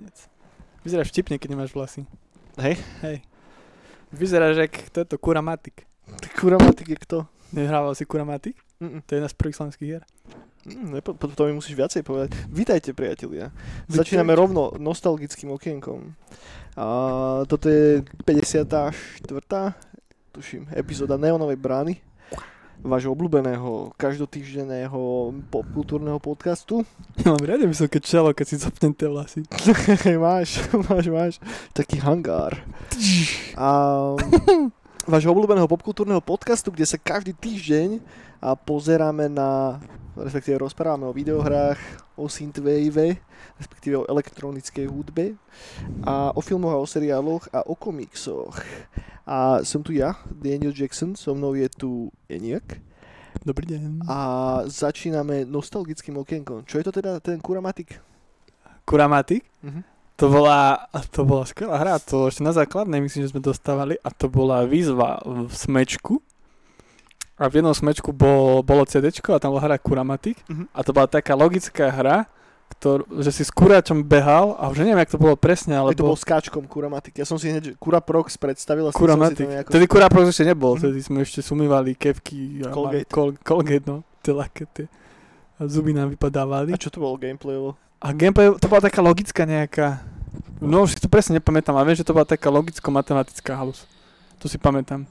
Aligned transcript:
Kuranec. 0.00 0.16
Vyzeráš 0.80 1.12
vtipne, 1.12 1.36
keď 1.36 1.48
nemáš 1.52 1.76
vlasy. 1.76 2.08
Hej? 2.56 2.80
Hej. 3.04 3.20
Vyzeráš 4.08 4.56
jak 4.58 4.72
kto 4.88 5.04
je 5.04 5.06
to 5.06 5.16
Kuramatik. 5.20 5.84
Kuramatik 6.32 6.88
je 6.88 6.96
kto? 6.96 7.18
Nehrával 7.52 7.92
si 7.92 8.08
Kuramatik? 8.08 8.56
Mm, 8.80 9.04
To 9.04 9.10
je 9.12 9.16
jedna 9.20 9.28
z 9.28 9.36
prvých 9.36 9.56
slovenských 9.60 9.86
hier. 9.86 10.02
mm, 10.64 10.88
nepo, 10.96 11.12
po- 11.12 11.28
to 11.28 11.44
mi 11.44 11.52
musíš 11.52 11.76
viacej 11.76 12.00
povedať. 12.00 12.32
Vítajte, 12.48 12.96
priatelia. 12.96 13.52
Vítajte. 13.84 13.92
Začíname 13.92 14.32
rovno 14.32 14.72
nostalgickým 14.80 15.52
okienkom. 15.52 16.16
A 16.80 16.84
toto 17.44 17.68
je 17.68 18.00
54. 18.24 19.76
tuším, 20.32 20.72
epizóda 20.72 21.20
Neonovej 21.20 21.60
brány 21.60 22.00
vášho 22.80 23.12
obľúbeného 23.12 23.92
každotýždenného 24.00 25.32
popkultúrneho 25.52 26.16
podcastu. 26.16 26.82
Ja 27.20 27.36
mám 27.36 27.44
rade 27.44 27.68
vysoké 27.68 28.00
čelo, 28.00 28.32
keď 28.32 28.46
si 28.48 28.56
zapnem 28.56 28.92
tie 28.96 29.08
vlasy. 29.08 29.44
máš, 30.16 30.64
máš, 30.88 31.06
máš. 31.12 31.34
Taký 31.76 32.00
hangár. 32.00 32.56
A 33.56 33.68
vášho 35.12 35.30
obľúbeného 35.32 35.68
popkultúrneho 35.68 36.24
podcastu, 36.24 36.72
kde 36.72 36.88
sa 36.88 36.96
každý 36.96 37.36
týždeň 37.36 38.00
a 38.40 38.56
pozeráme 38.56 39.28
na, 39.28 39.80
respektíve 40.24 40.60
rozprávame 40.60 41.06
o 41.08 41.16
videohrách, 41.16 41.78
o 42.16 42.28
synthwave, 42.28 43.16
respektíve 43.58 44.00
o 44.00 44.08
elektronickej 44.08 44.86
hudbe 44.86 45.36
a 46.04 46.32
o 46.36 46.40
filmoch 46.40 46.72
a 46.72 46.82
o 46.82 46.86
seriáloch 46.86 47.48
a 47.52 47.64
o 47.66 47.74
komiksoch. 47.74 48.56
A 49.28 49.62
som 49.62 49.80
tu 49.84 49.94
ja, 49.94 50.18
Daniel 50.26 50.74
Jackson, 50.74 51.14
so 51.14 51.32
mnou 51.36 51.54
je 51.54 51.68
tu 51.70 52.10
Eniak 52.26 52.82
Dobrý 53.46 53.64
deň. 53.66 54.04
a 54.10 54.18
začíname 54.66 55.46
nostalgickým 55.46 56.18
okienkom. 56.18 56.66
Čo 56.66 56.82
je 56.82 56.84
to 56.84 56.92
teda 56.92 57.22
ten 57.22 57.38
kuramatik? 57.38 58.00
Kuramatik? 58.84 59.46
Mhm. 59.62 59.82
To 60.20 60.28
bola, 60.28 60.84
to 61.16 61.24
bola 61.24 61.48
skvelá 61.48 61.80
hra, 61.80 61.96
to 61.96 62.28
ešte 62.28 62.44
na 62.44 62.52
základnej 62.52 63.00
myslím, 63.00 63.24
že 63.24 63.32
sme 63.32 63.40
dostávali 63.40 63.96
a 64.04 64.12
to 64.12 64.28
bola 64.28 64.68
výzva 64.68 65.16
v 65.24 65.48
smečku. 65.48 66.20
A 67.40 67.48
v 67.48 67.58
jednom 67.58 67.72
smečku 67.72 68.12
bol, 68.12 68.60
bolo 68.60 68.84
CD 68.84 69.08
a 69.08 69.40
tam 69.40 69.56
bola 69.56 69.64
hra 69.64 69.80
Kuramatik 69.80 70.36
Mhm. 70.44 70.68
a 70.70 70.78
to 70.84 70.92
bola 70.92 71.08
taká 71.08 71.32
logická 71.32 71.88
hra, 71.88 72.28
ktor, 72.70 73.02
že 73.18 73.32
si 73.32 73.42
s 73.42 73.50
kuráčom 73.50 74.04
behal 74.04 74.54
a 74.54 74.68
už 74.68 74.78
neviem, 74.78 75.00
jak 75.00 75.10
to 75.10 75.18
bolo 75.18 75.34
presne, 75.34 75.74
ale 75.74 75.90
to 75.90 76.04
bol 76.04 76.14
skáčkom 76.14 76.68
Kuramatik. 76.68 77.18
Ja 77.18 77.26
som 77.26 77.34
si 77.34 77.50
hneď 77.50 77.74
Kuraprox 77.74 78.38
predstavil 78.38 78.86
a 78.86 78.92
s 78.92 78.94
tým 78.94 79.00
som 79.00 79.00
si 79.00 79.08
Kuramatik. 79.10 79.46
nejako... 79.48 79.68
Vtedy 79.74 79.86
Kuraprox 79.88 80.24
ešte 80.30 80.44
nebol, 80.46 80.76
Mhm. 80.76 80.80
vtedy 80.84 80.98
sme 81.02 81.18
ešte 81.20 81.40
sumývali 81.40 81.96
kevky 81.96 82.62
a 82.62 82.70
Colgate. 82.70 83.08
Col, 83.10 83.34
Colgate, 83.40 83.86
no, 83.88 84.04
tie 84.20 84.30
laké, 84.30 84.64
tie. 84.70 84.86
A 85.56 85.66
zuby 85.66 85.90
nám 85.90 86.08
vypadávali. 86.10 86.70
A 86.70 86.78
čo 86.78 86.88
to 86.88 87.00
bolo 87.00 87.16
gameplayovo? 87.16 87.74
A 87.98 88.12
gameplay, 88.12 88.48
to 88.54 88.64
bola 88.64 88.80
taká 88.80 89.02
logická 89.02 89.42
nejaká, 89.44 90.00
no 90.62 90.84
už 90.84 90.94
to 90.94 91.08
presne 91.10 91.36
nepamätám, 91.36 91.74
ale 91.74 91.90
viem, 91.90 91.98
že 91.98 92.06
to 92.06 92.14
bola 92.14 92.24
taká 92.24 92.48
logicko-matematická 92.48 93.56
halus. 93.56 93.84
To 94.38 94.48
si 94.48 94.56
pamätám. 94.56 95.04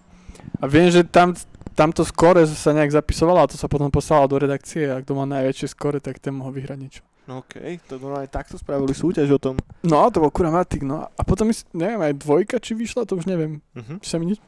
A 0.58 0.66
viem, 0.66 0.90
že 0.90 1.04
tam, 1.04 1.36
tamto 1.80 2.04
skore 2.04 2.44
sa 2.44 2.76
nejak 2.76 2.92
zapisovalo 2.92 3.40
a 3.40 3.48
to 3.48 3.56
sa 3.56 3.72
potom 3.72 3.88
poslalo 3.88 4.28
do 4.28 4.36
redakcie 4.36 4.92
a 4.92 5.00
kto 5.00 5.16
mal 5.16 5.32
najväčšie 5.32 5.68
skore, 5.72 6.04
tak 6.04 6.20
ten 6.20 6.36
mohol 6.36 6.52
vyhrať 6.52 6.76
niečo. 6.76 7.02
No 7.24 7.46
okej, 7.46 7.80
to 7.88 7.96
normálne 8.02 8.28
takto 8.28 8.60
spravili 8.60 8.92
súťaž 8.92 9.30
o 9.32 9.40
tom. 9.40 9.56
No, 9.86 10.10
to 10.12 10.20
bol 10.20 10.34
kuramatik, 10.34 10.82
no. 10.84 11.08
A 11.14 11.22
potom, 11.24 11.48
neviem, 11.78 12.02
aj 12.02 12.20
dvojka, 12.20 12.58
či 12.60 12.74
vyšla, 12.76 13.06
to 13.06 13.16
už 13.16 13.30
neviem. 13.30 13.62
Uh-huh. 13.78 14.02
Či 14.02 14.08
sa 14.10 14.18
mi, 14.18 14.34
nie- 14.34 14.42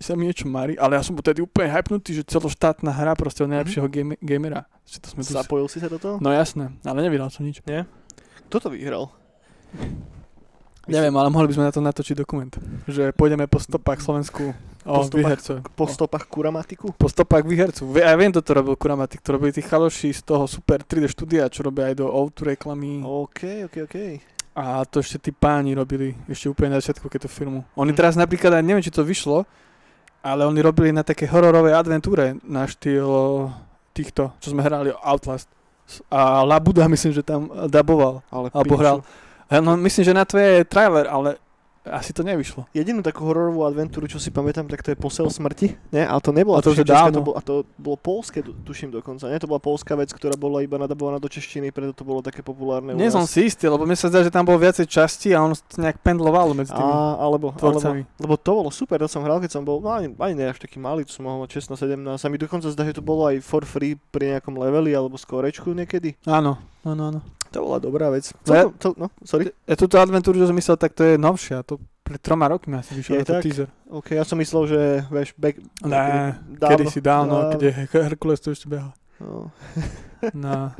či 0.00 0.04
sa 0.08 0.16
mi 0.16 0.24
niečo 0.26 0.48
marí, 0.48 0.72
ale 0.80 0.96
ja 0.96 1.04
som 1.04 1.12
bol 1.12 1.20
tedy 1.20 1.44
úplne 1.44 1.68
hypnutý, 1.68 2.16
že 2.16 2.24
celoštátna 2.24 2.88
hra 2.88 3.12
proste 3.20 3.44
od 3.44 3.52
najlepšieho 3.52 3.84
game- 3.92 4.18
gamera. 4.24 4.64
To 4.88 5.06
sme 5.12 5.20
tu... 5.22 5.36
Zapojil 5.36 5.68
si 5.68 5.78
sa 5.78 5.92
do 5.92 6.00
toho? 6.00 6.16
No 6.24 6.32
jasné, 6.32 6.72
ale 6.88 7.04
nevyhral 7.04 7.28
som 7.28 7.44
nič. 7.44 7.60
Kto 8.48 8.56
to 8.58 8.68
vyhral? 8.72 9.12
Neviem, 10.84 11.14
ale 11.14 11.30
mohli 11.30 11.46
by 11.46 11.54
sme 11.54 11.64
na 11.64 11.72
to 11.72 11.78
natočiť 11.78 12.16
dokument. 12.16 12.50
Že 12.84 13.14
pôjdeme 13.14 13.46
po 13.46 13.56
stopách 13.56 14.02
Slovensku 14.02 14.50
o 14.82 14.94
Po 14.98 15.06
stopách-. 15.06 15.62
Po 15.72 15.86
stopách 15.86 16.24
Kuramatiku? 16.26 16.90
Po 16.92 17.06
stopách 17.06 17.46
výhercu. 17.46 17.86
Ja 17.94 18.18
viem, 18.18 18.34
kto 18.34 18.42
to 18.42 18.52
robil 18.52 18.74
Kuramatik. 18.74 19.22
To 19.22 19.38
robili 19.38 19.54
tí 19.54 19.62
chaloši 19.62 20.10
z 20.10 20.26
toho 20.26 20.50
super 20.50 20.82
3D 20.82 21.06
štúdia, 21.06 21.46
čo 21.46 21.62
robia 21.62 21.86
aj 21.86 22.02
do 22.02 22.10
Outu 22.10 22.42
reklamy. 22.42 22.98
OK, 22.98 23.70
OK, 23.70 23.76
OK. 23.86 23.96
A 24.52 24.82
to 24.84 24.98
ešte 24.98 25.16
tí 25.18 25.30
páni 25.30 25.72
robili 25.72 26.12
ešte 26.26 26.50
úplne 26.50 26.74
na 26.74 26.82
začiatku, 26.82 27.06
keď 27.06 27.24
to 27.24 27.30
filmu. 27.30 27.62
Oni 27.72 27.94
Hm. 27.94 27.96
teraz 27.96 28.18
napríklad, 28.18 28.52
aj 28.52 28.60
neviem, 28.60 28.82
či 28.82 28.90
to 28.90 29.06
vyšlo, 29.06 29.46
ale 30.20 30.42
oni 30.44 30.60
robili 30.60 30.90
na 30.90 31.06
také 31.06 31.24
hororovej 31.24 31.72
adventúre 31.72 32.36
na 32.42 32.66
štýl 32.66 33.48
týchto, 33.92 34.34
čo 34.42 34.50
sme 34.50 34.60
hrali 34.60 34.90
Outlast. 34.98 35.46
A 36.10 36.42
Labuda 36.42 36.84
myslím, 36.92 37.14
že 37.14 37.22
tam 37.22 37.46
daboval. 37.70 38.20
Ale 38.28 38.50
Alebo 38.50 38.74
pinču. 38.74 38.82
hral. 38.82 38.98
No 39.60 39.76
myslím, 39.76 40.04
že 40.04 40.14
na 40.14 40.24
to 40.24 40.38
je 40.38 40.64
trailer, 40.64 41.06
ale 41.10 41.36
asi 41.82 42.10
to 42.10 42.22
nevyšlo. 42.22 42.70
Jedinú 42.70 43.02
takú 43.02 43.26
hororovú 43.26 43.66
adventúru, 43.66 44.06
čo 44.06 44.16
si 44.16 44.30
pamätám, 44.30 44.70
tak 44.70 44.80
to 44.80 44.90
je 44.90 44.96
Posel 44.96 45.26
smrti. 45.26 45.74
Nie? 45.90 46.06
Ale 46.06 46.20
to 46.20 46.30
nebolo. 46.30 46.54
A 46.54 46.62
to 46.62 46.70
české, 46.70 46.86
dávno. 46.86 47.18
To 47.18 47.24
bolo, 47.24 47.34
a 47.34 47.42
to 47.42 47.54
bolo 47.74 47.96
polské, 47.96 48.38
tu- 48.38 48.54
tuším 48.54 48.90
dokonca. 48.90 49.26
Nie? 49.26 49.36
To 49.36 49.50
bola 49.50 49.58
polská 49.58 49.92
vec, 49.92 50.14
ktorá 50.14 50.34
bola 50.34 50.62
iba 50.62 50.78
nadabovaná 50.78 51.18
do 51.18 51.26
češtiny, 51.26 51.70
preto 51.70 51.90
to 51.90 52.02
bolo 52.02 52.20
také 52.20 52.38
populárne 52.40 52.94
Nie 52.94 53.10
som 53.10 53.26
si 53.26 53.44
istý, 53.44 53.66
lebo 53.66 53.82
mne 53.82 53.94
sa 53.94 54.06
zdá, 54.06 54.22
že 54.22 54.30
tam 54.30 54.44
bolo 54.44 54.58
viacej 54.58 54.86
časti 54.86 55.34
a 55.34 55.42
on 55.42 55.52
to 55.52 55.76
nejak 55.76 55.98
pendloval 55.98 56.54
medzi 56.54 56.70
tými 56.70 56.84
A, 56.84 57.18
alebo, 57.18 57.50
alebo, 57.50 57.58
tvorcami. 57.58 58.06
lebo 58.16 58.34
to 58.36 58.50
bolo 58.52 58.70
super, 58.70 58.96
to 58.96 59.10
som 59.10 59.22
hral, 59.22 59.38
keď 59.38 59.50
som 59.50 59.62
bol, 59.62 59.78
no 59.78 59.90
ani, 59.90 60.14
ani 60.14 60.34
ne 60.34 60.46
až 60.48 60.58
taký 60.58 60.78
malý, 60.78 61.02
to 61.02 61.10
som 61.10 61.26
mohol 61.26 61.42
mať 61.42 61.58
16-17, 61.66 61.98
a 62.14 62.26
mi 62.26 62.38
dokonca 62.38 62.68
zdá, 62.68 62.82
že 62.84 62.94
to 62.94 63.02
bolo 63.02 63.26
aj 63.26 63.40
for 63.40 63.62
free 63.62 63.98
pri 64.08 64.32
nejakom 64.32 64.54
leveli 64.54 64.90
alebo 64.90 65.18
skorečku 65.18 65.74
niekedy. 65.74 66.14
Áno, 66.24 66.56
áno, 66.82 67.02
áno. 67.10 67.20
To 67.52 67.60
bola 67.60 67.76
dobrá 67.76 68.08
vec. 68.08 68.32
No 68.48 68.52
ja- 68.56 68.72
to, 68.72 68.96
no, 68.96 69.12
sorry. 69.20 69.52
Ja 69.68 69.76
túto 69.76 70.00
adventúru, 70.00 70.40
čo 70.40 70.48
som 70.48 70.56
myslel, 70.56 70.72
tak 70.74 70.96
to 70.96 71.04
je 71.04 71.20
novšia. 71.20 71.60
To 71.68 71.71
pred 72.02 72.18
troma 72.18 72.50
rokmi 72.50 72.76
asi 72.76 72.92
vyšiel 72.94 73.22
to 73.22 73.38
teaser. 73.38 73.68
OK, 73.86 74.12
ja 74.12 74.26
som 74.26 74.36
myslel, 74.38 74.62
že, 74.66 74.80
vieš, 75.08 75.32
back... 75.38 75.56
Ne, 75.86 76.34
dávno, 76.58 76.70
kedy 76.74 76.84
si 76.90 77.00
dávno, 77.00 77.34
dávno. 77.38 77.50
keď 77.54 77.60
je 77.62 77.72
Her- 77.72 78.04
Herkules 78.10 78.38
tu 78.42 78.50
ešte 78.50 78.66
behal. 78.66 78.90
No, 79.22 79.54
Na, 80.34 80.74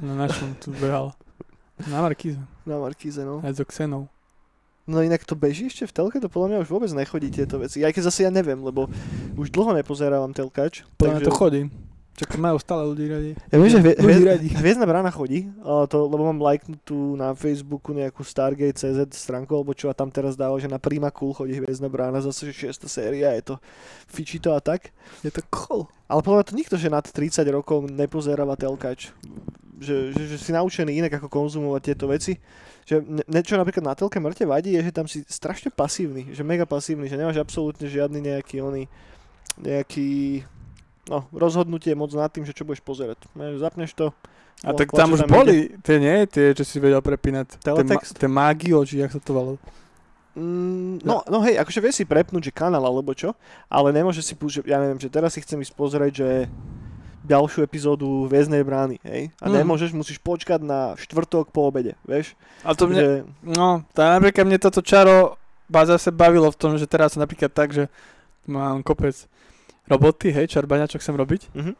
na 0.00 0.12
našom 0.16 0.56
tu 0.60 0.72
behal. 0.76 1.12
Na 1.88 2.00
Markíze, 2.00 2.40
na 2.64 2.76
Markíze, 2.80 3.20
no. 3.24 3.44
aj 3.44 3.60
so 3.60 3.64
Xenou. 3.68 4.08
No 4.86 5.02
inak 5.02 5.26
to 5.26 5.34
beží 5.34 5.66
ešte 5.66 5.82
v 5.84 5.92
telke, 5.92 6.16
to 6.22 6.30
podľa 6.30 6.48
mňa 6.48 6.58
už 6.62 6.70
vôbec 6.70 6.90
nechodí 6.94 7.28
tieto 7.28 7.58
veci. 7.58 7.82
Aj 7.82 7.90
keď 7.90 8.06
zase 8.06 8.22
ja 8.22 8.30
neviem, 8.30 8.56
lebo 8.62 8.86
už 9.34 9.50
dlho 9.50 9.74
nepozerávam 9.74 10.30
telkač. 10.30 10.86
Podľa 10.94 11.20
mňa 11.20 11.26
to 11.26 11.34
chodí. 11.34 11.62
Čak 12.16 12.40
majú 12.40 12.56
stále 12.56 12.88
ľudí 12.88 13.12
radi. 13.12 13.30
Ja 13.52 13.60
viem, 13.60 13.68
že 13.68 13.76
hvie, 13.76 13.92
Ľudí 14.00 14.24
hvie, 14.24 14.30
radi. 14.32 14.48
Hviezdna 14.48 14.88
brána 14.88 15.12
chodí, 15.12 15.52
to, 15.60 15.96
lebo 16.08 16.24
mám 16.32 16.40
lajknutú 16.40 17.12
na 17.12 17.36
Facebooku 17.36 17.92
nejakú 17.92 18.24
Stargate.cz 18.24 19.04
stránku, 19.12 19.52
alebo 19.52 19.76
čo 19.76 19.92
a 19.92 19.94
tam 19.94 20.08
teraz 20.08 20.32
dáva, 20.32 20.56
že 20.56 20.64
na 20.64 20.80
Prima 20.80 21.12
Cool 21.12 21.36
chodí 21.36 21.60
Hviezdna 21.60 21.92
brána, 21.92 22.24
zase 22.24 22.48
že 22.48 22.72
6. 22.72 22.88
séria, 22.88 23.36
je 23.36 23.52
to 23.52 23.54
fičí 24.08 24.40
to 24.40 24.56
a 24.56 24.64
tak. 24.64 24.96
Je 25.20 25.28
to 25.28 25.44
cool. 25.52 25.92
Ale 26.08 26.24
podľa 26.24 26.48
to 26.48 26.52
nikto, 26.56 26.80
že 26.80 26.88
nad 26.88 27.04
30 27.04 27.44
rokov 27.52 27.84
nepozeráva 27.92 28.56
telkač. 28.56 29.12
Že, 29.76 30.16
že, 30.16 30.22
že 30.32 30.36
si 30.40 30.56
naučený 30.56 31.04
inak 31.04 31.20
ako 31.20 31.28
konzumovať 31.28 31.82
tieto 31.84 32.08
veci. 32.08 32.40
Že 32.88 33.28
niečo 33.28 33.60
napríklad 33.60 33.84
na 33.84 33.92
telke 33.92 34.16
mŕte 34.16 34.48
vadí, 34.48 34.72
je, 34.72 34.88
že 34.88 34.94
tam 34.94 35.04
si 35.04 35.20
strašne 35.28 35.68
pasívny, 35.68 36.32
že 36.32 36.40
mega 36.40 36.64
pasívny, 36.64 37.12
že 37.12 37.20
nemáš 37.20 37.36
absolútne 37.36 37.84
žiadny 37.84 38.24
nejaký 38.24 38.64
oný, 38.64 38.88
nejaký 39.60 40.40
no, 41.08 41.26
rozhodnutie 41.32 41.94
moc 41.94 42.10
nad 42.14 42.30
tým, 42.30 42.44
že 42.46 42.54
čo 42.54 42.66
budeš 42.66 42.82
pozerať. 42.82 43.18
Ne, 43.34 43.58
Zapneš 43.58 43.94
to. 43.94 44.10
A 44.64 44.72
no, 44.72 44.78
tak 44.80 44.88
tam 44.88 45.12
už 45.12 45.28
boli, 45.28 45.76
tie 45.84 46.00
nie, 46.00 46.24
tie, 46.24 46.56
čo 46.56 46.64
si 46.64 46.80
vedel 46.80 47.04
prepínať. 47.04 47.60
Tie, 47.60 47.70
ma, 47.72 47.76
Teletext? 47.76 48.16
tie 48.16 48.28
mágio, 48.28 48.80
či 48.88 49.04
jak 49.04 49.12
sa 49.12 49.20
to 49.20 49.36
volalo. 49.36 49.60
Mm, 50.36 51.00
no, 51.04 51.24
no 51.28 51.40
hej, 51.44 51.56
akože 51.60 51.80
vieš 51.80 52.00
si 52.00 52.04
prepnúť, 52.04 52.48
že 52.48 52.56
kanál 52.56 52.84
alebo 52.84 53.12
čo, 53.16 53.32
ale 53.72 53.88
nemôže 53.92 54.20
si 54.20 54.36
že 54.36 54.60
ja 54.68 54.80
neviem, 54.80 55.00
že 55.00 55.08
teraz 55.08 55.32
si 55.36 55.40
chcem 55.40 55.60
ísť 55.60 55.72
pozrieť, 55.72 56.12
že 56.12 56.28
ďalšiu 57.26 57.64
epizódu 57.66 58.28
Vieznej 58.30 58.62
brány, 58.62 59.02
hej? 59.02 59.34
A 59.42 59.50
Mm. 59.50 59.64
nemôžeš, 59.64 59.90
musíš 59.92 60.22
počkať 60.22 60.62
na 60.62 60.94
štvrtok 60.94 61.50
po 61.50 61.66
obede, 61.66 61.98
vieš? 62.06 62.38
Ale 62.62 62.76
to 62.78 62.84
mne, 62.86 63.00
Že, 63.00 63.08
no, 63.44 63.68
to 63.92 63.98
napríklad 64.00 64.44
mne 64.46 64.58
toto 64.62 64.80
čaro 64.80 65.34
ba 65.66 65.82
zase 65.82 66.14
bavilo 66.14 66.46
v 66.52 66.58
tom, 66.60 66.78
že 66.78 66.86
teraz 66.86 67.18
napríklad 67.18 67.50
tak, 67.50 67.74
že 67.74 67.90
mám 68.46 68.86
kopec 68.86 69.26
roboty, 69.86 70.34
hej, 70.34 70.50
čarbania, 70.50 70.90
čo 70.90 70.98
chcem 70.98 71.16
robiť. 71.16 71.54
mhm. 71.54 71.74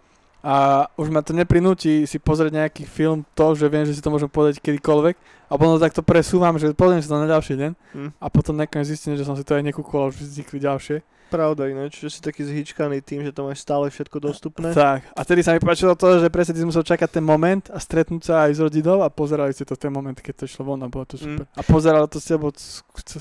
A 0.47 0.87
už 0.95 1.11
ma 1.11 1.27
to 1.27 1.35
neprinúti 1.35 2.07
si 2.07 2.23
pozrieť 2.23 2.55
nejaký 2.55 2.87
film 2.87 3.27
to, 3.35 3.59
že 3.59 3.67
viem, 3.67 3.83
že 3.83 3.99
si 3.99 4.03
to 4.05 4.15
môžem 4.15 4.31
povedať 4.31 4.63
kedykoľvek. 4.63 5.19
A 5.47 5.55
potom 5.55 5.79
takto 5.79 6.03
presúvam, 6.03 6.59
že 6.59 6.75
pozriem 6.75 7.03
si 7.03 7.09
to 7.11 7.17
na 7.17 7.31
ďalší 7.31 7.55
deň. 7.55 7.73
Mm. 7.95 8.11
A 8.19 8.27
potom 8.27 8.59
nakoniec 8.59 8.91
zistím, 8.91 9.15
že 9.15 9.27
som 9.27 9.39
si 9.39 9.47
to 9.47 9.55
aj 9.55 9.63
nekúkol 9.63 10.07
a 10.07 10.11
už 10.11 10.19
vznikli 10.19 10.59
ďalšie. 10.59 11.03
Pravda 11.27 11.67
ináč, 11.67 11.99
že 11.99 12.07
si 12.07 12.21
taký 12.23 12.47
zhyčkaný 12.47 13.03
tým, 13.03 13.27
že 13.27 13.35
to 13.35 13.51
máš 13.51 13.59
stále 13.59 13.91
všetko 13.91 14.23
dostupné. 14.23 14.71
Tak. 14.71 15.11
A 15.11 15.21
tedy 15.27 15.43
sa 15.43 15.59
mi 15.59 15.59
páčilo 15.59 15.99
to, 15.99 16.23
že 16.23 16.31
presne 16.31 16.55
ty 16.55 16.63
si 16.63 16.69
musel 16.71 16.87
čakať 16.87 17.19
ten 17.19 17.25
moment 17.27 17.67
a 17.75 17.83
stretnúť 17.83 18.23
sa 18.23 18.35
aj 18.47 18.55
s 18.55 18.61
rodinou 18.63 19.03
a 19.03 19.11
pozerali 19.11 19.51
ste 19.51 19.67
to 19.67 19.75
ten 19.75 19.91
moment, 19.91 20.15
keď 20.15 20.39
to 20.39 20.47
išlo 20.47 20.71
von 20.71 20.87
a 20.87 20.87
bolo 20.87 21.03
to 21.03 21.19
super. 21.19 21.43
A 21.59 21.63
pozerala 21.67 22.07
to 22.07 22.23
s 22.23 22.31
tebou 22.31 22.55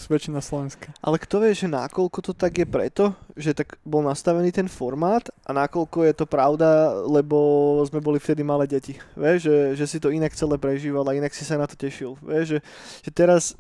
väčšina 0.06 0.38
Slovenska. 0.38 0.94
Ale 1.02 1.18
kto 1.18 1.42
vie, 1.42 1.58
že 1.58 1.66
nákoľko 1.66 2.20
to 2.30 2.32
tak 2.38 2.54
je 2.62 2.68
preto, 2.70 3.18
že 3.34 3.58
tak 3.58 3.82
bol 3.82 4.06
nastavený 4.06 4.54
ten 4.54 4.70
formát 4.70 5.26
a 5.42 5.50
nákoľko 5.66 6.06
je 6.06 6.14
to 6.14 6.26
pravda, 6.30 6.94
lebo 7.10 7.82
sme 7.90 8.06
boli 8.06 8.22
vtedy 8.22 8.46
malé 8.46 8.70
deti. 8.70 9.02
Vieš, 9.18 9.50
že, 9.50 9.58
že 9.82 9.86
si 9.90 9.98
to 9.98 10.14
inak 10.14 10.38
celé 10.38 10.62
prežíval 10.62 11.10
a 11.10 11.18
inak 11.18 11.34
si 11.34 11.42
sa 11.42 11.58
na 11.58 11.66
to 11.66 11.74
tešil. 11.74 12.15
Vieš, 12.22 12.46
že, 12.58 12.60
že 13.04 13.12
teraz, 13.12 13.58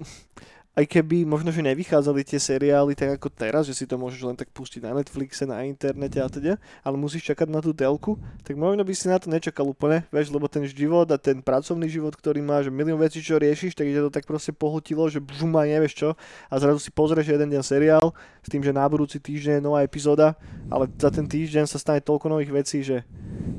aj 0.76 0.92
keby 0.92 1.24
možno, 1.24 1.56
že 1.56 1.64
nevychádzali 1.64 2.28
tie 2.28 2.36
seriály 2.36 3.00
tak 3.00 3.16
ako 3.16 3.32
teraz, 3.32 3.64
že 3.64 3.72
si 3.72 3.88
to 3.88 3.96
môžeš 3.96 4.22
len 4.28 4.36
tak 4.36 4.52
pustiť 4.52 4.84
na 4.84 4.92
Netflixe, 4.92 5.48
na 5.48 5.64
internete 5.64 6.20
a 6.20 6.28
teda, 6.28 6.60
ale 6.84 6.96
musíš 7.00 7.32
čakať 7.32 7.48
na 7.48 7.64
tú 7.64 7.72
telku, 7.72 8.20
tak 8.44 8.60
možno 8.60 8.84
by 8.84 8.92
si 8.92 9.08
na 9.08 9.16
to 9.16 9.32
nečakal 9.32 9.72
úplne, 9.72 10.04
vieš, 10.12 10.36
lebo 10.36 10.52
ten 10.52 10.68
život 10.68 11.08
a 11.08 11.16
ten 11.16 11.40
pracovný 11.40 11.88
život, 11.88 12.12
ktorý 12.12 12.44
máš, 12.44 12.68
milión 12.68 13.00
vecí, 13.00 13.24
čo 13.24 13.40
riešiš, 13.40 13.72
tak 13.72 13.88
ťa 13.88 14.04
to 14.04 14.12
tak 14.12 14.28
proste 14.28 14.52
pohotilo, 14.52 15.08
že 15.08 15.24
bžum 15.24 15.56
aj 15.56 15.80
nevieš 15.80 15.94
čo 15.96 16.10
a 16.52 16.54
zrazu 16.60 16.84
si 16.84 16.92
pozrieš 16.92 17.32
jeden 17.32 17.48
deň 17.56 17.64
seriál 17.64 18.12
s 18.44 18.52
tým, 18.52 18.60
že 18.60 18.76
na 18.76 18.84
budúci 18.84 19.24
týždeň 19.24 19.64
je 19.64 19.64
nová 19.64 19.80
epizóda, 19.80 20.36
ale 20.68 20.92
za 21.00 21.08
ten 21.08 21.24
týždeň 21.24 21.72
sa 21.72 21.80
stane 21.80 22.04
toľko 22.04 22.28
nových 22.28 22.52
vecí, 22.52 22.84
že, 22.84 23.08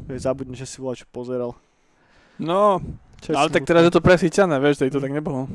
že 0.04 0.16
zabudneš, 0.20 0.68
že 0.68 0.68
si 0.68 0.76
volá, 0.84 0.92
čo 0.92 1.08
pozeral. 1.08 1.56
No, 2.36 2.84
Čo 3.24 3.32
je 3.32 3.36
ale 3.36 3.48
tak 3.48 3.64
teraz 3.64 3.82
je 3.86 3.92
to 3.92 4.04
presíťané, 4.04 4.60
vieš, 4.60 4.82
to 4.82 5.00
tak 5.00 5.12
nebolo. 5.12 5.48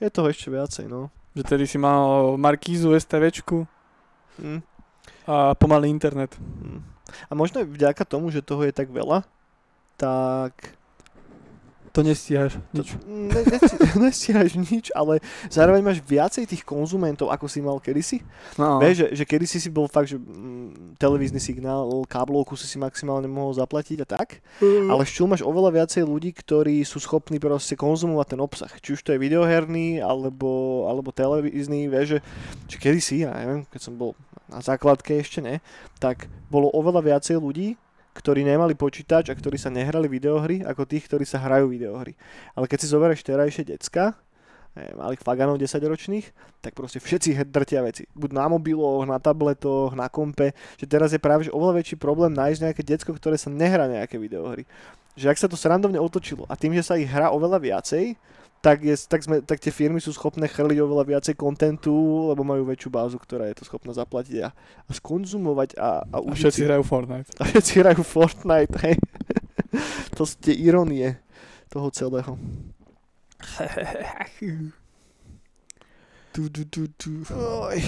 Je 0.00 0.08
toho 0.12 0.28
ešte 0.28 0.52
viacej, 0.52 0.88
no. 0.88 1.08
Že 1.32 1.42
tedy 1.46 1.64
si 1.64 1.78
mal 1.80 2.36
Markízu, 2.36 2.92
STVčku 2.92 3.64
Hm. 4.40 4.60
a 5.28 5.52
pomalý 5.52 5.92
internet. 5.92 6.32
Hm. 6.40 6.80
A 7.28 7.32
možno 7.36 7.60
vďaka 7.66 8.08
tomu, 8.08 8.32
že 8.32 8.40
toho 8.40 8.64
je 8.64 8.72
tak 8.72 8.88
veľa, 8.88 9.26
tak 10.00 10.79
To 11.90 12.06
nestíhaš. 12.06 12.54
Nič. 12.70 12.94
ne, 13.02 13.40
nesti, 13.50 13.74
nestíhaš 14.06 14.54
nič, 14.54 14.94
ale 14.94 15.18
zároveň 15.50 15.82
máš 15.82 15.98
viacej 16.06 16.46
tých 16.46 16.62
konzumentov, 16.62 17.34
ako 17.34 17.50
si 17.50 17.58
mal 17.58 17.82
kedysi. 17.82 18.22
No. 18.54 18.78
Vieš, 18.78 18.94
že, 18.94 19.06
že 19.18 19.24
kedysi 19.26 19.58
si 19.58 19.70
bol 19.74 19.90
fakt, 19.90 20.14
že 20.14 20.18
mm, 20.22 20.94
televízny 21.02 21.42
signál, 21.42 21.90
káblovku 22.06 22.54
si 22.54 22.70
si 22.70 22.78
maximálne 22.78 23.26
mohol 23.26 23.58
zaplatiť 23.58 23.98
a 24.02 24.06
tak. 24.06 24.38
Ale 24.62 25.02
šťul 25.02 25.34
máš 25.34 25.42
oveľa 25.42 25.82
viacej 25.82 26.06
ľudí, 26.06 26.30
ktorí 26.30 26.86
sú 26.86 27.02
schopní 27.02 27.42
proste 27.42 27.74
konzumovať 27.74 28.38
ten 28.38 28.40
obsah. 28.40 28.72
Či 28.78 28.94
už 28.94 29.02
to 29.02 29.10
je 29.10 29.18
videoherný, 29.18 29.98
alebo, 29.98 30.86
alebo 30.86 31.10
televízny, 31.10 31.90
vieš, 31.90 32.06
že, 32.06 32.18
že 32.70 32.76
kedysi, 32.78 33.26
ja 33.26 33.34
neviem, 33.34 33.66
keď 33.66 33.80
som 33.90 33.98
bol 33.98 34.14
na 34.46 34.62
základke 34.62 35.18
ešte 35.18 35.42
ne, 35.42 35.58
tak 35.98 36.30
bolo 36.50 36.70
oveľa 36.70 37.02
viacej 37.02 37.38
ľudí, 37.38 37.78
ktorí 38.20 38.44
nemali 38.44 38.76
počítač 38.76 39.32
a 39.32 39.34
ktorí 39.34 39.56
sa 39.56 39.72
nehrali 39.72 40.06
videohry, 40.06 40.60
ako 40.60 40.84
tých, 40.84 41.08
ktorí 41.08 41.24
sa 41.24 41.40
hrajú 41.40 41.72
videohry. 41.72 42.12
Ale 42.52 42.68
keď 42.68 42.78
si 42.84 42.92
zoberieš 42.92 43.24
terajšie 43.24 43.64
decka, 43.64 44.12
eh, 44.76 44.92
malých 44.92 45.24
faganov 45.24 45.56
10 45.56 45.80
ročných, 45.88 46.28
tak 46.60 46.76
proste 46.76 47.00
všetci 47.00 47.40
drtia 47.48 47.80
veci. 47.80 48.04
Buď 48.12 48.36
na 48.36 48.46
mobiloch, 48.52 49.08
na 49.08 49.16
tabletoch, 49.16 49.96
na 49.96 50.12
kompe. 50.12 50.52
Že 50.76 50.86
teraz 50.86 51.08
je 51.16 51.20
práve 51.20 51.48
že 51.48 51.54
oveľa 51.56 51.80
väčší 51.80 51.96
problém 51.96 52.36
nájsť 52.36 52.60
nejaké 52.60 52.82
decko, 52.84 53.16
ktoré 53.16 53.40
sa 53.40 53.48
nehrá 53.48 53.88
nejaké 53.88 54.20
videohry. 54.20 54.68
Že 55.16 55.26
ak 55.32 55.40
sa 55.40 55.48
to 55.48 55.56
srandovne 55.56 55.98
otočilo 55.98 56.44
a 56.46 56.54
tým, 56.54 56.76
že 56.76 56.84
sa 56.84 57.00
ich 57.00 57.08
hrá 57.08 57.32
oveľa 57.32 57.58
viacej, 57.58 58.14
tak, 58.60 58.84
je, 58.84 58.92
tak, 59.08 59.20
sme, 59.24 59.40
tak 59.40 59.56
tie 59.56 59.72
firmy 59.72 60.00
sú 60.00 60.12
schopné 60.12 60.44
chrliť 60.44 60.78
oveľa 60.84 61.04
viacej 61.08 61.34
kontentu, 61.34 61.92
lebo 62.28 62.44
majú 62.44 62.68
väčšiu 62.68 62.92
bázu, 62.92 63.16
ktorá 63.16 63.48
je 63.48 63.56
to 63.56 63.64
schopná 63.64 63.96
zaplatiť 63.96 64.36
a, 64.44 64.48
a 64.86 64.90
skonzumovať 64.92 65.80
a, 65.80 66.04
a 66.04 66.16
A 66.20 66.32
všetci 66.36 66.60
si- 66.60 66.66
hrajú 66.68 66.84
Fortnite. 66.84 67.28
a 67.40 67.44
všetci 67.48 67.72
hrajú 67.80 68.02
Fortnite, 68.04 68.76
hej. 68.84 68.94
to 70.16 70.28
sú 70.28 70.34
tie 70.40 70.52
ironie 70.52 71.16
toho 71.72 71.88
celého. 71.88 72.36
tu, 76.36 76.52
tu, 76.52 76.62
tu, 76.68 76.82
tu. 77.00 77.10
Oj. 77.32 77.80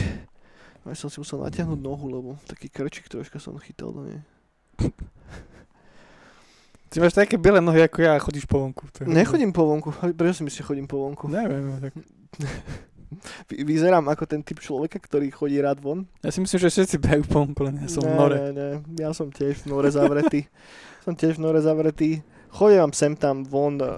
Ja 0.82 0.98
som 0.98 1.06
si 1.06 1.22
musel 1.22 1.38
natiahnuť 1.38 1.78
nohu, 1.78 2.06
lebo 2.10 2.28
taký 2.48 2.66
krčík 2.66 3.06
troška 3.06 3.38
som 3.38 3.54
chytal 3.60 3.94
do 3.94 4.02
nej. 4.02 4.20
Ty 6.92 7.00
máš 7.00 7.16
také 7.16 7.40
biele 7.40 7.64
nohy 7.64 7.88
ako 7.88 8.04
ja 8.04 8.12
a 8.14 8.20
chodíš 8.20 8.44
po 8.44 8.60
vonku. 8.60 8.84
Nechodím 9.08 9.48
po 9.48 9.64
vonku. 9.64 9.96
Prečo 10.12 10.40
si 10.40 10.42
myslíš, 10.44 10.60
že 10.60 10.68
chodím 10.68 10.84
po 10.84 11.00
vonku? 11.00 11.24
Neviem, 11.24 11.64
no 11.64 11.80
tak. 11.80 11.96
Vy- 13.48 13.64
Vyzerám 13.64 14.04
ako 14.12 14.28
ten 14.28 14.44
typ 14.44 14.60
človeka, 14.60 15.00
ktorý 15.00 15.32
chodí 15.32 15.56
rád 15.56 15.80
von. 15.80 16.04
Ja 16.20 16.28
si 16.28 16.44
myslím, 16.44 16.60
že 16.60 16.68
všetci 16.68 16.96
behajú 17.00 17.22
po 17.28 17.36
vonku, 17.44 17.60
len 17.64 17.80
ja 17.80 17.88
som 17.88 18.04
v 18.04 18.12
ne, 18.12 18.16
nore. 18.16 18.36
Ne, 18.36 18.50
ne, 18.52 18.68
ja 19.00 19.10
som 19.16 19.32
tiež 19.32 19.64
v 19.64 19.72
nore 19.72 19.88
zavretý. 19.88 20.44
som 21.04 21.16
tiež 21.16 21.40
v 21.40 21.44
nore 21.48 21.64
zavretý. 21.64 22.20
Chodím 22.52 22.92
sem 22.92 23.16
tam 23.16 23.48
von, 23.48 23.80
uh, 23.80 23.88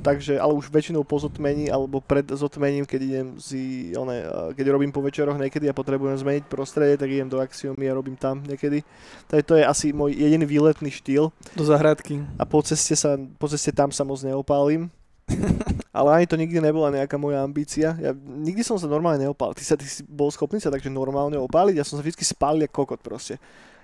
takže, 0.00 0.40
ale 0.40 0.56
už 0.56 0.72
väčšinou 0.72 1.04
po 1.04 1.20
zotmení, 1.20 1.68
alebo 1.68 2.00
pred 2.00 2.24
zotmením, 2.32 2.88
keď 2.88 3.00
idem 3.04 3.26
si, 3.36 3.92
one, 3.92 4.24
uh, 4.24 4.56
keď 4.56 4.72
robím 4.72 4.88
po 4.88 5.04
večeroch 5.04 5.36
niekedy 5.36 5.68
a 5.68 5.76
potrebujem 5.76 6.16
zmeniť 6.16 6.48
prostredie, 6.48 6.96
tak 6.96 7.12
idem 7.12 7.28
do 7.28 7.36
Axiomy 7.36 7.84
a 7.84 7.92
robím 7.92 8.16
tam 8.16 8.40
niekedy. 8.40 8.80
Takže 9.28 9.44
to 9.44 9.54
je 9.60 9.64
asi 9.68 9.86
môj 9.92 10.16
jediný 10.16 10.48
výletný 10.48 10.88
štýl 10.88 11.28
Do 11.52 11.64
zahradky. 11.68 12.24
a 12.40 12.48
po 12.48 12.64
ceste, 12.64 12.96
sa, 12.96 13.20
po 13.36 13.52
ceste 13.52 13.68
tam 13.68 13.92
sa 13.92 14.00
moc 14.00 14.24
neopálim. 14.24 14.88
Ale 15.92 16.08
ani 16.16 16.26
to 16.26 16.40
nikdy 16.40 16.56
nebola 16.56 16.88
nejaká 16.88 17.20
moja 17.20 17.44
ambícia. 17.44 17.94
Ja 18.00 18.16
nikdy 18.16 18.64
som 18.64 18.80
sa 18.80 18.88
normálne 18.88 19.28
neopálil. 19.28 19.60
Ty, 19.60 19.64
sa, 19.64 19.74
ty 19.76 19.84
si 19.84 20.00
bol 20.08 20.32
schopný 20.32 20.56
sa 20.56 20.72
takže 20.72 20.88
normálne 20.88 21.36
opáliť. 21.36 21.76
Ja 21.76 21.86
som 21.86 21.98
sa 21.98 22.02
vždy 22.02 22.24
spálil 22.24 22.64
ako 22.64 22.88
kokot 22.88 23.00
proste. 23.04 23.36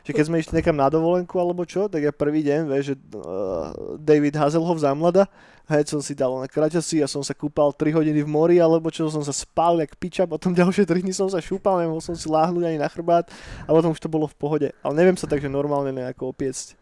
Že 0.06 0.14
keď 0.14 0.24
sme 0.30 0.38
išli 0.38 0.54
niekam 0.62 0.78
na 0.78 0.86
dovolenku 0.86 1.34
alebo 1.42 1.66
čo, 1.66 1.90
tak 1.90 1.98
ja 2.06 2.14
prvý 2.14 2.46
deň, 2.46 2.70
vieš, 2.70 2.94
že 2.94 2.96
uh, 3.18 3.98
David 3.98 4.38
Hazelhoff 4.38 4.78
zamlada, 4.78 5.26
hej, 5.66 5.82
som 5.90 5.98
si 5.98 6.14
dal 6.14 6.30
na 6.38 6.46
kraťasy, 6.46 7.02
ja 7.02 7.10
som 7.10 7.26
sa 7.26 7.34
kúpal 7.34 7.74
3 7.74 7.90
hodiny 7.90 8.22
v 8.22 8.30
mori, 8.30 8.62
alebo 8.62 8.86
čo, 8.86 9.10
som 9.10 9.26
sa 9.26 9.34
spal 9.34 9.82
jak 9.82 9.98
piča, 9.98 10.30
potom 10.30 10.54
ďalšie 10.62 10.86
3 10.86 11.02
dny 11.02 11.10
som 11.10 11.26
sa 11.26 11.42
šúpal, 11.42 11.82
nemohol 11.82 11.98
som 11.98 12.14
si 12.14 12.30
láhnuť 12.30 12.62
ani 12.62 12.78
na 12.78 12.86
chrbát 12.86 13.26
a 13.66 13.70
potom 13.74 13.90
už 13.90 13.98
to 13.98 14.06
bolo 14.06 14.30
v 14.30 14.38
pohode. 14.38 14.68
Ale 14.86 14.94
neviem 14.94 15.18
sa 15.18 15.26
takže 15.26 15.50
normálne 15.50 15.90
nejako 15.90 16.30
opiecť. 16.30 16.78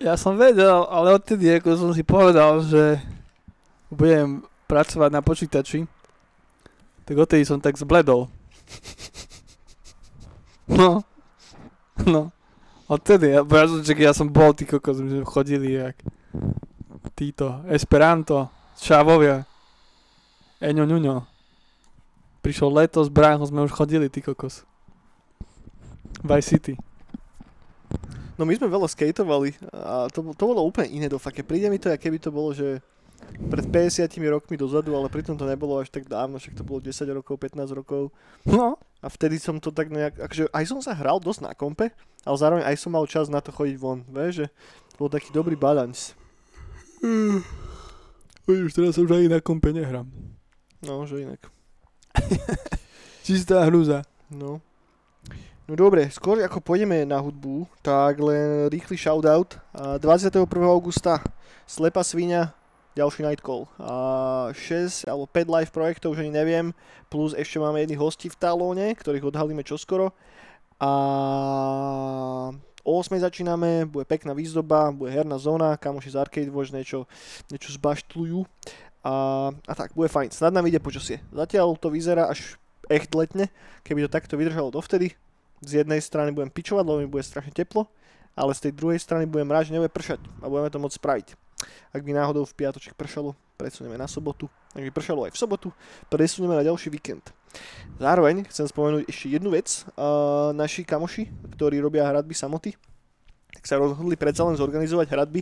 Ja 0.00 0.20
som 0.20 0.36
vedel, 0.36 0.84
ale 0.88 1.16
odtedy, 1.16 1.60
ako 1.60 1.76
som 1.76 1.90
si 1.96 2.04
povedal, 2.04 2.60
že 2.64 3.00
budem 3.88 4.44
pracovať 4.68 5.10
na 5.12 5.24
počítači, 5.24 5.88
tak 7.08 7.16
odtedy 7.16 7.48
som 7.48 7.56
tak 7.56 7.80
zbledol. 7.80 8.28
No. 10.70 11.02
No. 12.06 12.30
Odtedy, 12.90 13.38
ja, 13.38 13.46
bo 13.46 13.54
ja, 13.54 14.10
som, 14.10 14.26
bol, 14.26 14.50
tí 14.50 14.66
kokos, 14.66 14.98
my 14.98 15.22
sme 15.22 15.22
chodili 15.22 15.78
jak 15.78 15.94
títo, 17.14 17.62
Esperanto, 17.70 18.50
Šávovia, 18.74 19.46
Eňo 20.58 20.90
Ňuňo. 20.90 21.22
Prišlo 22.42 22.66
leto, 22.74 22.98
s 23.06 23.10
bráchom 23.12 23.46
sme 23.46 23.62
už 23.62 23.70
chodili, 23.70 24.10
ty 24.10 24.18
kokos. 24.18 24.66
Vice 26.26 26.50
City. 26.50 26.74
No 28.34 28.42
my 28.42 28.58
sme 28.58 28.66
veľa 28.66 28.88
skateovali 28.90 29.54
a 29.70 30.08
to, 30.10 30.34
to 30.34 30.42
bolo 30.48 30.66
úplne 30.66 30.90
iné 30.90 31.06
do 31.06 31.20
fake. 31.20 31.46
Príde 31.46 31.70
mi 31.70 31.78
to, 31.78 31.92
ako 31.92 32.00
keby 32.00 32.18
to 32.18 32.34
bolo, 32.34 32.50
že 32.56 32.82
pred 33.48 33.64
50 33.66 34.12
rokmi 34.28 34.56
dozadu, 34.60 34.92
ale 34.92 35.08
pritom 35.08 35.34
to 35.34 35.48
nebolo 35.48 35.80
až 35.80 35.88
tak 35.88 36.04
dávno, 36.04 36.36
však 36.36 36.60
to 36.60 36.64
bolo 36.64 36.84
10 36.84 36.92
rokov, 37.16 37.40
15 37.40 37.72
rokov. 37.72 38.12
No. 38.44 38.76
A 39.00 39.08
vtedy 39.08 39.40
som 39.40 39.56
to 39.56 39.72
tak 39.72 39.88
nejak, 39.88 40.20
akože 40.20 40.52
aj 40.52 40.64
som 40.68 40.78
sa 40.84 40.92
hral 40.92 41.16
dosť 41.16 41.48
na 41.48 41.52
kompe, 41.56 41.88
ale 42.20 42.36
zároveň 42.36 42.64
aj 42.68 42.76
som 42.76 42.92
mal 42.92 43.08
čas 43.08 43.32
na 43.32 43.40
to 43.40 43.48
chodiť 43.48 43.76
von, 43.80 44.04
vieš, 44.12 44.44
že 44.44 44.46
bol 45.00 45.08
taký 45.08 45.32
dobrý 45.32 45.56
balans. 45.56 46.12
Mm. 47.00 47.40
Už 48.44 48.76
teraz 48.76 49.00
už 49.00 49.08
ani 49.08 49.32
na 49.32 49.40
kompe 49.40 49.72
nehrám. 49.72 50.04
No, 50.84 51.08
že 51.08 51.24
inak. 51.24 51.40
Čistá 53.24 53.64
hruza. 53.64 54.04
No. 54.28 54.60
No 55.70 55.78
dobre, 55.78 56.10
skôr 56.10 56.42
ako 56.42 56.58
pôjdeme 56.58 57.06
na 57.06 57.22
hudbu, 57.22 57.62
tak 57.78 58.18
len 58.18 58.66
rýchly 58.74 58.98
shoutout. 58.98 59.54
A 59.70 60.02
21. 60.02 60.44
augusta 60.66 61.22
Slepa 61.62 62.02
svinia, 62.02 62.50
ďalší 62.94 63.22
Night 63.22 63.42
Call. 63.42 63.70
A 63.78 64.50
6 64.52 65.06
alebo 65.06 65.26
5 65.30 65.54
live 65.54 65.70
projektov, 65.70 66.14
už 66.14 66.26
ani 66.26 66.32
neviem, 66.34 66.74
plus 67.06 67.34
ešte 67.34 67.62
máme 67.62 67.82
jedných 67.82 68.00
hostí 68.00 68.26
v 68.26 68.38
Talóne, 68.38 68.94
ktorých 68.98 69.30
odhalíme 69.30 69.62
čoskoro. 69.62 70.10
A 70.80 70.90
o 72.82 72.90
8 72.98 73.20
začíname, 73.20 73.84
bude 73.86 74.08
pekná 74.08 74.32
výzdoba, 74.32 74.90
bude 74.90 75.12
herná 75.12 75.36
zóna, 75.36 75.76
kamoši 75.76 76.16
z 76.16 76.16
Arcade 76.16 76.52
Watch 76.52 76.72
niečo, 76.72 77.04
niečo 77.52 77.76
zbaštľujú. 77.76 78.38
A, 79.00 79.12
a 79.54 79.72
tak, 79.76 79.96
bude 79.96 80.12
fajn. 80.12 80.32
Snad 80.32 80.52
nám 80.52 80.68
ide 80.68 80.80
počasie. 80.80 81.24
Zatiaľ 81.32 81.76
to 81.80 81.88
vyzerá 81.88 82.28
až 82.28 82.60
echt 82.90 83.14
letne, 83.14 83.48
keby 83.86 84.04
to 84.04 84.10
takto 84.12 84.34
vydržalo 84.36 84.74
dovtedy. 84.74 85.14
Z 85.60 85.84
jednej 85.84 86.00
strany 86.00 86.32
budem 86.32 86.50
pičovať, 86.50 86.84
lebo 86.84 87.00
mi 87.00 87.08
bude 87.08 87.24
strašne 87.24 87.52
teplo, 87.52 87.88
ale 88.32 88.56
z 88.56 88.68
tej 88.68 88.72
druhej 88.76 88.98
strany 88.98 89.28
budem 89.28 89.48
že 89.62 89.76
nebude 89.76 89.92
pršať 89.92 90.20
a 90.40 90.48
budeme 90.48 90.72
to 90.72 90.80
môcť 90.80 90.96
spraviť. 90.96 91.26
Ak 91.90 92.02
by 92.02 92.14
náhodou 92.14 92.46
v 92.46 92.54
piatoček 92.54 92.94
pršalo, 92.94 93.34
presunieme 93.58 93.98
na 93.98 94.06
sobotu. 94.06 94.46
Ak 94.72 94.82
by 94.82 94.90
pršalo 94.94 95.26
aj 95.26 95.34
v 95.34 95.40
sobotu, 95.40 95.68
presunieme 96.06 96.54
na 96.54 96.64
ďalší 96.64 96.88
víkend. 96.90 97.34
Zároveň 97.98 98.46
chcem 98.46 98.66
spomenúť 98.66 99.10
ešte 99.10 99.26
jednu 99.26 99.50
vec. 99.50 99.84
Naši 100.54 100.86
kamoši, 100.86 101.28
ktorí 101.58 101.82
robia 101.82 102.06
hradby 102.06 102.32
samoty, 102.32 102.78
tak 103.52 103.64
sa 103.66 103.76
rozhodli 103.76 104.14
predsa 104.14 104.46
len 104.46 104.56
zorganizovať 104.56 105.06
hradby 105.10 105.40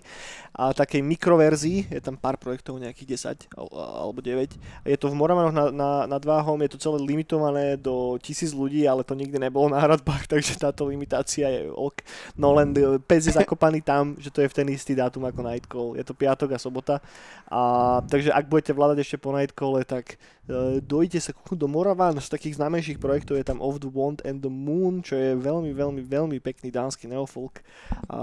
a 0.57 0.75
takej 0.75 1.05
mikroverzii, 1.05 1.93
je 1.93 2.01
tam 2.03 2.19
pár 2.19 2.41
projektov, 2.41 2.81
nejakých 2.81 3.39
10 3.47 3.59
al- 3.59 3.73
alebo 4.09 4.19
9. 4.25 4.59
Je 4.89 4.99
to 4.99 5.07
v 5.13 5.19
Moravanoch 5.19 5.55
na, 5.55 5.65
na, 5.71 5.91
nad 6.11 6.23
Váhom, 6.25 6.59
je 6.65 6.71
to 6.75 6.83
celé 6.83 6.99
limitované 7.05 7.79
do 7.79 8.19
tisíc 8.19 8.51
ľudí, 8.51 8.85
ale 8.89 9.07
to 9.07 9.15
nikdy 9.15 9.39
nebolo 9.39 9.71
na 9.71 9.79
hradbách, 9.79 10.27
takže 10.33 10.59
táto 10.59 10.89
limitácia 10.89 11.47
je 11.49 11.71
ok. 11.71 12.03
No 12.35 12.57
len 12.57 12.75
pes 13.05 13.29
je 13.29 13.35
zakopaný 13.37 13.85
tam, 13.85 14.19
že 14.19 14.33
to 14.33 14.43
je 14.43 14.51
v 14.51 14.57
ten 14.57 14.69
istý 14.73 14.97
dátum 14.97 15.23
ako 15.29 15.41
Nightcall. 15.45 15.89
Je 15.95 16.05
to 16.05 16.17
piatok 16.17 16.57
a 16.57 16.59
sobota. 16.59 16.99
A, 17.49 18.01
takže 18.09 18.35
ak 18.35 18.49
budete 18.51 18.73
vládať 18.75 18.99
ešte 19.05 19.17
po 19.21 19.31
Nightcalle, 19.31 19.87
tak 19.87 20.19
uh, 20.49 20.83
dojte 20.83 21.21
sa 21.21 21.37
kúknúť 21.37 21.61
do 21.61 21.69
Moravan. 21.69 22.17
Z 22.19 22.33
takých 22.33 22.59
známejších 22.59 22.99
projektov 22.99 23.37
je 23.37 23.47
tam 23.47 23.61
Of 23.61 23.85
the 23.85 23.91
Wand 23.93 24.25
and 24.25 24.41
the 24.41 24.53
Moon, 24.53 25.05
čo 25.05 25.15
je 25.15 25.37
veľmi, 25.37 25.71
veľmi, 25.77 26.03
veľmi 26.03 26.37
pekný 26.41 26.73
dánsky 26.73 27.07
neofolk. 27.07 27.61
A 28.09 28.21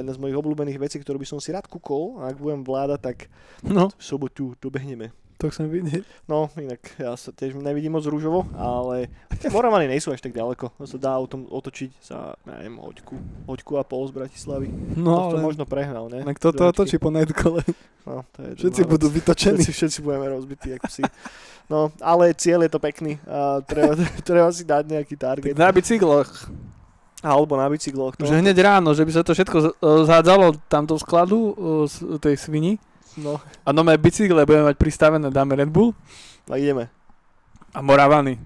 jedna 0.00 0.12
z 0.16 0.20
mojich 0.20 0.36
obľúbených 0.36 0.80
vecí, 0.80 0.96
ktorú 0.98 1.20
by 1.20 1.28
som 1.28 1.38
si 1.38 1.52
rád 1.52 1.68
kúkol, 1.68 2.20
a 2.20 2.32
ak 2.32 2.40
budem 2.40 2.64
vládať, 2.64 3.00
tak 3.00 3.18
No, 3.64 3.88
v 3.90 4.02
sobotu 4.02 4.54
dobehneme. 4.60 5.25
To 5.36 5.52
chcem 5.52 5.68
vidieť. 5.68 6.02
No, 6.24 6.48
inak 6.56 6.80
ja 6.96 7.12
sa 7.14 7.28
tiež 7.28 7.60
nevidím 7.60 7.92
moc 7.92 8.04
rúžovo, 8.08 8.48
ale 8.56 9.12
Moravany 9.52 9.84
nie 9.84 10.00
sú 10.00 10.08
až 10.10 10.24
tak 10.24 10.32
ďaleko. 10.32 10.72
To 10.80 10.86
sa 10.88 10.96
dá 10.96 11.12
autom 11.12 11.44
otočiť 11.44 11.90
za, 12.00 12.40
neviem, 12.48 12.80
hoďku, 12.80 13.14
hoďku 13.44 13.72
a 13.76 13.84
pol 13.84 14.08
z 14.08 14.16
Bratislavy. 14.16 14.68
No, 14.96 15.28
to, 15.28 15.36
to 15.36 15.36
ale... 15.36 15.44
možno 15.44 15.64
prehnal, 15.68 16.08
ne? 16.08 16.24
Tak 16.24 16.40
toto 16.40 16.64
Diváčky. 16.64 16.76
točí 16.80 16.96
po 16.96 17.12
Nightcole. 17.12 17.60
No, 18.06 18.22
to 18.32 18.38
je 18.38 18.50
Všetci 18.64 18.80
druhá 18.80 18.88
vec. 18.88 18.94
budú 18.96 19.06
vytočení. 19.12 19.58
Všetci, 19.60 19.72
všetci 19.76 19.98
budeme 20.00 20.26
rozbití, 20.30 20.68
ako 20.78 20.88
si. 20.88 21.02
No, 21.66 21.90
ale 21.98 22.32
cieľ 22.38 22.64
je 22.64 22.70
to 22.72 22.80
pekný. 22.80 23.18
A 23.26 23.60
treba, 23.66 23.92
treba 24.28 24.48
si 24.54 24.62
dať 24.62 24.84
nejaký 24.88 25.14
target. 25.18 25.52
Tak 25.52 25.58
na 25.58 25.68
bicykloch. 25.74 26.30
Alebo 27.20 27.58
na 27.58 27.66
bicykloch. 27.66 28.14
No. 28.16 28.24
Že 28.24 28.40
hneď 28.40 28.56
ráno, 28.62 28.94
že 28.94 29.02
by 29.02 29.10
sa 29.10 29.26
to 29.26 29.34
všetko 29.34 29.56
z- 29.58 29.74
e, 29.74 29.88
zhádzalo 30.06 30.54
tam 30.70 30.86
do 30.86 30.94
skladu 30.96 31.38
e, 31.38 31.52
z 31.90 32.22
tej 32.22 32.38
svini. 32.38 32.78
No, 33.16 33.40
A 33.64 33.72
nové 33.72 33.96
bicykle 33.96 34.46
budeme 34.46 34.64
mať 34.64 34.76
pristavené, 34.76 35.30
dáme 35.30 35.56
Red 35.56 35.68
Bull 35.68 35.92
a 36.46 36.56
ideme. 36.56 36.88
a 37.74 37.80
Moravany. 37.80 38.38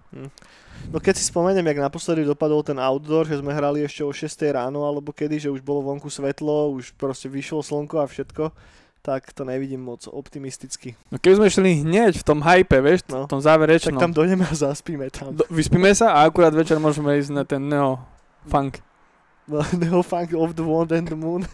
No 0.91 0.97
keď 0.97 1.21
si 1.21 1.29
spomeniem, 1.29 1.63
jak 1.67 1.85
naposledy 1.85 2.25
dopadol 2.25 2.65
ten 2.65 2.81
outdoor, 2.81 3.29
že 3.29 3.37
sme 3.37 3.53
hrali 3.53 3.85
ešte 3.85 4.01
o 4.01 4.11
6 4.11 4.25
ráno, 4.51 4.83
alebo 4.83 5.13
kedy, 5.13 5.37
že 5.37 5.53
už 5.53 5.61
bolo 5.61 5.85
vonku 5.85 6.09
svetlo, 6.09 6.73
už 6.73 6.97
proste 6.97 7.29
vyšlo 7.29 7.61
slnko 7.61 8.01
a 8.01 8.09
všetko, 8.09 8.49
tak 9.01 9.33
to 9.33 9.45
nevidím 9.45 9.81
moc 9.81 10.05
optimisticky. 10.05 10.97
No 11.09 11.17
keby 11.17 11.37
sme 11.37 11.49
šli 11.49 11.71
hneď 11.85 12.21
v 12.21 12.25
tom 12.25 12.41
hype, 12.41 12.81
vieš, 12.81 13.05
No. 13.13 13.29
v 13.29 13.33
tom 13.33 13.41
Tak 13.41 13.49
záverečnom. 13.49 14.01
tam 14.01 14.13
dojdeme 14.13 14.45
a 14.45 14.53
zaspíme 14.53 15.09
tam. 15.13 15.37
Do, 15.37 15.45
vyspíme 15.53 15.89
sa 15.93 16.17
a 16.17 16.25
akurát 16.25 16.53
večer 16.53 16.77
môžeme 16.77 17.13
ísť 17.17 17.33
na 17.33 17.45
ten 17.45 17.61
neo 17.61 18.01
funk. 18.49 18.81
Neofunk 19.81 20.33
of 20.33 20.57
the 20.57 20.65
Wand 20.65 20.93
and 20.93 21.09
the 21.09 21.19
Moon. 21.19 21.45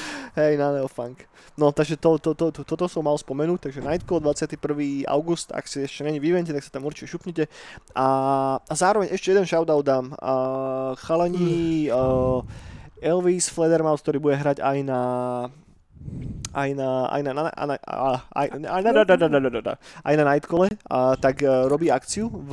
Hej, 0.38 0.56
na 0.56 0.72
Neofunk. 0.72 1.28
No, 1.56 1.68
takže 1.68 2.00
to, 2.00 2.16
to, 2.16 2.32
to, 2.32 2.48
to, 2.48 2.60
toto 2.64 2.88
som 2.88 3.04
mal 3.04 3.16
spomenúť, 3.20 3.68
takže 3.68 3.84
Nightcall 3.84 4.24
21. 4.24 5.04
august, 5.04 5.52
ak 5.52 5.68
si 5.68 5.84
ešte 5.84 6.00
není 6.00 6.16
v 6.16 6.32
evente, 6.32 6.48
tak 6.48 6.64
sa 6.64 6.72
tam 6.72 6.88
určite 6.88 7.12
šupnite. 7.12 7.44
A, 7.92 8.06
a 8.56 8.72
zároveň 8.72 9.12
ešte 9.12 9.36
jeden 9.36 9.44
shoutout 9.44 9.84
dám. 9.84 10.16
A, 10.16 10.96
chalani 10.96 11.92
uh, 11.92 12.40
Elvis 13.04 13.52
Fledermaus, 13.52 14.00
ktorý 14.00 14.22
bude 14.22 14.40
hrať 14.40 14.64
aj 14.64 14.78
na 14.80 15.00
aj 16.52 16.70
na, 16.76 17.08
aj 17.08 17.20
na, 17.24 17.32
na, 17.32 17.42
na, 17.48 17.64
na, 17.64 19.40
na, 19.40 19.50
na, 19.50 19.74
aj 20.04 20.14
na 20.20 20.24
Nightcole, 20.28 20.68
a, 20.84 21.16
tak 21.16 21.40
e, 21.40 21.48
robí 21.48 21.88
akciu 21.88 22.28
v, 22.28 22.52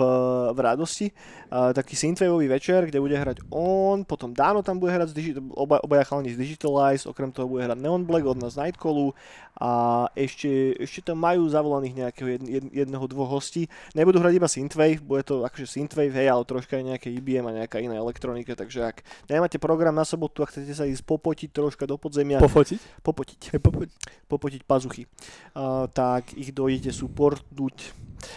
v 0.56 0.60
Radosti, 0.64 1.12
a, 1.52 1.76
taký 1.76 2.00
synthwaveový 2.00 2.48
večer, 2.48 2.88
kde 2.88 3.04
bude 3.04 3.20
hrať 3.20 3.44
on, 3.52 4.08
potom 4.08 4.32
Dano 4.32 4.64
tam 4.64 4.80
bude 4.80 4.96
hrať, 4.96 5.12
z 5.12 5.16
digi- 5.16 5.36
oba, 5.52 5.84
obaja 5.84 6.08
chalani 6.08 6.32
z 6.32 6.40
Digitalize, 6.40 7.04
okrem 7.04 7.32
toho 7.36 7.52
bude 7.52 7.68
hrať 7.68 7.76
Neon 7.76 8.08
Black 8.08 8.24
od 8.24 8.40
nás 8.40 8.56
Nightcallu 8.56 9.12
a 9.60 9.72
ešte, 10.16 10.80
ešte 10.80 11.12
tam 11.12 11.20
majú 11.20 11.44
zavolaných 11.52 12.08
nejakého 12.08 12.28
jed, 12.32 12.44
jed, 12.48 12.66
jedného, 12.72 13.04
dvoch 13.12 13.28
hostí. 13.28 13.68
Nebudú 13.92 14.24
hrať 14.24 14.34
iba 14.40 14.48
synthwave, 14.48 15.04
bude 15.04 15.28
to 15.28 15.44
akože 15.44 15.68
synthwave, 15.68 16.16
hej, 16.16 16.32
ale 16.32 16.48
troška 16.48 16.80
aj 16.80 16.96
nejaké 16.96 17.12
IBM 17.12 17.52
a 17.52 17.58
nejaká 17.64 17.84
iná 17.84 18.00
elektronika, 18.00 18.56
takže 18.56 18.96
ak 18.96 19.04
nemáte 19.28 19.60
program 19.60 19.92
na 19.92 20.08
sobotu 20.08 20.48
a 20.48 20.48
chcete 20.48 20.72
sa 20.72 20.88
ísť 20.88 21.04
popotiť 21.04 21.52
troška 21.52 21.84
do 21.84 22.00
podzemia. 22.00 22.40
Popotiť 22.40 22.80
Popotiť. 23.04 23.39
Hej, 23.40 23.64
pofotiť. 23.64 23.92
popotiť 24.28 24.62
pazuchy, 24.68 25.08
uh, 25.56 25.88
tak 25.88 26.36
ich 26.36 26.52
dojdete 26.52 26.92
supportnúť. 26.92 27.96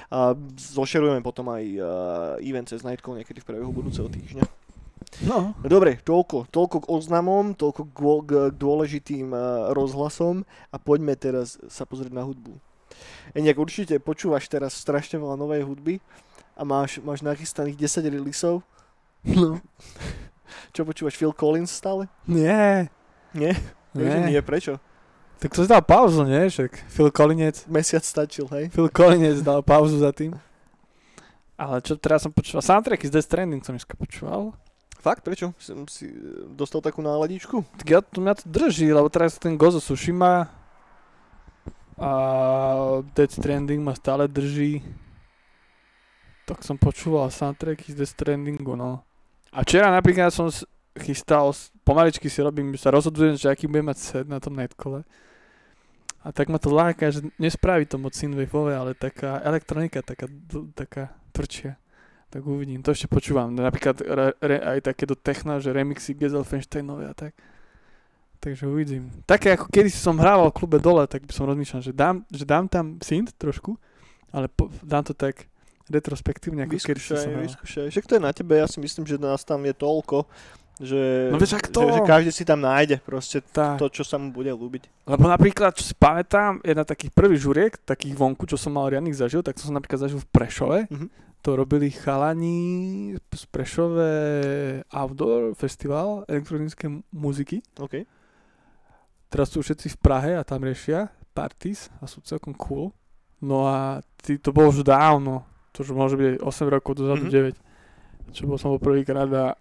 Uh, 0.09 0.38
zošerujeme 0.54 1.18
potom 1.26 1.50
aj 1.50 1.64
uh, 1.75 1.85
event 2.38 2.71
cez 2.71 2.87
Nightcall 2.87 3.18
niekedy 3.18 3.42
v 3.42 3.49
priebehu 3.50 3.75
budúceho 3.75 4.06
týždňa. 4.06 4.47
No. 5.26 5.52
Dobre, 5.61 6.00
toľko, 6.00 6.49
toľko 6.49 6.87
k 6.87 6.90
oznamom, 6.94 7.52
toľko 7.52 7.82
k, 7.90 7.99
k, 7.99 8.32
dôležitým 8.54 9.35
uh, 9.35 9.75
rozhlasom 9.75 10.47
a 10.71 10.76
poďme 10.78 11.18
teraz 11.18 11.59
sa 11.66 11.82
pozrieť 11.82 12.14
na 12.14 12.23
hudbu. 12.23 12.56
Eniak, 13.35 13.59
určite 13.59 13.99
počúvaš 13.99 14.47
teraz 14.49 14.78
strašne 14.78 15.18
veľa 15.18 15.37
novej 15.37 15.66
hudby 15.66 15.99
a 16.54 16.62
máš, 16.62 17.02
máš 17.02 17.21
nachystaných 17.21 17.76
10 17.76 18.06
releaseov. 18.06 18.56
no. 19.26 19.59
Čo 20.75 20.85
počúvaš, 20.88 21.16
Phil 21.16 21.32
Collins 21.37 21.73
stále? 21.73 22.09
Nie. 22.25 22.88
Nie? 23.32 23.56
Nie. 23.92 24.28
nie, 24.28 24.40
prečo? 24.40 24.80
Tak 25.42 25.58
to 25.58 25.66
si 25.66 25.68
dal 25.68 25.82
pauzu, 25.82 26.22
nie? 26.22 26.46
Však 26.46 26.87
Phil 26.87 27.11
Collinec. 27.11 27.66
Mesiac 27.66 28.06
stačil, 28.06 28.46
hej? 28.54 28.70
Phil 28.70 28.87
Collinec 28.87 29.42
dal 29.42 29.58
pauzu 29.66 29.99
za 29.99 30.14
tým. 30.14 30.38
Ale 31.58 31.82
čo 31.82 31.99
teraz 31.99 32.22
som 32.22 32.30
počúval? 32.30 32.62
Soundtracky 32.62 33.11
z 33.11 33.18
Death 33.18 33.26
Stranding 33.26 33.58
som 33.66 33.75
dneska 33.75 33.99
počúval. 33.99 34.54
Fakt, 35.02 35.26
prečo? 35.26 35.50
Som 35.58 35.90
si 35.90 36.06
e, 36.06 36.46
dostal 36.54 36.78
takú 36.78 37.02
náladičku? 37.02 37.58
Tak 37.82 37.87
ja, 37.90 37.99
to, 37.99 38.22
mňa 38.22 38.38
to 38.38 38.46
drží, 38.46 38.87
lebo 38.94 39.11
teraz 39.11 39.34
ten 39.34 39.58
Gozo 39.58 39.82
Tsushima 39.82 40.46
a 41.99 42.11
Death 43.11 43.34
Stranding 43.34 43.82
ma 43.82 43.99
stále 43.99 44.30
drží. 44.30 44.78
Tak 46.46 46.62
som 46.62 46.78
počúval 46.78 47.34
soundtracky 47.34 47.90
z 47.90 47.99
Death 47.99 48.14
Strandingu, 48.14 48.78
no. 48.78 49.02
A 49.50 49.66
včera 49.66 49.90
napríklad 49.90 50.30
som 50.30 50.46
chystal, 51.02 51.50
pomaličky 51.82 52.30
si 52.30 52.38
robím, 52.38 52.78
sa 52.78 52.94
rozhodujem, 52.94 53.34
že 53.34 53.50
aký 53.50 53.66
budem 53.66 53.90
mať 53.90 53.99
set 53.99 54.26
na 54.30 54.38
tom 54.38 54.54
netkole. 54.54 55.02
A 56.22 56.30
tak 56.30 56.46
ma 56.48 56.58
to 56.58 56.70
láka, 56.70 57.10
že 57.10 57.26
nespraví 57.38 57.82
to 57.86 57.98
moc 57.98 58.14
synthwaveové, 58.14 58.78
ale 58.78 58.90
taká 58.94 59.42
elektronika, 59.42 60.06
taká, 60.06 60.30
taká 60.74 61.10
tvrdšia. 61.34 61.74
Tak 62.32 62.46
uvidím, 62.46 62.80
to 62.80 62.94
ešte 62.94 63.10
počúvam. 63.10 63.52
Napríklad 63.52 64.00
re, 64.00 64.32
re, 64.40 64.56
aj 64.62 64.88
také 64.88 65.04
do 65.04 65.12
techna, 65.18 65.60
že 65.60 65.74
remixy 65.74 66.16
Gezelfensteinové 66.16 67.10
a 67.10 67.14
tak. 67.14 67.36
Takže 68.42 68.66
uvidím. 68.66 69.12
Také 69.28 69.54
ako 69.54 69.70
kedy 69.70 69.90
som 69.92 70.18
hrával 70.18 70.50
v 70.50 70.58
klube 70.58 70.78
dole, 70.82 71.06
tak 71.06 71.22
by 71.26 71.32
som 71.34 71.46
rozmýšľal, 71.46 71.82
že 71.84 71.92
dám, 71.94 72.26
že 72.26 72.42
dám 72.42 72.66
tam 72.66 72.98
synth 72.98 73.36
trošku, 73.38 73.78
ale 74.34 74.50
po, 74.50 74.66
dám 74.82 75.06
to 75.06 75.14
tak 75.14 75.46
retrospektívne, 75.92 76.64
ako 76.66 76.74
kedy 76.80 76.98
som 76.98 77.20
Vyskúšaj, 77.20 77.30
hral. 77.30 77.44
vyskúšaj. 77.46 77.86
Však 77.92 78.06
to 78.08 78.14
je 78.16 78.22
na 78.22 78.32
tebe, 78.32 78.54
ja 78.58 78.66
si 78.66 78.78
myslím, 78.80 79.04
že 79.06 79.20
nás 79.20 79.44
tam 79.44 79.62
je 79.62 79.74
toľko, 79.76 80.26
že, 80.82 81.30
No 81.30 81.38
vieš, 81.38 81.54
ak 81.54 81.64
že, 81.64 81.72
to- 81.72 81.88
že 81.88 82.02
každý 82.02 82.30
si 82.30 82.42
tam 82.42 82.58
nájde 82.58 82.98
proste 82.98 83.38
Tá. 83.40 83.78
to, 83.78 83.86
čo 83.86 84.02
sa 84.02 84.18
mu 84.18 84.28
bude 84.28 84.50
ľúbiť. 84.50 85.06
Lebo 85.06 85.24
napríklad, 85.24 85.72
čo 85.72 85.84
si 85.84 85.94
pamätám, 85.94 86.58
jedna 86.60 86.82
takých 86.82 87.10
prvých 87.10 87.40
žuriek, 87.40 87.72
takých 87.80 88.12
vonku, 88.12 88.44
čo 88.44 88.54
som 88.54 88.72
mal 88.72 88.86
riadnych 88.86 89.14
zažil, 89.14 89.40
tak 89.40 89.54
to 89.54 89.62
som 89.62 89.72
napríklad 89.72 90.02
zažil 90.02 90.18
v 90.18 90.28
Prešove. 90.28 90.78
Mhm. 90.90 91.06
To 91.40 91.56
robili 91.56 91.90
chalani 91.90 92.60
z 93.14 93.42
Prešove 93.46 94.10
Outdoor 94.88 95.54
Festival 95.54 96.22
elektronické 96.24 96.86
muziky. 97.10 97.62
OK. 97.76 98.06
Teraz 99.26 99.48
sú 99.48 99.58
všetci 99.58 99.88
v 99.88 99.98
Prahe 99.98 100.30
a 100.34 100.42
tam 100.42 100.60
riešia 100.60 101.08
parties 101.32 101.88
a 101.98 102.06
sú 102.06 102.20
celkom 102.20 102.52
cool. 102.54 102.92
No 103.40 103.64
a 103.64 103.78
ty, 104.16 104.36
to 104.36 104.50
bolo 104.50 104.68
už 104.68 104.84
dávno, 104.84 105.42
to 105.70 105.82
už 105.82 105.90
môže 105.90 106.14
byť 106.14 106.38
8 106.38 106.68
rokov 106.68 106.94
dozadu, 106.94 107.26
Mhm. 107.26 107.32
9. 107.32 107.56
Čo 108.30 108.46
bol 108.46 108.54
som 108.54 108.70
bol 108.70 108.78
prvýkrát 108.78 109.26
a, 109.26 109.58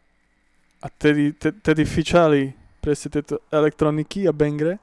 a 0.81 0.88
tedy, 0.89 1.31
te, 1.38 1.51
tedy 1.53 1.85
fičali 1.85 2.51
presne 2.81 3.13
tieto 3.13 3.38
elektroniky 3.53 4.25
a 4.25 4.33
bangre. 4.33 4.81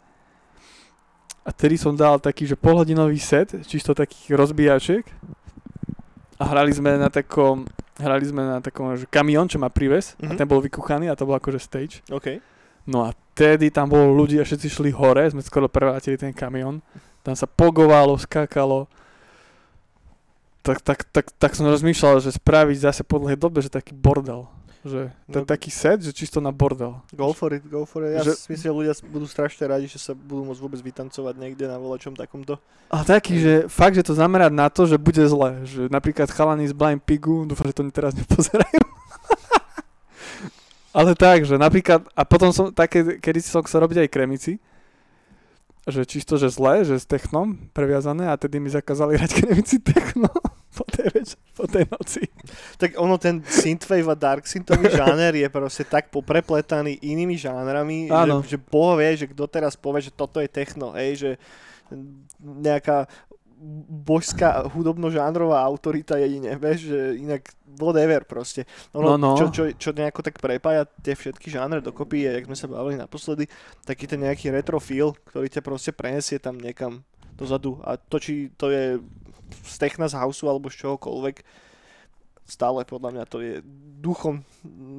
A 1.43 1.51
tedy 1.51 1.75
som 1.75 1.97
dal 1.97 2.21
taký, 2.21 2.45
že 2.45 2.55
polhodinový 2.55 3.19
set, 3.19 3.51
čisto 3.67 3.97
takých 3.97 4.37
rozbíjačiek. 4.37 5.05
A 6.39 6.45
hrali 6.47 6.71
sme 6.71 6.95
na 6.95 7.11
takom, 7.11 7.67
hrali 7.99 8.23
sme 8.23 8.47
na 8.47 8.61
takom, 8.63 8.95
že 8.95 9.11
kamión, 9.11 9.51
čo 9.51 9.59
má 9.59 9.67
príves. 9.67 10.15
A 10.23 10.31
Mhm. 10.31 10.37
ten 10.39 10.47
bol 10.47 10.63
vykuchaný 10.63 11.11
a 11.11 11.17
to 11.19 11.27
bol 11.27 11.35
akože 11.35 11.59
stage. 11.59 12.05
OK. 12.13 12.39
No 12.87 13.03
a 13.05 13.13
tedy 13.35 13.69
tam 13.69 13.91
bolo 13.91 14.15
ľudí 14.15 14.39
a 14.39 14.47
všetci 14.47 14.69
šli 14.71 14.91
hore, 14.95 15.27
sme 15.29 15.43
skoro 15.43 15.67
prevrátili 15.67 16.15
ten 16.17 16.31
kamión. 16.33 16.81
Tam 17.21 17.35
sa 17.35 17.45
pogovalo, 17.45 18.15
skákalo. 18.17 18.87
Tak, 20.63 20.85
tak, 20.85 20.99
tak, 21.11 21.27
tak 21.33 21.53
som 21.57 21.65
rozmýšľal, 21.67 22.21
že 22.21 22.37
spraviť 22.37 22.77
zase 22.87 23.03
po 23.05 23.17
dlhej 23.19 23.41
dobe, 23.41 23.65
že 23.65 23.73
taký 23.73 23.97
bordel. 23.97 24.45
Že 24.87 25.11
ten 25.27 25.43
No. 25.43 25.49
taký 25.49 25.71
set, 25.75 25.99
že 26.01 26.15
čisto 26.15 26.39
na 26.39 26.55
bordel. 26.55 27.03
Go 27.11 27.35
for 27.35 27.51
it, 27.51 27.67
go 27.67 27.83
for 27.83 28.07
it. 28.07 28.15
Ja 28.15 28.23
Že- 28.23 28.39
si 28.39 28.47
myslím, 28.55 28.67
že 28.71 28.79
ľudia 28.79 28.95
budú 29.11 29.27
strašne 29.27 29.67
radi, 29.67 29.91
že 29.91 29.99
sa 29.99 30.15
budú 30.15 30.47
môcť 30.47 30.61
vôbec 30.63 30.81
vytancovať 30.81 31.35
niekde 31.35 31.67
na 31.67 31.77
volačom 31.77 32.15
takomto. 32.15 32.63
A 32.89 33.03
taký, 33.03 33.43
že 33.43 33.53
fakt, 33.67 33.99
že 33.99 34.07
to 34.07 34.15
zamerať 34.15 34.55
na 34.55 34.71
to, 34.71 34.87
že 34.87 34.97
bude 34.97 35.21
zle. 35.21 35.67
Že 35.67 35.91
napríklad 35.91 36.31
chalani 36.31 36.65
z 36.65 36.75
Blind 36.75 37.03
Pigu, 37.03 37.43
dúfam, 37.45 37.67
že 37.67 37.75
to 37.75 37.83
teraz 37.91 38.15
nepozerajú. 38.15 38.81
Ale 40.95 41.13
tak, 41.15 41.45
že 41.45 41.55
napríklad, 41.55 42.07
a 42.11 42.23
potom 42.25 42.51
som 42.51 42.73
také, 42.73 43.19
kedy 43.19 43.39
som 43.39 43.63
chcel 43.63 43.85
robiť 43.85 44.07
aj 44.07 44.09
kremici, 44.09 44.53
že 45.85 46.05
čisto, 46.05 46.37
že 46.37 46.49
zlé, 46.49 46.83
že 46.83 46.97
s 46.97 47.05
technom 47.05 47.57
previazané 47.73 48.29
a 48.29 48.37
tedy 48.37 48.59
mi 48.59 48.69
zakázali 48.69 49.17
hrať 49.17 49.31
kremici 49.37 49.81
techno 49.81 50.29
po 50.71 50.85
tej, 50.85 51.07
več- 51.11 51.39
po 51.53 51.65
tej 51.65 51.85
noci. 51.87 52.23
Tak 52.77 52.97
ono, 52.97 53.17
ten 53.17 53.41
synthwave 53.41 54.05
a 54.05 54.15
dark 54.15 54.45
synthový 54.45 54.87
žáner 54.95 55.35
je 55.35 55.49
proste 55.49 55.83
tak 55.83 56.09
poprepletaný 56.09 57.01
inými 57.01 57.35
žánrami, 57.35 58.07
Áno. 58.09 58.41
že, 58.43 58.55
že 58.55 58.59
boh 58.61 58.95
vie, 58.95 59.17
že 59.17 59.27
kto 59.27 59.45
teraz 59.45 59.75
povie, 59.75 60.03
že 60.03 60.13
toto 60.13 60.39
je 60.39 60.47
techno, 60.47 60.93
hej, 60.93 61.11
že 61.17 61.31
nejaká 62.39 63.09
božská 63.91 64.71
hudobno-žánrová 64.71 65.59
autorita 65.59 66.15
jedine, 66.15 66.55
vieš, 66.55 66.95
že 66.95 67.19
inak 67.19 67.43
whatever 67.75 68.23
proste. 68.23 68.63
Ono, 68.93 69.19
No, 69.19 69.35
no. 69.35 69.35
Čo, 69.35 69.51
čo, 69.51 69.63
čo 69.75 69.91
nejako 69.91 70.23
tak 70.23 70.39
prepája 70.39 70.87
tie 71.03 71.19
všetky 71.19 71.51
žánre 71.51 71.83
dokopy 71.83 72.23
je, 72.23 72.31
jak 72.39 72.47
sme 72.47 72.55
sa 72.55 72.71
bavili 72.71 72.95
naposledy, 72.95 73.51
taký 73.83 74.07
ten 74.07 74.23
nejaký 74.23 74.55
retro 74.55 74.79
feel, 74.79 75.11
ktorý 75.27 75.51
ťa 75.51 75.63
proste 75.63 75.91
prenesie 75.91 76.39
tam 76.39 76.55
niekam 76.55 77.03
dozadu 77.35 77.83
a 77.83 77.99
to, 77.99 78.19
či 78.19 78.51
to 78.55 78.71
je 78.71 78.99
z 79.65 79.75
techna 79.79 80.07
z 80.07 80.17
houseu 80.17 80.47
alebo 80.47 80.69
z 80.69 80.85
čohokoľvek, 80.85 81.37
stále 82.49 82.81
podľa 82.83 83.11
mňa 83.13 83.25
to 83.29 83.45
je 83.45 83.61
duchom 84.01 84.41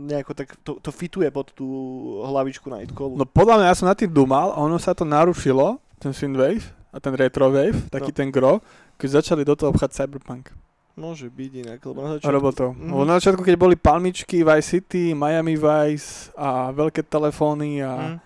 nejako 0.06 0.32
tak, 0.38 0.54
to, 0.62 0.78
to 0.78 0.94
fituje 0.94 1.26
pod 1.34 1.50
tú 1.52 1.66
hlavičku 2.22 2.70
Nightcallu. 2.70 3.18
No 3.18 3.26
podľa 3.26 3.58
mňa 3.58 3.68
ja 3.68 3.78
som 3.78 3.90
nad 3.90 3.98
tým 3.98 4.14
dumal 4.14 4.54
a 4.54 4.62
ono 4.62 4.78
sa 4.78 4.94
to 4.94 5.02
narušilo, 5.02 5.82
ten 5.98 6.14
synthwave 6.14 6.62
a 6.94 7.02
ten 7.02 7.14
retrowave, 7.14 7.74
taký 7.90 8.14
No. 8.14 8.18
ten 8.18 8.30
gro, 8.30 8.62
keď 9.02 9.22
začali 9.22 9.42
do 9.42 9.58
toho 9.58 9.74
obchať 9.74 9.98
Cyberpunk. 9.98 10.54
Môže 10.94 11.32
byť 11.32 11.52
inak, 11.64 11.80
lebo 11.80 12.00
na 12.04 12.10
začiatku... 12.20 12.34
robotov. 12.34 12.70
Mhm. 12.76 12.90
Lebo 12.92 13.04
na 13.08 13.16
začiatku, 13.18 13.42
keď 13.42 13.56
boli 13.56 13.76
palmičky, 13.80 14.44
Vice 14.44 14.68
City, 14.68 15.16
Miami 15.16 15.56
Vice 15.56 16.30
a 16.36 16.70
veľké 16.70 17.02
telefóny 17.02 17.82
a, 17.82 17.92
Mm. 18.14 18.18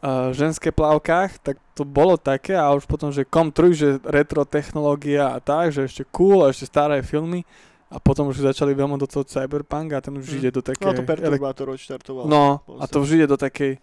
A 0.00 0.32
ženské 0.32 0.68
plavkách, 0.68 1.38
tak 1.38 1.56
to 1.72 1.84
bolo 1.84 2.16
také 2.16 2.52
a 2.52 2.72
už 2.72 2.84
potom, 2.84 3.08
že 3.08 3.22
Com3, 3.22 3.58
že 3.70 3.88
retro 4.02 4.44
technológia 4.44 5.28
a 5.28 5.38
tak, 5.38 5.70
že 5.70 5.84
ešte 5.84 6.08
cool 6.08 6.40
a 6.40 6.48
ešte 6.48 6.64
staré 6.64 7.00
filmy 7.00 7.44
a 7.86 7.98
potom 7.98 8.26
už 8.26 8.40
začali 8.40 8.72
veľmi 8.72 8.96
do 8.96 9.04
toho 9.04 9.22
Cyberpunk 9.22 9.92
a 9.92 10.00
ten 10.00 10.14
už 10.14 10.24
Mm. 10.24 10.36
ide 10.38 10.50
do 10.50 10.62
také... 10.62 10.80
No 10.80 10.94
to 10.94 11.02
perturbátor 11.02 11.68
odštartoval. 11.68 12.24
No, 12.24 12.44
a 12.78 12.84
to 12.84 13.00
už 13.00 13.14
ide 13.14 13.26
do 13.26 13.36
takej 13.36 13.76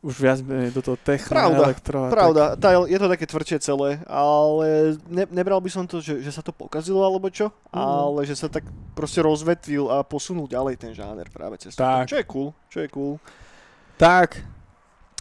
už 0.00 0.16
viac 0.16 0.40
menej 0.40 0.72
do 0.72 0.80
toho 0.80 0.96
techno, 0.96 1.36
Pravda, 1.36 1.60
elektro. 1.60 1.98
Pravda, 2.08 2.44
tá, 2.56 2.72
je 2.80 2.96
to 2.96 3.04
také 3.06 3.28
tvrdšie 3.28 3.58
celé, 3.60 4.00
ale 4.08 4.96
ne, 5.04 5.28
nebral 5.28 5.60
by 5.60 5.68
som 5.68 5.84
to, 5.84 6.00
že, 6.00 6.24
že 6.24 6.32
sa 6.32 6.40
to 6.40 6.56
pokazilo 6.56 7.04
alebo 7.04 7.28
čo, 7.28 7.52
Mhm. 7.68 7.76
ale 7.76 8.20
že 8.24 8.32
sa 8.32 8.48
tak 8.48 8.64
proste 8.96 9.20
rozvetvil 9.20 9.92
a 9.92 10.00
posunul 10.00 10.48
ďalej 10.48 10.80
ten 10.80 10.96
žáner 10.96 11.28
práve 11.28 11.60
cez 11.60 11.76
to. 11.76 11.84
Tak. 11.84 12.08
Čo 12.08 12.16
je 12.16 12.24
cool, 12.24 12.48
čo 12.72 12.78
je 12.80 12.88
cool. 12.88 13.20
Tak. 13.98 14.40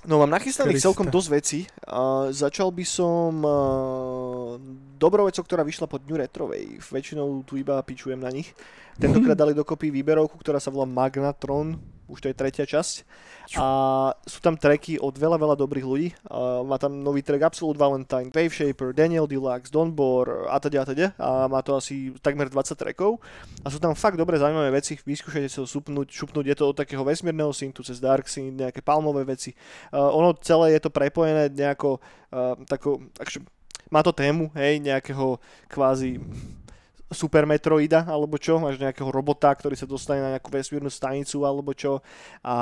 No 0.07 0.23
mám 0.23 0.31
nachystaných 0.31 0.79
Krista. 0.79 0.87
celkom 0.91 1.11
dosť 1.11 1.29
vecí. 1.33 1.59
Uh, 1.83 2.31
začal 2.31 2.71
by 2.71 2.85
som 2.87 3.43
uh, 3.43 4.55
dobrou 4.95 5.27
vecou, 5.27 5.43
ktorá 5.43 5.67
vyšla 5.67 5.91
pod 5.91 6.07
Dňu 6.07 6.15
Retrovej. 6.23 6.79
Väčšinou 6.79 7.43
tu 7.43 7.59
iba 7.59 7.75
pičujem 7.83 8.19
na 8.19 8.31
nich. 8.31 8.55
Tentokrát 8.95 9.35
dali 9.43 9.51
dokopy 9.51 9.91
výberovku, 9.91 10.39
ktorá 10.39 10.63
sa 10.63 10.71
volá 10.71 10.87
Magnatron. 10.87 11.98
Už 12.09 12.19
to 12.19 12.27
je 12.27 12.35
tretia 12.35 12.65
časť. 12.65 13.05
A 13.57 13.65
sú 14.29 14.41
tam 14.41 14.53
tracky 14.53 15.01
od 15.01 15.13
veľa, 15.13 15.37
veľa 15.41 15.55
dobrých 15.57 15.85
ľudí. 15.85 16.09
Uh, 16.29 16.61
má 16.65 16.77
tam 16.77 17.01
nový 17.01 17.25
track 17.25 17.49
Absolute 17.49 17.77
Valentine, 17.77 18.29
Wave 18.29 18.53
Shaper, 18.53 18.93
Daniel 18.93 19.25
Deluxe, 19.25 19.73
Don 19.73 19.89
Bor 19.89 20.49
a 20.49 20.57
teda 20.61 20.81
a 20.81 20.85
teda. 20.85 21.07
A 21.17 21.49
má 21.49 21.61
to 21.65 21.73
asi 21.73 22.13
takmer 22.21 22.49
20 22.49 22.77
trackov. 22.77 23.17
A 23.65 23.73
sú 23.73 23.81
tam 23.81 23.97
fakt 23.97 24.21
dobre 24.21 24.37
zaujímavé 24.37 24.69
veci. 24.73 24.97
Vyskúšajte 25.01 25.49
sa 25.49 25.61
supnúť, 25.65 26.09
šupnúť. 26.09 26.45
Je 26.45 26.55
to 26.57 26.69
od 26.69 26.77
takého 26.77 27.01
vesmírneho 27.01 27.49
syntu 27.53 27.81
cez 27.81 27.97
Dark 27.97 28.29
Synth, 28.29 28.53
nejaké 28.53 28.85
palmové 28.85 29.25
veci. 29.25 29.57
Uh, 29.89 30.13
ono 30.13 30.37
celé 30.37 30.77
je 30.77 30.81
to 30.85 30.93
prepojené 30.93 31.49
nejako 31.49 31.97
uh, 32.33 32.53
tako, 32.69 33.01
akže, 33.17 33.41
má 33.89 34.05
to 34.05 34.13
tému, 34.13 34.53
hej, 34.53 34.77
nejakého 34.77 35.41
kvázi 35.65 36.21
Super 37.09 37.49
Metroida, 37.49 38.05
alebo 38.05 38.37
čo, 38.37 38.61
máš 38.61 38.77
nejakého 38.77 39.09
robota, 39.09 39.49
ktorý 39.49 39.73
sa 39.73 39.89
dostane 39.89 40.21
na 40.21 40.37
nejakú 40.37 40.53
vesmírnu 40.53 40.93
stanicu, 40.93 41.41
alebo 41.41 41.73
čo. 41.73 42.05
A, 42.45 42.55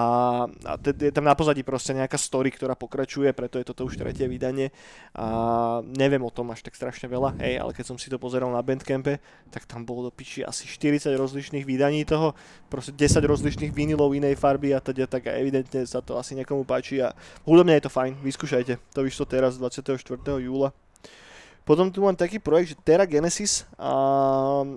a 0.47 0.73
te- 0.79 0.95
je 0.95 1.11
tam 1.11 1.27
na 1.27 1.35
pozadí 1.35 1.67
proste 1.67 1.91
nejaká 1.91 2.15
story, 2.15 2.47
ktorá 2.55 2.71
pokračuje, 2.79 3.27
preto 3.35 3.59
je 3.59 3.67
toto 3.67 3.83
už 3.83 3.99
tretie 3.99 4.23
vydanie. 4.23 4.71
A 5.11 5.83
neviem 5.83 6.23
o 6.23 6.31
tom 6.31 6.47
až 6.55 6.63
tak 6.63 6.79
strašne 6.79 7.11
veľa, 7.11 7.35
hej, 7.43 7.59
ale 7.59 7.75
keď 7.75 7.85
som 7.91 7.97
si 7.99 8.07
to 8.07 8.15
pozeral 8.15 8.47
na 8.47 8.63
Bandcampe, 8.63 9.19
tak 9.51 9.67
tam 9.67 9.83
bolo 9.83 10.07
do 10.07 10.11
piči 10.15 10.47
asi 10.47 10.63
40 10.63 11.11
rozlišných 11.11 11.67
vydaní 11.67 12.07
toho, 12.07 12.31
proste 12.71 12.95
10 12.95 13.19
rozlišných 13.27 13.75
vinilov 13.75 14.15
inej 14.15 14.39
farby 14.39 14.71
a 14.71 14.79
teda 14.79 15.11
tak 15.11 15.27
evidentne 15.27 15.83
sa 15.83 15.99
to 15.99 16.15
asi 16.15 16.39
niekomu 16.39 16.63
páči 16.63 17.03
a 17.03 17.11
hudobne 17.43 17.75
je 17.75 17.83
to 17.83 17.91
fajn, 17.91 18.23
vyskúšajte, 18.23 18.79
to 18.95 18.99
vyšlo 19.03 19.27
teraz 19.27 19.59
24. 19.59 19.99
júla. 20.39 20.71
Potom 21.67 21.91
tu 21.91 21.99
mám 21.99 22.15
taký 22.15 22.39
projekt, 22.39 22.71
že 22.71 22.79
Terra 22.79 23.03
Genesis, 23.03 23.67
a 23.75 23.91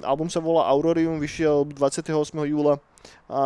album 0.03 0.27
sa 0.27 0.43
volá 0.43 0.67
Aurorium, 0.67 1.23
vyšiel 1.23 1.63
28. 1.71 2.11
júla. 2.51 2.83
A 3.31 3.41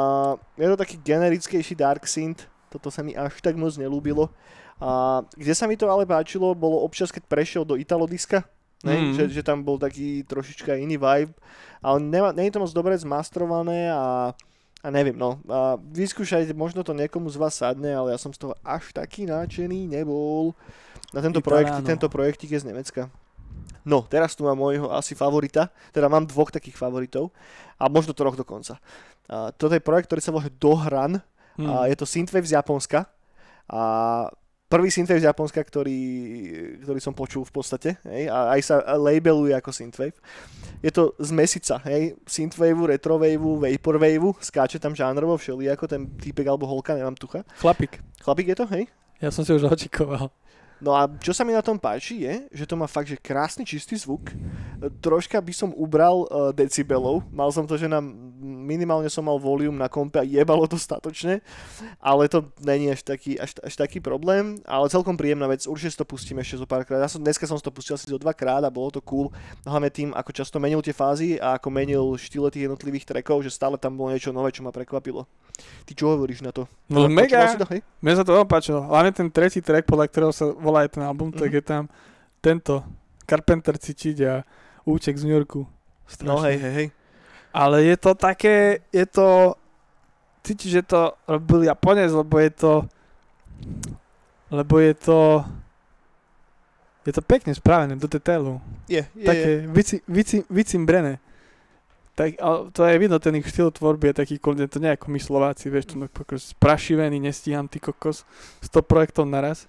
je 0.56 0.64
to 0.72 0.80
taký 0.80 0.96
generickejší 1.04 1.76
dark 1.76 2.08
synth, 2.08 2.48
toto 2.72 2.88
sa 2.88 3.04
mi 3.04 3.12
až 3.12 3.36
tak 3.44 3.52
moc 3.60 3.76
nelúbilo. 3.76 4.32
A 4.80 5.20
kde 5.36 5.52
sa 5.52 5.68
mi 5.68 5.76
to 5.76 5.92
ale 5.92 6.08
páčilo, 6.08 6.56
bolo 6.56 6.80
občas, 6.80 7.12
keď 7.12 7.28
prešiel 7.28 7.62
do 7.68 7.76
Italodiska, 7.76 8.48
ne? 8.80 9.12
Mm. 9.12 9.12
Že, 9.12 9.24
že 9.28 9.42
tam 9.44 9.60
bol 9.60 9.76
taký 9.76 10.24
trošička 10.24 10.80
iný 10.80 10.96
vibe, 10.96 11.36
ale 11.84 12.00
nema, 12.00 12.32
nie 12.32 12.48
je 12.48 12.56
to 12.56 12.64
moc 12.64 12.72
dobre 12.72 12.96
zmastrované 12.96 13.92
a, 13.92 14.32
a 14.80 14.86
neviem, 14.88 15.20
no. 15.20 15.36
A 15.52 15.76
vyskúšajte, 15.76 16.56
možno 16.56 16.80
to 16.80 16.96
niekomu 16.96 17.28
z 17.28 17.36
vás 17.36 17.60
sadne, 17.60 17.92
ale 17.92 18.16
ja 18.16 18.18
som 18.18 18.32
z 18.32 18.40
toho 18.40 18.56
až 18.64 18.88
taký 18.96 19.28
nadšený 19.28 19.84
nebol. 20.00 20.56
Na 21.12 21.20
tento, 21.20 21.44
projekt, 21.44 21.76
Italáno. 21.76 21.90
tento 21.92 22.08
projektík 22.08 22.56
je 22.56 22.64
z 22.64 22.68
Nemecka. 22.72 23.12
No, 23.84 24.00
teraz 24.04 24.32
tu 24.32 24.48
mám 24.48 24.56
môjho 24.56 24.88
asi 24.88 25.12
favorita, 25.12 25.68
teda 25.92 26.08
mám 26.08 26.24
dvoch 26.24 26.48
takých 26.48 26.80
favoritov 26.80 27.28
a 27.76 27.88
možno 27.92 28.16
troch 28.16 28.32
dokonca. 28.32 28.80
A 29.28 29.52
toto 29.52 29.76
je 29.76 29.84
projekt, 29.84 30.08
ktorý 30.08 30.20
sa 30.24 30.32
volá 30.32 30.48
Dohran 30.48 31.20
Hm. 31.54 31.66
a 31.70 31.74
je 31.86 31.96
to 31.96 32.06
synthwave 32.06 32.46
z 32.46 32.58
Japonska 32.58 33.06
a 33.70 33.82
prvý 34.66 34.90
synthwave 34.90 35.22
z 35.22 35.30
Japonska, 35.30 35.62
ktorý, 35.62 36.02
ktorý 36.82 36.98
som 36.98 37.14
počul 37.14 37.46
v 37.46 37.52
podstate 37.54 37.94
hej, 38.10 38.26
a 38.26 38.58
aj 38.58 38.60
sa 38.66 38.76
labeluje 38.98 39.54
ako 39.54 39.70
synthwave. 39.70 40.18
Je 40.82 40.90
to 40.90 41.14
z 41.16 41.30
mesica, 41.30 41.78
hej, 41.86 42.18
synthwaveu, 42.26 42.90
retrovaveu, 42.90 43.62
vaporwaveu, 43.62 44.34
skáče 44.42 44.82
tam 44.82 44.98
žánrovo 44.98 45.38
všeli, 45.38 45.70
ako 45.70 45.86
ten 45.86 46.10
týpek 46.18 46.50
alebo 46.50 46.66
holka, 46.66 46.98
nemám 46.98 47.14
tucha. 47.14 47.46
Chlapík. 47.62 48.02
Chlapík 48.18 48.50
je 48.50 48.56
to, 48.58 48.66
hej? 48.74 48.90
Ja 49.22 49.30
som 49.30 49.46
si 49.46 49.54
už 49.54 49.70
očikoval. 49.70 50.34
No 50.82 50.92
a 50.94 51.06
čo 51.20 51.30
sa 51.30 51.46
mi 51.46 51.54
na 51.54 51.62
tom 51.62 51.78
páči 51.78 52.26
je, 52.26 52.34
že 52.50 52.64
to 52.66 52.74
má 52.74 52.84
fakt, 52.90 53.08
že 53.08 53.20
krásny 53.20 53.62
čistý 53.62 53.94
zvuk. 53.94 54.34
Troška 55.00 55.38
by 55.40 55.52
som 55.54 55.70
ubral 55.74 56.26
uh, 56.28 56.50
decibelov. 56.50 57.24
Mal 57.30 57.48
som 57.54 57.64
to, 57.64 57.78
že 57.78 57.88
na, 57.88 58.02
minimálne 58.44 59.08
som 59.08 59.24
mal 59.24 59.40
volume 59.40 59.76
na 59.76 59.88
kompe 59.88 60.20
a 60.20 60.26
jebalo 60.26 60.68
dostatočne, 60.68 61.40
ale 62.00 62.28
to 62.28 62.44
není 62.60 62.92
až 62.92 63.00
taký, 63.00 63.40
až, 63.40 63.56
až 63.64 63.74
taký 63.76 64.02
problém, 64.02 64.60
ale 64.68 64.92
celkom 64.92 65.16
príjemná 65.16 65.48
vec. 65.48 65.64
Určite 65.64 65.94
si 65.94 66.00
to 66.00 66.08
pustím 66.08 66.40
ešte 66.42 66.60
zo 66.60 66.66
párkrát. 66.68 67.00
Ja 67.00 67.08
som, 67.08 67.22
dneska 67.22 67.48
som 67.48 67.56
si 67.56 67.64
to 67.64 67.72
pustil 67.72 67.96
asi 67.96 68.10
zo 68.10 68.20
dvakrát 68.20 68.64
a 68.64 68.72
bolo 68.72 68.92
to 68.92 69.00
cool. 69.04 69.32
Hlavne 69.64 69.88
tým, 69.88 70.10
ako 70.12 70.30
často 70.36 70.60
menil 70.60 70.84
tie 70.84 70.92
fázy 70.92 71.40
a 71.40 71.56
ako 71.56 71.68
menil 71.72 72.04
štýle 72.20 72.52
tých 72.52 72.68
jednotlivých 72.68 73.08
trackov, 73.08 73.40
že 73.40 73.54
stále 73.54 73.80
tam 73.80 73.96
bolo 73.96 74.12
niečo 74.12 74.34
nové, 74.34 74.52
čo 74.52 74.60
ma 74.60 74.74
prekvapilo. 74.74 75.24
Ty 75.86 75.92
čo 75.94 76.10
hovoríš 76.10 76.42
na 76.42 76.50
to? 76.50 76.66
No 76.90 77.06
Počúval 77.06 77.14
mega. 77.14 77.46
si 77.46 77.60
to, 77.62 77.68
hej? 77.70 77.80
Mne 78.02 78.14
sa 78.18 78.26
to 78.26 78.34
veľmi 78.34 78.50
páčilo. 78.50 78.80
Hlavne 78.90 79.14
ten 79.14 79.28
tretí 79.30 79.62
track, 79.62 79.86
podľa 79.86 80.06
ktorého 80.10 80.32
sa 80.34 80.50
volá 80.64 80.88
aj 80.88 80.96
ten 80.96 81.04
album, 81.04 81.28
tak 81.28 81.52
Mhm. 81.52 81.56
je 81.56 81.62
tam 81.62 81.82
tento 82.40 82.80
Carpenter 83.24 83.76
cítiť 83.76 84.16
a 84.24 84.32
útek 84.84 85.16
z 85.16 85.24
New 85.24 85.36
Yorku. 85.36 85.64
No 85.64 86.40
Strašne. 86.40 86.44
hej, 86.48 86.56
hej, 86.58 86.72
hej. 86.72 86.88
Ale 87.52 87.84
je 87.84 87.96
to 87.96 88.12
také, 88.12 88.82
je 88.90 89.06
to, 89.06 89.54
cítiš, 90.42 90.70
že 90.72 90.82
to 90.84 91.00
robil 91.24 91.62
Japonec, 91.62 92.10
lebo 92.10 92.36
je 92.36 92.50
to, 92.50 92.72
lebo 94.50 94.74
je 94.80 94.94
to, 94.94 95.20
je 97.04 97.12
to 97.12 97.22
pekne 97.22 97.52
spravené 97.54 97.96
do 97.96 98.08
detailu. 98.08 98.60
Je, 98.88 99.00
je, 99.00 99.06
je. 99.16 99.24
Také 99.24 99.50
vici, 99.68 99.96
vici, 100.08 100.36
vicimbrené. 100.50 101.20
Tak, 102.14 102.38
ale 102.38 102.70
to 102.70 102.86
je 102.86 102.94
vidno, 102.98 103.18
ten 103.18 103.34
ich 103.34 103.48
štýl 103.48 103.74
tvorby 103.74 104.14
je 104.14 104.20
taký, 104.22 104.34
kľudne 104.38 104.70
to 104.70 104.78
nie 104.78 104.94
ako 104.94 105.10
my 105.10 105.18
Slováci, 105.18 105.66
vieš, 105.66 105.90
to 105.90 105.98
sprašivený, 106.38 107.18
nestíham 107.18 107.66
ty 107.66 107.82
kokos, 107.82 108.22
100 108.62 108.86
projektov 108.86 109.26
naraz. 109.26 109.66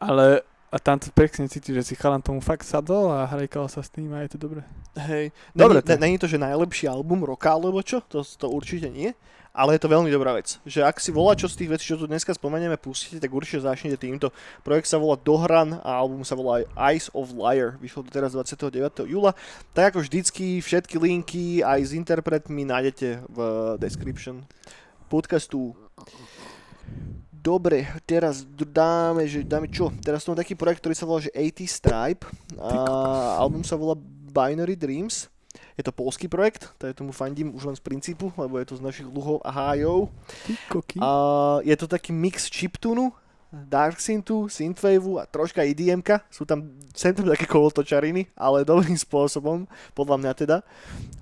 Ale 0.00 0.42
a 0.68 0.76
tam 0.76 1.00
to 1.00 1.08
pekne 1.16 1.48
cíti, 1.48 1.72
že 1.72 1.80
si 1.80 1.94
chalan 1.96 2.20
tomu 2.20 2.44
fakt 2.44 2.60
sadol 2.60 3.08
a 3.08 3.24
hrajkal 3.24 3.72
sa 3.72 3.80
s 3.80 3.88
tým 3.88 4.12
a 4.12 4.20
je 4.28 4.36
to 4.36 4.38
dobré. 4.38 4.60
Hej, 5.00 5.32
Dobre 5.56 5.80
není, 5.80 5.86
to. 5.86 5.88
ne, 5.88 5.96
není 5.96 6.16
to, 6.20 6.26
že 6.28 6.36
najlepší 6.36 6.84
album 6.92 7.24
roka 7.24 7.48
alebo 7.48 7.80
čo, 7.80 8.04
to, 8.04 8.20
to 8.20 8.52
určite 8.52 8.84
nie, 8.92 9.16
ale 9.56 9.74
je 9.74 9.80
to 9.80 9.88
veľmi 9.88 10.12
dobrá 10.12 10.36
vec. 10.36 10.60
Že 10.68 10.84
ak 10.84 11.00
si 11.00 11.08
volá 11.08 11.32
čo 11.32 11.48
z 11.48 11.64
tých 11.64 11.72
vecí, 11.72 11.84
čo 11.88 11.96
tu 11.96 12.04
dneska 12.04 12.36
spomenieme, 12.36 12.76
pustíte, 12.76 13.16
tak 13.16 13.32
určite 13.32 13.64
začnete 13.64 13.96
týmto. 13.96 14.28
Projekt 14.60 14.92
sa 14.92 15.00
volá 15.00 15.16
Dohran 15.16 15.80
a 15.80 15.96
album 16.04 16.20
sa 16.20 16.36
volá 16.36 16.68
Eyes 16.76 17.08
of 17.16 17.32
Liar. 17.32 17.80
Vyšlo 17.80 18.04
to 18.04 18.12
teraz 18.12 18.36
29. 18.36 19.08
júla. 19.08 19.32
Tak 19.72 19.96
ako 19.96 20.04
vždycky, 20.04 20.60
všetky 20.60 21.00
linky 21.00 21.64
aj 21.64 21.80
s 21.80 21.90
interpretmi 21.96 22.68
nájdete 22.68 23.24
v 23.24 23.38
description. 23.80 24.44
podcastu. 25.08 25.72
Dobre, 27.48 27.88
teraz 28.04 28.44
dáme, 28.44 29.24
že 29.24 29.40
dáme 29.40 29.72
čo? 29.72 29.88
Teraz 30.04 30.20
tu 30.20 30.28
mám 30.28 30.36
taký 30.36 30.52
projekt, 30.52 30.84
ktorý 30.84 30.92
sa 30.92 31.08
volá, 31.08 31.24
že 31.24 31.32
80 31.32 31.64
Stripe. 31.64 32.28
A 32.60 33.40
album 33.40 33.64
sa 33.64 33.72
volá 33.72 33.96
Binary 34.28 34.76
Dreams. 34.76 35.32
Je 35.72 35.80
to 35.80 35.88
polský 35.88 36.28
projekt, 36.28 36.68
tak 36.76 36.92
tomu 36.92 37.08
fandím 37.08 37.56
už 37.56 37.72
len 37.72 37.72
z 37.72 37.80
princípu, 37.80 38.36
lebo 38.36 38.60
je 38.60 38.68
to 38.68 38.76
z 38.76 38.84
našich 38.84 39.08
luhov 39.08 39.40
a 39.40 39.48
hájov. 39.48 40.12
A 41.00 41.08
je 41.64 41.72
to 41.80 41.88
taký 41.88 42.12
mix 42.12 42.52
chiptunu, 42.52 43.16
Dark 43.48 43.96
Synthu, 43.96 44.52
Synthwaveu 44.52 45.16
a 45.16 45.24
troška 45.24 45.64
EDMka. 45.64 46.20
Sú 46.28 46.44
tam 46.44 46.68
sem 46.92 47.16
tam 47.16 47.32
také 47.32 47.48
kolotočariny, 47.48 48.28
ale 48.36 48.68
dobrým 48.68 48.92
spôsobom, 48.92 49.64
podľa 49.96 50.20
mňa 50.20 50.32
teda. 50.36 50.56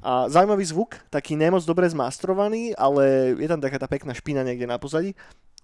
A 0.02 0.26
zaujímavý 0.26 0.66
zvuk, 0.66 0.98
taký 1.06 1.38
nemoc 1.38 1.62
dobre 1.62 1.86
zmastrovaný, 1.86 2.74
ale 2.74 3.36
je 3.38 3.46
tam 3.46 3.62
taká 3.62 3.78
tá 3.78 3.86
pekná 3.86 4.10
špina 4.10 4.42
niekde 4.42 4.66
na 4.66 4.74
pozadí. 4.74 5.14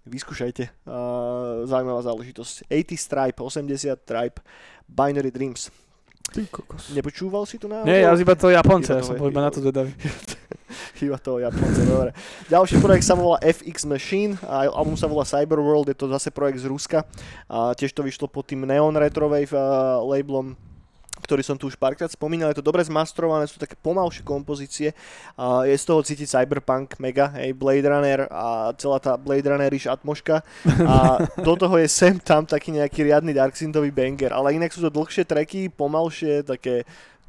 Vyskúšajte, 0.02 0.66
uh, 0.90 1.62
zaujímavá 1.62 2.02
záležitosť. 2.02 2.66
80 2.66 2.98
Stripe, 2.98 3.38
80 3.38 4.02
Stripe, 4.02 4.42
Binary 4.90 5.30
Dreams. 5.30 5.70
Ty 6.32 6.48
kokos. 6.48 6.90
Nepočúval 6.96 7.44
si 7.46 7.60
to 7.60 7.68
na... 7.68 7.84
Nie, 7.86 8.08
ja 8.08 8.10
iba 8.16 8.34
to 8.34 8.48
Japonce, 8.48 8.96
ja 8.96 9.04
som 9.04 9.14
bol 9.14 9.28
iba 9.28 9.44
na 9.44 9.52
to 9.52 9.60
zvedavý. 9.60 9.92
Iba 11.04 11.18
toho 11.20 11.42
Japonca, 11.42 11.82
dobre. 11.84 12.10
Ďalší 12.48 12.80
projekt 12.80 13.04
sa 13.04 13.18
volá 13.18 13.36
FX 13.42 13.84
Machine 13.84 14.38
a 14.46 14.70
album 14.70 14.96
sa 14.96 15.10
volá 15.10 15.26
Cyberworld, 15.26 15.90
je 15.92 15.98
to 15.98 16.06
zase 16.08 16.32
projekt 16.32 16.62
z 16.62 16.70
Ruska. 16.70 17.04
A 17.50 17.76
tiež 17.76 17.92
to 17.92 18.06
vyšlo 18.06 18.30
pod 18.30 18.48
tým 18.48 18.64
Neon 18.64 18.94
Retrowave 18.96 19.50
uh, 19.52 20.00
labelom 20.00 20.56
ktorý 21.22 21.46
som 21.46 21.54
tu 21.54 21.70
už 21.70 21.78
párkrát 21.78 22.11
spomínal, 22.11 22.50
je 22.50 22.58
to 22.58 22.66
dobre 22.66 22.82
zmastrované, 22.82 23.46
sú 23.46 23.62
také 23.62 23.78
pomalšie 23.78 24.26
kompozície, 24.26 24.90
a 25.38 25.62
je 25.62 25.72
z 25.78 25.85
toho 25.87 26.02
cítiť 26.02 26.28
cyberpunk 26.28 26.98
mega, 26.98 27.30
hej, 27.38 27.54
Blade 27.54 27.87
Runner 27.87 28.26
a 28.28 28.74
celá 28.74 28.98
tá 28.98 29.14
Blade 29.14 29.46
Runnerish 29.46 29.87
atmoška 29.87 30.42
a 30.82 31.22
do 31.46 31.54
toho 31.54 31.78
je 31.78 31.87
sem 31.87 32.18
tam 32.18 32.42
taký 32.42 32.74
nejaký 32.74 33.06
riadny 33.06 33.30
Dark 33.30 33.54
Synthový 33.54 33.94
banger, 33.94 34.35
ale 34.35 34.58
inak 34.58 34.74
sú 34.74 34.82
to 34.82 34.90
dlhšie 34.90 35.22
tracky, 35.22 35.70
pomalšie, 35.70 36.42
také 36.42 36.82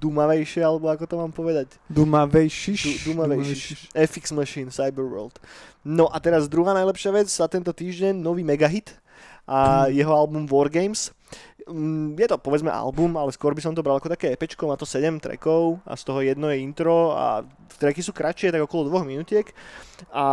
dumavejšie, 0.04 0.60
alebo 0.60 0.92
ako 0.92 1.08
to 1.08 1.16
mám 1.16 1.32
povedať. 1.32 1.80
Dumavejšiš. 1.88 3.08
Du- 3.08 3.16
Dumavejšiš. 3.16 3.96
FX 3.96 4.36
Machine, 4.36 4.68
Cyberworld. 4.68 5.40
No 5.88 6.12
a 6.12 6.20
teraz 6.20 6.52
druhá 6.52 6.76
najlepšia 6.76 7.16
vec 7.16 7.32
za 7.32 7.48
tento 7.48 7.72
týždeň, 7.72 8.12
nový 8.12 8.44
megahit 8.44 9.00
a 9.48 9.88
jeho 9.88 10.12
album 10.12 10.48
Wargames. 10.48 11.12
Mm, 11.53 11.53
Je 12.20 12.28
to 12.28 12.36
povedzme 12.36 12.68
album, 12.68 13.16
ale 13.16 13.32
skôr 13.32 13.56
by 13.56 13.64
som 13.64 13.72
to 13.72 13.80
bral 13.80 13.96
ako 13.96 14.12
také 14.12 14.36
epečko, 14.36 14.68
má 14.68 14.76
to 14.76 14.84
7 14.84 15.20
trackov 15.24 15.80
a 15.88 15.96
z 15.96 16.04
toho 16.04 16.20
jedno 16.20 16.52
je 16.52 16.60
intro 16.60 17.16
a 17.16 17.48
tracky 17.80 18.04
sú 18.04 18.12
kratšie, 18.12 18.52
tak 18.52 18.60
okolo 18.60 18.92
2 18.92 19.08
minutiek. 19.08 19.48
A 20.12 20.26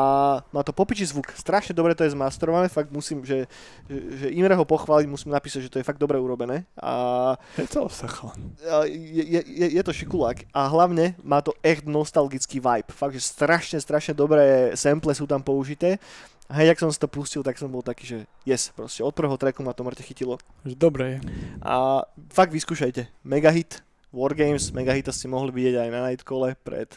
má 0.50 0.66
to 0.66 0.74
popiči 0.74 1.06
zvuk, 1.06 1.30
strašne 1.38 1.70
dobre 1.70 1.94
to 1.94 2.02
je 2.02 2.18
zmasterované, 2.18 2.66
fakt 2.66 2.90
musím, 2.90 3.22
že, 3.22 3.46
že, 3.86 4.26
že 4.26 4.26
Imre 4.34 4.58
ho 4.58 4.66
pochváliť, 4.66 5.06
musím 5.06 5.30
napísať, 5.30 5.70
že 5.70 5.70
to 5.70 5.78
je 5.78 5.86
fakt 5.86 6.02
dobre 6.02 6.18
urobené. 6.18 6.66
A 6.82 7.38
Je 7.54 7.70
to 7.70 7.86
a 7.86 8.84
je, 8.90 9.22
je, 9.22 9.40
je, 9.46 9.66
je 9.78 9.82
to 9.86 9.92
šikulák. 9.94 10.50
A 10.50 10.66
hlavne 10.66 11.14
má 11.22 11.38
to 11.38 11.54
echt 11.62 11.86
nostalgický 11.86 12.58
vibe. 12.58 12.90
Fakt, 12.90 13.14
že 13.14 13.22
strašne, 13.22 13.78
strašne 13.78 14.18
dobré 14.18 14.74
sample 14.74 15.14
sú 15.14 15.30
tam 15.30 15.38
použité. 15.38 16.02
A 16.50 16.58
hej, 16.58 16.74
jak 16.74 16.82
som 16.82 16.90
si 16.90 16.98
to 16.98 17.06
pustil, 17.06 17.46
tak 17.46 17.54
som 17.62 17.70
bol 17.70 17.78
taký, 17.78 18.04
že 18.10 18.18
yes, 18.42 18.74
proste 18.74 19.06
od 19.06 19.14
prvého 19.14 19.38
tracku 19.38 19.62
ma 19.62 19.70
to 19.70 19.86
mŕte 19.86 20.02
chytilo. 20.02 20.34
Dobre. 20.66 21.22
A 21.62 22.02
fakt 22.26 22.50
vyskúšajte. 22.50 23.06
Megahit, 23.22 23.86
Wargames, 24.10 24.74
Megahita 24.74 25.14
ste 25.14 25.30
mohli 25.30 25.54
vidieť 25.54 25.86
aj 25.86 25.88
na 25.94 26.00
Nightcole 26.10 26.58
pred 26.58 26.90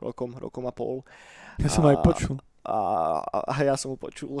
rokom, 0.00 0.32
rokom 0.40 0.64
a 0.64 0.72
pol. 0.72 1.04
Ja 1.60 1.68
som 1.68 1.84
A- 1.84 1.92
aj 1.92 2.00
počul. 2.00 2.40
A, 2.64 2.80
a, 3.28 3.38
a 3.44 3.54
ja 3.60 3.76
som 3.76 3.92
ho 3.92 4.00
počul. 4.00 4.40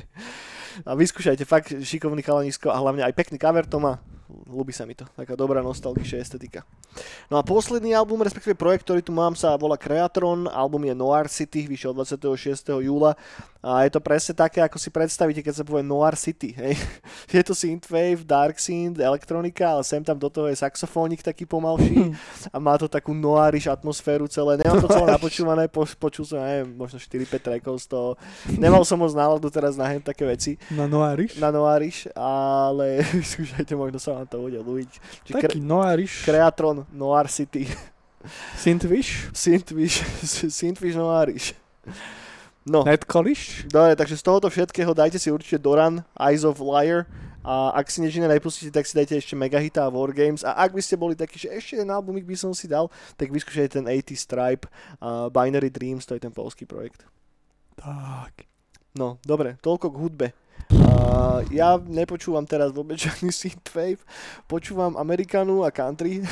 a 0.88 0.90
vyskúšajte, 0.96 1.44
fakt 1.44 1.76
šikovný 1.76 2.24
chalanisko 2.24 2.72
a 2.72 2.80
hlavne 2.80 3.04
aj 3.04 3.12
pekný 3.12 3.36
cover 3.36 3.68
to 3.68 3.76
má. 3.84 4.00
Ľúbi 4.24 4.72
sa 4.72 4.88
mi 4.88 4.96
to, 4.96 5.04
taká 5.12 5.36
dobrá 5.36 5.60
nostalgičná 5.60 6.16
estetika. 6.16 6.64
No 7.28 7.36
a 7.36 7.42
posledný 7.44 7.92
album, 7.92 8.24
respektíve 8.24 8.56
projekt, 8.56 8.88
ktorý 8.88 9.04
tu 9.04 9.12
mám, 9.12 9.36
sa 9.36 9.52
volá 9.60 9.76
Creatron, 9.76 10.48
album 10.48 10.88
je 10.88 10.94
Noir 10.96 11.26
City, 11.28 11.68
vyšiel 11.68 11.92
26. 11.92 12.80
júla 12.80 13.12
a 13.64 13.84
je 13.88 13.90
to 13.96 14.00
presne 14.00 14.36
také, 14.36 14.60
ako 14.60 14.76
si 14.76 14.92
predstavíte, 14.92 15.40
keď 15.40 15.60
sa 15.60 15.64
povie 15.64 15.84
Noir 15.84 16.16
City. 16.20 16.52
Hej. 16.52 16.76
Je 17.34 17.40
to 17.42 17.56
synthwave, 17.56 18.20
dark 18.22 18.60
synth, 18.60 19.00
elektronika, 19.00 19.72
ale 19.74 19.82
sem 19.82 20.04
tam 20.04 20.14
do 20.20 20.28
toho 20.28 20.46
je 20.46 20.54
saxofónik 20.60 21.24
taký 21.24 21.48
pomalší 21.48 22.14
a 22.52 22.60
má 22.62 22.76
to 22.78 22.86
takú 22.86 23.10
noirish 23.16 23.66
atmosféru 23.66 24.28
celé. 24.28 24.60
Nemám 24.60 24.84
to 24.84 24.92
celé 24.92 25.08
napočúvané, 25.16 25.66
po, 25.66 25.82
počul 25.98 26.28
som, 26.28 26.38
neviem, 26.44 26.76
možno 26.76 27.00
4-5 27.00 27.40
trackov 27.40 27.74
z 27.82 27.86
toho. 27.90 28.08
Nemal 28.54 28.84
som 28.86 29.00
moc 29.00 29.10
náladu 29.16 29.48
teraz 29.50 29.74
na 29.74 29.90
také 29.98 30.22
veci, 30.28 30.60
Na 30.70 30.86
Noirish? 30.86 31.40
na 31.40 31.48
noirish, 31.50 32.06
ale 32.14 33.02
skúšajte, 33.34 33.74
možno 33.74 33.98
sa 33.98 34.13
vám 34.14 34.26
to 34.30 34.36
bude. 34.40 34.86
Čiže 35.26 35.34
Taký 35.34 35.60
Noirish. 35.60 36.24
Creatron 36.24 36.86
Noir 36.94 37.26
City. 37.28 37.66
Synthwish? 38.56 39.28
Synthwish, 39.36 40.00
Synthwish 40.48 40.96
Noirish. 40.96 41.52
No, 42.64 42.80
Netcolish? 42.80 43.68
dobre, 43.68 43.92
takže 43.92 44.16
z 44.16 44.24
tohoto 44.24 44.48
všetkého 44.48 44.96
dajte 44.96 45.20
si 45.20 45.28
určite 45.28 45.60
Doran, 45.60 46.00
Eyes 46.16 46.48
of 46.48 46.64
Liar 46.64 47.04
a 47.44 47.76
ak 47.76 47.92
si 47.92 48.00
nič 48.00 48.16
iné 48.16 48.24
nepustíte, 48.24 48.72
tak 48.72 48.88
si 48.88 48.96
dajte 48.96 49.20
ešte 49.20 49.36
Megahita 49.36 49.84
a 49.84 49.92
Wargames 49.92 50.40
a 50.48 50.56
ak 50.56 50.72
by 50.72 50.80
ste 50.80 50.96
boli 50.96 51.12
takí, 51.12 51.36
že 51.36 51.52
ešte 51.52 51.76
jeden 51.76 51.92
albumik 51.92 52.24
by 52.24 52.32
som 52.32 52.56
si 52.56 52.64
dal, 52.64 52.88
tak 53.20 53.28
vyskúšajte 53.28 53.84
ten 53.84 53.84
80 53.84 54.16
Stripe 54.16 54.64
a 54.96 55.28
Binary 55.28 55.68
Dreams, 55.68 56.08
to 56.08 56.16
je 56.16 56.24
ten 56.24 56.32
polský 56.32 56.64
projekt. 56.64 57.04
Tak. 57.76 58.48
No, 58.96 59.20
dobre, 59.28 59.60
toľko 59.60 59.92
k 59.92 60.00
hudbe. 60.00 60.26
Uh, 60.72 61.44
ja 61.52 61.76
nepočúvam 61.76 62.44
teraz 62.48 62.72
vôbec 62.72 62.96
žiadny 62.96 63.30
synthwave, 63.44 64.00
počúvam 64.48 64.96
Amerikanu 64.96 65.66
a 65.66 65.70
country. 65.70 66.24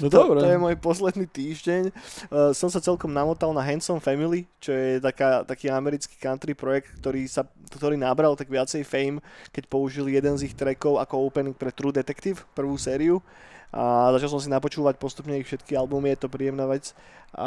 No 0.00 0.10
To, 0.10 0.28
dobre. 0.32 0.42
to 0.42 0.48
je 0.50 0.58
môj 0.58 0.76
posledný 0.80 1.26
týždeň. 1.30 1.82
Uh, 2.28 2.50
som 2.56 2.66
sa 2.72 2.82
celkom 2.82 3.12
namotal 3.12 3.52
na 3.52 3.62
Handsome 3.62 4.02
Family, 4.02 4.48
čo 4.58 4.74
je 4.74 4.98
taká, 4.98 5.46
taký 5.46 5.70
americký 5.70 6.16
country 6.18 6.56
projekt, 6.56 6.90
ktorý, 6.98 7.28
sa, 7.28 7.46
ktorý 7.70 7.94
nabral 7.94 8.34
tak 8.34 8.50
viacej 8.50 8.82
fame, 8.82 9.22
keď 9.54 9.64
použili 9.70 10.16
jeden 10.16 10.34
z 10.40 10.50
ich 10.50 10.56
trackov 10.56 10.98
ako 10.98 11.28
opening 11.28 11.54
pre 11.54 11.70
True 11.70 11.94
Detective, 11.94 12.42
prvú 12.56 12.74
sériu. 12.80 13.22
A 13.76 14.08
začal 14.16 14.32
som 14.32 14.40
si 14.40 14.48
napočúvať 14.48 14.96
postupne 14.96 15.36
ich 15.36 15.44
všetky 15.44 15.76
albumy, 15.76 16.16
je 16.16 16.24
to 16.24 16.32
príjemná 16.32 16.64
vec. 16.64 16.96
A, 17.36 17.44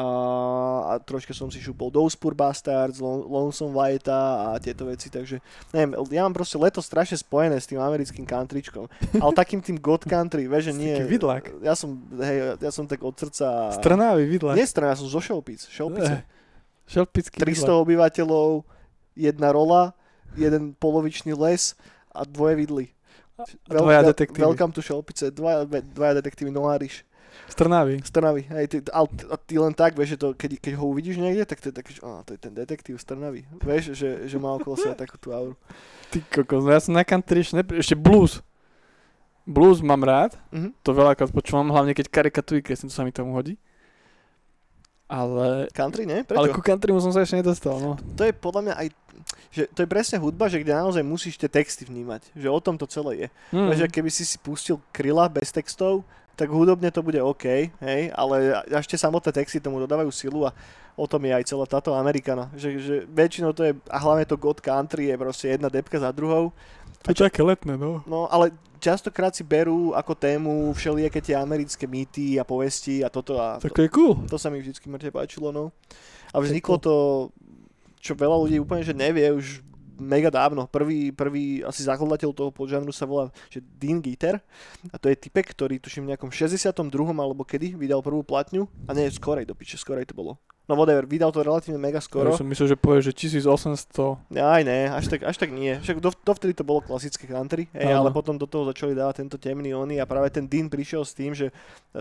a 0.86 0.94
troška 1.02 1.34
som 1.34 1.50
si 1.50 1.58
šupol 1.58 1.90
Those 1.90 2.14
Poor 2.14 2.38
Bastards, 2.38 3.02
Lon- 3.02 3.26
Lonesome 3.26 3.74
White 3.74 4.06
a 4.06 4.54
tieto 4.62 4.86
veci, 4.86 5.10
takže 5.10 5.42
neviem, 5.74 5.98
ja 6.14 6.22
mám 6.22 6.38
proste 6.38 6.62
leto 6.62 6.78
strašne 6.78 7.18
spojené 7.18 7.58
s 7.58 7.66
tým 7.66 7.82
americkým 7.82 8.22
countryčkom, 8.22 8.86
ale 9.18 9.32
takým 9.34 9.58
tým 9.58 9.82
god 9.82 10.06
country, 10.06 10.46
vieš, 10.46 10.70
že 10.70 10.74
nie. 10.78 10.94
taký 10.94 11.10
vidlák. 11.10 11.44
Ja 11.66 11.74
som, 11.74 11.98
hej, 12.22 12.62
ja 12.62 12.70
som 12.70 12.86
tak 12.86 13.02
od 13.02 13.18
srdca... 13.18 13.74
Strnávý 13.82 14.30
vidlak. 14.30 14.54
Nie 14.54 14.70
strana, 14.70 14.94
ja 14.94 15.02
som 15.02 15.10
zo 15.10 15.18
Šelpic. 15.18 15.66
Šelpice. 15.66 16.22
Eh, 16.22 16.24
Šelpický 16.86 17.42
300 17.42 17.50
vidlak. 17.66 17.82
obyvateľov, 17.82 18.50
jedna 19.18 19.50
rola, 19.50 19.98
jeden 20.38 20.78
polovičný 20.78 21.34
les 21.34 21.74
a 22.14 22.22
dvoje 22.22 22.54
vidly. 22.62 22.86
A 23.40 23.44
dvaja 23.72 24.04
detektívy. 24.04 24.44
Welcome 24.44 24.74
to 24.76 24.82
Šelpice, 24.82 25.32
dvaja, 25.32 25.64
dvaja 25.64 26.14
detektívy 26.20 26.52
Noáriš. 26.52 27.08
Strnávý. 27.48 28.04
z 28.04 28.12
Trnavy. 28.12 28.42
Hej, 28.46 28.66
ty, 28.68 28.78
ale, 28.92 29.08
a 29.32 29.36
ty 29.38 29.56
len 29.56 29.72
tak, 29.72 29.96
vieš, 29.96 30.14
že 30.14 30.18
to, 30.18 30.28
keď, 30.34 30.60
keď 30.60 30.74
ho 30.76 30.86
uvidíš 30.86 31.18
niekde, 31.18 31.46
tak 31.46 31.62
to 31.62 31.70
je 31.70 31.76
taký, 31.76 31.92
že 31.96 32.02
á, 32.04 32.22
to 32.22 32.36
je 32.36 32.40
ten 32.42 32.52
detektív 32.52 33.00
z 33.00 33.06
Trnavy. 33.06 33.42
Vieš, 33.58 33.96
že, 33.96 34.28
že 34.28 34.38
má 34.38 34.54
okolo 34.54 34.76
seba 34.76 34.94
takú 35.04 35.16
tú 35.16 35.32
auru. 35.32 35.56
Ty 36.10 36.20
kokos, 36.28 36.62
no 36.62 36.70
ja 36.70 36.82
som 36.84 36.92
na 36.92 37.02
country 37.02 37.40
ešte, 37.40 37.56
nepri... 37.56 37.80
ešte 37.80 37.96
blues. 37.96 38.44
Blues 39.48 39.80
mám 39.80 40.04
rád, 40.04 40.36
Mhm. 40.52 40.76
to 40.84 40.92
veľakrát 40.92 41.32
počúvam, 41.32 41.72
hlavne 41.72 41.96
keď 41.96 42.12
karikatujú 42.12 42.60
kresne, 42.62 42.92
to 42.92 42.94
sa 42.94 43.02
mi 43.02 43.10
tomu 43.10 43.34
hodí. 43.34 43.56
Ale, 45.10 45.66
Country, 45.74 46.06
nie? 46.06 46.22
Prečo? 46.22 46.38
ale 46.38 46.54
ku 46.54 46.62
countrymu 46.62 47.02
som 47.02 47.10
sa 47.10 47.26
ešte 47.26 47.42
nedostal, 47.42 47.82
no. 47.82 47.98
to 48.14 48.30
je 48.30 48.34
podľa 48.34 48.62
mňa 48.70 48.76
aj 48.78 48.88
že 49.50 49.66
to 49.74 49.82
je 49.82 49.90
presne 49.90 50.22
hudba, 50.22 50.46
že 50.46 50.62
kde 50.62 50.78
naozaj 50.78 51.02
musíš 51.02 51.38
tie 51.38 51.50
texty 51.50 51.86
vnímať. 51.86 52.34
Že 52.38 52.50
o 52.50 52.60
tom 52.62 52.78
to 52.78 52.86
celé 52.86 53.26
je. 53.26 53.28
Mm. 53.54 53.70
Takže 53.74 53.86
keby 53.90 54.10
si 54.14 54.24
si 54.26 54.38
pustil 54.38 54.78
Kryla 54.94 55.26
bez 55.30 55.50
textov, 55.50 56.06
tak 56.40 56.48
hudobne 56.54 56.88
to 56.88 57.04
bude 57.04 57.20
OK, 57.20 57.68
hej, 57.68 58.02
ale 58.16 58.64
ešte 58.72 58.96
samotné 58.96 59.28
texty 59.36 59.60
tomu 59.60 59.76
dodávajú 59.84 60.08
silu 60.08 60.48
a 60.48 60.56
o 61.00 61.08
tom 61.08 61.24
je 61.24 61.32
aj 61.32 61.48
celá 61.48 61.64
táto 61.64 61.96
Amerikana. 61.96 62.52
Že, 62.60 62.70
že 62.84 62.96
väčšinou 63.08 63.56
to 63.56 63.64
je, 63.64 63.72
a 63.88 63.98
hlavne 63.98 64.28
to 64.28 64.36
God 64.36 64.60
Country 64.60 65.08
je 65.08 65.16
proste 65.16 65.56
jedna 65.56 65.72
depka 65.72 65.96
za 65.96 66.12
druhou. 66.12 66.52
To 67.08 67.16
je 67.16 67.24
také 67.24 67.40
letné, 67.40 67.80
no. 67.80 68.04
No 68.04 68.28
ale 68.28 68.52
častokrát 68.84 69.32
si 69.32 69.48
berú 69.48 69.96
ako 69.96 70.12
tému 70.16 70.76
všelijaké 70.76 71.24
tie 71.24 71.40
americké 71.40 71.88
mýty 71.88 72.36
a 72.36 72.44
povesti 72.44 73.00
a 73.00 73.08
toto 73.08 73.40
a 73.40 73.56
Tak 73.64 73.72
to, 73.72 73.80
to 73.80 73.86
je 73.88 73.92
cool. 73.96 74.14
to 74.28 74.36
sa 74.36 74.52
mi 74.52 74.60
vždycky 74.60 74.92
mŕte 74.92 75.08
páčilo, 75.12 75.56
no. 75.56 75.72
A 76.36 76.44
vzniklo 76.44 76.76
to, 76.76 76.96
čo 78.04 78.16
veľa 78.16 78.36
ľudí 78.36 78.60
úplne, 78.60 78.84
že 78.84 78.96
nevie 78.96 79.32
už 79.32 79.64
mega 80.00 80.32
dávno. 80.32 80.66
Prvý, 80.66 81.12
prvý 81.12 81.62
asi 81.62 81.84
zakladateľ 81.84 82.32
toho 82.32 82.52
podžanru 82.56 82.96
sa 82.96 83.04
volá 83.04 83.28
že 83.52 83.60
Dean 83.60 84.00
Gitter 84.00 84.40
a 84.90 84.96
to 84.96 85.12
je 85.12 85.20
typek, 85.20 85.52
ktorý 85.52 85.78
tuším 85.78 86.08
v 86.08 86.16
nejakom 86.16 86.32
62. 86.32 86.72
alebo 87.12 87.44
kedy 87.44 87.76
vydal 87.76 88.00
prvú 88.00 88.24
platňu 88.24 88.66
a 88.88 88.96
nie, 88.96 89.12
skorej 89.12 89.44
do 89.44 89.54
piče, 89.54 89.76
skorej 89.76 90.08
to 90.08 90.16
bolo. 90.16 90.40
No 90.70 90.78
whatever, 90.78 91.02
vydal 91.10 91.34
to 91.34 91.42
relatívne 91.42 91.82
mega 91.82 91.98
Skoro. 91.98 92.30
skoro. 92.30 92.38
som 92.38 92.46
myslel, 92.46 92.70
že 92.70 92.78
povieš, 92.78 93.10
že 93.10 93.42
1800. 93.42 94.38
Aj 94.38 94.62
ne, 94.62 94.86
až 94.86 95.10
tak, 95.10 95.26
až 95.26 95.34
tak 95.42 95.50
nie. 95.50 95.74
Však 95.82 95.98
do, 95.98 96.14
dovtedy 96.14 96.54
to 96.54 96.62
bolo 96.62 96.86
klasické 96.86 97.26
country, 97.26 97.66
hej, 97.74 97.90
ale 97.90 98.14
potom 98.14 98.38
do 98.38 98.46
toho 98.46 98.70
začali 98.70 98.94
dávať 98.94 99.26
tento 99.26 99.42
temný 99.42 99.74
ony 99.74 99.98
a 99.98 100.06
práve 100.06 100.30
ten 100.30 100.46
Dean 100.46 100.70
prišiel 100.70 101.02
s 101.02 101.18
tým, 101.18 101.34
že 101.34 101.50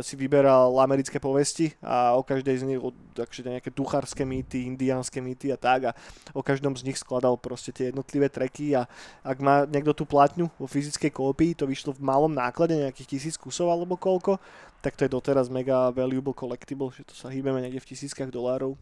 si 0.05 0.21
vyberal 0.21 0.77
americké 0.85 1.17
povesti 1.17 1.73
a 1.81 2.13
o 2.13 2.21
každej 2.21 2.61
z 2.61 2.65
nich, 2.69 2.81
takže 3.17 3.41
nejaké 3.41 3.73
duchárske 3.73 4.29
mýty, 4.29 4.69
indiánske 4.69 5.25
mýty 5.25 5.49
a 5.49 5.57
tak 5.57 5.89
a 5.89 5.97
o 6.37 6.45
každom 6.45 6.77
z 6.77 6.85
nich 6.85 7.01
skladal 7.01 7.41
proste 7.41 7.73
tie 7.73 7.89
jednotlivé 7.89 8.29
treky 8.29 8.77
a 8.77 8.85
ak 9.25 9.41
má 9.41 9.65
niekto 9.65 9.97
tú 9.97 10.05
platňu 10.05 10.53
vo 10.61 10.69
fyzickej 10.69 11.09
kópii, 11.09 11.57
to 11.57 11.65
vyšlo 11.65 11.97
v 11.97 12.05
malom 12.05 12.37
náklade, 12.37 12.77
nejakých 12.77 13.17
tisíc 13.17 13.41
kusov 13.41 13.73
alebo 13.73 13.97
koľko, 13.97 14.37
tak 14.79 14.95
to 14.95 15.05
je 15.05 15.11
doteraz 15.11 15.49
mega 15.49 15.91
valuable 15.91 16.33
collectible, 16.33 16.91
že 16.91 17.03
to 17.03 17.15
sa 17.15 17.29
hýbeme 17.29 17.59
niekde 17.59 17.79
v 17.79 17.89
tisíckach 17.91 18.31
dolárov. 18.31 18.79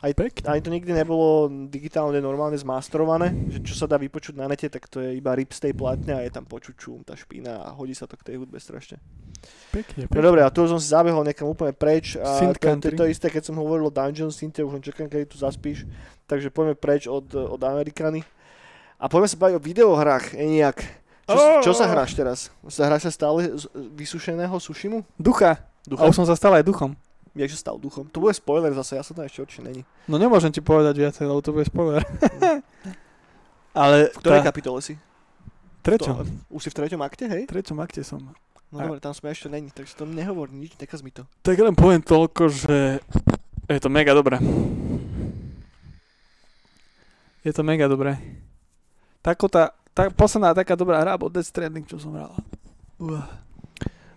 Aj, 0.00 0.08
Pekne. 0.08 0.48
ani 0.48 0.60
to 0.64 0.72
nikdy 0.72 0.88
nebolo 0.88 1.52
digitálne 1.68 2.16
normálne 2.16 2.56
zmasterované, 2.56 3.28
že 3.52 3.60
čo 3.60 3.76
sa 3.76 3.84
dá 3.84 4.00
vypočuť 4.00 4.32
na 4.32 4.48
nete, 4.48 4.72
tak 4.72 4.88
to 4.88 5.04
je 5.04 5.20
iba 5.20 5.36
rip 5.36 5.52
z 5.52 5.68
tej 5.68 5.72
platne 5.76 6.16
a 6.16 6.24
je 6.24 6.32
tam 6.32 6.48
počuť 6.48 6.74
šum, 6.80 7.04
tá 7.04 7.12
špína 7.12 7.60
a 7.60 7.76
hodí 7.76 7.92
sa 7.92 8.08
to 8.08 8.16
k 8.16 8.32
tej 8.32 8.36
hudbe 8.40 8.56
strašne. 8.56 8.96
Pekne, 9.76 10.08
No 10.08 10.16
pekne. 10.16 10.24
dobre, 10.24 10.40
a 10.40 10.48
tu 10.48 10.64
som 10.64 10.80
si 10.80 10.88
zabehol 10.88 11.20
niekam 11.22 11.52
úplne 11.52 11.76
preč 11.76 12.16
a 12.16 12.40
Synth 12.40 12.56
to, 12.56 12.72
to, 12.72 12.88
je 12.88 12.96
to 12.96 13.06
isté, 13.06 13.28
keď 13.28 13.52
som 13.52 13.60
hovoril 13.60 13.92
o 13.92 13.94
Dungeon 13.94 14.32
Synth, 14.32 14.64
už 14.64 14.72
len 14.72 14.82
čakám, 14.82 15.12
kedy 15.12 15.28
tu 15.28 15.36
zaspíš, 15.36 15.84
takže 16.24 16.48
poďme 16.48 16.72
preč 16.72 17.04
od, 17.04 17.28
od 17.36 17.60
Amerikany. 17.60 18.24
A 18.96 19.12
poďme 19.12 19.28
sa 19.28 19.36
baviť 19.36 19.54
o 19.54 19.62
videohrách, 19.62 20.40
nejak. 20.40 20.78
Čo, 21.26 21.34
Oh. 21.34 21.58
čo 21.60 21.72
sa 21.72 21.86
hráš 21.86 22.14
teraz? 22.14 22.54
Sa 22.64 22.86
hráš 22.86 23.02
sa 23.02 23.12
stále 23.12 23.50
z 23.52 23.66
vysušeného 23.92 24.54
sushimu? 24.56 25.02
Ducha. 25.16 25.58
Ducha? 25.82 26.00
A 26.00 26.08
už 26.08 26.14
som 26.14 26.24
sa 26.24 26.32
stal 26.32 26.54
aj 26.54 26.62
duchom. 26.62 26.94
Jak 27.34 27.50
sa 27.50 27.58
stal 27.60 27.76
duchom? 27.76 28.06
To 28.08 28.18
bude 28.18 28.32
spoiler 28.32 28.70
zase, 28.72 28.94
ja 28.94 29.02
som 29.02 29.12
tam 29.12 29.22
ešte 29.22 29.42
určite 29.42 29.62
není. 29.62 29.82
No 30.06 30.16
nemôžem 30.16 30.48
ti 30.48 30.58
povedať 30.58 30.94
viacej, 30.96 31.24
lebo 31.24 31.38
to 31.38 31.50
bude 31.50 31.64
spoiler. 31.64 32.00
Ale 33.74 34.08
V 34.08 34.18
ktorej 34.18 34.40
tá, 34.40 34.46
kapitole 34.46 34.78
si? 34.80 34.94
treťom. 35.82 36.14
To, 36.16 36.24
už 36.48 36.60
si 36.62 36.70
v 36.70 36.76
treťom 36.76 37.00
akte, 37.00 37.26
hej? 37.26 37.42
V 37.44 37.52
treťom 37.52 37.78
akte 37.78 38.00
som. 38.00 38.22
No 38.70 38.76
A- 38.76 38.86
dobre, 38.86 38.98
tam 38.98 39.12
sme 39.12 39.28
ešte 39.28 39.46
není, 39.46 39.68
takže 39.68 39.94
to 39.94 40.02
nehovor 40.02 40.48
nič, 40.48 40.74
nekaz 40.76 40.98
mi 40.98 41.10
to. 41.10 41.26
Tak 41.42 41.54
len 41.56 41.74
poviem 41.74 42.00
toľko, 42.00 42.42
že 42.48 42.98
je 43.66 43.78
to 43.78 43.86
mega 43.88 44.10
dobré. 44.10 44.38
Je 47.42 47.50
to 47.50 47.62
mega 47.62 47.86
dobré. 47.86 48.18
Tako 49.20 49.46
tá, 49.96 50.12
tá 50.12 50.12
posledná 50.12 50.52
taká 50.52 50.76
dobrá 50.76 51.00
hra 51.00 51.16
bol 51.16 51.32
Death 51.32 51.48
Stranding, 51.48 51.88
čo 51.88 51.96
som 51.96 52.12
hral. 52.12 52.36
Uh. 53.00 53.24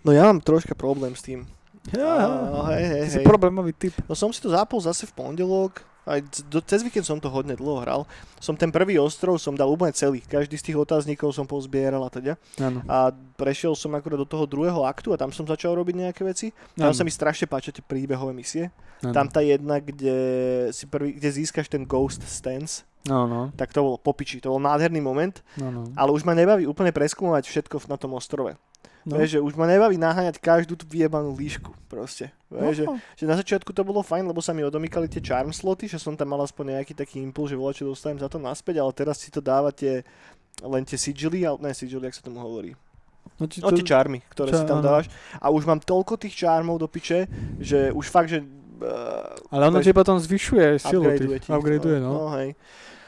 No 0.04 0.12
ja 0.12 0.28
mám 0.28 0.44
troška 0.44 0.76
problém 0.76 1.16
s 1.16 1.24
tým. 1.24 1.48
Ja, 1.96 2.28
A, 2.28 2.76
hej, 2.76 2.86
hej, 2.86 3.02
ty 3.08 3.10
si 3.16 3.20
hej. 3.24 3.26
problémový 3.26 3.72
typ. 3.72 3.96
No 4.04 4.14
som 4.14 4.30
si 4.36 4.44
to 4.44 4.52
zapol 4.52 4.84
zase 4.84 5.08
v 5.08 5.16
pondelok, 5.16 5.80
aj 6.10 6.50
do, 6.50 6.60
cez 6.66 6.82
víkend 6.82 7.06
som 7.06 7.22
to 7.22 7.30
hodne 7.30 7.54
dlho 7.54 7.86
hral. 7.86 8.02
Som 8.42 8.58
ten 8.58 8.74
prvý 8.74 8.98
ostrov 8.98 9.38
som 9.38 9.54
dal 9.54 9.70
úplne 9.70 9.94
celý. 9.94 10.26
Každý 10.26 10.58
z 10.58 10.74
tých 10.74 10.78
otáznikov 10.82 11.38
som 11.38 11.46
pozbieral 11.46 12.02
a 12.02 12.10
teda. 12.10 12.34
Áno. 12.58 12.82
A 12.90 13.14
prešiel 13.38 13.78
som 13.78 13.94
akurát 13.94 14.18
do 14.18 14.26
toho 14.26 14.50
druhého 14.50 14.82
aktu 14.84 15.14
a 15.14 15.22
tam 15.22 15.30
som 15.30 15.46
začal 15.46 15.78
robiť 15.78 16.10
nejaké 16.10 16.22
veci. 16.26 16.50
Tam 16.74 16.90
Áno. 16.90 16.98
sa 16.98 17.06
mi 17.06 17.14
strašne 17.14 17.46
páčia 17.46 17.70
tie 17.70 17.86
príbehové 17.86 18.34
misie. 18.34 18.74
Áno. 19.06 19.14
Tam 19.14 19.30
tá 19.30 19.46
jedna, 19.46 19.78
kde 19.78 20.18
si 20.74 20.90
prvý, 20.90 21.14
kde 21.16 21.30
získaš 21.30 21.70
ten 21.70 21.86
Ghost 21.86 22.26
Stance, 22.26 22.90
No, 23.08 23.24
no, 23.24 23.48
tak 23.56 23.72
to 23.72 23.80
bolo 23.80 23.96
popiči. 23.96 24.44
To 24.44 24.52
bol 24.54 24.62
nádherný 24.62 25.00
moment, 25.00 25.40
no, 25.56 25.72
no. 25.72 25.82
ale 25.96 26.12
už 26.12 26.28
ma 26.28 26.36
nebaví 26.36 26.68
úplne 26.68 26.92
preskúmovať 26.92 27.48
všetko 27.48 27.88
na 27.88 27.96
tom 27.96 28.12
ostrove. 28.12 28.60
No. 29.08 29.16
No. 29.16 29.22
Vieš, 29.22 29.38
že 29.38 29.44
už 29.44 29.54
ma 29.56 29.66
nebaví 29.70 29.96
naháňať 29.96 30.40
každú 30.40 30.76
tú 30.76 30.86
vyjebanú 30.88 31.32
líšku 31.36 31.72
proste. 31.88 32.32
Vieš, 32.52 32.84
že, 32.84 32.86
no. 32.86 32.96
že 33.16 33.26
na 33.30 33.36
začiatku 33.38 33.72
to 33.72 33.86
bolo 33.86 34.02
fajn, 34.02 34.28
lebo 34.28 34.42
sa 34.42 34.52
mi 34.52 34.66
odomykali 34.66 35.08
tie 35.08 35.22
charm 35.24 35.54
sloty, 35.54 35.88
že 35.88 36.02
som 36.02 36.18
tam 36.18 36.34
mal 36.34 36.42
aspoň 36.42 36.80
nejaký 36.80 36.94
taký 36.98 37.22
impuls, 37.22 37.54
že 37.54 37.60
voľa 37.60 37.74
čo 37.78 37.90
dostanem 37.90 38.20
za 38.20 38.28
to 38.28 38.42
naspäť, 38.42 38.82
ale 38.82 38.92
teraz 38.92 39.22
si 39.22 39.30
to 39.30 39.40
dávate 39.40 40.04
len 40.64 40.84
tie 40.84 41.00
sigily, 41.00 41.48
ale 41.48 41.58
ne 41.62 41.72
sigily, 41.72 42.10
jak 42.10 42.18
sa 42.20 42.26
tomu 42.26 42.44
hovorí. 42.44 42.76
no, 43.40 43.48
či 43.48 43.64
No 43.64 43.72
to, 43.72 43.80
tie 43.80 43.88
charmy, 43.88 44.20
ktoré 44.28 44.52
Ča- 44.52 44.64
si 44.64 44.66
tam 44.68 44.84
dávaš. 44.84 45.08
A 45.40 45.48
už 45.54 45.64
mám 45.64 45.80
toľko 45.80 46.20
tých 46.20 46.36
charmov 46.36 46.82
do 46.82 46.88
piče, 46.90 47.30
že 47.60 47.94
už 47.96 48.12
fakt, 48.12 48.30
že... 48.34 48.44
Uh, 48.80 49.36
ale 49.52 49.68
ono 49.68 49.84
ti 49.84 49.92
potom 49.92 50.16
zvyšuje 50.16 50.80
silu. 50.80 51.04
upgradeuje 51.04 51.40
ti. 51.44 51.50
upgradeuje, 51.52 52.00
no. 52.00 52.12
no 52.16 52.26
hej. 52.40 52.56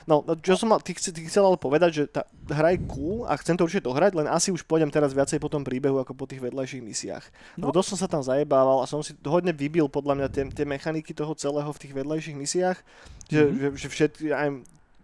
No, 0.10 0.26
no, 0.26 0.34
čo 0.38 0.58
som 0.58 0.74
mal, 0.74 0.82
ty, 0.82 0.94
ty 0.94 1.22
chcel 1.30 1.46
ale 1.46 1.58
povedať, 1.58 1.92
že 1.94 2.04
tá 2.10 2.26
hra 2.50 2.74
je 2.74 2.84
cool 2.90 3.26
a 3.30 3.38
chcem 3.38 3.54
to 3.54 3.66
určite 3.66 3.86
dohrať, 3.86 4.18
len 4.18 4.26
asi 4.26 4.50
už 4.50 4.66
pôjdem 4.66 4.90
teraz 4.90 5.14
viacej 5.14 5.38
po 5.38 5.50
tom 5.50 5.62
príbehu 5.62 6.02
ako 6.02 6.18
po 6.18 6.26
tých 6.26 6.42
vedľajších 6.42 6.84
misiách. 6.84 7.26
No. 7.58 7.70
Lebo 7.70 7.78
dosť 7.78 7.90
som 7.94 8.00
sa 8.02 8.08
tam 8.10 8.22
zajebával 8.26 8.82
a 8.82 8.90
som 8.90 9.02
si 9.06 9.14
hodne 9.26 9.54
vybil 9.54 9.86
podľa 9.86 10.18
mňa 10.18 10.28
tie, 10.34 10.44
tie 10.50 10.66
mechaniky 10.66 11.14
toho 11.14 11.34
celého 11.38 11.70
v 11.70 11.82
tých 11.82 11.94
vedľajších 11.94 12.38
misiách, 12.38 12.78
že, 13.30 13.42
Mhm. 13.46 13.54
že, 13.58 13.68
že 13.78 13.88
všetky, 13.88 14.24
aj, 14.34 14.50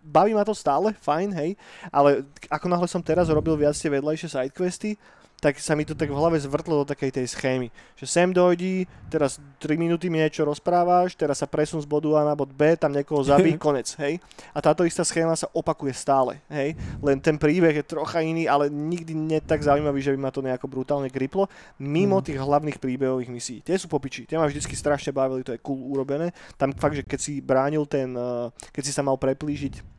baví 0.07 0.31
ma 0.31 0.47
to 0.47 0.55
stále, 0.55 0.95
fajn, 1.03 1.29
hej, 1.35 1.49
ale 1.91 2.23
ako 2.47 2.65
náhle 2.71 2.87
som 2.87 3.03
teraz 3.03 3.27
robil 3.27 3.59
viac 3.59 3.75
tie 3.75 3.91
vedľajšie 3.91 4.31
sidequesty, 4.31 4.95
tak 5.37 5.61
sa 5.61 5.77
mi 5.77 5.85
to 5.85 5.93
tak 5.93 6.09
v 6.09 6.17
hlave 6.17 6.41
zvrtlo 6.41 6.81
do 6.81 6.89
takej 6.89 7.13
tej 7.13 7.29
schémy. 7.29 7.67
Že 7.93 8.05
sem 8.09 8.29
dojdí, 8.33 8.89
teraz 9.05 9.37
3 9.61 9.77
minúty 9.77 10.09
mi 10.09 10.17
niečo 10.17 10.41
rozprávaš, 10.41 11.13
teraz 11.13 11.39
sa 11.39 11.45
presun 11.45 11.77
z 11.77 11.85
bodu 11.85 12.09
A 12.17 12.25
na 12.25 12.33
bod 12.33 12.49
B, 12.49 12.73
tam 12.73 12.89
niekoho 12.89 13.21
zabí, 13.21 13.53
konec, 13.61 13.93
hej. 14.01 14.17
A 14.49 14.59
táto 14.59 14.81
istá 14.81 15.05
schéma 15.05 15.37
sa 15.37 15.45
opakuje 15.53 15.93
stále, 15.93 16.41
hej. 16.49 16.73
Len 17.01 17.21
ten 17.21 17.37
príbeh 17.37 17.77
je 17.77 17.85
trocha 17.85 18.25
iný, 18.25 18.49
ale 18.49 18.65
nikdy 18.67 19.13
nie 19.13 19.37
tak 19.37 19.61
zaujímavý, 19.61 20.01
že 20.01 20.13
by 20.13 20.19
ma 20.19 20.31
to 20.33 20.41
nejako 20.41 20.65
brutálne 20.65 21.09
griplo. 21.13 21.45
Mimo 21.77 22.17
Mhm. 22.17 22.25
tých 22.25 22.39
hlavných 22.41 22.77
príbehových 22.81 23.29
misií. 23.29 23.59
Tie 23.61 23.77
sú 23.77 23.85
popiči, 23.85 24.25
tie 24.25 24.41
ma 24.41 24.49
vždycky 24.49 24.73
strašne 24.73 25.13
bavili, 25.13 25.45
to 25.45 25.53
je 25.53 25.61
cool 25.61 25.79
urobené. 25.93 26.33
Tam 26.57 26.73
fakt, 26.73 26.97
že 26.97 27.05
keď 27.05 27.19
si 27.21 27.39
bránil 27.39 27.85
ten, 27.85 28.09
eh, 28.11 28.49
keď 28.73 28.83
si 28.83 28.91
sa 28.91 29.05
mal 29.05 29.21
preplížiť 29.21 29.96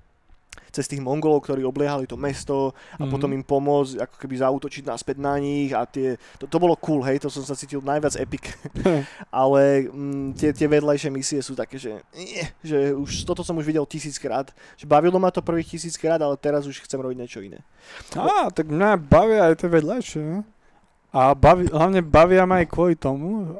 cez 0.70 0.87
tých 0.87 1.00
Mongolov, 1.00 1.42
ktorí 1.42 1.62
obliehali 1.62 2.04
to 2.04 2.16
mesto 2.16 2.72
a 2.96 3.04
Mhm. 3.04 3.11
potom 3.11 3.31
im 3.33 3.42
pomôcť 3.42 4.04
ako 4.04 4.16
keby 4.18 4.35
zautočiť 4.38 4.85
naspäť 4.85 5.16
na 5.18 5.35
nich 5.37 5.72
a 5.72 5.85
tie, 5.85 6.16
to, 6.37 6.44
to 6.44 6.57
bolo 6.57 6.76
cool, 6.76 7.00
hej, 7.02 7.18
to 7.18 7.28
som 7.28 7.42
sa 7.42 7.52
cítil 7.52 7.81
najviac 7.81 8.14
epic, 8.16 8.52
ale 9.33 9.88
mm, 9.88 10.37
tie, 10.37 10.50
tie 10.52 10.68
vedľajšie 10.68 11.11
misie 11.11 11.40
sú 11.40 11.52
také, 11.52 11.76
že, 11.81 12.00
nie, 12.12 12.44
že 12.61 12.92
už 12.92 13.24
toto 13.24 13.40
som 13.42 13.57
už 13.57 13.64
videl 13.64 13.85
tisíckrát, 13.85 14.50
že 14.76 14.85
bavilo 14.85 15.16
ma 15.16 15.28
to 15.28 15.40
prvých 15.40 15.76
tisíckrát, 15.76 16.18
ale 16.18 16.37
teraz 16.37 16.64
už 16.66 16.85
chcem 16.85 16.98
robiť 16.98 17.16
niečo 17.18 17.40
iné. 17.40 17.61
Á, 18.12 18.50
tak 18.52 18.68
mňa 18.68 18.98
bavia 18.98 19.48
aj 19.48 19.64
tie 19.64 19.68
vedľajšie. 19.70 20.20
no. 20.20 20.40
A 21.09 21.33
baví, 21.33 21.72
hlavne 21.72 22.04
bavia 22.04 22.44
ma 22.44 22.61
aj 22.61 22.68
kvôli 22.68 22.92
tomu, 22.92 23.57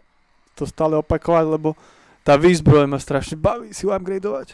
to 0.53 0.69
stále 0.69 0.99
opakovať, 1.01 1.47
lebo 1.49 1.73
tá 2.21 2.37
výzbroj 2.37 2.85
ma 2.85 3.01
strašne 3.01 3.41
baví 3.41 3.73
si 3.73 3.87
ju 3.87 3.95
upgradeovať. 3.95 4.53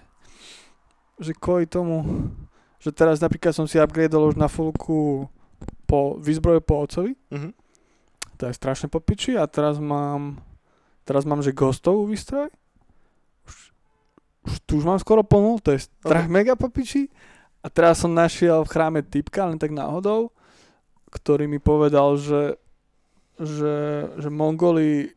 Že 1.18 1.32
kvôli 1.34 1.66
tomu, 1.66 2.04
že 2.85 2.92
teraz 2.92 3.16
napríklad 3.18 3.57
som 3.57 3.64
si 3.64 3.81
upgradeol 3.81 4.29
už 4.29 4.37
na 4.37 4.44
fullku 4.47 5.25
po 5.88 6.20
výzbroje 6.20 6.61
po 6.61 6.85
ocovi, 6.85 7.16
Mhm. 7.33 7.51
to 8.37 8.42
je 8.44 8.55
strašne 8.55 8.92
popiči 8.92 9.40
a 9.40 9.49
teraz 9.49 9.81
mám, 9.81 10.37
teraz 11.09 11.25
mám, 11.25 11.40
že 11.40 11.57
ghostovú 11.57 12.05
výstroj. 12.05 12.53
Už, 13.49 13.55
už 14.44 14.55
tu 14.68 14.73
už 14.77 14.85
mám 14.85 15.01
skoro 15.01 15.25
plnú, 15.25 15.57
to 15.64 15.73
je 15.73 15.88
strach 15.88 16.29
mega 16.29 16.53
popiči. 16.53 17.09
A 17.64 17.73
teraz 17.73 18.05
som 18.05 18.12
našiel 18.12 18.61
v 18.61 18.68
chráme 18.68 19.01
typka, 19.01 19.49
len 19.49 19.57
tak 19.57 19.73
náhodou, 19.73 20.29
ktorý 21.09 21.49
mi 21.49 21.57
povedal, 21.57 22.20
že, 22.20 22.61
že, 23.40 23.77
že 24.20 24.29
Mongoli 24.29 25.09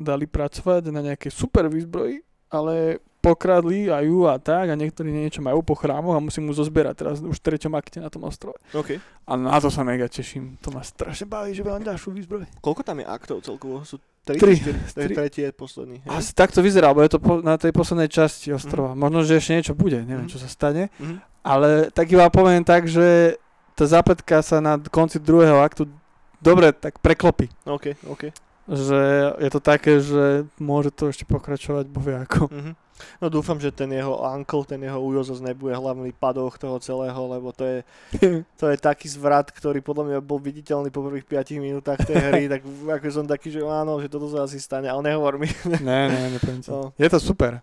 dali 0.00 0.24
pracovať 0.24 0.88
na 0.88 1.04
nejakej 1.04 1.28
super 1.28 1.68
výzbroji, 1.68 2.24
ale 2.48 3.04
pokradli 3.20 3.86
aj 3.86 4.02
ju 4.02 4.24
a 4.24 4.36
tak 4.36 4.66
a 4.66 4.74
niektorí 4.74 5.08
niečo 5.08 5.38
majú 5.38 5.60
po 5.60 5.72
chrámoch 5.72 6.12
a 6.12 6.20
musím 6.20 6.44
mu 6.44 6.52
zozbierať 6.52 6.94
teraz 6.96 7.16
už 7.18 7.32
v 7.32 7.44
treťom 7.44 7.72
akte 7.72 7.98
na 7.98 8.08
tom 8.08 8.24
ostrove. 8.24 8.56
OK. 8.72 8.96
A 9.24 9.32
na 9.34 9.56
to 9.56 9.68
sa 9.68 9.80
mega 9.80 10.04
teším. 10.04 10.56
To 10.58 10.68
ma 10.68 10.80
strašne 10.80 11.24
baví, 11.24 11.52
že 11.52 11.60
veľa 11.60 11.84
ďalšiu 11.84 12.10
výzbroj. 12.10 12.48
Koľko 12.58 12.82
tam 12.82 12.98
je 12.98 13.06
aktov 13.06 13.40
celkovo? 13.40 13.80
Sú 13.82 13.96
3, 14.22 14.36
Tri. 14.36 14.52
4, 14.54 14.92
Tri. 14.92 15.14
tretí 15.14 15.40
je 15.40 15.50
posledný. 15.50 15.96
hej? 15.98 16.08
Asi 16.10 16.32
tak 16.32 16.48
to 16.48 16.60
vyzerá, 16.60 16.90
lebo 16.90 17.00
je 17.00 17.10
to 17.10 17.18
po, 17.18 17.38
na 17.38 17.54
tej 17.54 17.70
poslednej 17.70 18.06
časti 18.06 18.50
ostrova. 18.50 18.92
Možno, 18.92 19.20
že 19.20 19.36
ešte 19.36 19.54
niečo 19.54 19.72
bude, 19.72 19.96
neviem, 19.98 20.24
Mhm. 20.24 20.32
čo 20.32 20.38
sa 20.38 20.46
stane. 20.46 20.88
Mhm. 20.96 21.16
Ale 21.40 21.68
tak 21.88 22.04
iba 22.06 22.24
poviem 22.26 22.60
tak, 22.60 22.84
že 22.84 23.36
tá 23.72 23.84
zápletka 23.86 24.40
sa 24.40 24.58
na 24.58 24.76
konci 24.78 25.16
druhého 25.16 25.56
aktu 25.58 25.88
dobre 26.36 26.68
tak 26.70 26.96
preklopí. 26.98 27.48
OK, 27.64 27.96
OK. 28.06 28.28
Že 28.66 29.00
je 29.38 29.50
to 29.50 29.58
také, 29.58 29.98
že 29.98 30.24
môže 30.56 30.88
to 30.90 31.08
ešte 31.08 31.24
pokračovať, 31.24 31.84
bovie 31.86 32.14
ako. 32.14 32.46
Mhm. 32.46 32.72
No 33.18 33.26
dúfam, 33.28 33.60
že 33.60 33.72
ten 33.72 33.90
jeho 33.92 34.18
uncle, 34.20 34.64
ten 34.64 34.80
jeho 34.82 35.00
ujo 35.00 35.24
zase 35.24 35.42
nebude 35.42 35.74
hlavný 35.74 36.12
padoch 36.12 36.56
toho 36.56 36.76
celého, 36.78 37.20
lebo 37.28 37.52
to 37.52 37.64
je, 37.64 37.78
to 38.60 38.64
je 38.70 38.76
taký 38.76 39.08
zvrat, 39.08 39.50
ktorý 39.50 39.80
podľa 39.80 40.04
mňa 40.06 40.18
bol 40.22 40.38
viditeľný 40.38 40.88
po 40.88 41.04
prvých 41.04 41.26
5 41.26 41.58
minútach 41.60 41.98
tej 42.00 42.16
hry, 42.16 42.42
tak 42.46 42.64
ako 42.66 43.06
som 43.10 43.26
taký, 43.26 43.50
že 43.50 43.60
áno, 43.64 43.98
že 44.00 44.08
toto 44.08 44.30
sa 44.30 44.44
asi 44.44 44.60
stane, 44.60 44.88
ale 44.88 45.00
nehovor 45.12 45.36
mi. 45.40 45.48
ne, 45.80 46.00
ne, 46.08 46.20
nepoviem. 46.36 46.60
No. 46.68 46.92
Je 46.96 47.08
to 47.08 47.18
super. 47.18 47.60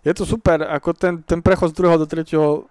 Je 0.00 0.12
to 0.16 0.24
super, 0.24 0.64
ako 0.64 0.96
ten, 0.96 1.20
ten 1.20 1.44
prechod 1.44 1.72
z 1.72 1.76
druhého 1.76 2.00
do 2.00 2.08
tretieho 2.08 2.64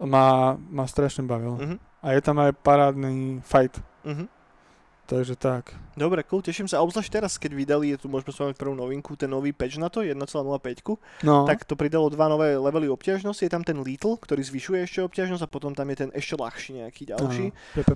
ma, 0.00 0.56
ma 0.70 0.84
strašne 0.84 1.24
bavil. 1.24 1.56
Mhm. 1.58 1.76
A 1.98 2.14
je 2.14 2.20
tam 2.22 2.38
aj 2.38 2.54
parádny 2.62 3.42
fight. 3.42 3.74
Mhm. 4.06 4.37
Takže 5.08 5.40
tak. 5.40 5.72
Dobre, 5.96 6.20
cool, 6.28 6.44
teším 6.44 6.68
sa. 6.68 6.78
A 6.78 6.84
obzvlášť 6.84 7.08
teraz, 7.08 7.40
keď 7.40 7.56
vydali, 7.56 7.96
je 7.96 8.04
tu 8.04 8.12
môžeme 8.12 8.28
spomenúť 8.28 8.60
prvú 8.60 8.76
novinku, 8.76 9.16
ten 9.16 9.32
nový 9.32 9.56
patch 9.56 9.80
na 9.80 9.88
to, 9.88 10.04
1.05, 10.04 10.20
No, 11.24 11.48
tak 11.48 11.64
to 11.64 11.80
pridalo 11.80 12.12
dva 12.12 12.28
nové 12.28 12.52
levely 12.60 12.92
obťažnosti. 12.92 13.40
Je 13.40 13.48
tam 13.48 13.64
ten 13.64 13.80
Little, 13.80 14.20
ktorý 14.20 14.44
zvyšuje 14.44 14.84
ešte 14.84 15.00
obťažnosť 15.08 15.40
a 15.40 15.48
potom 15.48 15.72
tam 15.72 15.88
je 15.88 16.04
ten 16.04 16.10
ešte 16.12 16.36
ľahší 16.36 16.84
nejaký 16.84 17.02
ďalší. 17.08 17.46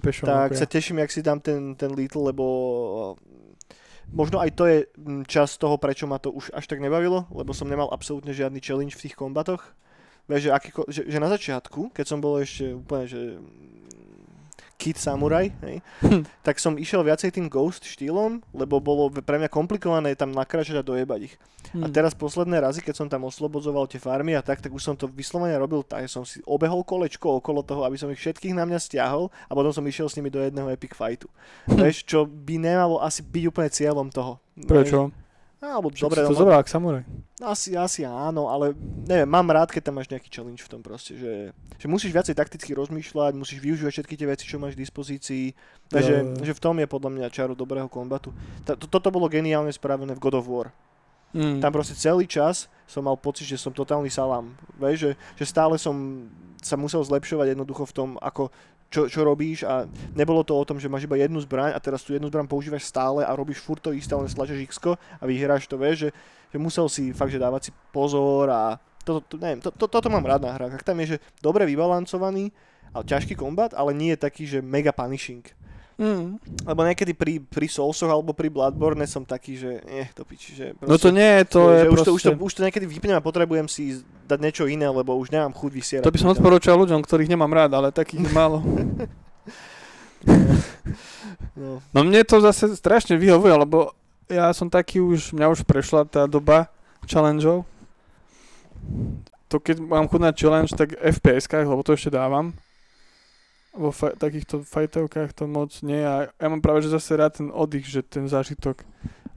Show, 0.08 0.24
tak 0.24 0.56
sa 0.56 0.64
teším, 0.64 1.04
jak 1.04 1.12
si 1.12 1.20
dám 1.20 1.44
ten, 1.44 1.76
ten 1.76 1.92
Little, 1.92 2.32
lebo 2.32 2.44
mm, 3.20 4.16
možno 4.16 4.40
aj 4.40 4.50
to 4.56 4.64
je 4.64 4.88
mm, 4.96 5.28
čas 5.28 5.60
toho, 5.60 5.76
prečo 5.76 6.08
ma 6.08 6.16
to 6.16 6.32
už 6.32 6.48
až 6.56 6.64
tak 6.64 6.80
nebavilo, 6.80 7.28
lebo 7.28 7.52
som 7.52 7.68
nemal 7.68 7.92
absolútne 7.92 8.32
žiadny 8.32 8.64
challenge 8.64 8.96
v 8.96 9.04
tých 9.04 9.20
kombatoch. 9.20 9.60
Vieš, 10.32 10.48
že, 10.48 10.50
akýko, 10.56 10.82
že, 10.88 11.04
že 11.12 11.18
na 11.20 11.28
začiatku, 11.28 11.92
keď 11.92 12.06
som 12.08 12.24
bol 12.24 12.40
ešte 12.40 12.72
úplne, 12.72 13.04
že 13.04 13.36
mm, 13.36 13.72
Kid 14.82 14.98
Samurai, 14.98 15.54
hej, 15.62 15.78
Hm. 16.02 16.26
tak 16.42 16.58
som 16.58 16.74
išiel 16.74 17.06
viacej 17.06 17.30
tým 17.30 17.46
Ghost 17.46 17.86
štýlom, 17.86 18.42
lebo 18.50 18.82
bolo 18.82 19.14
pre 19.14 19.38
mňa 19.38 19.46
komplikované 19.46 20.18
tam 20.18 20.34
nakračať 20.34 20.82
a 20.82 20.82
dojebať 20.82 21.20
ich. 21.30 21.34
A 21.78 21.86
Hm. 21.86 21.94
teraz 21.94 22.18
posledné 22.18 22.58
razy, 22.58 22.82
keď 22.82 22.94
som 22.98 23.06
tam 23.06 23.22
oslobodzoval 23.22 23.86
tie 23.86 24.02
farmy 24.02 24.34
a 24.34 24.42
tak, 24.42 24.58
tak 24.58 24.74
už 24.74 24.82
som 24.82 24.98
to 24.98 25.06
vyslovene 25.06 25.54
robil 25.54 25.86
tak, 25.86 26.10
že 26.10 26.10
som 26.10 26.26
si 26.26 26.42
obehol 26.42 26.82
kolečko 26.82 27.38
okolo 27.38 27.62
toho, 27.62 27.86
aby 27.86 27.94
som 27.94 28.10
ich 28.10 28.18
všetkých 28.18 28.58
na 28.58 28.66
mňa 28.66 28.82
stiahol 28.82 29.30
a 29.46 29.52
potom 29.54 29.70
som 29.70 29.86
išiel 29.86 30.10
s 30.10 30.18
nimi 30.18 30.34
do 30.34 30.42
jedného 30.42 30.66
epic 30.66 30.98
fightu. 30.98 31.30
Vieš, 31.70 32.02
čo 32.02 32.26
by 32.26 32.58
nemalo 32.58 32.98
asi 32.98 33.22
byť 33.22 33.44
úplne 33.46 33.70
cieľom 33.70 34.10
toho. 34.10 34.42
Prečo? 34.58 35.14
No, 35.14 35.21
alebo 35.62 35.94
Však 35.94 36.02
dobre, 36.10 36.18
si 36.18 36.26
to 36.26 36.34
no, 36.34 36.40
zobral 36.42 36.58
ako 36.58 36.70
samuraj. 36.74 37.04
asi, 37.38 37.78
asi 37.78 38.02
áno, 38.02 38.50
ale 38.50 38.74
neviem, 39.06 39.30
mám 39.30 39.46
rád, 39.46 39.70
keď 39.70 39.82
tam 39.86 40.02
máš 40.02 40.10
nejaký 40.10 40.26
challenge 40.26 40.66
v 40.66 40.70
tom 40.74 40.82
proste, 40.82 41.14
že, 41.14 41.54
že 41.78 41.86
musíš 41.86 42.10
viacej 42.10 42.34
takticky 42.34 42.74
rozmýšľať, 42.74 43.38
musíš 43.38 43.62
využívať 43.62 43.92
všetky 43.94 44.14
tie 44.18 44.26
veci, 44.26 44.44
čo 44.50 44.58
máš 44.58 44.74
v 44.74 44.82
dispozícii, 44.82 45.54
takže 45.86 46.14
jo. 46.18 46.42
že 46.42 46.52
v 46.58 46.62
tom 46.62 46.74
je 46.82 46.90
podľa 46.90 47.10
mňa 47.14 47.26
čaru 47.30 47.54
dobrého 47.54 47.86
kombatu. 47.86 48.34
Toto 48.66 49.14
bolo 49.14 49.30
geniálne 49.30 49.70
spravené 49.70 50.18
v 50.18 50.22
God 50.22 50.42
of 50.42 50.50
War. 50.50 50.74
Mm. 51.32 51.64
Tam 51.64 51.72
proste 51.72 51.96
celý 51.96 52.28
čas 52.28 52.68
som 52.84 53.08
mal 53.08 53.16
pocit, 53.16 53.48
že 53.48 53.56
som 53.56 53.72
totálny 53.72 54.12
salám. 54.12 54.52
Že, 54.76 55.16
že 55.16 55.44
stále 55.48 55.80
som 55.80 56.28
sa 56.60 56.76
musel 56.76 57.00
zlepšovať 57.02 57.56
jednoducho 57.56 57.88
v 57.88 57.94
tom, 57.96 58.08
ako 58.20 58.52
čo, 58.92 59.08
čo 59.08 59.24
robíš 59.24 59.64
a 59.64 59.88
nebolo 60.12 60.44
to 60.44 60.52
o 60.52 60.68
tom, 60.68 60.76
že 60.76 60.92
máš 60.92 61.08
iba 61.08 61.16
jednu 61.16 61.40
zbraň 61.40 61.72
a 61.72 61.80
teraz 61.80 62.04
tú 62.04 62.12
jednu 62.12 62.28
zbraň 62.28 62.44
používaš 62.44 62.84
stále 62.84 63.24
a 63.24 63.32
robíš 63.32 63.64
furt 63.64 63.80
to 63.80 63.96
isté, 63.96 64.12
len 64.12 64.28
stlačeš 64.28 64.60
x 64.68 64.76
a 64.92 65.24
vyhráš 65.24 65.64
to, 65.64 65.80
vieš, 65.80 66.06
že, 66.06 66.10
že 66.52 66.58
musel 66.60 66.86
si 66.92 67.16
fakt, 67.16 67.32
že 67.32 67.40
dávať 67.40 67.68
si 67.68 67.70
pozor 67.88 68.52
a 68.52 68.76
to, 69.02 69.24
to, 69.24 69.40
neviem, 69.40 69.64
to, 69.64 69.72
to, 69.72 69.88
toto 69.88 70.12
mám 70.12 70.22
rád 70.22 70.44
na 70.44 70.54
hrách. 70.54 70.78
Ak 70.78 70.86
tam 70.86 71.00
je, 71.02 71.16
že 71.16 71.22
dobre 71.42 71.66
vybalancovaný 71.66 72.54
a 72.92 73.02
ťažký 73.02 73.34
kombat, 73.34 73.74
ale 73.74 73.96
nie 73.96 74.14
je 74.14 74.20
taký, 74.20 74.44
že 74.44 74.60
mega 74.60 74.92
punishing. 74.92 75.42
Mm. 76.00 76.40
Lebo 76.40 76.80
niekedy 76.88 77.12
pri, 77.12 77.38
pri 77.44 77.68
Soulsoch 77.68 78.08
alebo 78.08 78.32
pri 78.32 78.48
Bloodborne 78.48 79.04
som 79.04 79.28
taký, 79.28 79.60
že 79.60 79.84
eh, 79.84 80.08
to 80.16 80.24
piči, 80.24 80.56
že 80.56 80.66
No 80.80 80.96
to 80.96 81.12
nie, 81.12 81.44
to 81.44 81.60
že 81.68 81.76
je 81.76 81.88
už, 81.88 81.92
proste... 81.92 82.08
to, 82.08 82.12
už, 82.12 82.22
to, 82.22 82.30
už 82.40 82.52
to 82.56 82.64
niekedy 82.64 82.84
vypnem 82.88 83.16
a 83.18 83.22
potrebujem 83.24 83.68
si 83.68 84.00
dať 84.24 84.38
niečo 84.40 84.64
iné, 84.64 84.88
lebo 84.88 85.12
už 85.14 85.28
nemám 85.28 85.52
chuť 85.52 85.70
vysierať. 85.72 86.04
To 86.08 86.14
by 86.14 86.20
som 86.20 86.32
odporúčal 86.32 86.80
ľuďom, 86.80 87.04
ktorých 87.04 87.32
nemám 87.32 87.52
rád, 87.52 87.76
ale 87.76 87.92
takých 87.92 88.24
málo. 88.32 88.64
No. 91.52 91.82
No 91.92 92.00
mne 92.06 92.24
to 92.24 92.40
zase 92.40 92.78
strašne 92.78 93.18
vyhovuje, 93.18 93.52
lebo 93.52 93.92
ja 94.30 94.48
som 94.56 94.72
taký 94.72 95.04
už, 95.04 95.36
mňa 95.36 95.52
už 95.52 95.60
prešla 95.68 96.08
tá 96.08 96.24
doba 96.24 96.72
challengeov. 97.04 97.68
To 99.52 99.56
keď 99.60 99.84
mám 99.84 100.08
chuť 100.08 100.20
na 100.22 100.32
challenge, 100.32 100.72
tak 100.72 100.96
FPS-kách, 100.96 101.68
lebo 101.68 101.84
to 101.84 101.92
ešte 101.92 102.08
dávam. 102.08 102.56
Vo 103.72 103.88
fa- 103.88 104.12
takýchto 104.12 104.60
fajtovkách 104.62 105.32
to 105.32 105.44
moc 105.46 105.72
nie. 105.80 105.98
A 105.98 106.28
ja 106.30 106.46
mám 106.46 106.60
práve, 106.60 106.84
že 106.84 106.92
zase 106.92 107.16
rád 107.16 107.40
ten 107.40 107.48
oddych, 107.48 107.84
že 107.84 108.00
ten 108.00 108.24
zážitok. 108.24 108.84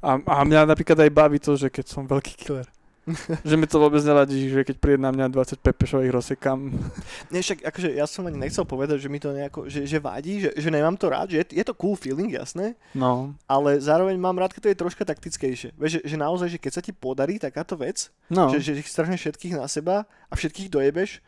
A, 0.03 0.19
a 0.19 0.43
mňa 0.43 0.67
napríklad 0.67 0.99
aj 0.99 1.11
baví 1.11 1.39
to, 1.39 1.55
že 1.55 1.67
keď 1.67 1.85
som 1.87 2.03
veľký 2.03 2.35
killer. 2.35 2.67
že 3.45 3.53
mi 3.53 3.63
to 3.63 3.77
vôbec 3.77 4.01
nevadí, 4.01 4.49
že 4.49 4.65
keď 4.65 4.75
príde 4.75 4.97
na 4.97 5.13
mňa 5.13 5.29
20 5.29 5.61
pepešových 5.61 6.09
rozsekám. 6.09 6.57
Nie, 7.31 7.39
však 7.39 7.61
akože 7.63 7.93
ja 7.93 8.03
som 8.03 8.25
ani 8.25 8.35
nechcel 8.35 8.65
povedať, 8.65 8.97
že 8.97 9.07
mi 9.07 9.21
to 9.21 9.29
nejako, 9.29 9.69
že, 9.69 9.85
že 9.85 10.01
vadí, 10.01 10.41
že, 10.41 10.49
že 10.51 10.73
nemám 10.73 10.97
to 10.97 11.07
rád, 11.07 11.29
že 11.29 11.45
je, 11.45 11.61
je 11.61 11.63
to 11.63 11.77
cool 11.77 11.93
feeling, 11.93 12.33
jasné, 12.33 12.73
No. 12.97 13.37
ale 13.45 13.77
zároveň 13.77 14.17
mám 14.17 14.33
rád, 14.35 14.51
keď 14.51 14.61
to 14.63 14.71
je 14.73 14.81
troška 14.81 15.03
taktickejšie. 15.05 15.77
Vieš, 15.77 15.91
že, 15.91 15.99
že 16.03 16.15
naozaj, 16.17 16.49
že 16.49 16.59
keď 16.59 16.71
sa 16.73 16.81
ti 16.81 16.91
podarí 16.91 17.37
takáto 17.37 17.77
vec, 17.77 18.09
No. 18.25 18.49
že, 18.49 18.57
že 18.57 18.81
ich 18.81 18.89
strhneš 18.89 19.21
všetkých 19.21 19.53
na 19.53 19.69
seba 19.69 20.09
a 20.25 20.33
všetkých 20.33 20.73
dojebeš, 20.73 21.21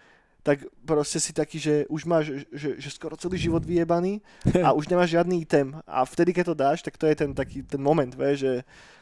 tak 0.48 0.64
proste 0.88 1.20
si 1.20 1.36
taký, 1.36 1.60
že 1.60 1.84
už 1.92 2.08
máš 2.08 2.48
že, 2.56 2.80
že 2.80 2.88
skoro 2.88 3.20
celý 3.20 3.36
život 3.36 3.60
vyjebaný 3.68 4.24
a 4.66 4.72
už 4.72 4.88
nemáš 4.88 5.12
žiadny 5.20 5.44
item. 5.44 5.76
A 5.84 6.08
vtedy, 6.08 6.32
keď 6.32 6.46
to 6.48 6.56
dáš, 6.56 6.80
tak 6.80 6.96
to 6.96 7.04
je 7.04 7.16
ten 7.20 7.36
taký 7.36 7.68
ten 7.68 7.84
moment, 7.84 8.08
vieš, 8.16 8.48
že, 8.48 8.54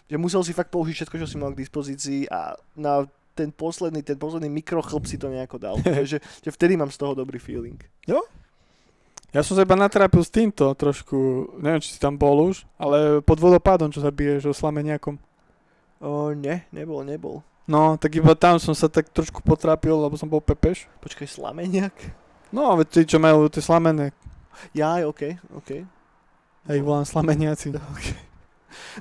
že 0.10 0.18
musel 0.18 0.42
si 0.42 0.58
fakt 0.58 0.74
použiť 0.74 1.06
všetko, 1.06 1.22
čo 1.22 1.28
si 1.30 1.38
mal 1.38 1.54
k 1.54 1.62
dispozícii 1.62 2.26
a 2.34 2.58
na 2.74 3.06
ten 3.38 3.54
posledný, 3.54 4.02
ten 4.02 4.18
posledný 4.18 4.50
mikrochlp 4.50 5.06
si 5.06 5.22
to 5.22 5.30
nejako 5.30 5.62
dal. 5.62 5.78
že, 6.10 6.18
že 6.18 6.50
vtedy 6.50 6.74
mám 6.74 6.90
z 6.90 6.98
toho 6.98 7.14
dobrý 7.14 7.38
feeling. 7.38 7.78
Ja 9.36 9.44
som 9.44 9.54
sa 9.60 9.68
iba 9.68 9.76
natrápil 9.76 10.24
s 10.24 10.32
týmto 10.32 10.72
trošku, 10.74 11.52
neviem, 11.60 11.84
či 11.84 11.94
si 11.94 12.00
tam 12.00 12.16
bol 12.16 12.50
už, 12.50 12.64
ale 12.80 13.20
pod 13.22 13.38
vodopádom, 13.38 13.92
čo 13.92 14.00
sa 14.00 14.10
biješ 14.10 14.50
o 14.50 14.56
slameniakom. 14.56 15.20
O, 16.00 16.32
ne, 16.32 16.64
nebol, 16.72 17.04
nebol. 17.04 17.44
No, 17.66 17.98
tak 17.98 18.14
iba 18.14 18.38
tam 18.38 18.62
som 18.62 18.78
sa 18.78 18.86
tak 18.86 19.10
trošku 19.10 19.42
potrápil, 19.42 19.98
lebo 19.98 20.14
som 20.16 20.30
bol 20.30 20.38
pepeš. 20.38 20.86
Počkaj, 21.02 21.26
slameniak? 21.26 21.94
No, 22.54 22.78
veď 22.78 22.88
tí, 22.88 23.02
čo 23.10 23.18
majú 23.18 23.50
tie 23.50 23.60
slamené, 23.60 24.14
Jaj, 24.72 25.04
okej, 25.04 25.36
okej. 25.52 25.82
ja 26.64 26.72
ich 26.72 26.86
volám 26.86 27.04
slameniaci. 27.04 27.76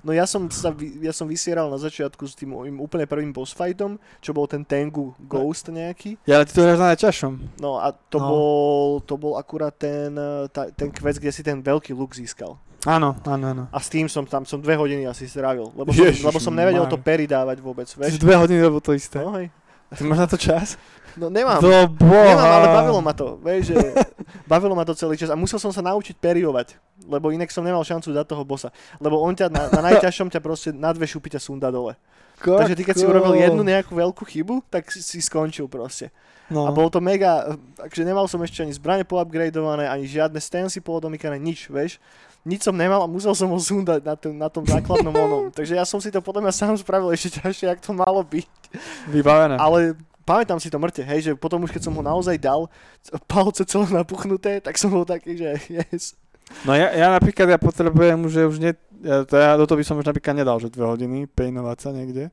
No 0.07 0.15
ja 0.15 0.23
som, 0.27 0.47
sa, 0.51 0.71
ja 1.03 1.11
som 1.11 1.27
vysieral 1.27 1.67
na 1.67 1.79
začiatku 1.79 2.23
s 2.27 2.35
tým 2.39 2.55
mojím 2.55 2.79
úplne 2.79 3.07
prvým 3.11 3.35
boss 3.35 3.51
fightom, 3.51 3.99
čo 4.19 4.31
bol 4.31 4.47
ten 4.47 4.63
Tengu 4.63 5.15
Ghost 5.19 5.67
nejaký. 5.71 6.15
Ja, 6.27 6.39
ale 6.39 6.47
ty 6.47 6.55
to 6.55 6.63
hráš 6.63 6.79
na 6.79 6.95
najťažšom. 6.95 7.33
No 7.59 7.79
a 7.79 7.91
to, 7.91 8.19
No. 8.19 8.27
bol, 8.27 8.87
to 9.03 9.15
bol 9.19 9.35
akurát 9.35 9.75
ten, 9.75 10.15
eh, 10.15 10.47
tá, 10.51 10.71
ten 10.71 10.91
quest, 10.95 11.19
kde 11.19 11.31
si 11.35 11.43
ten 11.43 11.59
veľký 11.59 11.91
luk 11.91 12.15
získal. 12.15 12.55
Áno, 12.85 13.17
áno, 13.25 13.45
áno. 13.49 13.65
A 13.73 13.79
s 13.81 13.89
tým 13.89 14.07
som 14.13 14.29
tam, 14.29 14.45
som 14.45 14.61
dve 14.61 14.77
hodiny 14.77 15.09
asi 15.09 15.25
strávil, 15.25 15.73
lebo 15.73 15.89
som, 15.89 16.05
Ježiš 16.05 16.21
lebo 16.21 16.37
som 16.37 16.53
nevedel 16.53 16.85
to 16.85 17.01
Mária. 17.01 17.07
pery 17.09 17.25
dávať 17.25 17.59
vôbec, 17.65 17.89
vieš? 17.89 18.21
dve 18.21 18.37
hodiny 18.37 18.61
robil 18.61 18.81
to 18.85 18.93
isté. 18.93 19.25
No 19.25 19.33
hej. 19.41 19.49
Ty 19.95 20.03
máš 20.05 20.21
na 20.21 20.29
to 20.29 20.37
čas? 20.37 20.69
No 21.15 21.31
nemám. 21.31 21.63
Do 21.63 21.71
boha. 21.97 22.35
Nemám, 22.35 22.51
ale 22.51 22.67
bavilo 22.75 23.01
ma 23.01 23.15
to, 23.15 23.39
vieš, 23.41 23.73
že 23.73 23.79
bavilo 24.51 24.75
ma 24.75 24.85
to 24.85 24.93
celý 24.93 25.15
čas 25.17 25.31
a 25.31 25.39
musel 25.39 25.57
som 25.63 25.71
sa 25.71 25.81
naučiť 25.81 26.19
periovať, 26.19 26.77
lebo 27.07 27.31
inak 27.31 27.49
som 27.55 27.63
nemal 27.63 27.87
šancu 27.87 28.11
dať 28.11 28.27
toho 28.27 28.43
bossa, 28.43 28.69
lebo 28.99 29.23
on 29.23 29.33
ťa 29.33 29.49
na, 29.49 29.63
na 29.71 29.81
najťažšom 29.89 30.29
ťa 30.29 30.41
proste 30.43 30.69
na 30.75 30.91
dve 30.93 31.07
šupy 31.09 31.33
ťa 31.33 31.41
sunda 31.41 31.71
dole. 31.73 31.97
Takže 32.43 32.75
ty 32.75 32.83
keď 32.83 32.97
si 32.99 33.07
urobil 33.07 33.39
jednu 33.39 33.63
nejakú 33.63 33.95
veľkú 33.95 34.27
chybu, 34.27 34.67
tak 34.69 34.91
si, 34.91 35.01
si 35.01 35.23
skončil 35.23 35.71
proste. 35.71 36.11
No. 36.51 36.69
A 36.69 36.75
bolo 36.75 36.93
to 36.93 37.01
mega, 37.01 37.57
takže 37.79 38.05
nemal 38.05 38.29
som 38.29 38.43
ešte 38.45 38.61
ani 38.61 38.75
zbrane 38.75 39.07
poupgradované, 39.07 39.89
ani 39.89 40.05
žiadne 40.05 40.37
stancy 40.37 40.83
polodomykané, 40.85 41.41
nič, 41.41 41.73
vieš. 41.73 41.97
Nič 42.45 42.61
som 42.69 42.77
nemal 42.77 43.01
a 43.01 43.09
musel 43.09 43.33
som 43.33 43.49
ho 43.49 43.57
sundať 43.57 44.05
na, 44.05 44.15
tom, 44.21 44.33
na 44.37 44.49
tom 44.53 44.65
základnom 44.69 45.17
onom. 45.17 45.45
Takže 45.57 45.81
ja 45.81 45.85
som 45.89 45.97
si 45.97 46.13
to 46.13 46.21
podľa 46.21 46.49
mňa 46.49 46.53
sám 46.53 46.75
spravil 46.77 47.09
ešte 47.17 47.41
ťažšie, 47.41 47.73
jak 47.73 47.81
to 47.81 47.97
malo 47.97 48.21
byť. 48.21 48.49
Vybavené. 49.09 49.57
Ale 49.57 49.97
pamätám 50.29 50.61
si 50.61 50.69
to 50.69 50.77
mŕte, 50.77 51.01
hej, 51.01 51.21
že 51.25 51.31
potom 51.33 51.65
už 51.65 51.73
keď 51.73 51.89
som 51.89 51.97
ho 51.97 52.03
naozaj 52.05 52.37
dal, 52.37 52.69
palce 53.25 53.65
celé 53.65 53.89
napuchnuté, 53.93 54.61
tak 54.61 54.77
som 54.77 54.93
bol 54.93 55.09
taký, 55.09 55.41
že 55.41 55.57
yes. 55.73 56.17
No 56.69 56.77
ja, 56.77 56.93
ja 56.93 57.09
napríklad, 57.09 57.49
ja 57.49 57.57
potrebujem, 57.57 58.29
že 58.29 58.45
už 58.45 58.57
ne, 58.61 58.73
ja, 59.01 59.25
to 59.25 59.41
ja 59.41 59.57
do 59.57 59.65
toho 59.65 59.81
by 59.81 59.85
som 59.85 59.97
už 59.97 60.05
napríklad 60.05 60.37
nedal, 60.37 60.61
že 60.61 60.69
dve 60.69 60.85
hodiny 60.85 61.25
pejnovať 61.29 61.79
sa 61.81 61.91
niekde. 61.93 62.29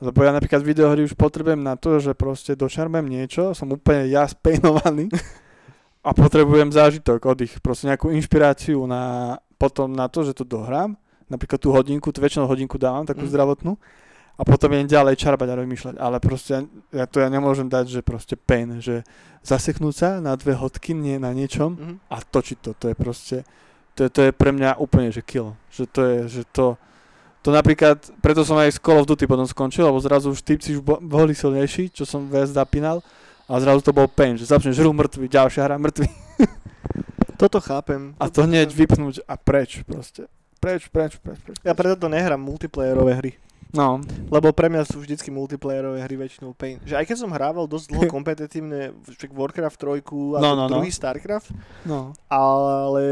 Lebo 0.00 0.24
ja 0.24 0.32
napríklad 0.32 0.64
videohry 0.64 1.04
už 1.04 1.12
potrebujem 1.12 1.60
na 1.60 1.76
to, 1.76 2.00
že 2.00 2.16
proste 2.16 2.56
dočarmem 2.56 3.04
niečo, 3.04 3.52
som 3.52 3.68
úplne 3.68 4.08
ja 4.08 4.24
spejnovaný 4.24 5.12
a 6.00 6.10
potrebujem 6.10 6.68
zážitok, 6.68 7.20
oddych, 7.26 7.60
proste 7.60 7.86
nejakú 7.86 8.08
inšpiráciu 8.10 8.84
na, 8.84 9.36
potom 9.54 9.88
na 9.88 10.08
to, 10.08 10.22
že 10.22 10.32
to 10.32 10.42
dohrám. 10.42 10.96
Napríklad 11.26 11.58
tú 11.58 11.70
hodinku, 11.70 12.08
tú 12.08 12.18
väčšinu 12.18 12.44
hodinku 12.44 12.74
dávam, 12.74 13.04
takú 13.04 13.22
Mm. 13.22 13.30
zdravotnú 13.30 13.72
a 14.34 14.42
potom 14.42 14.72
idem 14.72 14.88
ďalej 14.88 15.14
čarbať 15.14 15.46
a 15.46 15.58
rozmýšľať. 15.60 15.94
Ale 15.96 16.16
proste 16.18 16.50
ja, 16.50 16.60
ja 16.90 17.06
to 17.06 17.20
ja 17.20 17.28
nemôžem 17.28 17.68
dať, 17.68 17.86
že 17.86 18.00
proste 18.00 18.34
pain, 18.34 18.80
že 18.80 19.04
zaseknúť 19.40 19.94
sa 19.94 20.08
na 20.18 20.32
dve 20.34 20.56
hodky 20.56 20.90
nie, 20.90 21.16
na 21.16 21.30
niečom 21.30 21.76
Mhm. 21.76 21.94
a 22.08 22.16
točiť 22.18 22.58
to, 22.58 22.70
to 22.72 22.84
je 22.88 22.96
proste, 22.96 23.36
to 23.94 24.04
je, 24.04 24.10
to 24.10 24.20
je 24.24 24.32
pre 24.32 24.50
mňa 24.50 24.76
úplne, 24.76 25.12
že 25.12 25.20
kill. 25.20 25.52
Že 25.70 25.84
to 25.86 26.00
je, 26.02 26.16
že 26.28 26.42
to, 26.50 26.66
to 27.40 27.52
napríklad, 27.52 28.00
preto 28.20 28.40
som 28.42 28.56
aj 28.56 28.74
z 28.74 28.80
Call 28.80 28.98
of 28.98 29.06
Duty 29.06 29.28
potom 29.28 29.44
skončil, 29.44 29.84
lebo 29.84 30.00
zrazu 30.00 30.32
už 30.32 30.40
typci 30.40 30.74
už 30.74 30.80
bo- 30.80 30.98
boli 30.98 31.32
silnejší, 31.32 31.92
čo 31.92 32.02
som 32.02 32.24
viac 32.26 32.48
zapínal 32.48 33.04
a 33.50 33.58
zrazu 33.58 33.82
to 33.82 33.90
bol 33.90 34.06
pain, 34.06 34.38
že 34.38 34.46
začneš 34.46 34.78
hru 34.78 34.94
mŕtvy, 34.94 35.26
ďalšia 35.26 35.66
hra 35.66 35.74
mŕtvy 35.76 36.06
Toto 37.40 37.58
chápem. 37.58 38.14
a 38.20 38.28
to 38.28 38.44
hneď 38.44 38.68
vypnúť 38.70 39.24
a 39.24 39.34
preč 39.34 39.80
proste. 39.82 40.28
Preč, 40.60 40.92
preč, 40.92 41.16
preč, 41.16 41.40
preč. 41.40 41.56
Ja 41.64 41.72
preto 41.72 41.96
to 41.96 42.08
nehrám 42.12 42.36
multiplayerové 42.36 43.16
hry. 43.16 43.32
No, 43.70 44.02
Lebo 44.28 44.50
pre 44.50 44.66
mňa 44.66 44.82
sú 44.82 44.98
vždycky 44.98 45.30
multiplayerové 45.30 46.02
hry 46.02 46.18
väčšinou 46.18 46.52
pain. 46.58 46.82
Že 46.82 47.00
aj 47.00 47.04
keď 47.06 47.16
som 47.16 47.30
hrával 47.30 47.64
dosť 47.70 47.86
dlho 47.94 48.04
kompetitívne 48.18 48.92
však 49.08 49.30
Warcraft 49.32 49.78
3 49.78 50.04
a 50.36 50.38
No, 50.42 50.50
no, 50.52 50.66
no. 50.68 50.74
druhý 50.76 50.90
Starcraft, 50.92 51.54
no. 51.86 52.12
ale 52.28 53.04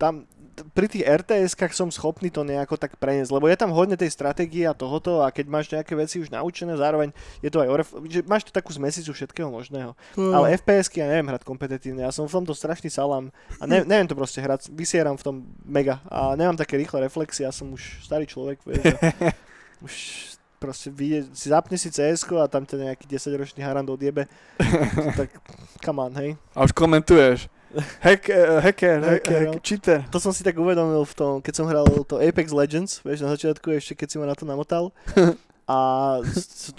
tam 0.00 0.24
pri 0.72 0.86
tých 0.88 1.04
RTS-kách 1.04 1.76
som 1.76 1.92
schopný 1.92 2.32
to 2.32 2.40
nejako 2.40 2.80
tak 2.80 2.96
preniesť, 2.96 3.28
lebo 3.28 3.48
je 3.50 3.56
tam 3.60 3.72
hodne 3.76 3.96
tej 3.98 4.08
stratégie 4.08 4.64
a 4.64 4.72
tohoto 4.72 5.20
a 5.20 5.28
keď 5.28 5.46
máš 5.48 5.66
nejaké 5.68 5.92
veci 5.92 6.16
už 6.22 6.32
naučené, 6.32 6.76
zároveň 6.76 7.12
je 7.44 7.50
to 7.52 7.60
aj 7.60 7.68
o 7.68 7.76
ref- 7.76 7.96
že 8.08 8.20
máš 8.24 8.48
tu 8.48 8.52
takú 8.52 8.72
zmesicu 8.72 9.12
všetkého 9.12 9.52
možného. 9.52 9.92
Ale 10.16 10.56
FPS-ky 10.56 11.04
ja 11.04 11.12
neviem 11.12 11.28
hrať 11.28 11.44
kompetitívne, 11.44 12.08
ja 12.08 12.12
som 12.12 12.24
v 12.24 12.32
tomto 12.32 12.56
strašný 12.56 12.88
salám 12.88 13.28
a 13.60 13.64
ne, 13.68 13.84
neviem 13.84 14.08
to 14.08 14.16
proste 14.16 14.40
hrať, 14.40 14.72
vysieram 14.72 15.20
v 15.20 15.24
tom 15.24 15.36
mega 15.66 16.00
a 16.08 16.32
nemám 16.32 16.56
také 16.56 16.80
rýchle 16.80 17.04
reflexie, 17.04 17.44
ja 17.44 17.52
som 17.52 17.68
už 17.76 18.00
starý 18.00 18.24
človek, 18.24 18.60
vieš, 18.64 18.96
už 19.86 19.94
proste 20.56 20.88
vyjde, 20.88 21.36
si 21.36 21.52
zapne 21.52 21.76
si 21.76 21.92
cs 21.92 22.24
a 22.32 22.48
tam 22.48 22.64
ťa 22.64 22.92
nejaký 22.92 23.04
10-ročný 23.04 23.60
harand 23.60 23.88
odjebe, 23.92 24.24
tak 25.20 25.28
come 25.84 26.00
on, 26.00 26.12
hej. 26.16 26.30
A 26.56 26.64
už 26.64 26.72
komentuješ. 26.72 27.52
Hack, 28.00 28.28
uh, 28.30 28.60
hacker, 28.60 29.00
Hacker, 29.00 29.00
hacker, 29.04 29.42
no. 29.52 29.60
cheater. 29.60 30.00
To 30.08 30.18
som 30.18 30.32
si 30.32 30.40
tak 30.40 30.56
uvedomil 30.56 31.04
v 31.04 31.14
tom, 31.14 31.32
keď 31.44 31.52
som 31.54 31.68
hral 31.68 31.86
to 32.08 32.16
Apex 32.20 32.52
Legends, 32.52 33.04
vieš, 33.04 33.20
na 33.20 33.32
začiatku 33.36 33.68
ešte, 33.76 33.92
keď 33.92 34.08
si 34.08 34.16
ma 34.16 34.26
na 34.26 34.36
to 34.36 34.48
namotal. 34.48 34.92
A 35.66 35.78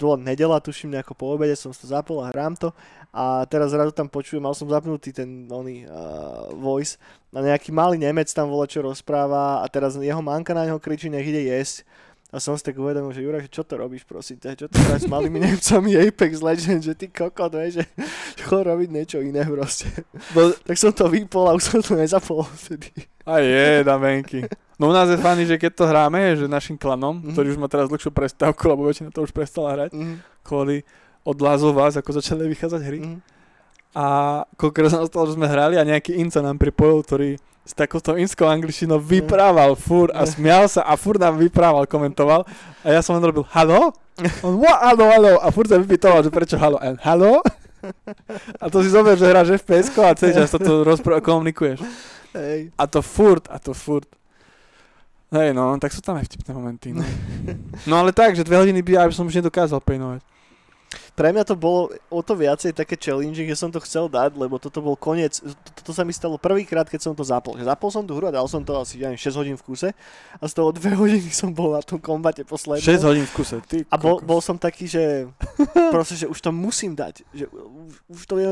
bola 0.00 0.16
nedela, 0.16 0.64
tuším, 0.64 0.96
nejako 0.96 1.12
po 1.12 1.36
obede 1.36 1.52
som 1.52 1.68
to 1.76 1.84
zapol 1.84 2.24
a 2.24 2.32
hrám 2.32 2.56
to. 2.56 2.72
A 3.12 3.44
teraz 3.44 3.76
zrazu 3.76 3.92
tam 3.92 4.08
počujem, 4.08 4.40
mal 4.40 4.56
som 4.56 4.64
zapnutý 4.64 5.12
ten 5.12 5.44
oný 5.44 5.84
uh, 5.84 6.48
voice 6.56 6.96
a 7.36 7.44
nejaký 7.44 7.68
malý 7.68 8.00
Nemec 8.00 8.32
tam 8.32 8.48
vola 8.48 8.64
čo 8.64 8.80
rozpráva 8.80 9.60
a 9.60 9.68
teraz 9.68 10.00
jeho 10.00 10.24
manka 10.24 10.56
na 10.56 10.64
neho 10.64 10.80
kričí, 10.80 11.12
nech 11.12 11.28
ide 11.28 11.52
jesť. 11.52 11.84
A 12.28 12.36
som 12.36 12.52
si 12.52 12.62
tak 12.62 12.76
uvedomil, 12.76 13.08
že 13.08 13.20
Juraj, 13.20 13.42
že 13.42 13.50
čo 13.50 13.62
to 13.62 13.74
robíš, 13.74 14.04
prosím 14.04 14.36
ťa, 14.36 14.52
čo 14.54 14.66
to 14.66 14.76
hráš 14.78 15.04
s 15.04 15.10
malými 15.10 15.40
Nemcami 15.40 15.96
Apex 16.02 16.38
Legends, 16.38 16.84
že 16.84 16.92
ty 16.92 17.08
kokot, 17.08 17.48
vieš, 17.50 17.80
že 17.80 17.84
chod 18.44 18.64
robiť 18.64 18.88
niečo 18.90 19.18
iné 19.18 19.40
proste. 19.42 19.88
No, 20.36 20.52
Tak 20.66 20.76
som 20.76 20.92
to 20.92 21.06
vypol 21.06 21.46
a 21.46 21.56
už 21.56 21.64
som 21.64 21.80
to 21.80 21.94
nezapol 21.94 22.44
vtedy. 22.58 22.92
a 23.24 23.38
je, 23.38 23.80
damenky. 23.82 24.44
No 24.76 24.88
u 24.88 24.94
nás 24.94 25.06
je 25.06 25.16
fany, 25.16 25.42
že 25.42 25.56
keď 25.56 25.72
to 25.74 25.84
hráme, 25.84 26.20
že 26.34 26.44
našim 26.46 26.76
klanom, 26.76 27.16
Mhm. 27.18 27.32
ktorý 27.32 27.46
už 27.48 27.58
má 27.58 27.66
teraz 27.66 27.88
dlhšiu 27.88 28.08
prestávku, 28.10 28.60
lebo 28.66 28.84
väčšina 28.84 29.08
to 29.08 29.20
už 29.20 29.32
prestala 29.32 29.72
hrať, 29.72 29.90
Mm, 29.90 30.16
kvôli 30.42 30.84
od 31.22 31.36
Last 31.38 31.60
of 31.62 31.74
Us, 31.74 31.94
ako 31.94 32.12
začali 32.14 32.44
vychádzať 32.46 32.82
hry. 32.82 33.00
mm. 33.02 33.18
A 33.90 34.04
koľko 34.54 34.86
sa 34.86 35.00
stalo, 35.02 35.24
že 35.24 35.34
sme 35.34 35.44
hrali 35.44 35.74
a 35.74 35.82
nejaký 35.82 36.12
in 36.14 36.28
sa 36.28 36.38
nám 36.38 36.56
pripojil, 36.56 37.00
ktorý 37.02 37.30
s 37.68 37.76
takouto 37.76 38.16
inskou 38.16 38.48
angličtinou 38.48 38.96
vyprával 38.96 39.76
fur 39.76 40.08
a 40.16 40.24
smial 40.24 40.64
sa 40.72 40.88
a 40.88 40.96
fur 40.96 41.20
nám 41.20 41.36
vyprával, 41.36 41.84
komentoval 41.84 42.48
a 42.80 42.88
ja 42.88 43.04
som 43.04 43.12
len 43.20 43.28
robil 43.28 43.44
halo? 43.52 43.92
On 44.40 44.56
what, 44.56 44.80
halo, 44.80 45.04
halo 45.04 45.32
a 45.44 45.52
fur 45.52 45.68
sa 45.68 45.76
vypýtoval, 45.76 46.24
že 46.24 46.32
prečo 46.32 46.56
halo 46.56 46.80
and 46.80 46.96
halo? 47.04 47.44
A 48.56 48.72
to 48.72 48.80
si 48.80 48.88
zober, 48.88 49.14
že 49.20 49.28
hráš 49.28 49.60
fps 49.60 49.92
a 50.00 50.16
celý 50.16 50.32
čas 50.32 50.48
toto 50.48 50.82
rozpr- 50.82 51.20
komunikuješ. 51.20 51.84
Hej. 52.32 52.72
A 52.74 52.88
to 52.88 53.04
furt, 53.04 53.44
a 53.52 53.60
to 53.60 53.76
furt. 53.76 54.08
Hej 55.28 55.52
no, 55.52 55.76
tak 55.76 55.92
sú 55.92 56.00
tam 56.00 56.16
aj 56.16 56.24
vtipné 56.24 56.50
momenty. 56.56 56.96
No, 56.96 57.04
no 57.92 57.94
ale 58.00 58.16
tak, 58.16 58.32
že 58.32 58.48
dve 58.48 58.56
hodiny 58.56 58.80
by, 58.80 59.04
aby 59.04 59.12
som 59.12 59.28
už 59.28 59.44
nedokázal 59.44 59.84
pejnovať. 59.84 60.24
Pre 61.18 61.34
mňa 61.34 61.42
to 61.42 61.58
bolo 61.58 61.90
o 62.14 62.22
to 62.22 62.38
viacej 62.38 62.70
také 62.78 62.94
challenging, 62.94 63.50
že 63.50 63.58
som 63.58 63.74
to 63.74 63.82
chcel 63.82 64.06
dať, 64.06 64.38
lebo 64.38 64.54
toto 64.62 64.78
bol 64.78 64.94
koniec. 64.94 65.42
Toto 65.74 65.90
sa 65.90 66.06
mi 66.06 66.14
stalo 66.14 66.38
prvýkrát, 66.38 66.86
keď 66.86 67.10
som 67.10 67.12
to 67.18 67.26
zapol. 67.26 67.58
Že 67.58 67.66
zapol 67.66 67.90
som 67.90 68.06
tú 68.06 68.14
hru 68.14 68.30
a 68.30 68.32
dal 68.38 68.46
som 68.46 68.62
to 68.62 68.78
asi 68.78 69.02
ja 69.02 69.10
neviem, 69.10 69.18
6 69.18 69.34
hodín 69.34 69.56
v 69.58 69.66
kuse 69.66 69.90
a 70.38 70.44
z 70.46 70.52
toho 70.54 70.70
2 70.70 70.94
hodiny 71.02 71.26
som 71.34 71.50
bol 71.50 71.74
na 71.74 71.82
tom 71.82 71.98
kombate 71.98 72.46
poslednom. 72.46 72.86
6 72.86 73.02
hodín 73.02 73.26
v 73.26 73.32
kuse, 73.34 73.58
ty 73.66 73.82
A 73.90 73.98
bol, 73.98 74.22
bol 74.22 74.38
som 74.38 74.54
taký, 74.54 74.86
že 74.86 75.26
proste, 75.94 76.14
že 76.14 76.30
už 76.30 76.38
to 76.38 76.54
musím 76.54 76.94
dať. 76.94 77.26
Že 77.34 77.44
už, 78.06 78.22
to 78.22 78.34
je, 78.38 78.48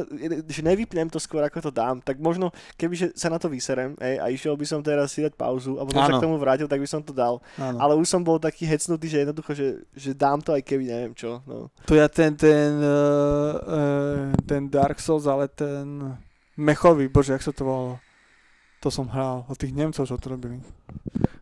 že 0.51 0.67
nevypnem 0.67 1.07
to 1.07 1.23
skôr, 1.23 1.47
ako 1.47 1.63
to 1.63 1.71
dám. 1.71 2.03
Tak 2.03 2.19
možno, 2.19 2.51
kebyže 2.75 3.15
sa 3.15 3.31
na 3.31 3.39
to 3.39 3.47
vyserem 3.47 3.95
ej, 4.03 4.19
a 4.19 4.27
išiel 4.27 4.59
by 4.59 4.67
som 4.67 4.83
teraz 4.83 5.15
si 5.15 5.23
dať 5.23 5.39
pauzu 5.39 5.79
a 5.79 5.87
potom 5.87 6.03
sa 6.03 6.19
k 6.19 6.25
tomu 6.27 6.35
vrátil, 6.35 6.67
tak 6.67 6.83
by 6.83 6.89
som 6.91 6.99
to 6.99 7.15
dal. 7.15 7.39
Áno. 7.63 7.79
Ale 7.79 7.95
už 7.95 8.11
som 8.11 8.27
bol 8.27 8.43
taký 8.43 8.67
hecnutý, 8.67 9.07
že 9.07 9.23
jednoducho, 9.23 9.55
že, 9.55 9.87
že 9.95 10.11
dám 10.11 10.43
to 10.43 10.51
aj 10.51 10.67
keby 10.67 10.91
neviem 10.91 11.15
čo. 11.15 11.39
No. 11.47 11.71
To 11.87 11.95
ja 11.95 12.11
ten, 12.11 12.35
ten, 12.35 12.56
uh, 12.75 12.91
uh, 13.57 14.33
ten 14.45 14.69
Dark 14.69 14.99
Souls, 14.99 15.27
ale 15.27 15.49
ten 15.49 16.17
mechový, 16.55 17.09
bože, 17.09 17.33
jak 17.33 17.45
sa 17.45 17.53
to 17.53 17.63
volalo. 17.63 17.95
To 18.81 18.89
som 18.93 19.09
hral, 19.09 19.49
od 19.49 19.57
tých 19.57 19.73
Nemcov, 19.73 20.05
čo 20.05 20.17
to 20.17 20.29
robili. 20.29 20.61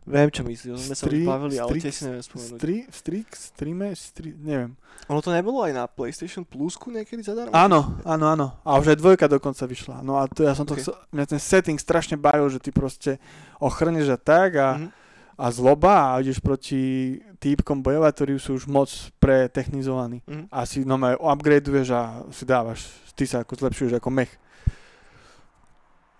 Viem, 0.05 0.29
čo 0.29 0.45
myslíš, 0.45 0.85
sme 0.85 0.95
sa 0.95 1.03
už 1.03 1.25
bavili, 1.25 1.57
ale 1.57 1.81
tiež 1.81 1.93
si 1.93 2.03
neviem 2.05 2.21
spomenúť. 2.21 2.61
Stri, 2.93 3.19
Streame, 3.25 3.87
stri, 3.97 4.29
neviem. 4.37 4.77
Ono 5.09 5.17
to 5.17 5.33
nebolo 5.33 5.65
aj 5.65 5.73
na 5.73 5.89
PlayStation 5.89 6.45
Plusku 6.45 6.93
niekedy 6.93 7.25
zadarmo? 7.25 7.49
Áno, 7.51 7.97
áno, 8.05 8.25
áno. 8.29 8.47
A 8.61 8.77
už 8.77 8.93
aj 8.93 9.01
dvojka 9.01 9.25
dokonca 9.25 9.65
vyšla. 9.65 10.05
No 10.05 10.21
a 10.21 10.29
to 10.29 10.45
ja 10.45 10.53
som 10.53 10.63
to 10.63 10.77
Ok. 10.77 10.85
chcel, 10.85 10.93
mňa 11.09 11.25
ten 11.25 11.41
setting 11.41 11.77
strašne 11.81 12.21
bavil, 12.21 12.45
že 12.47 12.61
ty 12.61 12.69
proste 12.69 13.17
ochrneš 13.57 14.13
a 14.13 14.17
tak 14.17 14.49
a, 14.55 14.69
Mhm. 14.77 14.89
A 15.35 15.51
zloba 15.51 16.15
a 16.15 16.19
ideš 16.23 16.39
proti 16.39 17.15
týpkom 17.43 17.83
bojovať, 17.83 18.11
ktorí 18.15 18.33
sú 18.39 18.55
už 18.55 18.71
moc 18.71 18.89
pretechnizovaní. 19.19 20.23
Mhm. 20.23 20.47
A 20.51 20.63
si 20.63 20.87
no 20.87 20.95
upgradeuješ 20.99 21.89
a 21.91 22.23
si 22.31 22.43
dávaš, 22.47 22.87
ty 23.13 23.27
sa 23.27 23.43
ako 23.43 23.59
zlepšuješ 23.59 23.99
ako 23.99 24.09
mech. 24.11 24.31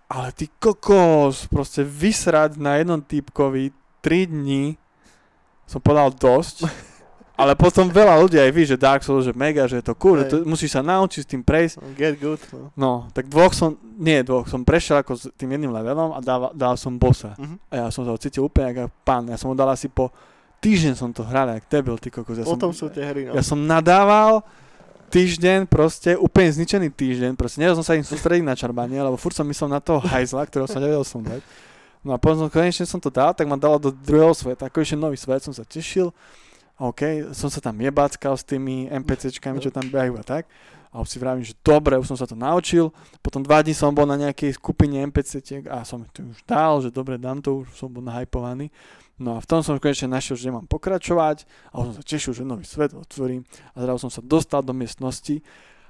Ale 0.06 0.30
ty 0.30 0.46
kokos, 0.62 1.50
proste 1.50 1.82
vysrať 1.82 2.62
na 2.62 2.78
jednom 2.78 3.02
týpkovi 3.02 3.74
3 4.06 4.30
dní 4.30 4.78
som 5.66 5.82
podal 5.82 6.14
dosť. 6.14 6.62
Ale 7.36 7.52
potom 7.52 7.92
veľa 7.92 8.16
ľudí 8.16 8.40
aj 8.40 8.48
ví, 8.48 8.64
že 8.64 8.80
Dark 8.80 9.04
Souls, 9.04 9.28
že 9.28 9.36
mega, 9.36 9.68
že 9.68 9.84
je 9.84 9.84
to 9.84 9.94
cool, 10.00 10.16
že 10.16 10.24
to, 10.32 10.36
musíš 10.48 10.72
sa 10.72 10.80
naučiť 10.80 11.20
s 11.20 11.28
tým 11.28 11.44
prejsť. 11.44 11.74
Get 11.92 12.16
good. 12.16 12.40
No. 12.48 12.72
No, 12.72 12.92
tak 13.12 13.28
dvoch 13.28 13.52
som, 13.52 13.76
nie 14.00 14.24
dvoch, 14.24 14.48
som 14.48 14.64
prešiel 14.64 15.04
ako 15.04 15.12
s 15.20 15.28
tým 15.36 15.52
jedným 15.52 15.68
levelom 15.68 16.16
a 16.16 16.24
dal, 16.24 16.48
dal 16.56 16.80
som 16.80 16.96
bossa. 16.96 17.36
Mhm. 17.36 17.56
A 17.68 17.74
ja 17.76 17.86
som 17.92 18.08
sa 18.08 18.16
cítil 18.16 18.48
úplne 18.48 18.72
ako 18.72 18.82
pán. 19.04 19.28
Ja 19.28 19.36
som 19.36 19.52
ho 19.52 19.54
dal 19.54 19.68
asi 19.68 19.92
po 19.92 20.08
týždeň 20.64 20.94
som 20.96 21.12
to 21.12 21.22
hral, 21.22 21.52
jak 21.52 21.68
debil, 21.68 22.00
ty 22.00 22.08
kokos. 22.08 22.40
Ja 22.40 22.48
o 22.48 22.56
som, 22.56 22.72
sú 22.72 22.88
tie 22.88 23.04
hry, 23.04 23.28
no. 23.28 23.36
ja 23.36 23.44
som 23.44 23.60
nadával 23.60 24.40
týždeň 25.12 25.70
proste, 25.70 26.18
úplne 26.18 26.50
zničený 26.50 26.90
týždeň, 26.90 27.38
proste 27.38 27.62
nevedel 27.62 27.78
som 27.78 27.86
sa 27.86 27.94
im 27.94 28.02
sústrediť 28.02 28.42
na 28.42 28.58
čarbanie, 28.58 28.98
lebo 28.98 29.14
furt 29.14 29.36
som 29.36 29.46
myslel 29.46 29.70
na 29.70 29.78
toho 29.78 30.02
hajzla, 30.02 30.48
ktorého 30.48 30.66
som 30.66 30.82
nevedel 30.82 31.04
som 31.06 31.20
dať. 31.22 31.40
No 32.02 32.14
a 32.14 32.18
potom 32.18 32.46
som, 32.46 32.48
konečne 32.50 32.86
som 32.86 32.98
to 32.98 33.10
dal, 33.10 33.34
tak 33.34 33.46
ma 33.46 33.58
dalo 33.58 33.78
do 33.78 33.90
druhého 33.90 34.34
sveta, 34.34 34.66
ešte 34.70 34.98
nový 34.98 35.18
svet, 35.18 35.42
som 35.42 35.54
sa 35.54 35.62
tešil. 35.62 36.10
OK, 36.76 37.32
som 37.32 37.48
sa 37.48 37.64
tam 37.64 37.80
jebackal 37.80 38.36
s 38.36 38.44
tými 38.44 38.92
NPCčkami, 38.92 39.64
čo 39.64 39.72
tam 39.72 39.88
behajú 39.88 40.20
a 40.20 40.24
tak. 40.24 40.44
A 40.92 41.00
už 41.04 41.08
si 41.12 41.18
vravím, 41.20 41.44
že 41.44 41.56
dobre, 41.60 41.96
už 42.00 42.08
som 42.08 42.16
sa 42.16 42.24
to 42.24 42.36
naučil. 42.36 42.92
Potom 43.20 43.44
dva 43.44 43.60
dní 43.60 43.76
som 43.76 43.92
bol 43.92 44.08
na 44.08 44.16
nejakej 44.16 44.56
skupine 44.56 45.00
NPCtiek 45.08 45.68
a 45.68 45.84
som 45.84 46.04
to 46.08 46.24
už 46.24 46.40
dal, 46.48 46.80
že 46.80 46.88
dobre, 46.88 47.20
dám 47.20 47.44
to, 47.44 47.64
už 47.64 47.68
som 47.76 47.88
bol 47.88 48.00
nahypovaný. 48.00 48.72
No 49.16 49.36
a 49.36 49.38
v 49.40 49.48
tom 49.48 49.64
som 49.64 49.80
konečne 49.80 50.12
našiel, 50.12 50.36
že 50.36 50.52
mám 50.52 50.68
pokračovať 50.68 51.48
a 51.72 51.80
už 51.80 51.84
som 51.92 51.94
sa 51.96 52.04
tešil, 52.04 52.32
že 52.36 52.44
nový 52.44 52.68
svet 52.68 52.92
otvorím 52.92 53.48
a 53.72 53.80
zrazu 53.80 54.08
som 54.08 54.12
sa 54.12 54.20
dostal 54.20 54.60
do 54.60 54.76
miestnosti 54.76 55.40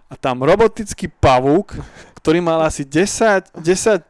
a 0.07 0.15
tam 0.15 0.47
robotický 0.47 1.11
pavúk, 1.11 1.75
ktorý 2.23 2.39
mal 2.39 2.63
asi 2.63 2.87
10, 2.87 3.59
10 3.59 3.63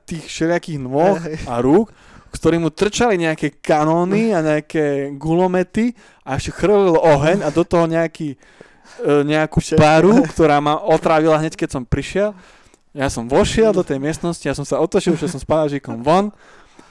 tých 0.05 0.25
všelijakých 0.29 0.79
nôh 0.81 1.17
a 1.49 1.55
rúk, 1.65 1.89
s 2.37 2.41
ktorým 2.45 2.69
mu 2.69 2.71
trčali 2.71 3.17
nejaké 3.17 3.57
kanóny 3.65 4.37
a 4.37 4.45
nejaké 4.45 5.17
gulomety 5.17 5.97
a 6.21 6.37
ešte 6.37 6.53
chrlil 6.53 7.01
oheň 7.01 7.41
a 7.41 7.49
do 7.49 7.65
toho 7.65 7.89
nejaký, 7.89 8.37
e, 9.01 9.13
nejakú 9.25 9.65
paru, 9.73 10.21
ktorá 10.29 10.61
ma 10.61 10.77
otrávila 10.77 11.41
hneď, 11.41 11.57
keď 11.57 11.81
som 11.81 11.83
prišiel. 11.89 12.37
Ja 12.93 13.09
som 13.09 13.25
vošiel 13.25 13.73
do 13.73 13.81
tej 13.81 13.97
miestnosti, 13.97 14.45
ja 14.45 14.53
som 14.53 14.69
sa 14.69 14.77
otočil, 14.85 15.17
že 15.17 15.33
som 15.33 15.41
s 15.41 15.49
padážikom 15.49 16.05
von, 16.05 16.29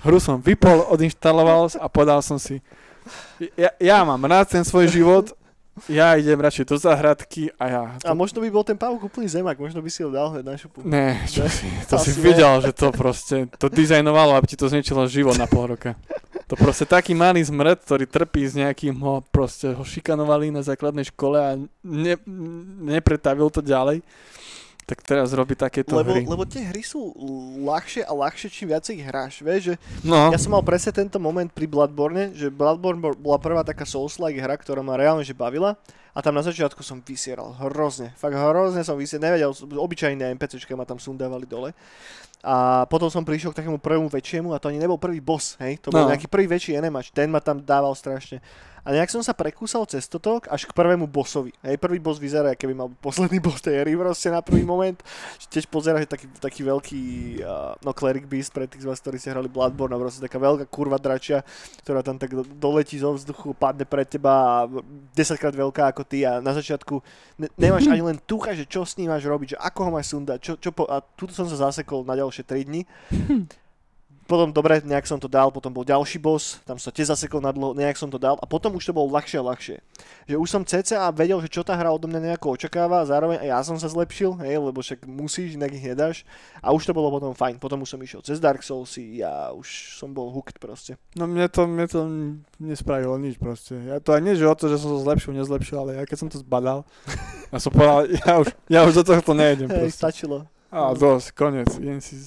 hru 0.02 0.18
som 0.18 0.42
vypol, 0.42 0.82
odinštaloval 0.90 1.78
a 1.78 1.86
podal 1.86 2.26
som 2.26 2.42
si. 2.42 2.58
Ja, 3.54 3.70
ja 3.78 3.98
mám 4.02 4.26
rád 4.26 4.50
ten 4.50 4.66
svoj 4.66 4.90
život, 4.90 5.38
ja 5.92 6.16
idem 6.16 6.40
radšej 6.40 6.66
do 6.72 6.78
záhradky 6.80 7.52
a 7.60 7.64
ja... 7.68 7.82
A 8.08 8.16
možno 8.16 8.40
by 8.40 8.48
bol 8.48 8.64
ten 8.64 8.80
pavúk 8.80 9.12
úplný 9.12 9.28
zemak, 9.28 9.60
možno 9.60 9.84
by 9.84 9.90
si 9.92 10.02
ho 10.02 10.10
dal 10.10 10.32
hneď 10.32 10.46
na 10.48 10.56
šupu. 10.56 10.80
Ne, 10.88 11.20
čo 11.28 11.44
si, 11.52 11.68
to 11.92 12.00
si 12.00 12.16
Asi 12.16 12.24
videl, 12.24 12.64
že 12.64 12.72
to 12.72 12.96
proste, 12.96 13.52
to 13.60 13.68
dizajnovalo, 13.68 14.40
aby 14.40 14.56
ti 14.56 14.58
to 14.58 14.72
zničilo 14.72 15.04
život 15.12 15.36
na 15.36 15.52
pol 15.52 15.76
roka. 15.76 16.00
To 16.48 16.56
proste 16.56 16.86
taký 16.88 17.12
malý 17.18 17.44
zmret, 17.44 17.84
ktorý 17.84 18.06
trpí 18.08 18.46
s 18.48 18.54
nejakým, 18.56 18.96
ho 19.02 19.26
proste 19.34 19.74
ho 19.74 19.84
šikanovali 19.84 20.54
na 20.54 20.62
základnej 20.64 21.10
škole 21.12 21.38
a 21.42 21.58
ne, 21.84 22.16
nepretavil 22.86 23.52
to 23.52 23.60
ďalej, 23.60 24.06
tak 24.86 25.02
teraz 25.02 25.34
robí 25.34 25.54
takéto 25.54 25.98
Lebo, 25.98 26.14
hry. 26.14 26.24
lebo 26.24 26.46
tie 26.46 26.62
hry 26.62 26.80
sú 26.80 27.10
ľahšie 27.60 28.06
a 28.06 28.14
ľahšie, 28.14 28.48
čím 28.48 28.70
viacej 28.70 28.94
ich 28.96 29.04
hráš. 29.04 29.42
Vieš, 29.42 29.62
že 29.66 29.76
No, 30.02 30.30
ja 30.30 30.38
som 30.38 30.54
mal 30.54 30.62
presne 30.62 30.94
tento 30.94 31.18
moment 31.18 31.50
pri 31.50 31.66
Bloodborne, 31.66 32.32
že 32.32 32.48
Bloodborne 32.48 33.02
bol- 33.02 33.18
bola 33.18 33.38
prvá 33.38 33.62
taká 33.62 33.82
Souls-like 33.82 34.38
hra, 34.38 34.54
ktorá 34.56 34.80
ma 34.80 34.94
reálne 34.94 35.26
že 35.26 35.34
bavila. 35.34 35.74
A 36.14 36.24
tam 36.24 36.32
na 36.32 36.40
začiatku 36.40 36.80
som 36.80 37.04
vysieral 37.04 37.52
hrozne, 37.60 38.16
fakt 38.16 38.32
hrozne 38.32 38.80
som 38.82 38.96
vysieral, 38.96 39.36
nevedel, 39.36 39.52
obyčajné 39.52 40.32
NPCčka 40.32 40.72
ma 40.72 40.88
tam 40.88 40.96
sundávali 40.96 41.44
dole. 41.44 41.76
A 42.40 42.86
potom 42.86 43.10
som 43.10 43.26
prišiel 43.26 43.52
k 43.52 43.60
takému 43.60 43.82
prvému 43.82 44.08
väčšiemu 44.08 44.54
a 44.54 44.62
to 44.62 44.70
ani 44.70 44.78
nebol 44.78 44.96
prvý 44.96 45.20
boss, 45.20 45.58
hej, 45.60 45.76
to 45.76 45.90
bol 45.90 46.06
No. 46.06 46.14
nejaký 46.14 46.30
prvý 46.30 46.48
väčší 46.48 46.78
enemač, 46.78 47.10
ten 47.10 47.28
ma 47.28 47.42
tam 47.42 47.60
dával 47.60 47.92
strašne. 47.92 48.40
A 48.86 48.94
nejak 48.94 49.10
som 49.10 49.26
sa 49.26 49.34
prekúsal 49.34 49.82
cez 49.90 50.06
toto 50.06 50.38
až 50.46 50.70
k 50.70 50.72
prvému 50.78 51.10
bossovi. 51.10 51.50
Hej, 51.66 51.82
prvý 51.82 51.98
boss 51.98 52.22
vyzerá, 52.22 52.54
keby 52.54 52.78
mal 52.78 52.94
posledný 53.02 53.42
boss 53.42 53.58
tej 53.66 53.82
hry 53.82 53.98
proste 53.98 54.30
na 54.30 54.46
prvý 54.46 54.62
moment. 54.62 55.02
Tiež 55.50 55.66
pozerá, 55.66 55.98
že 55.98 56.06
taký, 56.06 56.30
taký 56.38 56.62
veľký, 56.62 57.02
uh, 57.42 57.74
no 57.82 57.98
Cleric 57.98 58.30
Beast 58.30 58.54
pre 58.54 58.70
tých 58.70 58.86
z 58.86 58.90
vás, 58.94 59.02
ktorí 59.02 59.18
ste 59.18 59.34
hrali 59.34 59.50
Bloodborne, 59.50 59.98
proste 59.98 60.22
taká 60.22 60.38
veľká 60.38 60.70
kurva 60.70 61.02
dračia, 61.02 61.42
ktorá 61.82 62.06
tam 62.06 62.22
tak 62.22 62.38
do- 62.38 62.46
doletí 62.46 63.02
zo 63.02 63.18
vzduchu, 63.18 63.58
padne 63.58 63.90
pred 63.90 64.06
teba 64.06 64.32
a 64.32 64.70
10 64.70 65.42
krát 65.42 65.58
veľká 65.58 65.90
ako 65.90 66.06
ty 66.06 66.22
a 66.22 66.38
na 66.38 66.54
začiatku 66.54 67.02
ne- 67.42 67.50
nemáš 67.58 67.90
ani 67.90 68.06
len 68.06 68.22
tucha, 68.22 68.54
že 68.54 68.70
čo 68.70 68.86
s 68.86 69.02
ním 69.02 69.10
máš 69.10 69.26
robiť, 69.26 69.58
že 69.58 69.62
ako 69.66 69.80
ho 69.90 69.92
máš 69.98 70.14
sundať, 70.14 70.38
čo, 70.46 70.54
čo 70.62 70.70
po, 70.70 70.86
a 70.86 71.02
tu 71.02 71.26
som 71.34 71.50
sa 71.50 71.58
zasekol 71.58 72.06
na 72.06 72.14
ďalšie 72.14 72.46
3 72.46 72.70
dni. 72.70 72.82
Potom 74.26 74.50
dobre, 74.50 74.82
nejak 74.82 75.06
som 75.06 75.22
to 75.22 75.30
dal, 75.30 75.54
potom 75.54 75.70
bol 75.70 75.86
ďalší 75.86 76.18
boss, 76.18 76.58
tam 76.66 76.82
sa 76.82 76.90
tiež 76.90 77.14
zasekol 77.14 77.46
na 77.46 77.54
dlho, 77.54 77.78
nejak 77.78 77.94
som 77.94 78.10
to 78.10 78.18
dal 78.18 78.42
a 78.42 78.46
potom 78.50 78.74
už 78.74 78.90
to 78.90 78.94
bolo 78.94 79.14
ľahšie 79.14 79.38
a 79.38 79.46
ľahšie. 79.46 79.78
Že 80.26 80.36
už 80.42 80.50
som 80.50 80.66
cca 80.66 81.14
vedel, 81.14 81.38
že 81.46 81.54
čo 81.54 81.62
tá 81.62 81.78
hra 81.78 81.94
odo 81.94 82.10
mňa 82.10 82.34
nejako 82.34 82.58
očakáva 82.58 83.06
a 83.06 83.10
zároveň 83.10 83.38
aj 83.46 83.50
ja 83.54 83.60
som 83.62 83.78
sa 83.78 83.86
zlepšil, 83.86 84.42
hej, 84.42 84.58
lebo 84.58 84.82
však 84.82 85.06
musíš, 85.06 85.54
inak 85.54 85.78
ich 85.78 85.86
nedáš 85.86 86.26
a 86.58 86.74
už 86.74 86.90
to 86.90 86.98
bolo 86.98 87.14
potom 87.14 87.38
fajn. 87.38 87.62
Potom 87.62 87.86
už 87.86 87.94
som 87.94 88.02
išiel 88.02 88.26
cez 88.26 88.42
Dark 88.42 88.66
Soulsy 88.66 89.22
a 89.22 89.54
už 89.54 90.02
som 90.02 90.10
bol 90.10 90.34
hooked 90.34 90.58
proste. 90.58 90.98
No 91.14 91.30
mne 91.30 91.46
to, 91.46 91.70
mne 91.70 91.86
to 91.86 92.02
nespravilo 92.58 93.22
nič 93.22 93.38
proste. 93.38 93.78
Ja 93.78 94.02
to 94.02 94.18
aj 94.18 94.26
nie, 94.26 94.34
že 94.34 94.50
o 94.50 94.58
to, 94.58 94.74
že 94.74 94.82
som 94.82 94.90
to 94.90 95.06
zlepšil, 95.06 95.38
nezlepšil, 95.38 95.78
ale 95.78 95.92
ja 96.02 96.04
keď 96.10 96.18
som 96.18 96.30
to 96.34 96.42
zbadal, 96.42 96.82
ja 97.54 97.62
som 97.62 97.70
povedal, 97.70 98.10
ja 98.10 98.34
už, 98.42 98.48
ja 98.74 98.80
už 98.90 98.94
do 98.98 99.04
tohto 99.06 99.38
nejdem 99.38 99.70
Hej, 99.70 99.94
proste. 99.94 100.02
stačilo. 100.02 100.50
A 100.74 100.92
dosť, 100.98 101.32
koniec, 101.38 101.70
idem 101.78 102.02
si, 102.02 102.18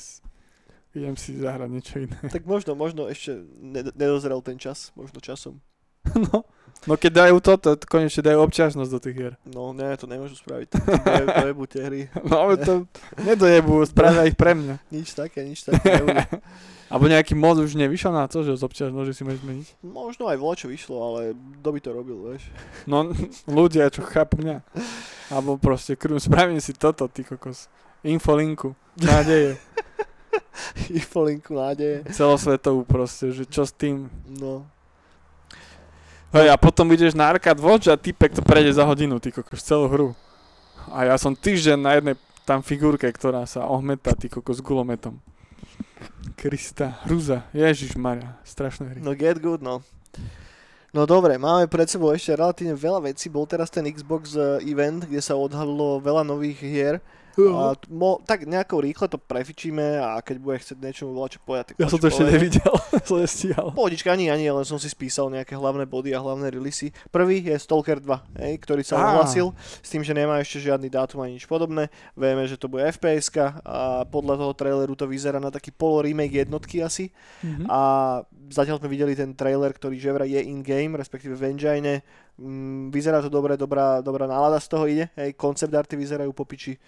idem 0.99 1.17
si 1.17 1.39
zahrať 1.39 1.71
niečo 1.71 1.97
iné. 2.03 2.19
Tak 2.35 2.45
možno, 2.45 2.75
možno 2.75 3.07
ešte 3.07 3.39
ne- 3.63 3.95
nedozrel 3.95 4.43
ten 4.43 4.59
čas, 4.59 4.91
možno 4.99 5.23
časom. 5.23 5.63
No, 6.19 6.43
no 6.89 6.95
keď 6.97 7.27
dajú 7.27 7.37
toto, 7.43 7.77
to 7.77 7.85
konečne 7.85 8.25
dajú 8.25 8.43
občasnosť 8.49 8.91
do 8.91 9.01
tých 9.03 9.17
hier. 9.17 9.35
No 9.45 9.77
ne, 9.77 9.93
to 9.99 10.09
nemôžu 10.09 10.41
spraviť. 10.41 10.69
To 10.73 11.11
je, 11.11 11.25
to 11.27 11.47
je 11.51 11.55
buď 11.55 11.69
tie 11.69 11.83
hry. 11.85 12.01
No 12.31 12.35
ale 12.49 12.55
to 12.59 12.73
nedojebu, 13.21 13.85
spravia 13.87 14.27
ich 14.27 14.39
pre 14.39 14.57
mňa. 14.57 14.81
Nič 14.89 15.13
také, 15.13 15.45
nič 15.45 15.69
také 15.69 16.01
nebudú. 16.01 16.41
Alebo 16.89 17.05
nejaký 17.05 17.37
mod 17.37 17.61
už 17.61 17.77
nevyšiel 17.77 18.17
na 18.17 18.25
to, 18.33 18.41
že 18.41 18.57
z 18.57 18.65
občasnosti 18.65 19.13
si 19.13 19.21
môžeš 19.21 19.45
zmeniť. 19.45 19.67
Možno 19.85 20.33
aj 20.33 20.41
voľačo 20.41 20.73
vyšlo, 20.73 20.97
ale 20.97 21.21
kto 21.61 21.69
by 21.69 21.81
to 21.85 21.91
robil, 21.93 22.19
vieš. 22.33 22.49
No 22.89 23.13
ľudia, 23.45 23.93
čo 23.93 24.01
chápu 24.01 24.41
mňa. 24.41 24.65
Alebo 25.29 25.61
proste 25.61 26.01
krú, 26.01 26.17
spravím 26.17 26.57
si 26.65 26.73
toto, 26.73 27.05
ty 27.13 27.29
kokos. 27.29 27.69
Infolinku, 28.09 28.73
nádeje, 28.97 29.61
Infolinku 30.99 31.55
nádeje. 31.55 32.05
celosvetovú 32.13 32.85
proste, 32.85 33.31
že 33.33 33.45
čo 33.45 33.65
s 33.67 33.73
tým. 33.73 34.09
No. 34.27 34.67
Hej, 36.29 36.53
a 36.53 36.57
potom 36.61 36.85
ideš 36.93 37.17
na 37.17 37.33
Arcade 37.33 37.61
Watch 37.61 37.89
a 37.89 37.97
typek 37.97 38.37
to 38.37 38.45
prejde 38.45 38.77
za 38.77 38.85
hodinu, 38.85 39.17
ty 39.17 39.33
kokos, 39.33 39.65
celú 39.65 39.89
hru. 39.89 40.09
A 40.93 41.09
ja 41.09 41.17
som 41.17 41.33
týždeň 41.33 41.79
na 41.81 41.93
jednej 41.97 42.15
tam 42.45 42.61
figurke, 42.61 43.09
ktorá 43.09 43.49
sa 43.49 43.65
ohmetá, 43.65 44.13
ty 44.13 44.29
kokos, 44.29 44.61
s 44.61 44.65
gulometom. 44.65 45.21
Krista, 46.37 47.01
hruza, 47.09 47.49
Ježiš 47.57 47.97
Maria, 47.97 48.37
strašné 48.45 48.93
hry. 48.93 49.01
No 49.01 49.17
get 49.17 49.41
good, 49.41 49.65
no. 49.65 49.81
No 50.89 51.05
dobre, 51.05 51.37
máme 51.37 51.69
pred 51.69 51.85
sebou 51.85 52.17
ešte 52.17 52.33
relatívne 52.33 52.73
veľa 52.73 53.13
vecí. 53.13 53.29
Bol 53.29 53.45
teraz 53.45 53.69
ten 53.69 53.85
Xbox 53.85 54.33
eh, 54.33 54.65
event, 54.65 55.05
kde 55.05 55.21
sa 55.21 55.37
odhalilo 55.37 56.01
veľa 56.01 56.25
nových 56.25 56.61
hier. 56.65 56.97
A 57.47 57.79
mo, 57.87 58.19
tak 58.27 58.43
nejako 58.45 58.83
rýchle 58.83 59.07
to 59.07 59.19
prefičíme 59.19 60.03
a 60.03 60.19
keď 60.19 60.37
bude 60.43 60.59
chcieť 60.59 60.79
niečomu 60.83 61.15
volať 61.15 61.39
čo 61.39 61.41
povedať, 61.47 61.65
tak 61.71 61.75
Ja 61.79 61.87
som 61.87 62.03
to 62.03 62.11
ešte 62.11 62.27
nevidel, 62.27 62.75
som 63.09 63.23
nestíhal. 63.23 63.71
Pohodička, 63.79 64.11
ani, 64.11 64.27
ani, 64.27 64.51
len 64.51 64.67
som 64.67 64.77
si 64.77 64.91
spísal 64.91 65.31
nejaké 65.31 65.55
hlavné 65.55 65.87
body 65.87 66.11
a 66.13 66.19
hlavné 66.19 66.51
releasy. 66.51 66.91
Prvý 67.15 67.39
je 67.47 67.55
Stalker 67.55 68.03
2, 68.03 68.43
hej, 68.43 68.53
ktorý 68.59 68.83
sa 68.83 68.99
ohlasil 68.99 69.55
s 69.79 69.89
tým, 69.89 70.03
že 70.03 70.11
nemá 70.11 70.43
ešte 70.43 70.59
žiadny 70.59 70.91
dátum 70.91 71.23
ani 71.23 71.39
nič 71.39 71.47
podobné. 71.47 71.87
Vieme, 72.19 72.43
že 72.51 72.59
to 72.59 72.67
bude 72.67 72.83
fps 72.91 73.31
a 73.63 74.03
podľa 74.09 74.35
toho 74.41 74.53
traileru 74.59 74.99
to 74.99 75.07
vyzerá 75.07 75.39
na 75.39 75.55
taký 75.55 75.71
polo 75.71 76.03
remake 76.03 76.43
jednotky 76.43 76.83
asi. 76.83 77.15
Mhm. 77.47 77.71
A 77.71 77.81
zatiaľ 78.51 78.81
sme 78.81 78.91
videli 78.91 79.13
ten 79.15 79.37
trailer, 79.37 79.71
ktorý 79.71 80.01
že 80.01 80.11
je 80.25 80.41
in-game, 80.41 80.97
respektíve 80.97 81.37
v 81.37 81.55
engine. 81.55 82.03
Mm, 82.39 82.95
vyzerá 82.95 83.21
to 83.21 83.29
dobre, 83.29 83.59
dobrá, 83.59 84.01
dobrá 84.01 84.25
nálada 84.25 84.63
z 84.63 84.69
toho 84.71 84.85
ide. 84.89 85.11
Hej, 85.19 85.37
concept 85.37 85.75
arty 85.75 85.95
vyzerajú 85.99 86.31
po 86.33 86.47
piči. 86.49 86.79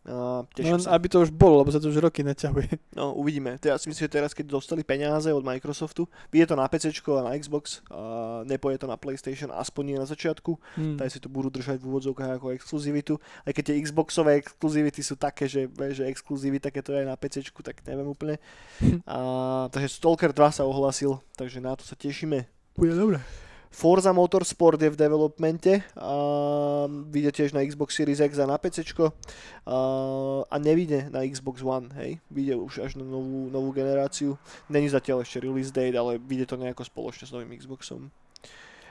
Uh, 0.00 0.48
Len 0.56 0.80
sa. 0.80 0.96
aby 0.96 1.12
to 1.12 1.20
už 1.20 1.28
bolo, 1.28 1.60
lebo 1.60 1.68
sa 1.68 1.76
to 1.76 1.92
už 1.92 2.00
roky 2.00 2.24
neťahuje. 2.24 2.96
No, 2.96 3.12
uvidíme. 3.12 3.60
Teraz 3.60 3.84
si 3.84 3.92
myslím, 3.92 4.08
že 4.08 4.16
teraz, 4.16 4.32
keď 4.32 4.56
dostali 4.56 4.80
peniaze 4.80 5.28
od 5.28 5.44
Microsoftu, 5.44 6.08
vyjde 6.32 6.52
to 6.52 6.56
na 6.56 6.64
PC 6.72 6.88
a 7.04 7.22
na 7.28 7.36
Xbox, 7.36 7.84
a 7.92 8.40
nepoje 8.48 8.80
to 8.80 8.88
na 8.88 8.96
PlayStation, 8.96 9.52
aspoň 9.52 9.82
nie 9.84 9.96
na 10.00 10.08
začiatku. 10.08 10.56
Hmm. 10.80 10.96
Tady 10.96 11.10
si 11.12 11.20
to 11.20 11.28
budú 11.28 11.52
držať 11.52 11.84
v 11.84 11.88
úvodzovkách 11.92 12.40
ako 12.40 12.56
exkluzivitu. 12.56 13.20
Aj 13.44 13.52
keď 13.52 13.72
tie 13.72 13.76
Xboxové 13.84 14.40
exkluzivity 14.40 15.04
sú 15.04 15.20
také, 15.20 15.44
že, 15.44 15.68
že 15.92 16.08
exkluzivita, 16.08 16.72
keď 16.72 16.82
to 16.82 16.92
je 16.96 17.00
aj 17.04 17.08
na 17.12 17.16
PC, 17.20 17.34
tak 17.60 17.84
neviem 17.84 18.08
úplne. 18.08 18.40
A, 19.04 19.68
takže 19.68 20.00
Stalker 20.00 20.32
2 20.32 20.56
sa 20.56 20.64
ohlasil, 20.64 21.20
takže 21.36 21.60
na 21.60 21.76
to 21.76 21.84
sa 21.84 21.92
tešíme. 21.92 22.48
Bude 22.72 22.96
dobré. 22.96 23.20
Forza 23.70 24.10
Motorsport 24.10 24.82
je 24.82 24.90
v 24.90 24.98
developmente 24.98 25.86
a 25.94 26.14
vyjde 26.90 27.30
tiež 27.30 27.50
na 27.54 27.62
Xbox 27.62 27.94
Series 27.94 28.18
X 28.18 28.42
a 28.42 28.46
na 28.50 28.58
PC 28.58 28.82
a, 28.98 29.10
a 30.42 30.56
nevyjde 30.58 31.14
na 31.14 31.22
Xbox 31.22 31.62
One, 31.62 31.86
hej. 31.94 32.18
Vyjde 32.34 32.58
už 32.58 32.82
až 32.82 32.92
na 32.98 33.06
novú, 33.06 33.46
novú 33.46 33.70
generáciu. 33.70 34.34
Není 34.66 34.90
zatiaľ 34.90 35.22
ešte 35.22 35.38
release 35.46 35.70
date, 35.70 35.94
ale 35.94 36.18
vyjde 36.18 36.50
to 36.50 36.58
nejako 36.58 36.82
spoločne 36.82 37.30
s 37.30 37.32
novým 37.32 37.54
Xboxom. 37.54 38.10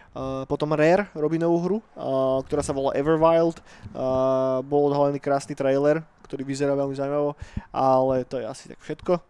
Uh, 0.09 0.41
potom 0.49 0.73
Rare 0.73 1.05
robí 1.13 1.37
novú 1.37 1.57
hru, 1.61 1.77
uh, 1.77 2.41
ktorá 2.47 2.65
sa 2.65 2.73
volá 2.73 2.95
Everwild. 2.97 3.61
Uh, 3.93 4.63
bol 4.65 4.89
odhalený 4.89 5.21
krásny 5.21 5.53
trailer, 5.53 6.01
ktorý 6.25 6.47
vyzerá 6.47 6.73
veľmi 6.73 6.97
zaujímavo, 6.97 7.37
ale 7.69 8.25
to 8.25 8.41
je 8.41 8.45
asi 8.47 8.73
tak 8.73 8.81
všetko. 8.81 9.21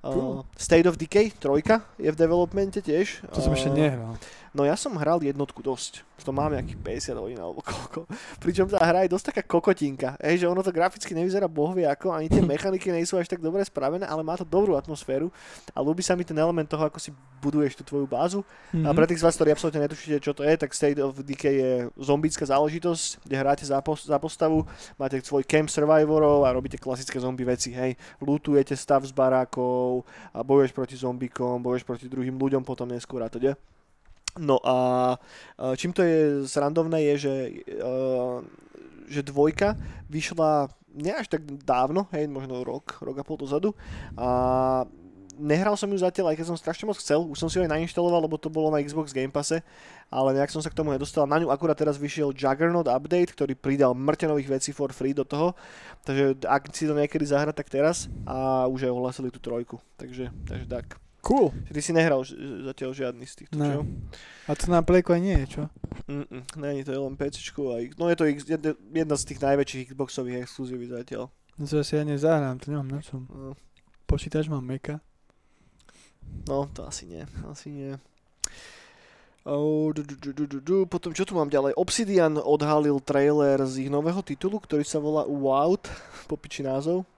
Uh. 0.00 0.44
State 0.56 0.88
of 0.88 0.96
Decay 0.96 1.32
3 1.32 2.00
je 2.00 2.10
v 2.12 2.16
developmente 2.16 2.80
tiež. 2.80 3.24
To 3.32 3.40
som 3.40 3.52
ešte 3.52 3.72
Uh, 3.72 3.76
nehral. 3.76 4.12
No 4.50 4.66
ja 4.66 4.74
som 4.74 4.98
hral 4.98 5.22
jednotku 5.22 5.62
dosť. 5.62 6.02
To 6.26 6.36
mám 6.36 6.52
nejakých 6.52 7.14
50 7.16 7.22
hodín 7.22 7.38
alebo 7.40 7.62
koľko. 7.64 8.04
Pričom 8.44 8.66
tá 8.68 8.82
hra 8.82 9.06
je 9.06 9.14
dosť 9.14 9.32
taká 9.32 9.42
kokotinka. 9.46 10.18
Ej, 10.20 10.44
že 10.44 10.46
ono 10.50 10.60
to 10.60 10.74
graficky 10.74 11.16
nevyzerá 11.16 11.48
bohvie 11.48 11.86
ako, 11.86 12.12
ani 12.12 12.28
tie 12.28 12.42
mechaniky 12.52 12.92
nie 12.92 13.06
sú 13.06 13.16
až 13.16 13.30
tak 13.30 13.40
dobre 13.40 13.62
spravené, 13.64 14.04
ale 14.04 14.26
má 14.26 14.34
to 14.34 14.44
dobrú 14.44 14.74
atmosféru 14.76 15.32
a 15.72 15.78
ľúbi 15.80 16.02
sa 16.04 16.18
mi 16.18 16.26
ten 16.26 16.36
element 16.36 16.68
toho, 16.68 16.82
ako 16.82 16.98
si 16.98 17.14
buduješ 17.40 17.80
tú 17.80 17.82
tvoju 17.86 18.04
bázu. 18.10 18.44
Mhm. 18.74 18.84
A 18.84 18.92
pre 18.92 19.08
tých 19.08 19.22
z 19.22 19.26
vás, 19.30 19.34
ktorí 19.38 19.54
absolútne 19.54 19.86
netušíte, 19.86 20.20
čo 20.20 20.36
to 20.36 20.44
je, 20.44 20.52
tak 20.58 20.76
State 20.76 21.00
of 21.00 21.16
Decay 21.24 21.54
je 21.56 21.72
zombická 21.96 22.44
záležitosť, 22.44 23.24
kde 23.24 23.36
hráte 23.40 23.64
za, 23.64 23.80
pos- 23.80 24.04
za 24.04 24.18
postavu, 24.20 24.68
máte 25.00 25.16
svoj 25.24 25.46
camp 25.46 25.72
survivorov 25.72 26.44
a 26.44 26.52
robíte 26.52 26.76
klasické 26.76 27.16
zombie 27.16 27.48
veci, 27.48 27.72
hej. 27.72 27.96
Lootujete 28.20 28.76
stav 28.76 29.06
z 29.08 29.14
barákov 29.14 30.04
a 30.36 30.44
bojuješ 30.44 30.76
proti 30.76 31.00
zombikom, 31.00 31.64
bojuješ 31.64 31.88
proti 31.88 32.06
druhým 32.12 32.36
ľuďom 32.36 32.60
potom 32.60 32.92
neskôr 32.92 33.24
a 33.24 33.32
teda. 33.32 33.56
No 34.38 34.62
a 34.62 34.76
a 35.58 35.74
čím 35.76 35.90
to 35.92 36.02
je 36.04 36.46
srandovné 36.46 37.02
je, 37.12 37.14
že, 37.18 37.34
uh, 37.82 38.44
že 39.10 39.26
dvojka 39.26 39.74
vyšla 40.06 40.70
nie 40.94 41.14
až 41.14 41.30
tak 41.30 41.46
dávno, 41.62 42.10
hej, 42.10 42.26
možno 42.26 42.66
rok, 42.66 42.98
rok 42.98 43.16
a 43.18 43.24
pol 43.26 43.38
dozadu. 43.38 43.70
A 44.18 44.82
nehral 45.40 45.78
som 45.78 45.88
ju 45.88 45.96
zatiaľ, 45.96 46.34
aj 46.34 46.36
keď 46.42 46.46
som 46.52 46.58
strašne 46.58 46.84
moc 46.84 46.98
chcel, 47.00 47.24
už 47.24 47.38
som 47.38 47.48
si 47.48 47.56
ju 47.56 47.64
aj 47.64 47.72
nainštaloval, 47.72 48.26
lebo 48.26 48.36
to 48.36 48.52
bolo 48.52 48.68
na 48.68 48.82
Xbox 48.82 49.14
Game 49.14 49.32
Passe, 49.32 49.64
ale 50.12 50.36
nejak 50.36 50.52
som 50.52 50.60
sa 50.60 50.68
k 50.68 50.76
tomu 50.76 50.92
nedostal. 50.92 51.24
Na 51.24 51.38
ňu 51.38 51.48
akurát 51.48 51.78
teraz 51.78 51.96
vyšiel 51.96 52.36
Juggernaut 52.36 52.90
update, 52.90 53.32
ktorý 53.32 53.56
pridal 53.56 53.96
mŕte 53.96 54.28
nových 54.28 54.50
vecí 54.50 54.70
for 54.74 54.92
free 54.92 55.16
do 55.16 55.24
toho, 55.24 55.56
takže 56.04 56.44
ak 56.44 56.74
si 56.74 56.84
to 56.84 56.92
niekedy 56.92 57.24
zahrať, 57.24 57.56
tak 57.56 57.72
teraz. 57.72 58.10
A 58.28 58.66
už 58.68 58.90
aj 58.90 58.92
ohlasili 58.92 59.30
tú 59.32 59.40
trojku, 59.40 59.80
takže, 59.96 60.28
takže 60.44 60.66
tak. 60.68 61.00
Cool. 61.20 61.52
Ty 61.68 61.80
si 61.80 61.92
nehral 61.92 62.24
ž- 62.24 62.34
zatiaľ 62.64 62.90
žiadny 62.96 63.24
z 63.24 63.34
týchto, 63.36 63.54
Ne. 63.54 63.68
čo? 63.70 63.80
A 64.48 64.56
to 64.56 64.72
na 64.72 64.80
Playku 64.80 65.12
aj 65.12 65.20
nie 65.20 65.36
je, 65.44 65.46
čo? 65.46 65.62
Mm-mm, 66.08 66.42
není 66.56 66.80
to 66.80 66.90
je 66.90 66.98
len 66.98 67.12
PC 67.14 67.44
a 67.52 67.76
no 67.94 68.08
je 68.08 68.16
to 68.16 68.24
jedna, 68.24 69.14
z 69.14 69.24
tých 69.28 69.40
najväčších 69.40 69.92
Xboxových 69.92 70.42
exkluzív 70.42 70.80
zatiaľ. 70.88 71.28
No 71.60 71.68
to 71.68 71.78
asi 71.78 72.00
ja 72.00 72.04
nezahrám, 72.04 72.56
to 72.56 72.72
nemám 72.72 72.88
na 72.88 73.00
čom. 73.04 73.28
No, 73.28 73.52
Počítač 74.08 74.48
mám 74.48 74.64
Meka. 74.64 74.98
no 76.48 76.66
to 76.72 76.82
asi 76.82 77.04
nie, 77.06 77.22
asi 77.46 77.68
nie. 77.68 77.92
Oh, 79.44 79.88
du, 79.92 80.04
du, 80.04 80.16
du, 80.16 80.32
du, 80.32 80.44
du, 80.46 80.58
du. 80.60 80.76
Potom 80.84 81.16
čo 81.16 81.24
tu 81.24 81.32
mám 81.32 81.48
ďalej? 81.48 81.72
Obsidian 81.72 82.36
odhalil 82.36 83.00
trailer 83.00 83.56
z 83.64 83.88
ich 83.88 83.90
nového 83.90 84.20
titulu, 84.20 84.60
ktorý 84.60 84.84
sa 84.84 85.00
volá 85.00 85.24
Wout, 85.24 85.88
popiči 86.28 86.60
názov. 86.60 87.08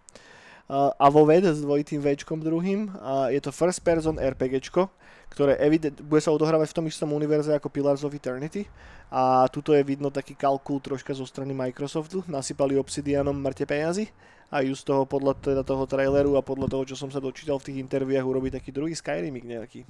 Uh, 0.72 0.96
Avoved 0.96 1.44
s 1.44 1.60
dvojitým 1.60 2.00
Včkom 2.00 2.40
druhým. 2.40 2.88
A 3.04 3.28
je 3.28 3.40
to 3.44 3.52
first 3.52 3.84
person 3.84 4.16
RPGčko, 4.16 4.88
ktoré 5.28 5.60
evident, 5.60 6.00
bude 6.00 6.24
sa 6.24 6.32
odohrávať 6.32 6.72
v 6.72 6.76
tom 6.80 6.86
istom 6.88 7.12
univerze 7.12 7.52
ako 7.52 7.68
Pillars 7.68 8.00
of 8.00 8.16
Eternity. 8.16 8.64
A 9.12 9.44
tuto 9.52 9.76
je 9.76 9.84
vidno 9.84 10.08
taký 10.08 10.32
kalkul 10.32 10.80
troška 10.80 11.12
zo 11.12 11.28
strany 11.28 11.52
Microsoftu. 11.52 12.24
Nasypali 12.24 12.80
Obsidianom 12.80 13.36
mŕte 13.36 13.68
peniazy 13.68 14.08
a 14.48 14.64
ju 14.64 14.72
z 14.76 14.84
toho 14.84 15.04
podľa 15.08 15.36
teda 15.40 15.62
toho 15.64 15.84
traileru 15.88 16.36
a 16.36 16.44
podľa 16.44 16.68
toho, 16.68 16.84
čo 16.84 16.96
som 16.96 17.08
sa 17.08 17.20
dočítal 17.20 17.56
v 17.60 17.72
tých 17.72 17.80
interviách, 17.80 18.24
urobí 18.24 18.52
taký 18.52 18.72
druhý 18.72 18.92
Skyrimik 18.92 19.48
nejaký. 19.48 19.84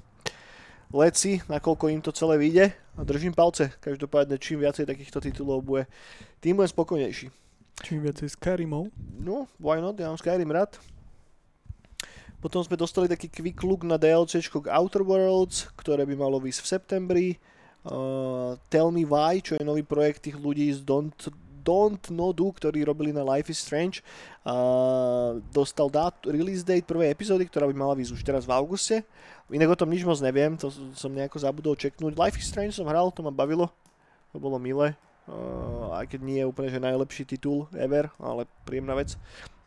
Leci, 0.93 1.41
nakoľko 1.49 1.89
im 1.89 1.99
to 2.05 2.13
celé 2.13 2.37
vyjde 2.37 2.65
a 2.69 3.01
držím 3.01 3.33
palce. 3.33 3.73
Každopádne 3.81 4.37
čím 4.37 4.61
viacej 4.61 4.87
takýchto 4.87 5.19
titulov 5.19 5.65
bude, 5.65 5.83
tým 6.39 6.55
budem 6.55 6.69
spokojnejší. 6.69 7.42
Čím 7.81 8.05
viacej 8.05 8.37
Skyrimov. 8.37 8.93
No, 9.17 9.49
why 9.57 9.81
not, 9.81 9.97
ja 9.97 10.13
mám 10.13 10.21
Skyrim 10.21 10.53
rád. 10.53 10.77
Potom 12.43 12.59
sme 12.59 12.75
dostali 12.75 13.07
taký 13.07 13.31
quick 13.31 13.63
look 13.63 13.87
na 13.87 13.95
DLCčko 13.95 14.67
k 14.67 14.71
Outer 14.75 15.01
Worlds, 15.01 15.71
ktoré 15.79 16.03
by 16.03 16.11
malo 16.13 16.43
výsť 16.43 16.59
v 16.59 16.71
septembri. 16.75 17.27
Uh, 17.87 18.59
Tell 18.67 18.91
Me 18.91 19.07
Why, 19.07 19.39
čo 19.39 19.55
je 19.55 19.63
nový 19.63 19.79
projekt 19.79 20.27
tých 20.27 20.35
ľudí 20.35 20.67
z 20.75 20.83
Don't, 20.83 21.15
Don't 21.63 22.03
Know 22.11 22.35
Do, 22.35 22.51
ktorí 22.51 22.83
robili 22.83 23.15
na 23.15 23.23
Life 23.23 23.47
is 23.47 23.63
Strange. 23.63 24.03
Uh, 24.43 25.39
dostal 25.55 25.87
dát, 25.87 26.19
release 26.27 26.67
date 26.67 26.83
prvej 26.83 27.15
epizódy, 27.15 27.47
ktorá 27.47 27.63
by 27.63 27.75
mala 27.75 27.95
výsť 27.95 28.11
už 28.11 28.21
teraz 28.27 28.43
v 28.43 28.51
auguste. 28.51 29.07
Inak 29.47 29.75
o 29.75 29.79
tom 29.79 29.87
nič 29.87 30.03
moc 30.03 30.19
neviem, 30.19 30.59
to 30.59 30.67
som 30.99 31.15
nejako 31.15 31.39
zabudol 31.39 31.79
čeknúť. 31.79 32.19
Life 32.19 32.35
is 32.35 32.51
Strange 32.51 32.75
som 32.75 32.91
hral, 32.91 33.07
to 33.15 33.23
ma 33.23 33.31
bavilo, 33.31 33.71
to 34.35 34.37
bolo 34.39 34.59
milé. 34.59 34.99
Uh, 35.23 35.95
aj 35.95 36.11
keď 36.11 36.19
nie 36.19 36.37
je 36.37 36.45
úplne 36.45 36.67
že 36.67 36.77
najlepší 36.77 37.23
titul 37.25 37.71
ever, 37.73 38.11
ale 38.19 38.43
príjemná 38.63 38.91
vec. 38.91 39.15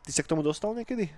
Ty 0.04 0.10
sa 0.12 0.20
k 0.20 0.28
tomu 0.28 0.44
dostal 0.44 0.72
niekedy? 0.72 1.08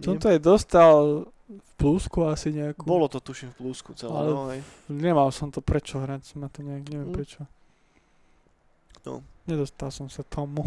Som 0.00 0.16
to 0.16 0.26
aj 0.26 0.40
dostal 0.40 1.28
v 1.44 1.70
plusku 1.76 2.24
asi 2.24 2.50
nejakú. 2.50 2.82
Bolo 2.82 3.06
to 3.06 3.20
tuším 3.20 3.52
v 3.52 3.56
plusku 3.60 3.92
celé, 3.92 4.10
Ale- 4.10 4.32
no 4.32 4.42
hej. 4.48 4.60
Nemal 4.88 5.28
som 5.30 5.52
to 5.52 5.60
prečo 5.60 6.00
hrať, 6.00 6.24
som 6.24 6.40
ma 6.40 6.48
to 6.48 6.64
nejak, 6.64 6.88
neviem 6.88 7.12
Mm. 7.12 7.14
prečo. 7.14 7.40
No. 9.04 9.20
Nedostal 9.44 9.92
som 9.92 10.08
sa 10.08 10.24
tomu. 10.24 10.64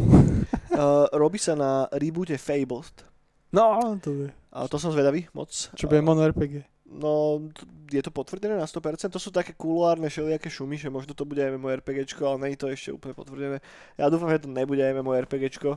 Uh, 0.70 1.10
robí 1.12 1.42
sa 1.42 1.58
na 1.58 1.90
reboote 1.92 2.38
Fabled. 2.38 2.94
No, 3.50 3.98
to 3.98 4.14
je. 4.14 4.30
A 4.54 4.70
to 4.70 4.78
som 4.78 4.94
zvedavý 4.94 5.26
moc. 5.34 5.50
Čo 5.50 5.90
bude 5.90 6.00
A- 6.00 6.06
mono 6.06 6.22
RPG. 6.22 6.62
No, 6.88 7.44
je 7.92 8.00
to 8.00 8.12
potvrdené 8.16 8.56
na 8.56 8.64
100%. 8.64 9.12
To 9.12 9.20
sú 9.20 9.28
také 9.28 9.52
kulárne 9.52 10.08
všelijaké 10.08 10.48
šumy, 10.48 10.80
že 10.80 10.88
možno 10.88 11.12
to 11.12 11.28
bude 11.28 11.44
aj 11.44 11.52
MMORPGčko, 11.60 12.24
ale 12.24 12.38
nie 12.48 12.56
je 12.56 12.62
to 12.64 12.68
ešte 12.72 12.90
úplne 12.96 13.12
potvrdené. 13.12 13.58
Ja 14.00 14.08
dúfam, 14.08 14.32
že 14.32 14.48
to 14.48 14.50
nebude 14.50 14.80
MMORPGčko. 14.80 15.76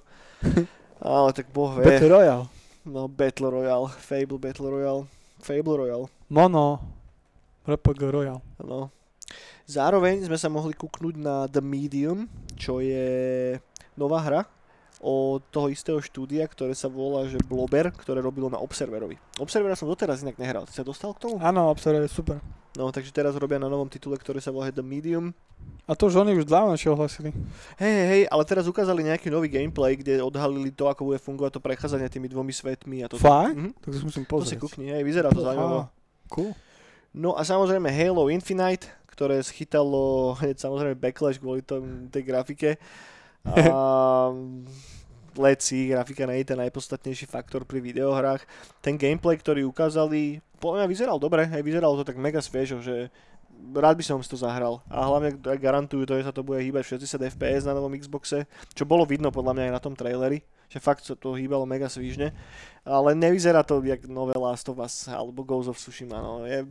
ale 1.03 1.29
tak 1.35 1.51
boh 1.51 1.75
vie. 1.75 1.87
Battle 1.87 2.15
Royale. 2.15 2.47
No, 2.87 3.11
Battle 3.11 3.51
Royale. 3.51 3.91
Fable 3.91 4.39
Battle 4.39 4.71
Royale. 4.71 5.05
Fable 5.43 5.77
Royale. 5.83 6.07
Mono 6.31 6.79
RPG 7.67 8.03
Royale. 8.07 8.43
No. 8.63 8.95
Zároveň 9.67 10.27
sme 10.27 10.39
sa 10.39 10.47
mohli 10.47 10.75
kúknúť 10.79 11.15
na 11.19 11.47
The 11.51 11.63
Medium, 11.63 12.31
čo 12.55 12.79
je 12.79 13.55
nová 13.99 14.23
hra 14.23 14.43
od 15.01 15.41
toho 15.49 15.73
istého 15.73 15.97
štúdia, 16.05 16.45
ktoré 16.45 16.77
sa 16.77 16.93
volá 16.93 17.25
že 17.25 17.41
Blober, 17.41 17.89
ktoré 17.89 18.21
robilo 18.21 18.53
na 18.53 18.61
Observerovi. 18.61 19.17
Observera 19.41 19.73
som 19.73 19.89
doteraz 19.89 20.21
inak 20.21 20.37
nehral. 20.37 20.69
Ty 20.69 20.81
sa 20.81 20.85
dostal 20.85 21.17
k 21.17 21.25
tomu? 21.25 21.41
Áno, 21.41 21.73
Observer 21.73 22.05
je 22.05 22.13
super. 22.13 22.37
No, 22.77 22.93
takže 22.95 23.11
teraz 23.11 23.35
robia 23.35 23.59
na 23.59 23.67
novom 23.67 23.89
titule, 23.91 24.15
ktorý 24.15 24.39
sa 24.39 24.55
volá 24.55 24.71
The 24.71 24.85
Medium. 24.85 25.35
A 25.91 25.99
to 25.99 26.07
už 26.07 26.23
oni 26.23 26.39
už 26.39 26.47
dávno 26.47 26.77
ešte 26.79 26.87
ohlasili. 26.87 27.35
Hej, 27.83 27.97
hej, 28.07 28.23
ale 28.31 28.43
teraz 28.47 28.71
ukázali 28.71 29.03
nejaký 29.03 29.27
nový 29.27 29.51
gameplay, 29.51 29.99
kde 29.99 30.23
odhalili 30.23 30.71
to, 30.71 30.87
ako 30.87 31.11
bude 31.11 31.19
fungovať 31.19 31.59
to 31.59 31.61
prechádzanie 31.65 32.07
tými 32.07 32.31
dvomi 32.31 32.55
svetmi 32.55 33.03
a 33.03 33.11
to. 33.11 33.19
Fakt? 33.19 33.59
Mhm. 33.59 33.75
Tak 33.81 33.91
si 33.91 34.05
musím 34.07 34.25
To 34.25 34.29
si 34.45 34.55
pozrieť. 34.55 34.59
kúkni, 34.63 34.87
hej, 34.95 35.03
vyzerá 35.03 35.35
to 35.35 35.43
zaujímavé. 35.43 35.91
Cool. 36.31 36.55
No 37.11 37.35
a 37.35 37.43
samozrejme 37.43 37.91
Halo 37.91 38.31
Infinite, 38.31 38.87
ktoré 39.11 39.43
schytalo 39.43 40.39
hneď 40.39 40.63
samozrejme 40.63 40.95
backlash 40.95 41.43
kvôli 41.43 41.67
tom, 41.67 42.07
tej 42.07 42.23
grafike. 42.23 42.79
A 43.47 44.35
leci, 45.37 45.89
grafika 45.89 46.29
nie 46.29 46.43
je 46.43 46.53
ten 46.53 46.61
najpodstatnejší 46.61 47.25
faktor 47.31 47.65
pri 47.65 47.81
videohrách. 47.81 48.45
Ten 48.85 49.01
gameplay, 49.01 49.41
ktorý 49.41 49.65
ukázali, 49.65 50.45
podľa 50.61 50.85
mňa 50.85 50.89
vyzeral 50.91 51.17
dobre, 51.17 51.49
hej, 51.49 51.63
vyzeralo 51.65 51.97
to 52.01 52.05
tak 52.05 52.21
mega 52.21 52.45
sviežo, 52.45 52.85
že 52.85 53.09
rád 53.73 53.97
by 54.01 54.05
som 54.05 54.21
si 54.21 54.29
to 54.29 54.41
zahral. 54.41 54.85
A 54.89 55.05
hlavne 55.05 55.37
aj 55.37 55.59
garantujú 55.61 56.05
to, 56.09 56.17
že 56.21 56.27
sa 56.29 56.35
to 56.35 56.45
bude 56.45 56.61
hýbať 56.61 56.83
v 56.85 56.93
60 57.01 57.31
FPS 57.37 57.63
na 57.69 57.77
novom 57.77 57.93
Xboxe, 57.93 58.49
čo 58.73 58.85
bolo 58.89 59.05
vidno 59.05 59.33
podľa 59.33 59.57
mňa 59.57 59.65
aj 59.71 59.75
na 59.77 59.83
tom 59.83 59.95
traileri, 59.97 60.45
že 60.69 60.83
fakt 60.83 61.05
sa 61.05 61.17
to 61.17 61.37
hýbalo 61.37 61.65
mega 61.69 61.89
svížne. 61.89 62.33
Ale 62.85 63.17
nevyzerá 63.17 63.65
to 63.65 63.81
jak 63.85 64.05
nové 64.09 64.37
Last 64.37 64.69
of 64.69 64.81
Us 64.81 65.09
alebo 65.09 65.45
Ghost 65.45 65.69
of 65.69 65.81
Tsushima, 65.81 66.21
no. 66.21 66.45
Je... 66.45 66.65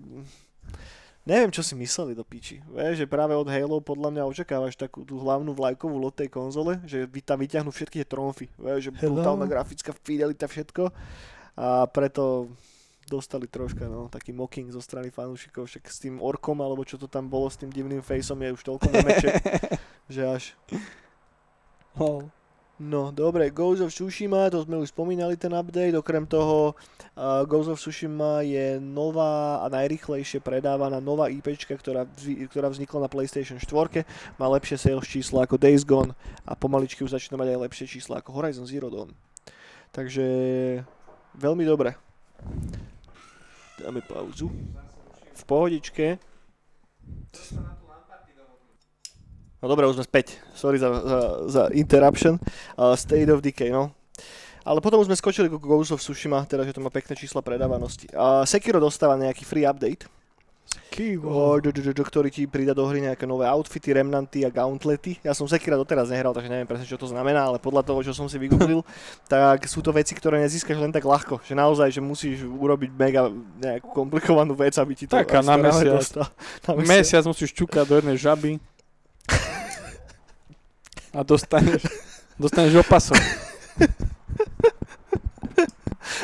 Neviem, 1.29 1.53
čo 1.53 1.61
si 1.61 1.77
mysleli 1.77 2.17
do 2.17 2.25
piči. 2.25 2.57
Vieš, 2.73 3.05
že 3.05 3.05
práve 3.05 3.37
od 3.37 3.45
Halo 3.45 3.77
podľa 3.85 4.09
mňa 4.09 4.23
očakávaš 4.25 4.73
takú 4.73 5.05
tú 5.05 5.21
hlavnú 5.21 5.53
vlajkovú 5.53 6.01
loď 6.01 6.25
tej 6.25 6.29
konzole, 6.33 6.81
že 6.89 7.05
vy 7.05 7.21
tam 7.21 7.37
vyťahnú 7.37 7.69
všetky 7.69 8.01
tie 8.01 8.07
tromfy. 8.09 8.49
Vieš, 8.57 8.89
že 8.89 8.91
Hello. 8.97 9.21
brutálna 9.21 9.45
grafická 9.45 9.93
fidelita, 9.93 10.49
všetko. 10.49 10.89
A 11.53 11.85
preto 11.85 12.49
dostali 13.05 13.45
troška, 13.45 13.85
no, 13.85 14.09
taký 14.09 14.33
mocking 14.33 14.73
zo 14.73 14.81
strany 14.81 15.13
fanúšikov, 15.13 15.69
však 15.69 15.85
s 15.85 16.01
tým 16.01 16.17
orkom, 16.17 16.61
alebo 16.65 16.81
čo 16.81 16.97
to 16.97 17.05
tam 17.05 17.29
bolo 17.29 17.45
s 17.45 17.61
tým 17.61 17.69
divným 17.69 18.01
faceom, 18.01 18.37
je 18.37 18.53
už 18.53 18.61
toľko 18.65 18.85
memečiek, 18.89 19.37
že 20.13 20.21
až. 20.25 20.43
Lol. 21.97 22.29
No, 22.79 23.11
dobre, 23.11 23.51
Ghost 23.51 23.83
of 23.83 23.91
Tsushima, 23.91 24.47
to 24.47 24.63
sme 24.63 24.79
už 24.79 24.95
spomínali 24.95 25.35
ten 25.35 25.51
update, 25.51 25.99
okrem 25.99 26.23
toho 26.23 26.71
uh, 26.71 27.43
Ghost 27.43 27.67
of 27.67 27.75
Tsushima 27.75 28.39
je 28.39 28.79
nová 28.79 29.59
a 29.59 29.67
najrychlejšie 29.67 30.39
predávaná 30.39 31.03
nová 31.03 31.27
IPčka, 31.27 31.75
ktorá, 31.75 32.07
ktorá 32.47 32.71
vznikla 32.71 33.03
na 33.03 33.11
PlayStation 33.11 33.59
4, 33.59 34.07
má 34.39 34.47
lepšie 34.55 34.79
sales 34.79 35.03
čísla 35.11 35.43
ako 35.43 35.59
Days 35.59 35.83
Gone 35.83 36.15
a 36.47 36.55
pomaličky 36.55 37.03
už 37.03 37.19
začína 37.19 37.35
mať 37.35 37.51
aj 37.51 37.59
lepšie 37.67 37.99
čísla 37.99 38.23
ako 38.23 38.31
Horizon 38.39 38.63
Zero 38.63 38.87
Dawn. 38.87 39.11
Takže 39.91 40.25
veľmi 41.35 41.67
dobre. 41.67 41.99
Dáme 43.75 43.99
pauzu. 44.07 44.47
V 45.35 45.43
pohodičke. 45.43 46.15
No 49.59 49.67
dobre, 49.67 49.83
už 49.85 49.99
sme 49.99 50.07
späť. 50.07 50.39
Sorry 50.55 50.79
za, 50.79 50.87
za, 50.87 51.19
za 51.51 51.63
interruption. 51.75 52.39
Uh, 52.79 52.95
State 52.95 53.27
of 53.27 53.43
Decay, 53.43 53.69
no. 53.69 53.91
Ale 54.63 54.79
potom 54.79 54.99
už 54.99 55.07
sme 55.11 55.19
skočili 55.19 55.47
ku 55.51 55.59
Ghost 55.59 55.91
of 55.91 55.99
Tsushima, 55.99 56.43
teda 56.47 56.63
že 56.63 56.75
to 56.75 56.83
má 56.83 56.87
pekné 56.87 57.15
čísla 57.15 57.43
predávanosti. 57.43 58.07
Uh, 58.11 58.43
Sekiro 58.47 58.79
dostáva 58.79 59.19
nejaký 59.19 59.43
free 59.43 59.67
update, 59.67 60.07
Kivo. 60.89 61.29
o, 61.29 61.57
do, 61.57 61.69
do, 61.73 61.81
do, 61.81 61.93
do, 61.93 62.03
ktorý 62.05 62.29
ti 62.29 62.45
prida 62.45 62.77
do 62.77 62.85
hry 62.85 63.01
nejaké 63.01 63.25
nové 63.25 63.45
outfity, 63.45 63.93
remnanty 63.93 64.45
a 64.45 64.49
gauntlety. 64.53 65.17
Ja 65.25 65.33
som 65.33 65.49
Sekira 65.49 65.73
doteraz 65.77 66.09
nehral, 66.13 66.33
takže 66.33 66.49
neviem 66.49 66.69
presne, 66.69 66.85
čo 66.85 66.97
to 66.97 67.09
znamená, 67.09 67.45
ale 67.49 67.57
podľa 67.57 67.81
toho, 67.85 67.99
čo 68.05 68.13
som 68.13 68.29
si 68.29 68.37
vygooglil, 68.37 68.85
tak 69.31 69.65
sú 69.65 69.81
to 69.81 69.89
veci, 69.89 70.13
ktoré 70.13 70.41
nezískaš 70.45 70.77
len 70.77 70.93
tak 70.93 71.05
ľahko. 71.05 71.41
Že 71.45 71.53
naozaj, 71.57 71.89
že 71.93 72.01
musíš 72.03 72.45
urobiť 72.45 72.89
mega 72.93 73.29
nejakú 73.61 73.89
komplikovanú 73.91 74.53
vec, 74.53 74.77
aby 74.77 74.93
ti 74.93 75.05
to 75.09 75.17
Taká 75.17 75.41
na 75.41 75.57
správne 75.57 75.67
mesiac. 75.73 75.95
dostal. 75.97 76.27
Na 76.67 76.71
Mesiac 76.77 77.23
musíš 77.25 77.51
čukať 77.53 77.85
do 77.89 77.95
jednej 77.97 78.17
žaby. 78.17 78.51
A 81.11 81.23
dostaneš, 81.23 81.81
dostaneš 82.35 82.75
opasok. 82.79 83.17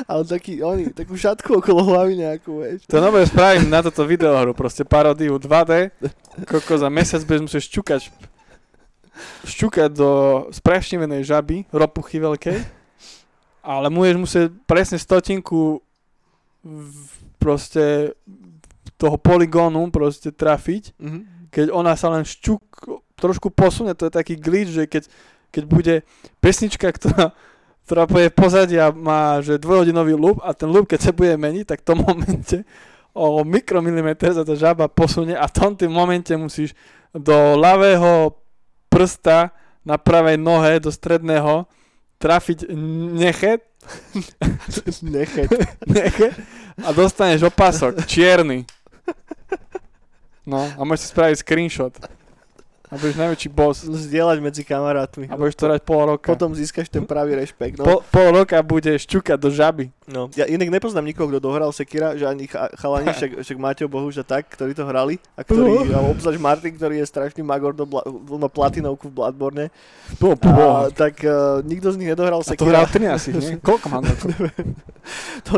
Ale 0.05 0.21
taký, 0.23 0.59
oni, 0.59 0.89
takú 0.91 1.13
šatku 1.13 1.61
okolo 1.61 1.85
hlavy 1.85 2.17
nejakú, 2.17 2.59
vieš. 2.59 2.85
To 2.89 2.97
nové 2.99 3.21
spravím 3.23 3.69
na 3.69 3.79
toto 3.79 4.01
videohru, 4.03 4.51
proste 4.51 4.81
paródiu 4.81 5.37
2D. 5.37 5.93
Koko 6.43 6.75
za 6.75 6.89
mesiac 6.89 7.21
budeš 7.21 7.41
musieť 7.43 7.63
šťukať 7.69 8.01
šťukať 9.47 9.89
do 9.95 10.09
sprašnevenej 10.51 11.23
žaby, 11.23 11.63
ropuchy 11.71 12.19
veľkej. 12.19 12.57
Ale 13.63 13.87
budeš 13.87 14.17
musieť 14.19 14.47
presne 14.67 14.99
stotinku 14.99 15.79
v- 16.59 17.09
proste 17.39 18.11
toho 18.97 19.15
poligónu 19.15 19.87
proste 19.87 20.29
trafiť 20.29 20.97
Mhm. 20.97 21.19
keď 21.47 21.65
ona 21.71 21.95
sa 21.95 22.11
len 22.11 22.23
šťuk 22.23 22.63
trošku 23.19 23.51
posunie, 23.51 23.95
to 23.95 24.07
je 24.07 24.13
taký 24.13 24.35
glitch, 24.35 24.71
že 24.71 24.83
keď, 24.87 25.03
keď 25.51 25.63
bude 25.65 25.95
pesnička, 26.39 26.87
ktorá, 26.91 27.31
ktorá 27.87 28.03
bude 28.09 28.27
v 28.31 28.37
pozadí 28.37 28.75
a 28.79 28.91
má 28.91 29.39
že 29.39 29.61
dvojhodinový 29.61 30.13
loop 30.17 30.37
a 30.43 30.51
ten 30.51 30.67
loop, 30.67 30.89
keď 30.91 30.99
sa 30.99 31.11
bude 31.15 31.35
meniť, 31.37 31.65
tak 31.65 31.79
v 31.83 31.87
tom 31.87 31.99
momente 32.03 32.65
o 33.15 33.47
mikromilimeter 33.47 34.35
sa 34.35 34.43
tá 34.43 34.53
žaba 34.59 34.91
posunie 34.91 35.37
a 35.37 35.47
v 35.47 35.55
tom 35.55 35.71
tým 35.71 35.91
momente 35.91 36.35
musíš 36.35 36.75
do 37.15 37.55
ľavého 37.55 38.35
prsta 38.91 39.55
na 39.87 39.95
pravej 39.95 40.35
nohe, 40.35 40.83
do 40.83 40.91
stredného, 40.91 41.63
trafiť 42.19 42.67
nechet, 43.15 43.63
Nechet. 45.13 45.51
nechet 45.85 46.33
a 46.81 46.89
dostaneš 46.91 47.47
opasok, 47.47 48.01
čierny. 48.09 48.65
No 50.45 50.65
a 50.65 50.81
môžeš 50.85 51.01
si 51.01 51.11
spraviť 51.13 51.37
screenshot. 51.41 51.93
A 52.95 52.97
budeš 52.97 53.19
najväčší 53.19 53.49
boss. 53.51 53.83
Zdieľať 53.83 54.39
medzi 54.39 54.63
kamarátmi. 54.63 55.27
A 55.27 55.35
budeš 55.35 55.59
to 55.59 55.67
hrať 55.67 55.83
pol 55.83 56.07
roka. 56.07 56.31
Potom 56.31 56.55
získaš 56.55 56.87
ten 56.87 57.03
pravý 57.03 57.35
rešpekt. 57.35 57.75
No. 57.75 57.83
Po, 57.83 57.95
pol 58.07 58.31
roka 58.31 58.55
budeš 58.63 59.03
čukať 59.03 59.35
do 59.35 59.51
žaby. 59.51 59.91
No, 60.05 60.29
ja 60.37 60.45
inak 60.45 60.69
nepoznám 60.69 61.01
nikoho, 61.01 61.25
kto 61.25 61.41
dohral 61.41 61.73
Sekira, 61.73 62.13
že 62.13 62.29
ani 62.29 62.45
cha- 62.45 62.69
chalani, 62.77 63.09
však, 63.09 63.31
však 63.45 63.57
Maťo 63.57 63.89
Bohuž 63.89 64.21
a 64.21 64.25
tak, 64.25 64.45
ktorí 64.53 64.77
to 64.77 64.85
hrali, 64.85 65.17
a 65.33 65.41
ktorí, 65.41 65.89
a 65.89 65.97
obzvlášť 66.13 66.37
Martin, 66.37 66.73
ktorý 66.77 67.01
je 67.01 67.09
strašný 67.09 67.41
magor 67.41 67.73
do 67.73 67.89
bla, 67.89 68.05
no, 68.05 68.45
platinovku 68.45 69.09
v 69.09 69.13
Bloodborne, 69.17 69.65
Po, 70.21 70.37
a, 70.37 70.93
tak 70.93 71.25
uh, 71.25 71.65
nikto 71.65 71.89
z 71.89 71.97
nich 71.97 72.13
nedohral 72.13 72.37
a 72.37 72.45
to 72.45 72.53
Sekira. 72.53 72.85
hral 72.85 72.85
13 72.85 73.17
asi, 73.17 73.29
nie? 73.33 73.57
Koľko 73.57 73.87
mám? 73.89 74.05
To, 75.49 75.57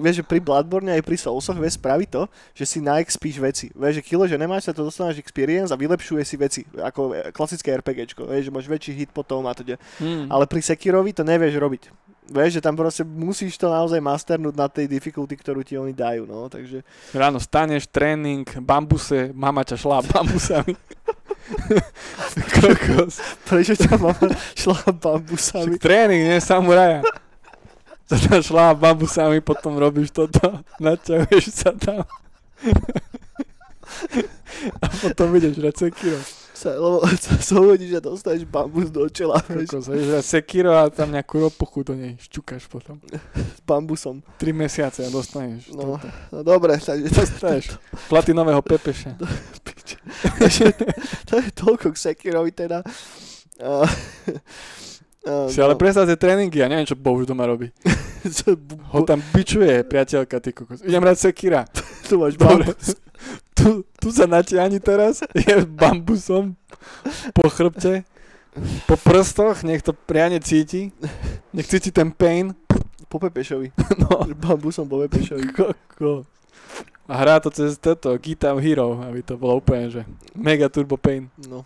vieš, 0.04 0.20
že 0.20 0.24
pri 0.24 0.40
Bloodborne 0.40 0.96
aj 0.96 1.04
pri 1.04 1.20
Soulsoch 1.20 1.60
vieš 1.60 1.76
spraviť 1.76 2.08
to, 2.08 2.22
že 2.56 2.64
si 2.64 2.78
na 2.80 2.96
XPíš 2.96 3.36
veci. 3.44 3.66
Vieš, 3.76 4.00
že 4.00 4.02
kilo, 4.08 4.24
že 4.24 4.40
nemáš 4.40 4.68
sa 4.68 4.72
to 4.72 4.88
dostaneš 4.88 5.20
experience 5.20 5.68
a 5.68 5.76
vylepšuje 5.76 6.24
si 6.24 6.36
veci, 6.40 6.55
ako 6.64 7.12
e, 7.12 7.28
klasické 7.34 7.76
RPGčko, 7.76 8.24
vieš, 8.24 8.48
že 8.48 8.54
máš 8.54 8.66
väčší 8.70 8.92
hit 8.94 9.10
potom 9.12 9.44
a 9.44 9.52
teda. 9.52 9.76
Hmm. 10.00 10.30
Ale 10.30 10.48
pri 10.48 10.62
Sekirovi 10.62 11.12
to 11.12 11.26
nevieš 11.26 11.60
robiť. 11.60 11.92
Vieš, 12.26 12.58
že 12.58 12.64
tam 12.64 12.74
proste 12.74 13.06
musíš 13.06 13.54
to 13.54 13.70
naozaj 13.70 14.02
masternúť 14.02 14.54
na 14.58 14.66
tej 14.66 14.90
difficulty, 14.90 15.38
ktorú 15.38 15.62
ti 15.62 15.78
oni 15.78 15.94
dajú, 15.94 16.26
no, 16.26 16.50
takže... 16.50 16.82
Ráno 17.14 17.38
staneš, 17.38 17.86
tréning, 17.86 18.42
bambuse, 18.58 19.30
mama 19.30 19.62
ťa 19.62 19.78
šla 19.78 20.02
bambusami. 20.10 20.74
Kokos. 22.58 23.22
Prečo 23.46 23.78
ťa 23.78 23.94
mama 24.02 24.26
šla 24.58 24.90
bambusami? 24.90 25.78
Však 25.78 25.86
tréning, 25.86 26.26
nie 26.26 26.42
samuraja. 26.42 27.06
Sa 28.10 28.18
tam 28.18 28.42
šla 28.42 28.74
bambusami, 28.74 29.38
potom 29.38 29.78
robíš 29.78 30.10
toto, 30.10 30.66
naťahuješ 30.82 31.46
sa 31.54 31.70
tam. 31.78 32.02
A 34.82 34.86
potom 35.02 35.36
ideš 35.36 35.62
hrať 35.62 35.74
Sekiro. 35.78 36.18
Sa, 36.56 36.72
lebo 36.72 37.04
sa 37.28 37.36
zhodíš 37.36 38.00
a 38.00 38.00
dostaneš 38.00 38.48
bambus 38.48 38.88
do 38.88 39.04
čela, 39.12 39.44
Kokos, 39.44 39.92
hrať 39.92 40.24
Sekiro 40.24 40.72
a 40.72 40.88
tam 40.88 41.12
nejakú 41.12 41.36
ropuchu 41.44 41.84
do 41.84 41.92
nej 41.92 42.16
šťukáš 42.16 42.64
potom. 42.64 42.96
s 43.36 43.60
bambusom. 43.68 44.24
3 44.40 44.56
mesiace 44.56 45.04
a 45.04 45.12
dostaneš. 45.12 45.68
No, 45.76 46.00
toto. 46.00 46.08
no 46.32 46.38
dobre, 46.40 46.80
takže 46.80 47.12
Dostaneš 47.12 47.76
platinového 48.08 48.64
pepeša. 48.72 49.20
to 51.28 51.32
je 51.36 51.46
toľko 51.52 51.92
k 51.92 51.96
Sekirovi 51.96 52.56
teda. 52.56 52.80
Uh, 53.60 53.84
uh, 55.28 55.48
Si 55.52 55.60
ale 55.60 55.76
predstav 55.76 56.08
tie 56.08 56.16
tréningy, 56.16 56.56
ja 56.56 56.72
neviem, 56.72 56.88
čo 56.88 56.96
Bohuž 56.96 57.28
doma 57.28 57.44
robí. 57.44 57.68
Ho 58.96 59.04
tam 59.04 59.20
bičuje 59.32 59.84
priateľka, 59.84 60.40
ty 60.40 60.50
kokos. 60.56 60.80
Idem 60.82 61.04
hrať 61.04 61.18
Sekira. 61.20 61.68
tu 62.08 62.16
máš 62.16 62.40
bambus. 62.40 62.96
Tu, 63.56 63.82
tu 63.98 64.08
sa 64.12 64.28
natiahni 64.28 64.78
teraz, 64.78 65.24
je 65.32 65.56
bambusom 65.64 66.54
po 67.32 67.48
chrbte, 67.48 68.04
po 68.84 68.94
prstoch, 69.00 69.64
nech 69.64 69.80
to 69.84 69.92
priane 69.92 70.40
cíti, 70.40 70.92
nech 71.52 71.66
cíti 71.68 71.92
ten 71.92 72.12
pain. 72.12 72.52
Po 73.06 73.22
Pepešovi. 73.22 73.70
No, 74.02 74.26
Bambusom 74.44 74.88
po 74.88 74.98
Pepešovi. 75.06 75.54
kokos. 75.54 76.26
A 77.06 77.14
hrá 77.22 77.38
to 77.38 77.54
cez 77.54 77.78
toto, 77.78 78.10
Guitar 78.18 78.58
Hero, 78.58 78.98
aby 79.06 79.22
to 79.22 79.38
bolo 79.38 79.62
úplne, 79.62 79.86
že 79.86 80.02
mega 80.34 80.66
turbo 80.66 80.98
pain. 80.98 81.30
No. 81.46 81.62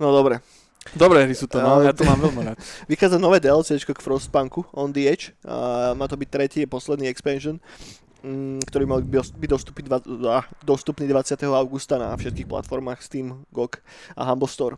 No 0.00 0.08
dobre. 0.08 0.40
Dobré 0.96 1.28
hry 1.28 1.36
sú 1.36 1.44
to, 1.44 1.60
no, 1.60 1.84
ja 1.84 1.92
to 1.92 2.08
mám 2.08 2.16
veľmi 2.16 2.40
rád. 2.40 2.58
Vychádza 2.90 3.20
nové 3.20 3.36
DLCčko 3.44 3.92
k 3.92 4.00
Frostpunku 4.00 4.64
On 4.72 4.88
the 4.88 5.04
Edge. 5.04 5.36
A 5.44 5.92
má 5.92 6.08
to 6.08 6.16
byť 6.16 6.28
tretí, 6.32 6.60
posledný 6.64 7.12
expansion 7.12 7.60
ktorý 8.68 8.84
mal 8.84 9.00
byť 9.00 9.48
dostupný, 9.48 9.84
dostupný 10.64 11.04
20. 11.08 11.40
augusta 11.50 11.96
na 11.96 12.12
všetkých 12.12 12.48
platformách 12.48 13.00
Steam, 13.00 13.44
GOG 13.52 13.80
a 14.16 14.28
Humble 14.28 14.50
Store. 14.50 14.76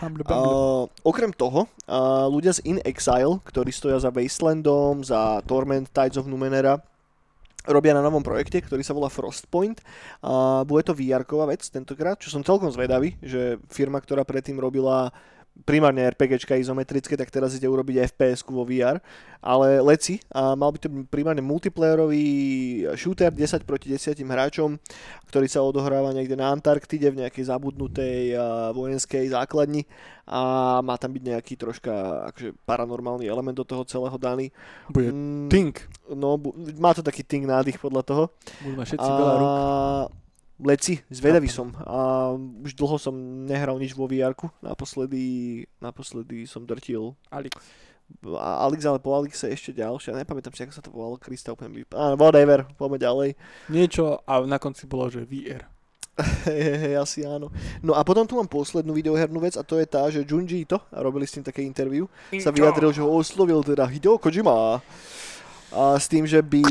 Uh, 0.00 0.88
okrem 1.04 1.28
toho, 1.28 1.68
uh, 1.84 2.24
ľudia 2.32 2.56
z 2.56 2.64
In 2.64 2.80
Exile, 2.88 3.36
ktorí 3.44 3.68
stoja 3.68 4.00
za 4.00 4.08
Wastelandom, 4.08 5.04
za 5.04 5.44
Torment, 5.44 5.92
Tides 5.92 6.16
of 6.16 6.24
Numenera, 6.24 6.80
robia 7.68 7.92
na 7.92 8.00
novom 8.00 8.24
projekte, 8.24 8.64
ktorý 8.64 8.80
sa 8.80 8.96
volá 8.96 9.12
Frostpoint. 9.12 9.84
A 10.24 10.64
bude 10.64 10.82
to 10.88 10.96
vr 10.96 11.22
vec 11.52 11.62
tentokrát, 11.68 12.16
čo 12.16 12.32
som 12.32 12.40
celkom 12.40 12.72
zvedavý, 12.72 13.20
že 13.20 13.60
firma, 13.68 14.00
ktorá 14.00 14.24
predtým 14.24 14.56
robila 14.56 15.12
primárne 15.62 16.06
RPGčka 16.06 16.54
izometrické, 16.54 17.18
tak 17.18 17.28
teraz 17.28 17.54
ide 17.54 17.66
urobiť 17.66 18.14
fps 18.14 18.46
vo 18.46 18.62
VR, 18.62 19.02
ale 19.38 19.78
leci 19.82 20.18
a 20.30 20.54
mal 20.54 20.70
by 20.70 20.78
to 20.78 20.88
byť 20.88 21.06
primárne 21.10 21.42
multiplayerový 21.42 22.24
shooter 22.94 23.30
10 23.30 23.62
proti 23.62 23.90
10 23.90 24.18
hráčom, 24.18 24.78
ktorý 25.26 25.46
sa 25.46 25.62
odohráva 25.62 26.10
niekde 26.10 26.34
na 26.34 26.50
Antarktide 26.50 27.10
v 27.10 27.26
nejakej 27.26 27.50
zabudnutej 27.50 28.34
a, 28.34 28.70
vojenskej 28.72 29.30
základni 29.30 29.84
a 30.24 30.40
má 30.84 30.96
tam 31.00 31.12
byť 31.12 31.22
nejaký 31.24 31.54
troška 31.56 31.92
akože 32.32 32.52
paranormálny 32.64 33.24
element 33.24 33.56
do 33.56 33.64
toho 33.64 33.82
celého 33.84 34.16
daný. 34.16 34.52
Bude 34.88 35.10
Mm, 35.10 35.48
Tink. 35.48 35.88
No, 36.12 36.36
bu- 36.36 36.52
má 36.76 36.92
to 36.92 37.00
taký 37.00 37.24
ting 37.24 37.48
nádych 37.48 37.80
podľa 37.80 38.02
toho. 38.04 38.24
Budú 38.60 38.76
mať 38.76 38.86
všetci 38.92 39.08
veľa 39.08 39.34
rúk. 39.40 39.52
Leci, 40.58 40.98
zvedavý 41.06 41.46
som. 41.46 41.70
A 41.86 42.34
už 42.34 42.74
dlho 42.74 42.98
som 42.98 43.14
nehral 43.46 43.78
nič 43.78 43.94
vo 43.94 44.10
vr 44.10 44.34
Naposledy, 44.58 45.62
naposledy 45.78 46.50
som 46.50 46.66
drtil 46.66 47.14
Alex. 47.30 47.54
a 48.26 48.66
Alex, 48.66 48.82
ale 48.82 48.98
po 48.98 49.14
Alexe 49.14 49.46
ešte 49.46 49.70
ďalšie. 49.70 50.18
Nepamätám 50.18 50.50
si, 50.58 50.66
ako 50.66 50.74
sa 50.74 50.82
to 50.82 50.90
volalo. 50.90 51.14
Krista 51.14 51.54
úplne. 51.54 51.86
Á, 51.94 52.18
whatever, 52.18 52.66
poďme 52.74 52.98
ďalej. 52.98 53.30
Niečo 53.70 54.18
a 54.26 54.42
na 54.42 54.58
konci 54.58 54.90
bolo, 54.90 55.06
že 55.06 55.22
VR. 55.22 55.78
Hej, 56.18 56.98
asi 57.04 57.22
áno. 57.22 57.54
No 57.78 57.94
a 57.94 58.02
potom 58.02 58.26
tu 58.26 58.34
mám 58.34 58.50
poslednú 58.50 58.90
videohernú 58.90 59.38
vec 59.38 59.54
a 59.54 59.62
to 59.62 59.78
je 59.78 59.86
tá, 59.86 60.10
že 60.10 60.26
Junji 60.26 60.66
Ito, 60.66 60.82
a 60.90 60.98
robili 60.98 61.22
s 61.22 61.38
tým 61.38 61.46
také 61.46 61.62
interview, 61.62 62.10
sa 62.42 62.50
vyjadril, 62.50 62.90
že 62.90 63.06
ho 63.06 63.10
oslovil 63.14 63.62
teda 63.62 63.86
Hideo 63.86 64.18
Kojima 64.18 64.82
s 65.72 66.06
tým, 66.08 66.24
že 66.24 66.40
by 66.40 66.62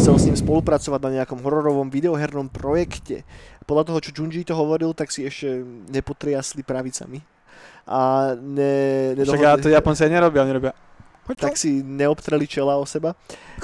chcel 0.00 0.16
s 0.16 0.24
ním 0.26 0.36
spolupracovať 0.36 1.00
na 1.04 1.10
nejakom 1.20 1.40
hororovom 1.44 1.92
videohernom 1.92 2.48
projekte. 2.48 3.28
Podľa 3.68 3.84
toho, 3.92 3.98
čo 4.00 4.10
Junji 4.16 4.42
to 4.42 4.56
hovoril, 4.56 4.96
tak 4.96 5.12
si 5.12 5.28
ešte 5.28 5.60
nepotriasli 5.92 6.64
pravicami. 6.64 7.20
A 7.84 8.32
ne, 8.38 9.12
Však 9.18 9.40
ja 9.40 9.54
to 9.60 9.68
nedohodli- 9.68 9.76
Japonci 9.76 10.00
aj 10.06 10.12
nerobia, 10.12 10.44
oni 10.46 10.54
robia. 10.56 10.72
tak 11.38 11.54
si 11.54 11.78
neobtreli 11.78 12.42
čela 12.50 12.74
o 12.74 12.82
seba 12.82 13.14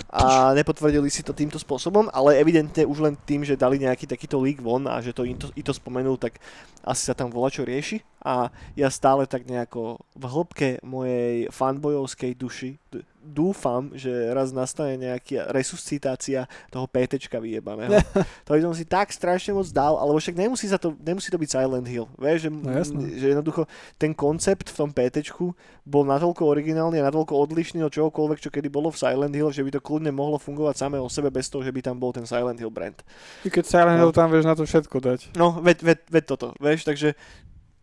a 0.07 0.55
nepotvrdili 0.55 1.11
si 1.11 1.27
to 1.27 1.35
týmto 1.35 1.59
spôsobom, 1.59 2.07
ale 2.15 2.39
evidentne 2.39 2.87
už 2.87 3.03
len 3.03 3.15
tým, 3.27 3.43
že 3.43 3.59
dali 3.59 3.83
nejaký 3.83 4.07
takýto 4.07 4.39
leak 4.39 4.63
von 4.63 4.87
a 4.87 5.03
že 5.03 5.11
to 5.11 5.27
i 5.27 5.35
to, 5.35 5.73
spomenul, 5.75 6.15
tak 6.15 6.39
asi 6.87 7.11
sa 7.11 7.15
tam 7.19 7.27
volá 7.27 7.51
čo 7.51 7.67
rieši 7.67 8.07
a 8.23 8.55
ja 8.79 8.87
stále 8.87 9.27
tak 9.27 9.51
nejako 9.51 9.99
v 10.15 10.25
hĺbke 10.31 10.69
mojej 10.87 11.51
fanbojovskej 11.51 12.39
duši 12.39 12.79
dúfam, 13.27 13.91
že 13.93 14.07
raz 14.31 14.51
nastane 14.51 14.95
nejaká 14.97 15.51
resuscitácia 15.51 16.45
toho 16.71 16.87
PTčka 16.87 17.37
vyjebaného. 17.37 17.99
to 18.47 18.55
by 18.55 18.61
som 18.61 18.71
si 18.71 18.83
tak 18.83 19.11
strašne 19.11 19.51
moc 19.51 19.67
dal, 19.69 19.95
alebo 19.95 20.17
však 20.17 20.33
nemusí, 20.33 20.67
sa 20.67 20.79
to, 20.79 20.95
nemusí 20.97 21.27
to 21.27 21.37
byť 21.37 21.51
Silent 21.51 21.85
Hill. 21.85 22.07
Vieš, 22.15 22.39
že, 22.39 22.51
No 22.51 22.71
jasné. 22.71 22.99
že 23.19 23.27
jednoducho 23.33 23.67
ten 23.97 24.15
koncept 24.15 24.71
v 24.71 24.77
tom 24.77 24.91
PTčku 24.91 25.51
bol 25.83 26.03
natoľko 26.03 26.47
originálny 26.47 26.99
a 26.99 27.07
natoľko 27.07 27.35
odlišný 27.37 27.83
od 27.83 27.91
čohokoľvek, 27.91 28.39
čo 28.39 28.51
kedy 28.51 28.67
bolo 28.67 28.89
v 28.89 28.99
Silent 28.99 29.35
Hill, 29.35 29.51
že 29.51 29.63
by 29.63 29.75
to 29.75 29.81
kľudne 29.81 30.11
mohlo 30.11 30.39
fungovať 30.39 30.75
samé 30.79 30.97
o 30.97 31.07
sebe 31.07 31.29
bez 31.29 31.47
toho, 31.47 31.61
že 31.61 31.71
by 31.71 31.83
tam 31.83 31.99
bol 31.99 32.15
ten 32.15 32.25
Silent 32.25 32.57
Hill 32.57 32.71
brand. 32.71 33.03
I 33.43 33.51
keď 33.51 33.67
Silent 33.67 33.99
No. 33.99 34.07
Hill 34.07 34.15
tam 34.15 34.31
vieš 34.31 34.45
na 34.45 34.55
to 34.55 34.63
všetko 34.63 34.97
dať. 34.99 35.21
No, 35.35 35.59
veď, 35.59 35.83
veď, 35.83 35.99
veď 36.07 36.25
toto, 36.27 36.47
vieš, 36.57 36.83
takže 36.83 37.19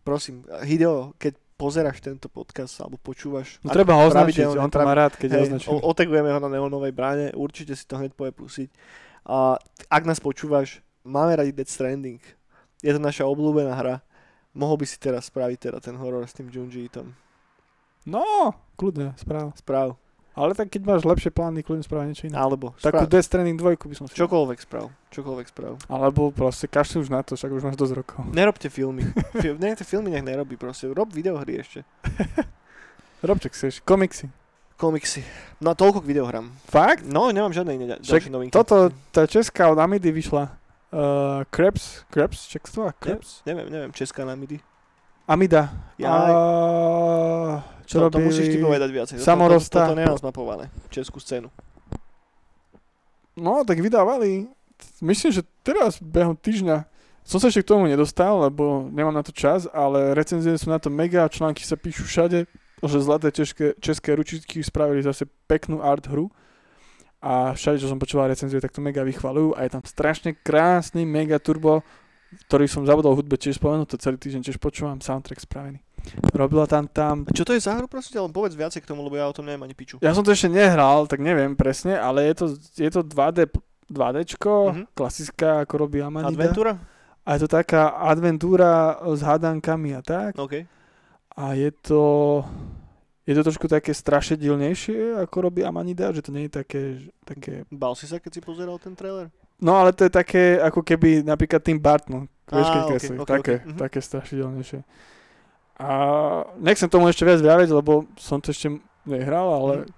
prosím, 0.00 0.44
Hideo, 0.62 1.12
keď 1.16 1.32
pozeráš 1.64 2.04
tento 2.04 2.28
podcast 2.28 2.76
alebo 2.78 3.00
počúvaš, 3.00 3.56
No 3.64 3.72
treba 3.72 3.96
ho 3.96 4.04
označiť, 4.04 4.52
on 4.52 4.68
to 4.68 4.84
má 4.84 4.92
rád, 4.92 5.16
keď 5.16 5.28
hej, 5.32 5.42
označený. 5.48 5.72
o- 5.72 5.84
otagujeme 5.88 6.28
ho 6.28 6.36
na 6.38 6.52
neonovej 6.52 6.92
bráne, 6.92 7.26
určite 7.32 7.72
si 7.72 7.88
to 7.88 7.96
hneď 7.96 8.12
povie 8.12 8.36
pusiť. 8.36 8.68
A 9.24 9.56
ak 9.88 10.02
nás 10.04 10.20
počúvaš, 10.20 10.84
máme 11.00 11.32
radi 11.32 11.56
Dead 11.56 11.64
Stranding. 11.64 12.20
Je 12.84 12.92
to 12.92 13.00
naša 13.00 13.24
obľúbená 13.24 13.72
hra. 13.72 14.04
Mohol 14.52 14.84
by 14.84 14.86
si 14.86 15.00
teraz 15.00 15.32
spraviť 15.32 15.58
teda 15.58 15.78
ten 15.80 15.96
horor 15.96 16.20
s 16.22 16.36
tým 16.36 16.52
Junji 16.52 16.84
Itom. 16.84 17.16
No, 18.04 18.52
kľudne, 18.76 19.16
správ. 19.16 19.56
Správ. 19.56 19.96
Ale 20.34 20.50
tak 20.52 20.66
keď 20.68 20.82
máš 20.82 21.02
lepšie 21.06 21.30
plány, 21.30 21.62
kľudne 21.62 21.82
správ 21.82 22.04
niečo 22.04 22.26
iné. 22.26 22.34
Alebo 22.34 22.74
Takú 22.76 23.06
správ. 23.06 23.08
Death 23.08 23.26
Stranding 23.26 23.54
2 23.54 23.78
by 23.78 23.94
som 23.94 24.06
si... 24.10 24.18
Čokoľvek 24.18 24.58
správ. 24.58 24.90
Čokoľvek 25.08 25.46
správ. 25.46 25.78
Alebo 25.86 26.34
proste 26.34 26.66
kašli 26.66 26.98
už 26.98 27.08
na 27.08 27.22
to, 27.22 27.34
však 27.34 27.50
už 27.50 27.62
máš 27.62 27.78
dosť 27.78 27.94
rokov. 27.94 28.26
Nerobte 28.28 28.66
filmy. 28.66 29.06
Fi- 29.38 29.54
nech 29.54 29.78
tie 29.78 29.86
filmy 29.86 30.10
nech 30.10 30.26
nerobí 30.26 30.58
proste. 30.58 30.90
Rob 30.90 31.06
videohry 31.08 31.62
ešte. 31.62 31.86
Rob, 33.22 33.38
čo 33.38 33.48
chceš. 33.48 33.78
Komiksy. 33.80 34.26
Komiksy. 34.74 35.22
No 35.62 35.70
a 35.70 35.78
toľko 35.78 36.02
k 36.02 36.10
videohrám. 36.10 36.50
Fakt? 36.66 37.06
No, 37.06 37.30
nemám 37.30 37.54
žiadne 37.54 37.72
iné 37.72 37.94
ďalšie 37.96 38.26
novinky. 38.28 38.50
Toto, 38.50 38.90
tá 39.08 39.24
česká 39.24 39.70
od 39.70 39.78
Amidy 39.78 40.10
vyšla. 40.10 40.50
Uh, 40.90 41.42
Krebs, 41.48 42.02
Krebs, 42.06 42.46
čak 42.46 42.66
to 42.66 42.86
Ne, 42.86 42.92
Krebs? 42.92 43.42
neviem, 43.42 43.66
neviem, 43.66 43.90
Česká 43.90 44.22
namidy. 44.22 44.58
Amida. 45.26 45.70
Ja- 45.96 46.30
Uh, 46.30 47.58
čo 47.84 48.00
to, 48.00 48.08
to 48.08 48.18
robili... 48.18 48.28
musíš 48.32 48.46
ty 48.52 48.58
povedať 48.60 48.90
viacej. 48.90 49.16
Samorosta. 49.20 49.88
Toto, 49.88 49.92
toto 49.92 50.00
nemám 50.00 50.18
zmapované. 50.20 50.64
Českú 50.88 51.20
scénu. 51.20 51.48
No, 53.34 53.64
tak 53.66 53.82
vydávali. 53.82 54.48
Myslím, 55.02 55.30
že 55.30 55.42
teraz 55.62 56.02
behom 56.02 56.34
týždňa 56.34 56.86
Som 57.24 57.40
sa 57.40 57.48
ešte 57.48 57.64
k 57.64 57.72
tomu 57.72 57.88
nedostal, 57.88 58.36
lebo 58.36 58.84
nemám 58.92 59.16
na 59.16 59.24
to 59.24 59.32
čas, 59.32 59.64
ale 59.72 60.12
recenzie 60.12 60.52
sú 60.60 60.68
na 60.68 60.76
to 60.76 60.92
mega, 60.92 61.24
články 61.24 61.64
sa 61.64 61.72
píšu 61.72 62.04
všade, 62.04 62.44
že 62.84 62.98
zlaté 63.00 63.32
české, 63.32 63.72
české 63.80 64.12
ručičky 64.12 64.60
spravili 64.60 65.00
zase 65.00 65.24
peknú 65.48 65.80
art 65.80 66.04
hru 66.04 66.28
a 67.24 67.56
všade, 67.56 67.80
čo 67.80 67.88
som 67.88 67.96
počúval 67.96 68.28
recenzie, 68.28 68.60
tak 68.60 68.76
to 68.76 68.84
mega 68.84 69.00
vychvalujú 69.00 69.56
a 69.56 69.64
je 69.64 69.72
tam 69.72 69.80
strašne 69.88 70.36
krásny 70.36 71.08
mega 71.08 71.40
turbo, 71.40 71.80
ktorý 72.48 72.64
som 72.66 72.82
zabudol 72.84 73.14
v 73.14 73.24
hudbe 73.24 73.36
tiež 73.36 73.56
spomenúť, 73.58 73.94
to 73.94 73.96
celý 73.98 74.16
týždeň 74.18 74.42
tiež 74.44 74.58
počúvam, 74.58 74.98
soundtrack 74.98 75.40
spravený. 75.40 75.78
Robila 76.36 76.68
tam 76.68 76.84
tam... 76.84 77.24
A 77.24 77.32
čo 77.32 77.48
to 77.48 77.56
je 77.56 77.64
za 77.64 77.80
hru, 77.80 77.88
prosím 77.88 78.20
ťa, 78.20 78.24
len 78.28 78.34
povedz 78.36 78.54
viacej 78.54 78.84
k 78.84 78.88
tomu, 78.92 79.00
lebo 79.06 79.16
ja 79.16 79.24
o 79.24 79.32
tom 79.32 79.48
neviem 79.48 79.64
ani 79.64 79.72
piču. 79.72 79.96
Ja 80.04 80.12
som 80.12 80.20
to 80.20 80.36
ešte 80.36 80.52
nehral, 80.52 81.08
tak 81.08 81.24
neviem 81.24 81.56
presne, 81.56 81.96
ale 81.96 82.28
je 82.28 82.34
to, 82.36 82.46
je 82.76 82.90
to 82.92 83.00
2D, 83.00 83.48
2Dčko, 83.88 84.54
Mhm. 84.72 84.82
klasická, 84.92 85.64
ako 85.64 85.74
robí 85.78 86.04
Amanida. 86.04 86.32
Adventúra? 86.36 86.76
A 87.24 87.28
je 87.36 87.40
to 87.40 87.48
taká 87.48 87.88
adventúra 88.04 89.00
s 89.00 89.24
hádankami 89.24 89.96
a 89.96 90.02
tak. 90.04 90.36
OK. 90.36 90.68
A 91.40 91.44
je 91.56 91.72
to... 91.72 92.02
Je 93.24 93.32
to 93.32 93.40
trošku 93.40 93.64
také 93.72 93.96
strašedilnejšie, 93.96 95.16
ako 95.16 95.48
robí 95.48 95.64
Amanida, 95.64 96.12
že 96.12 96.20
to 96.20 96.28
nie 96.28 96.44
je 96.44 96.52
také, 96.60 96.82
také... 97.24 97.64
Bal 97.72 97.96
si 97.96 98.04
sa, 98.04 98.20
keď 98.20 98.36
si 98.36 98.40
pozeral 98.44 98.76
ten 98.76 98.92
trailer? 98.92 99.32
No 99.62 99.76
ale 99.78 99.92
to 99.92 100.04
je 100.04 100.12
také, 100.12 100.58
ako 100.58 100.82
keby 100.82 101.22
napríklad 101.22 101.62
Tim 101.62 101.78
Burton. 101.78 102.26
Vieš, 102.44 102.68
keď 102.68 102.82
ok, 102.82 102.90
kreslí. 102.90 103.16
ok, 103.16 103.28
také, 103.28 103.54
ok, 103.54 103.66
mhm. 103.66 103.78
také 103.78 103.98
strašidelnejšie. 104.00 104.80
A 105.74 105.88
nechcem 106.60 106.86
tomu 106.86 107.08
ešte 107.10 107.26
viac 107.26 107.42
vyjaviť, 107.42 107.70
lebo 107.72 108.06
som 108.14 108.38
to 108.38 108.54
ešte 108.54 108.70
nehral, 109.04 109.48
ale 109.50 109.72
Mhm. 109.82 109.90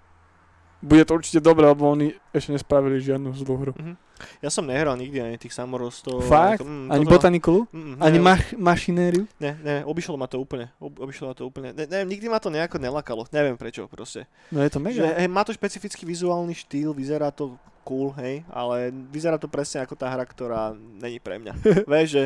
bude 0.80 1.04
to 1.04 1.12
určite 1.14 1.40
dobré, 1.42 1.68
lebo 1.68 1.84
oni 1.86 2.14
ešte 2.32 2.52
nespravili 2.52 3.00
žiadnu 3.00 3.32
zlú 3.34 3.54
hru. 3.60 3.72
Mhm. 3.76 3.94
Ja 4.38 4.48
som 4.48 4.62
nehral 4.62 4.94
nikdy 4.94 5.18
ani 5.18 5.36
tých 5.36 5.52
samorostov. 5.52 6.22
Fakt? 6.22 6.60
Mm, 6.60 6.88
Ani 6.88 7.04
toto- 7.04 7.14
botanikulu? 7.14 7.60
Mm, 7.68 7.96
Ani 7.98 8.16
ne, 8.16 8.24
mach- 8.24 8.52
mašinériu? 8.52 9.24
Ne, 9.36 9.52
ne, 9.58 9.74
obišlo 9.82 10.14
ma 10.14 10.24
to 10.24 10.36
úplne. 10.36 10.72
Ob, 10.76 10.96
obišlo 10.96 11.28
ma 11.28 11.34
to 11.34 11.44
úplne. 11.44 11.70
Ne, 11.70 11.84
neviem, 11.84 12.08
nikdy 12.08 12.26
ma 12.26 12.36
to 12.36 12.48
nejako 12.48 12.76
nelakalo. 12.76 13.28
Neviem 13.28 13.54
prečo 13.54 13.84
proste. 13.86 14.24
No 14.48 14.60
je 14.60 14.68
to 14.68 14.78
Že, 14.78 14.84
mega. 14.84 15.04
hej, 15.16 15.28
má 15.28 15.40
to 15.40 15.52
špecifický 15.52 16.02
vizuálny 16.02 16.52
štýl, 16.52 16.90
vyzerá 16.90 17.28
to 17.28 17.54
cool, 17.82 18.10
hej, 18.16 18.42
ale 18.48 18.90
vyzerá 19.06 19.36
to 19.36 19.46
presne 19.46 19.78
ako 19.78 19.94
tá 19.94 20.08
hra, 20.08 20.24
ktorá 20.24 20.74
není 20.74 21.16
pre 21.16 21.38
mňa. 21.38 21.52
Vieš, 21.86 22.08
že 22.08 22.22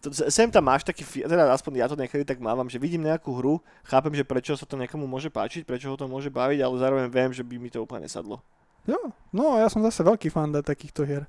to, 0.00 0.08
sem 0.30 0.48
tam 0.48 0.64
máš 0.64 0.80
taký, 0.80 1.04
teda 1.04 1.44
aspoň 1.50 1.72
ja 1.76 1.86
to 1.86 1.96
niekedy 1.96 2.24
tak 2.24 2.40
mávam, 2.40 2.64
že 2.66 2.80
vidím 2.80 3.04
nejakú 3.04 3.32
hru, 3.32 3.54
chápem, 3.82 4.12
že 4.12 4.24
prečo 4.24 4.52
sa 4.52 4.64
to 4.64 4.76
niekomu 4.76 5.04
môže 5.04 5.28
páčiť, 5.28 5.64
prečo 5.64 5.88
ho 5.88 5.96
to 5.96 6.04
môže 6.04 6.28
baviť, 6.28 6.56
ale 6.58 6.74
zároveň 6.78 7.04
viem, 7.06 7.30
že 7.30 7.40
by 7.40 7.56
mi 7.56 7.68
to 7.68 7.80
úplne 7.80 8.04
nesadlo. 8.04 8.40
Jo, 8.84 9.00
no 9.30 9.56
ja 9.56 9.66
som 9.66 9.80
zase 9.80 10.00
veľký 10.00 10.28
fan 10.28 10.52
da 10.52 10.60
takýchto 10.60 11.04
hier. 11.04 11.24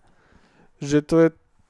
Že 0.79 0.97
to 1.01 1.15
je, 1.23 1.27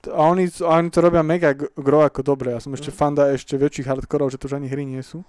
a 0.10 0.22
oni, 0.26 0.50
a 0.62 0.72
oni 0.78 0.90
to 0.90 1.00
robia 1.00 1.22
mega 1.22 1.54
gro 1.56 2.02
ako 2.02 2.22
dobre. 2.22 2.52
Ja 2.52 2.60
som 2.60 2.74
ešte 2.74 2.90
Mhm. 2.90 2.98
fanda 2.98 3.30
ešte 3.30 3.54
väčších 3.54 3.86
hardkorov, 3.86 4.30
že 4.30 4.38
to 4.38 4.50
už 4.50 4.58
ani 4.58 4.66
hry 4.68 4.82
nie 4.82 5.02
sú. 5.02 5.22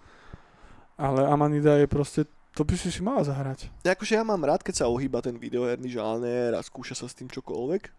Ale 0.96 1.28
Amanida 1.28 1.76
je 1.76 1.84
proste, 1.86 2.24
to 2.56 2.64
by 2.64 2.72
si 2.72 2.88
si 2.88 3.04
mala 3.04 3.20
zahrať. 3.20 3.68
Akože 3.84 4.16
ja 4.16 4.24
mám 4.24 4.40
rád, 4.40 4.64
keď 4.64 4.80
sa 4.80 4.88
ohýba 4.88 5.20
ten 5.20 5.36
videoherný 5.36 5.92
žáner 5.92 6.56
a 6.56 6.64
skúša 6.64 6.96
sa 6.96 7.04
s 7.04 7.12
tým 7.12 7.28
čokoľvek. 7.28 7.92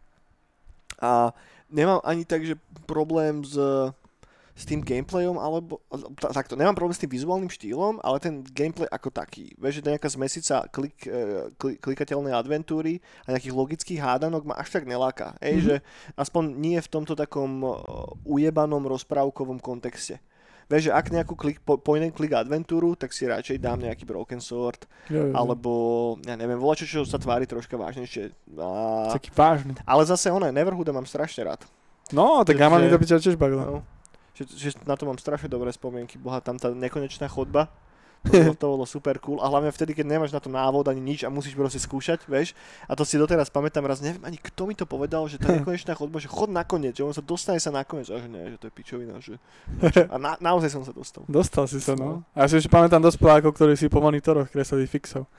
A 0.97 1.29
nemám 1.69 2.01
ani 2.01 2.25
tak, 2.25 2.41
že 2.41 2.57
problém 2.89 3.45
s, 3.45 3.53
s 4.57 4.65
tým 4.65 4.81
gameplayom, 4.81 5.37
alebo 5.37 5.77
ta- 6.17 6.33
takto, 6.33 6.57
nemám 6.57 6.73
problém 6.73 6.91
s 6.91 6.99
tým 6.99 7.13
vizuálnym 7.13 7.45
štýlom, 7.47 8.01
ale 8.01 8.17
ten 8.17 8.41
gameplay 8.41 8.89
ako 8.89 9.13
taký. 9.13 9.53
Vieš, 9.53 9.73
že 9.77 9.83
to 9.85 9.93
nejaká 9.93 10.09
zmesica 10.09 10.65
klik, 10.67 10.97
eh, 11.03 11.53
kli, 11.53 11.77
klikateľnej 11.77 12.33
adventúry 12.33 12.97
a 13.23 13.37
nejakých 13.37 13.53
logických 13.53 14.01
hádanok 14.01 14.43
ma 14.43 14.57
až 14.57 14.73
tak 14.73 14.83
neláka. 14.83 15.37
Ej, 15.37 15.53
Mhm. 15.53 15.63
že 15.63 15.75
aspoň 16.15 16.43
nie 16.57 16.75
v 16.75 16.89
tomto 16.89 17.13
takom 17.13 17.61
eh, 17.61 17.69
ujebanom 18.25 18.81
rozprávkovom 18.83 19.61
kontexte. 19.61 20.17
Vieš, 20.67 20.89
že 20.89 20.91
ak 20.91 21.05
nejakú 21.07 21.37
klik, 21.37 21.63
po, 21.63 21.79
point 21.79 22.03
click 22.11 22.33
adventúru, 22.33 22.91
tak 22.91 23.15
si 23.15 23.23
radšej 23.23 23.55
dám 23.55 23.79
nejaký 23.79 24.03
Broken 24.03 24.41
Sword, 24.41 24.83
Jo, 25.07 25.15
jo, 25.15 25.25
jo. 25.29 25.33
alebo 25.33 25.71
ja 26.19 26.35
neviem, 26.35 26.57
volačo, 26.57 26.83
čo 26.83 27.05
sa 27.05 27.15
tvári 27.15 27.45
troška 27.45 27.77
vážnejšie. 27.77 28.35
A... 28.59 28.67
Taký 29.15 29.31
vážny. 29.31 29.79
Ale 29.85 30.03
zase 30.03 30.27
ono, 30.27 30.43
Neverhooda 30.43 30.91
mám 30.91 31.05
strašne 31.05 31.45
rád. 31.45 31.63
No, 32.09 32.41
tak 32.41 32.55
Takže- 32.55 32.65
Amanida 32.65 32.95
by 32.95 33.05
ťa 33.05 33.19
tiež 33.21 33.37
bavila. 33.37 33.63
No. 33.63 33.79
Že, 34.37 34.43
že 34.53 34.69
na 34.85 34.93
to 34.93 35.09
mám 35.09 35.17
strašne 35.17 35.49
dobré 35.49 35.73
spomienky. 35.73 36.21
Boha, 36.21 36.37
tam 36.37 36.61
tá 36.61 36.69
nekonečná 36.69 37.25
chodba. 37.25 37.73
To 38.25 38.53
to 38.61 38.67
bolo 38.67 38.85
super 38.85 39.17
cool. 39.21 39.39
A 39.41 39.49
hlavne 39.49 39.71
vtedy, 39.71 39.93
keď 39.93 40.05
nemáš 40.05 40.33
na 40.33 40.41
to 40.41 40.49
návod 40.49 40.87
ani 40.89 41.01
nič 41.01 41.23
a 41.23 41.29
musíš 41.29 41.53
proste 41.53 41.79
skúšať, 41.79 42.25
vieš. 42.25 42.57
A 42.89 42.97
to 42.97 43.05
si 43.05 43.15
doteraz 43.15 43.47
pamätám 43.49 43.85
raz, 43.85 44.01
neviem 44.01 44.21
ani 44.25 44.37
kto 44.37 44.67
mi 44.67 44.75
to 44.75 44.85
povedal, 44.89 45.25
že 45.29 45.39
tá 45.39 45.53
nekonečná 45.57 45.93
chodba, 45.95 46.21
že 46.21 46.29
chod 46.29 46.51
nakoniec, 46.51 46.97
že 46.97 47.05
on 47.05 47.15
sa 47.15 47.23
dostane 47.23 47.61
sa 47.61 47.69
nakoniec. 47.69 48.09
A 48.09 48.19
že 48.19 48.27
nie, 48.29 48.43
že 48.53 48.57
to 48.59 48.65
je 48.69 48.73
pičovina. 48.73 49.17
Že... 49.21 49.37
A 50.13 50.15
na, 50.17 50.35
naozaj 50.41 50.73
som 50.73 50.83
sa 50.83 50.93
dostal. 50.93 51.23
Dostal 51.29 51.65
si 51.69 51.79
sa, 51.79 51.93
no. 51.97 52.25
A 52.33 52.45
ja 52.45 52.47
si 52.51 52.59
ešte 52.59 52.71
pamätám 52.71 53.01
dospelákov, 53.01 53.55
ktorí 53.55 53.77
si 53.77 53.87
po 53.87 54.01
monitoroch 54.03 54.49
kreslili 54.49 54.89
fixov. 54.89 55.29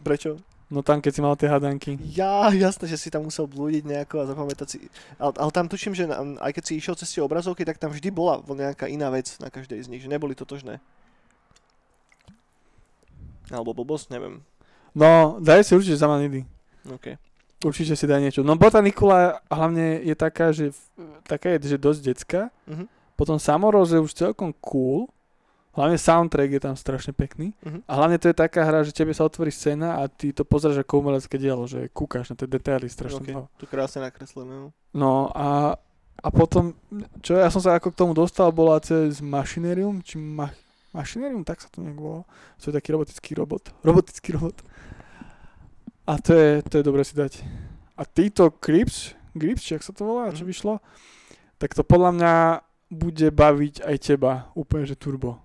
Prečo? 0.00 0.53
No 0.74 0.82
tam, 0.82 0.98
keď 0.98 1.12
si 1.14 1.20
mal 1.22 1.38
tie 1.38 1.46
hadanky. 1.46 1.94
Ja, 2.10 2.50
jasné, 2.50 2.90
že 2.90 2.98
si 2.98 3.06
tam 3.06 3.22
musel 3.22 3.46
blúdiť 3.46 3.86
nejako 3.86 4.26
a 4.26 4.26
zapamätať 4.26 4.66
si. 4.66 4.78
Ale, 5.22 5.30
ale 5.38 5.50
tam 5.54 5.70
tuším, 5.70 5.94
že 5.94 6.10
na- 6.10 6.18
aj 6.42 6.50
keď 6.50 6.62
si 6.66 6.72
išiel 6.82 6.98
cez 6.98 7.14
tie 7.14 7.22
obrazovky, 7.22 7.62
tak 7.62 7.78
tam 7.78 7.94
vždy 7.94 8.10
bola 8.10 8.42
nejaká 8.42 8.90
iná 8.90 9.06
vec 9.06 9.38
na 9.38 9.54
každej 9.54 9.78
z 9.78 9.86
nich, 9.86 10.02
že 10.02 10.10
neboli 10.10 10.34
totožné. 10.34 10.82
Alebo 13.54 13.70
blbosť, 13.70 14.10
neviem. 14.10 14.42
No, 14.98 15.38
daj 15.38 15.62
si 15.62 15.78
určite 15.78 15.94
za 15.94 16.10
Amanidy. 16.10 16.42
OK. 16.90 17.14
Určite 17.62 17.94
si 17.94 18.10
daj 18.10 18.18
niečo. 18.18 18.42
No 18.42 18.58
botanikula 18.58 19.38
hlavne 19.46 20.02
je 20.02 20.14
taká, 20.18 20.50
že, 20.50 20.74
taká 21.24 21.54
je, 21.54 21.70
že 21.70 21.78
dosť 21.78 22.00
detská. 22.02 22.42
Mhm. 22.66 22.90
Potom 23.14 23.38
Samoroz 23.38 23.94
je 23.94 24.02
už 24.02 24.10
celkom 24.10 24.50
cool. 24.58 25.06
Hlavne 25.74 25.98
soundtrack 25.98 26.50
je 26.50 26.62
tam 26.62 26.74
strašne 26.74 27.10
pekný. 27.10 27.50
Mhm. 27.60 27.82
A 27.84 27.92
hlavne 27.94 28.16
to 28.16 28.26
je 28.26 28.36
taká 28.36 28.62
hra, 28.62 28.82
že 28.82 28.90
tebe 28.90 29.10
sa 29.10 29.22
otvorí 29.22 29.50
scéna 29.50 29.98
a 29.98 30.06
ty 30.06 30.30
to 30.30 30.42
pozráš 30.42 30.78
ako 30.78 31.02
umelecké 31.02 31.34
dielo, 31.34 31.66
že 31.66 31.90
kúkaš 31.90 32.30
na 32.30 32.36
tie 32.36 32.46
detaily 32.46 32.86
strašne 32.86 33.18
OK. 33.20 33.28
okay. 33.28 33.58
Tu 33.58 33.66
krásne 33.66 34.00
nakreslené. 34.00 34.54
no. 34.54 34.68
No 34.94 35.10
a, 35.30 35.74
a 36.16 36.28
potom, 36.30 36.78
čo 37.18 37.34
ja 37.34 37.50
som 37.50 37.58
sa 37.58 37.74
ako 37.74 37.90
k 37.90 37.98
tomu 37.98 38.14
dostal, 38.14 38.48
bola 38.48 38.78
cez 38.78 39.18
Machinarium, 39.18 39.98
či 40.00 40.14
ma, 40.14 40.54
Machinarium, 40.90 41.42
tak 41.42 41.58
sa 41.58 41.66
to 41.66 41.82
nejak 41.82 41.98
volá. 41.98 42.22
To 42.62 42.70
je 42.70 42.74
taký 42.74 42.94
robotický 42.94 43.34
robot. 43.34 43.74
Robotický 43.82 44.30
robot. 44.32 44.62
A 46.06 46.20
to 46.20 46.30
je, 46.32 46.62
to 46.62 46.78
je 46.78 46.84
dobre 46.84 47.02
si 47.02 47.12
dať. 47.12 47.42
A 47.96 48.04
títo 48.04 48.54
Grips, 48.54 49.10
Grips, 49.32 49.62
či 49.62 49.74
ak 49.74 49.82
sa 49.82 49.90
to 49.90 50.04
volá, 50.04 50.30
čo 50.30 50.46
Mhm. 50.46 50.50
vyšlo, 50.50 50.74
tak 51.58 51.74
to 51.74 51.82
podľa 51.82 52.10
mňa 52.12 52.34
bude 52.90 53.26
baviť 53.26 53.82
aj 53.82 53.96
teba 53.98 54.32
úplne, 54.54 54.84
že 54.84 54.94
turbo. 54.94 55.42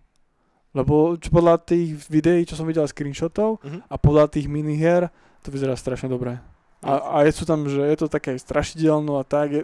Lebo 0.72 1.15
čo 1.15 1.30
podľa 1.30 1.57
tých 1.59 1.97
videí, 2.05 2.43
čo 2.43 2.53
som 2.53 2.63
videl 2.63 2.86
screenshotov 2.86 3.57
Mhm. 3.59 3.80
a 3.86 3.95
podľa 3.95 4.30
tých 4.30 4.45
minihier, 4.45 5.09
to 5.39 5.49
vyzerá 5.49 5.74
strašne 5.74 6.07
dobre. 6.07 6.38
A, 6.80 6.91
a 7.11 7.28
je 7.28 7.34
sú 7.34 7.43
tam, 7.43 7.65
že 7.65 7.82
je 7.82 7.97
to 7.97 8.07
také 8.07 8.34
strašidelno 8.34 9.17
a 9.17 9.24
tak, 9.24 9.47
je, 9.51 9.61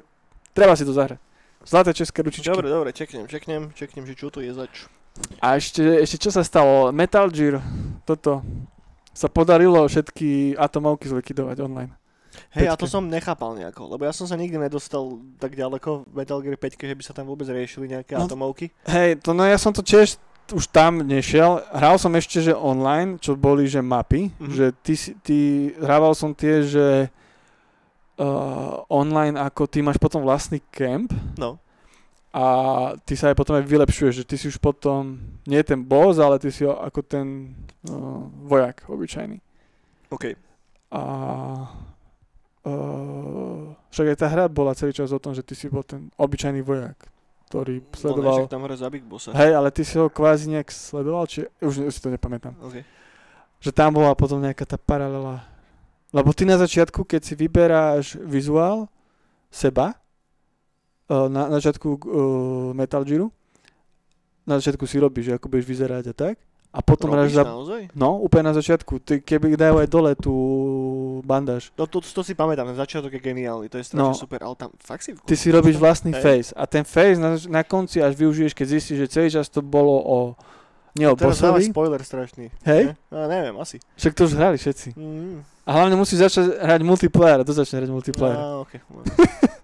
treba 0.51 0.73
si 0.73 0.81
to 0.81 0.91
zahrať. 0.91 1.21
Zlaté 1.63 1.93
české 1.93 2.21
ručičky. 2.21 2.45
Dobre, 2.47 2.67
dobre, 2.67 2.89
čeknem, 2.91 3.25
čeknem, 3.25 3.71
čeknem, 3.71 4.03
že 4.03 4.13
čo 4.13 4.29
to 4.29 4.37
je 4.37 4.51
zač. 4.51 4.85
A 5.39 5.55
ešte, 5.55 5.81
ešte 5.97 6.19
čo 6.19 6.29
sa 6.29 6.41
stalo? 6.41 6.91
Metal 6.91 7.25
Gear, 7.27 7.63
toto, 8.03 8.43
sa 9.09 9.25
podarilo 9.25 9.79
všetky 9.81 10.53
atomovky 10.53 11.07
zlikvidovať 11.07 11.57
online. 11.61 11.95
Hej, 12.51 12.67
a 12.67 12.75
to 12.75 12.83
som 12.83 13.07
nechápal 13.07 13.55
nejako, 13.55 13.87
lebo 13.87 14.03
ja 14.03 14.11
som 14.11 14.27
sa 14.27 14.35
nikdy 14.35 14.59
nedostal 14.59 15.07
tak 15.39 15.55
ďaleko 15.55 16.03
v 16.03 16.13
Metal 16.13 16.39
Gear 16.39 16.59
5, 16.59 16.75
že 16.83 16.91
by 16.91 17.03
sa 17.03 17.13
tam 17.13 17.25
vôbec 17.25 17.47
riešili 17.47 17.87
nejaké 17.87 18.13
No. 18.13 18.27
atomovky. 18.27 18.75
Hej, 18.83 19.23
to 19.23 19.31
no 19.31 19.41
ja 19.41 19.55
som 19.55 19.71
to 19.71 19.79
tiež 19.79 20.19
už 20.51 20.69
tam 20.69 21.01
nešiel. 21.01 21.63
Hral 21.71 21.97
som 21.97 22.13
ešte, 22.13 22.37
že 22.39 22.53
online, 22.53 23.17
čo 23.17 23.33
boli, 23.33 23.65
že 23.65 23.79
mapy, 23.79 24.29
Mhm. 24.37 24.51
že 24.51 24.65
ty, 24.83 24.93
ty, 25.21 25.37
hrával 25.77 26.13
som 26.13 26.29
tie, 26.31 26.61
že 26.61 27.09
uh, 28.17 28.85
online, 28.87 29.35
ako 29.35 29.65
ty 29.65 29.81
máš 29.81 29.97
potom 29.97 30.21
vlastný 30.21 30.61
camp 30.69 31.09
No. 31.35 31.57
a 32.31 32.43
ty 33.03 33.15
sa 33.15 33.31
aj 33.31 33.35
potom 33.35 33.55
aj 33.55 33.65
vylepšuješ, 33.65 34.13
že 34.21 34.27
ty 34.27 34.35
si 34.35 34.47
už 34.47 34.57
potom, 34.57 35.17
nie 35.43 35.59
ten 35.63 35.81
boss, 35.81 36.15
ale 36.17 36.37
ty 36.37 36.51
si 36.51 36.63
ako 36.63 36.99
ten 37.01 37.55
uh, 37.87 38.23
vojak 38.43 38.83
obyčajný. 38.87 39.39
OK. 40.11 40.35
A 40.91 41.01
uh, 42.65 43.75
však 43.91 44.05
aj 44.13 44.17
tá 44.17 44.27
hra 44.27 44.45
bola 44.47 44.75
celý 44.75 44.91
čas 44.91 45.11
o 45.11 45.19
tom, 45.19 45.33
že 45.33 45.43
ty 45.43 45.53
si 45.53 45.67
bol 45.67 45.83
ten 45.83 46.07
obyčajný 46.15 46.61
vojak, 46.61 46.95
ktorý 47.45 47.85
sledoval... 47.93 48.45
však 48.45 48.53
tam 48.53 48.63
hra 48.65 48.75
za 48.75 48.89
Big 48.89 49.05
Bossa. 49.05 49.29
Hej, 49.31 49.51
ale 49.53 49.69
ty 49.69 49.85
si 49.85 49.95
ho 50.01 50.09
kvázi 50.09 50.49
nejak 50.49 50.69
sledoval, 50.73 51.29
či... 51.29 51.45
Už, 51.61 51.85
už 51.85 51.93
si 51.93 52.01
to 52.01 52.09
nepamätám. 52.09 52.57
OK. 52.57 52.81
Že 53.61 53.71
tam 53.71 53.93
bola 53.93 54.17
potom 54.17 54.41
nejaká 54.41 54.65
tá 54.65 54.75
paralela. 54.81 55.45
Lebo 56.09 56.33
ty 56.33 56.43
na 56.43 56.57
začiatku, 56.57 57.05
keď 57.05 57.21
si 57.21 57.33
vyberáš 57.37 58.05
vizuál 58.23 58.89
seba, 59.53 59.93
eh, 61.07 61.27
na, 61.29 61.51
na 61.51 61.57
začiatku 61.61 61.87
uh, 61.87 61.99
Metal 62.73 63.05
Gearu, 63.05 63.29
na 64.45 64.61
začiatku 64.61 64.85
si 64.85 65.01
robíš, 65.01 65.35
ako 65.35 65.49
budeš 65.49 65.65
vyzerať 65.65 66.03
a 66.11 66.13
tak, 66.13 66.35
A 66.75 66.83
potom 66.83 67.15
Robíš 67.15 67.39
za... 67.39 67.47
naozaj? 67.47 67.87
No, 67.95 68.19
úplne 68.19 68.51
na 68.51 68.55
začiatku. 68.59 68.99
Ty, 68.99 69.23
keby 69.23 69.55
dajú 69.55 69.79
aj 69.79 69.87
dole 69.87 70.11
tú 70.19 70.35
bandáž. 71.23 71.71
No 71.79 71.87
to, 71.87 72.03
to 72.03 72.19
si 72.19 72.35
pamätám, 72.35 72.67
ten 72.67 72.75
začiatok 72.75 73.15
je 73.15 73.21
geniálny, 73.23 73.71
to 73.71 73.79
je 73.79 73.87
strašne 73.87 74.11
No. 74.11 74.11
super, 74.11 74.43
ale 74.43 74.59
tam 74.59 74.75
fakt 74.83 75.07
si... 75.07 75.15
Ty 75.15 75.35
si 75.39 75.55
robíš 75.55 75.79
vlastný 75.79 76.11
Hej. 76.11 76.19
face. 76.19 76.49
A 76.51 76.67
ten 76.67 76.83
face 76.83 77.15
na, 77.15 77.39
na 77.47 77.63
konci 77.63 78.03
až 78.03 78.19
využiješ, 78.19 78.51
keď 78.51 78.67
zistíš, 78.75 78.97
že 78.99 79.07
celý 79.07 79.29
čas 79.31 79.47
to 79.47 79.63
bolo 79.63 79.95
o... 80.03 80.17
Nie 80.95 81.11
o 81.11 81.15
Teraz 81.15 81.39
bossovi. 81.39 81.63
spoiler 81.71 81.99
strašný. 81.99 82.51
Hej? 82.63 82.91
Ne? 82.91 82.93
No, 83.07 83.27
neviem, 83.27 83.55
asi. 83.55 83.79
Však 83.95 84.11
to 84.11 84.27
už 84.27 84.35
hrali 84.35 84.55
všetci. 84.55 84.95
Mm. 84.95 85.43
A 85.63 85.69
hlavne 85.75 85.95
musíš 85.95 86.23
začať 86.27 86.55
hrať 86.55 86.81
multiplayer. 86.83 87.39
A 87.39 87.47
to 87.47 87.51
začne 87.51 87.83
hrať 87.83 87.91
multiplayer. 87.91 88.35
Á, 88.35 88.63
okay. 88.63 88.79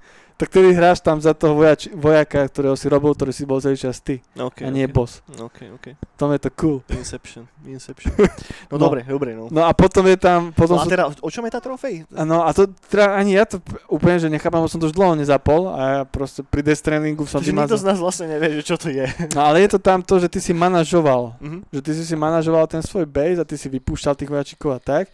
Tak 0.42 0.50
tedy 0.50 0.74
hráš 0.74 1.06
tam 1.06 1.22
za 1.22 1.38
toho 1.38 1.54
vojač, 1.54 1.86
vojaka, 1.94 2.50
ktorého 2.50 2.74
si 2.74 2.89
robil, 2.89 3.14
ktorý 3.14 3.30
si 3.30 3.46
bol 3.46 3.62
celý 3.62 3.78
čas 3.78 4.02
ty. 4.02 4.26
okay, 4.34 4.66
a 4.66 4.74
nie 4.74 4.89
okay. 4.89 4.96
boss. 4.98 5.22
OK, 5.38 5.70
OK. 5.78 5.94
Tom 6.18 6.34
je 6.34 6.42
to 6.42 6.50
cool. 6.58 6.82
Inception, 6.89 7.46
Inception. 7.62 8.10
No, 8.74 8.82
No. 8.82 8.89
dobre, 8.89 9.06
dobre, 9.06 9.38
no. 9.38 9.54
No 9.54 9.62
a 9.70 9.78
potom 9.78 10.02
je 10.10 10.18
tam... 10.18 10.50
No 10.50 10.58
Potom 10.58 10.82
a 10.82 10.82
sú, 10.82 10.89
teda, 10.89 11.14
o 11.14 11.30
čom 11.30 11.46
je 11.46 11.52
tá 11.54 11.62
trofej? 11.62 12.10
no 12.26 12.42
a 12.42 12.50
to 12.58 12.66
teda 12.89 13.14
ani 13.14 13.38
ja 13.38 13.46
to 13.46 13.62
úplne, 13.86 14.18
že 14.18 14.34
nechápam, 14.34 14.66
lebo 14.66 14.72
som 14.74 14.82
to 14.82 14.89
už 14.89 14.98
dlho 14.98 15.14
nezapol 15.14 15.70
a 15.70 15.78
ja 15.78 16.02
proste 16.10 16.42
pri 16.42 16.66
Death 16.66 16.82
Strandingu 16.82 17.30
som 17.30 17.38
Že 17.38 17.54
nikto 17.54 17.78
z 17.78 17.86
nás 17.86 18.02
vlastne 18.02 18.26
nevie, 18.26 18.58
že 18.58 18.66
čo 18.66 18.82
to 18.82 18.89
je. 18.89 19.06
No 19.38 19.46
ale 19.46 19.62
je 19.62 19.78
to 19.78 19.80
tam 19.84 20.02
to, 20.02 20.18
že 20.18 20.26
ty 20.26 20.42
si 20.42 20.58
manažoval. 20.58 21.38
Mhm. 21.38 21.70
Že 21.70 21.80
ty 21.86 21.92
si 21.94 22.04
si 22.10 22.16
manažoval 22.18 22.66
ten 22.66 22.82
svoj 22.82 23.06
base 23.06 23.38
a 23.38 23.46
ty 23.46 23.62
si 23.62 23.70
vypúšťal 23.70 24.18
tých 24.18 24.32
vojačikov 24.34 24.74
a 24.74 24.82
tak. 24.82 25.14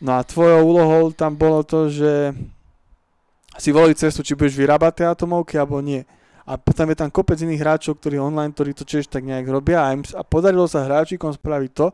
No 0.00 0.16
a 0.16 0.24
tvojou 0.24 0.64
úlohou 0.64 1.12
tam 1.12 1.36
bolo 1.36 1.60
to, 1.60 1.92
že 1.92 2.32
si 3.58 3.70
volili 3.70 3.94
cestu, 3.94 4.22
či 4.22 4.34
budeš 4.38 4.58
vyrábať 4.58 4.92
tie 5.02 5.06
atomovky 5.10 5.54
alebo 5.58 5.78
nie. 5.78 6.02
A 6.44 6.60
potom 6.60 6.84
je 6.92 7.00
tam 7.00 7.08
kopec 7.08 7.40
iných 7.40 7.62
hráčov, 7.62 7.96
ktorí 7.96 8.20
online, 8.20 8.52
ktorí 8.52 8.76
to 8.76 8.84
tiež 8.84 9.08
tak 9.08 9.24
nejak 9.24 9.48
robia 9.48 9.80
a, 9.80 9.96
im, 9.96 10.04
a 10.12 10.20
podarilo 10.20 10.68
sa 10.68 10.84
hráčikom 10.84 11.32
spraviť 11.32 11.70
to, 11.72 11.86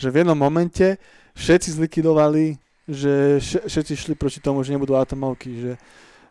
že 0.00 0.08
v 0.08 0.24
jednom 0.24 0.38
momente 0.38 0.96
všetci 1.36 1.76
zlikvidovali, 1.76 2.56
že 2.88 3.36
vš- 3.38 3.68
všetci 3.68 3.92
šli 3.96 4.14
proti 4.16 4.40
tomu, 4.40 4.64
že 4.64 4.72
nebudú 4.72 4.96
atomovky, 4.96 5.50
že, 5.52 5.72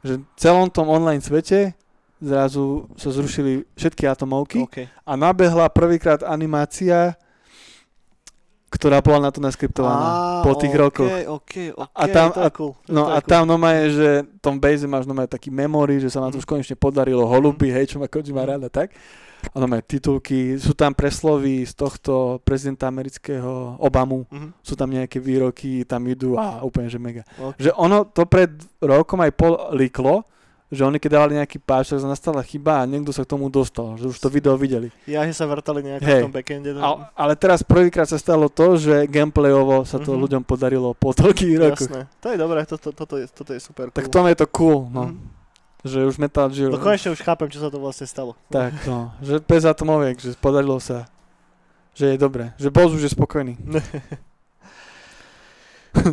že 0.01 0.13
v 0.17 0.25
celom 0.33 0.65
tom 0.73 0.89
online 0.89 1.21
svete 1.21 1.77
zrazu 2.19 2.89
sa 2.99 3.09
zrušili 3.13 3.63
všetky 3.79 4.03
atomovky 4.09 4.59
OK. 4.65 4.77
a 4.89 5.11
nabehla 5.15 5.71
prvýkrát 5.71 6.25
animácia, 6.25 7.15
ktorá 8.69 9.01
bola 9.01 9.27
na 9.27 9.31
to 9.31 9.41
naskriptovaná 9.41 10.07
po 10.41 10.53
tých 10.53 10.69
okay, 10.69 10.79
rokoch. 10.79 11.09
OK, 11.09 11.57
OK, 11.73 11.91
A 11.91 12.03
tam- 12.05 12.31
je 12.31 12.49
cool. 12.53 12.73
No 12.85 13.09
a 13.09 13.17
cool. 13.17 13.27
tam 13.27 13.43
noma 13.43 13.73
je, 13.75 13.85
že 13.91 14.09
v 14.23 14.39
tom 14.39 14.55
base 14.55 14.85
máš 14.85 15.03
noma 15.03 15.25
taký 15.25 15.49
memory, 15.49 15.97
že 15.97 16.07
sa 16.07 16.21
vám 16.21 16.29
to 16.29 16.37
už 16.37 16.45
konečne 16.45 16.73
podarilo, 16.73 17.25
holuby, 17.25 17.67
hej, 17.67 17.89
čo 17.89 17.97
ma 17.97 18.05
Kojima 18.05 18.45
ráda, 18.45 18.69
tak? 18.69 18.93
A 19.49 19.57
noma 19.57 19.79
titulky, 19.79 20.59
sú 20.59 20.75
tam 20.75 20.91
preslovy 20.91 21.63
z 21.63 21.71
tohto 21.71 22.43
prezidenta 22.43 22.85
amerického 22.85 23.79
Obamu, 23.79 24.27
Mhm. 24.27 24.51
sú 24.59 24.75
tam 24.75 24.91
nejaké 24.91 25.17
výroky, 25.17 25.87
tam 25.87 26.03
idú 26.05 26.35
a 26.35 26.59
úplne, 26.61 26.91
že 26.91 26.99
mega. 26.99 27.23
OK. 27.37 27.55
Že 27.57 27.71
ono 27.73 28.03
to 28.05 28.27
pred 28.27 28.51
rokom 28.79 29.23
aj 29.23 29.31
pol 29.33 29.55
líklo, 29.73 30.27
že 30.69 30.81
oni 30.81 30.95
keď 30.95 31.09
dávali 31.11 31.33
nejaký 31.35 31.57
páč, 31.57 31.89
tak 31.89 32.01
nastala 32.03 32.39
chyba 32.41 32.79
a 32.79 32.85
niekto 32.85 33.09
sa 33.09 33.25
k 33.25 33.31
tomu 33.31 33.49
dostal, 33.49 33.97
že 33.97 34.05
už 34.05 34.15
to 34.15 34.29
video 34.29 34.53
videli. 34.53 34.93
Ja, 35.03 35.25
že 35.25 35.33
sa 35.33 35.43
vrtali 35.43 35.81
nejak 35.81 35.99
Hej. 35.99 36.21
v 36.21 36.25
tom 36.25 36.33
backende. 36.33 36.69
A, 36.77 37.09
ale 37.11 37.33
teraz 37.33 37.65
prvýkrát 37.65 38.05
sa 38.05 38.15
stalo 38.15 38.45
to, 38.47 38.77
že 38.77 39.09
gameplayovo 39.09 39.81
sa 39.83 39.97
to 39.97 40.13
Mhm. 40.13 40.19
ľuďom 40.21 40.43
podarilo 40.43 40.93
po 40.93 41.09
toľkých 41.11 41.55
rokoch. 41.59 41.89
Jasné. 41.89 42.01
To 42.21 42.27
je 42.29 42.37
dobré, 42.37 42.59
toto, 42.63 42.93
toto, 42.93 43.17
je, 43.17 43.25
toto 43.25 43.51
je 43.51 43.59
super 43.59 43.89
cool. 43.89 43.97
Tak 43.97 44.05
tom 44.07 44.25
je 44.25 44.37
to 44.37 44.47
cool, 44.47 44.85
no. 44.87 45.09
Mhm. 45.09 45.41
Že 45.79 45.99
už 46.05 46.15
Metal 46.19 46.51
Gear... 46.51 46.69
No 46.69 46.77
konečne 46.77 47.09
už 47.09 47.23
chápem, 47.23 47.47
čo 47.47 47.63
sa 47.63 47.71
to 47.71 47.79
vlastne 47.79 48.03
stalo. 48.03 48.35
Tak, 48.51 48.83
no. 48.85 49.15
Že 49.23 49.39
bez 49.41 49.63
atomoviek, 49.63 50.19
že 50.19 50.35
podarilo 50.35 50.75
sa. 50.77 51.07
Že 51.95 52.13
je 52.13 52.17
dobré. 52.19 52.45
Že 52.59 52.67
boss 52.69 52.91
už 52.93 53.03
je 53.07 53.11
spokojný. 53.11 53.55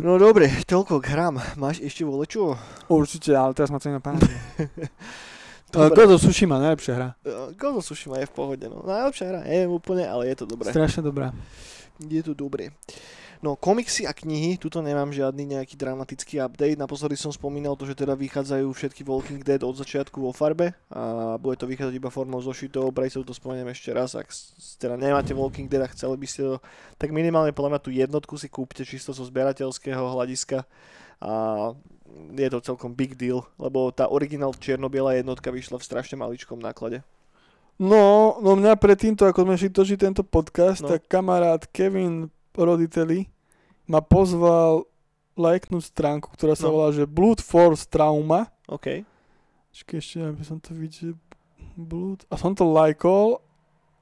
No 0.03 0.21
dobre, 0.21 0.51
toľko 0.67 1.01
k 1.01 1.15
hrám. 1.15 1.41
Máš 1.57 1.81
ešte 1.81 2.05
volečo? 2.05 2.53
Určite, 2.91 3.33
ale 3.33 3.57
teraz 3.57 3.73
ma 3.73 3.81
to 3.81 3.89
nenapadne. 3.89 4.21
Dobre. 5.67 5.99
God 5.99 6.15
of 6.15 6.23
Tsushima, 6.23 6.63
najlepšia 6.63 6.93
hra. 6.95 7.09
Uh, 7.27 7.51
Ghost 7.59 7.83
of 7.83 7.83
Tsushima 7.83 8.23
je 8.23 8.31
v 8.31 8.33
pohode, 8.33 8.65
no. 8.71 8.87
Najlepšia 8.87 9.25
hra, 9.27 9.39
neviem 9.43 9.71
úplne, 9.75 10.07
ale 10.07 10.31
je 10.31 10.35
to 10.39 10.45
dobré. 10.47 10.71
Strašne 10.71 11.03
dobrá. 11.03 11.35
Je 11.99 12.23
to 12.23 12.31
dobré. 12.31 12.71
No, 13.37 13.53
komiksy 13.53 14.09
a 14.09 14.13
knihy, 14.17 14.57
tuto 14.57 14.81
nemám 14.81 15.13
žiadny 15.13 15.45
nejaký 15.45 15.77
dramatický 15.77 16.41
update. 16.41 16.73
Naposledy 16.73 17.13
som 17.13 17.29
spomínal 17.29 17.77
to, 17.77 17.85
že 17.85 17.93
teda 17.93 18.17
vychádzajú 18.17 18.65
všetky 18.65 19.05
Walking 19.05 19.45
Dead 19.45 19.61
od 19.61 19.77
začiatku 19.77 20.17
vo 20.17 20.33
farbe 20.33 20.73
a 20.89 21.37
bude 21.37 21.53
to 21.61 21.69
vychádzať 21.69 21.93
iba 21.93 22.09
formou 22.09 22.41
zošitov. 22.41 22.89
Istotu 22.97 23.29
to 23.29 23.37
spomeniem 23.37 23.69
ešte 23.69 23.93
raz, 23.93 24.17
ak 24.17 24.27
teda 24.81 24.97
nemáte 24.97 25.37
Walking 25.37 25.69
Dead 25.69 25.85
a 25.85 25.91
chceli 25.93 26.17
by 26.17 26.27
ste 26.27 26.41
to, 26.49 26.55
tak 26.97 27.13
minimálne 27.13 27.53
podľa 27.53 27.77
mňa 27.77 27.81
tú 27.85 27.91
jednotku 27.93 28.41
si 28.41 28.49
kúpte 28.49 28.81
čisto 28.81 29.13
zo 29.13 29.21
zberateľského 29.21 30.01
hľadiska 30.01 30.65
a 31.21 31.31
je 32.33 32.49
to 32.49 32.59
celkom 32.63 32.97
big 32.97 33.13
deal, 33.19 33.45
lebo 33.61 33.93
tá 33.93 34.09
originál 34.09 34.55
čierno-biela 34.57 35.13
jednotka 35.13 35.53
vyšla 35.53 35.77
v 35.77 35.87
strašne 35.87 36.17
maličkom 36.17 36.57
náklade. 36.57 37.05
No, 37.77 38.37
no 38.41 38.57
mňa 38.57 38.73
pred 38.81 38.97
týmto, 38.97 39.29
ako 39.29 39.45
sme 39.45 39.53
šli 39.53 39.69
točiť 39.69 39.97
tento 40.01 40.25
podcast, 40.25 40.81
No. 40.81 40.89
tak 40.89 41.05
kamarát 41.05 41.61
Kevin 41.69 42.33
Roditelli 42.57 43.29
ma 43.85 44.01
pozval 44.01 44.83
lajknúť 45.37 45.83
stránku, 45.85 46.33
ktorá 46.33 46.57
sa 46.57 46.67
No. 46.67 46.73
volá, 46.75 46.89
že 46.89 47.05
Blood 47.05 47.39
Force 47.39 47.85
Trauma. 47.85 48.49
OK. 48.65 49.05
Počkej, 49.69 49.97
ešte, 49.97 50.17
aby 50.19 50.41
som 50.41 50.57
to 50.57 50.73
videl. 50.73 51.13
Blood. 51.77 52.25
A 52.27 52.35
som 52.35 52.57
to 52.57 52.65
lajkol 52.65 53.37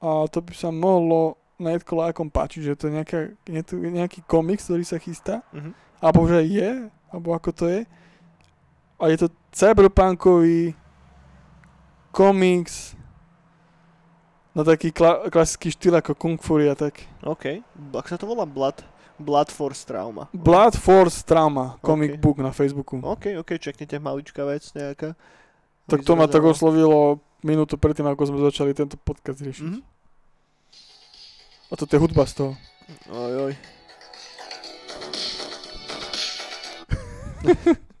a 0.00 0.24
to 0.26 0.40
by 0.40 0.56
sa 0.56 0.72
mohlo 0.72 1.36
netko 1.56 2.00
lajkom 2.00 2.28
páčiť, 2.28 2.60
že 2.62 2.76
to 2.76 2.88
je 2.88 2.96
nejaká, 2.96 3.20
nejaký 3.70 4.24
komiks, 4.24 4.64
ktorý 4.64 4.84
sa 4.84 4.96
chystá. 4.96 5.44
Mhm. 5.52 5.76
Alebo 6.00 6.24
že 6.24 6.40
je, 6.44 6.70
alebo 7.08 7.32
ako 7.32 7.50
to 7.52 7.64
je. 7.68 7.80
A 8.96 9.08
je 9.08 9.16
to 9.20 9.28
cyberpunkový 9.52 10.72
komiks 12.10 12.96
na 14.56 14.64
taký 14.64 14.88
kla- 14.88 15.28
klasický 15.28 15.68
štýl 15.68 16.00
ako 16.00 16.16
Kung 16.16 16.40
Fury 16.40 16.66
a 16.66 16.74
tak. 16.74 17.04
OK. 17.20 17.60
Ak 17.92 18.08
sa 18.08 18.16
to 18.16 18.24
volá 18.24 18.48
Blood, 18.48 18.80
Blood 19.20 19.52
Force 19.52 19.84
Trauma. 19.84 20.32
Blood 20.32 20.80
Force 20.80 21.20
Trauma, 21.20 21.76
comic 21.84 22.16
Ok. 22.16 22.20
book 22.20 22.38
na 22.40 22.50
Facebooku. 22.50 22.96
OK, 23.04 23.36
OK, 23.36 23.60
čeknite 23.60 24.00
maličká 24.00 24.48
vec 24.48 24.64
nejaká. 24.72 25.12
tak 25.86 26.02
to 26.02 26.16
ma 26.16 26.24
tak 26.26 26.42
oslovilo 26.42 27.20
minútu 27.44 27.76
predtým, 27.78 28.08
ako 28.08 28.32
sme 28.32 28.38
začali 28.42 28.72
tento 28.72 28.96
podcast 28.96 29.38
riešiť. 29.38 29.62
Mhm. 29.62 29.80
A 31.66 31.74
toto 31.76 31.92
je 31.92 32.00
hudba 32.00 32.24
z 32.24 32.32
toho. 32.34 32.52
Oj, 33.12 33.32
oj. 33.50 33.54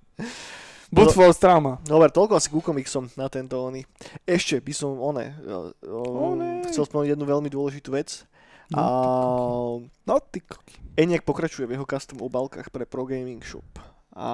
Blood 0.88 1.06
No- 1.08 1.16
Force 1.16 1.38
Trauma. 1.38 1.72
Dobre, 1.82 2.08
toľko 2.08 2.32
asi 2.34 2.48
ku 2.48 2.60
komiksom 2.60 3.10
na 3.14 3.26
tento 3.26 3.58
oný. 3.58 3.82
Ešte 4.22 4.58
by 4.58 4.72
som, 4.72 4.94
one, 4.94 5.34
o, 5.42 5.58
o, 5.82 5.98
One. 6.32 6.62
chcel 6.64 6.84
spomenúť 6.84 7.12
jednu 7.12 7.24
veľmi 7.24 7.48
dôležitú 7.48 7.90
vec. 7.90 8.22
No, 8.68 8.76
A 8.76 8.84
no 10.04 10.14
ty 10.20 10.40
koky. 10.40 10.78
Eniak 10.96 11.22
pokračuje 11.22 11.66
v 11.66 11.74
jeho 11.74 11.84
custom 11.84 12.18
obálkach 12.18 12.66
pre 12.68 12.82
Pro 12.82 13.04
Gaming 13.04 13.38
Shop. 13.40 13.66
A 14.10 14.26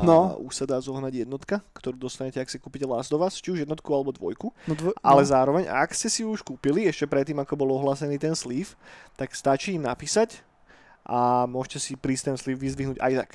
No. 0.00 0.38
už 0.38 0.54
sa 0.54 0.64
dá 0.64 0.78
zohnať 0.78 1.26
jednotka, 1.26 1.58
ktorú 1.74 1.98
dostanete, 1.98 2.38
ak 2.38 2.46
si 2.46 2.56
kúpite 2.56 2.86
Last 2.86 3.10
of 3.10 3.20
Us, 3.20 3.36
či 3.36 3.50
už 3.50 3.58
jednotku 3.58 3.90
alebo 3.90 4.14
dvojku. 4.14 4.54
No 4.64 4.72
dvo- 4.72 4.94
Ale 5.02 5.22
no. 5.22 5.28
zároveň, 5.28 5.66
ak 5.66 5.90
ste 5.92 6.06
si 6.06 6.22
už 6.22 6.40
kúpili, 6.40 6.86
ešte 6.86 7.04
predtým, 7.04 7.36
ako 7.36 7.58
bol 7.58 7.74
ohlásený 7.74 8.16
ten 8.16 8.32
sleeve, 8.32 8.78
tak 9.14 9.34
stačí 9.34 9.74
im 9.74 9.82
napísať 9.82 10.46
a 11.02 11.42
môžete 11.44 11.78
si 11.80 11.92
prísť 11.94 12.30
ten 12.30 12.36
sleeve 12.38 12.62
vyzvihnúť 12.62 13.02
aj 13.02 13.12
tak. 13.18 13.30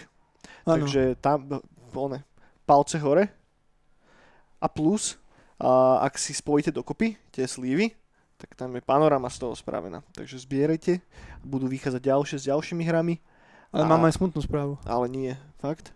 Áno. 0.64 0.80
Takže 0.80 1.20
tam, 1.20 1.60
one, 1.92 2.24
palce 2.72 2.96
hore 3.04 3.28
a 4.64 4.68
plus, 4.72 5.20
a 5.60 6.00
ak 6.08 6.16
si 6.16 6.32
spojíte 6.32 6.72
dokopy 6.72 7.20
tie 7.30 7.44
slívy, 7.44 7.92
tak 8.40 8.56
tam 8.56 8.72
je 8.74 8.82
panorama 8.82 9.28
z 9.28 9.44
toho 9.44 9.52
spravená. 9.54 10.00
Takže 10.16 10.40
zbierajte, 10.40 11.04
budú 11.44 11.68
vychádzať 11.68 12.02
ďalšie 12.02 12.38
s 12.40 12.48
ďalšími 12.48 12.88
hrami, 12.88 13.20
Ale 13.70 13.84
a- 13.84 13.92
mám 13.92 14.08
aj 14.08 14.16
smutnú 14.18 14.40
správu. 14.40 14.80
ale 14.88 15.12
nie, 15.12 15.36
fakt, 15.60 15.92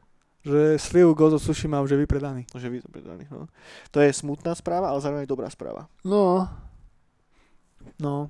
Že 0.45 0.77
Sliv 0.77 1.09
Ghost 1.17 1.33
of 1.33 1.41
Tsushima 1.41 1.81
už 1.81 1.97
je 1.97 2.03
vypredaný. 2.05 2.45
že 2.53 2.69
vy 2.69 2.77
to 2.77 2.85
predaní. 2.93 3.25
No. 3.33 3.49
To 3.89 3.97
je 3.97 4.13
smutná 4.13 4.53
správa, 4.53 4.93
ale 4.93 5.01
zároveň 5.01 5.25
dobrá 5.25 5.49
správa. 5.49 5.89
No. 6.05 6.45
No. 7.97 8.29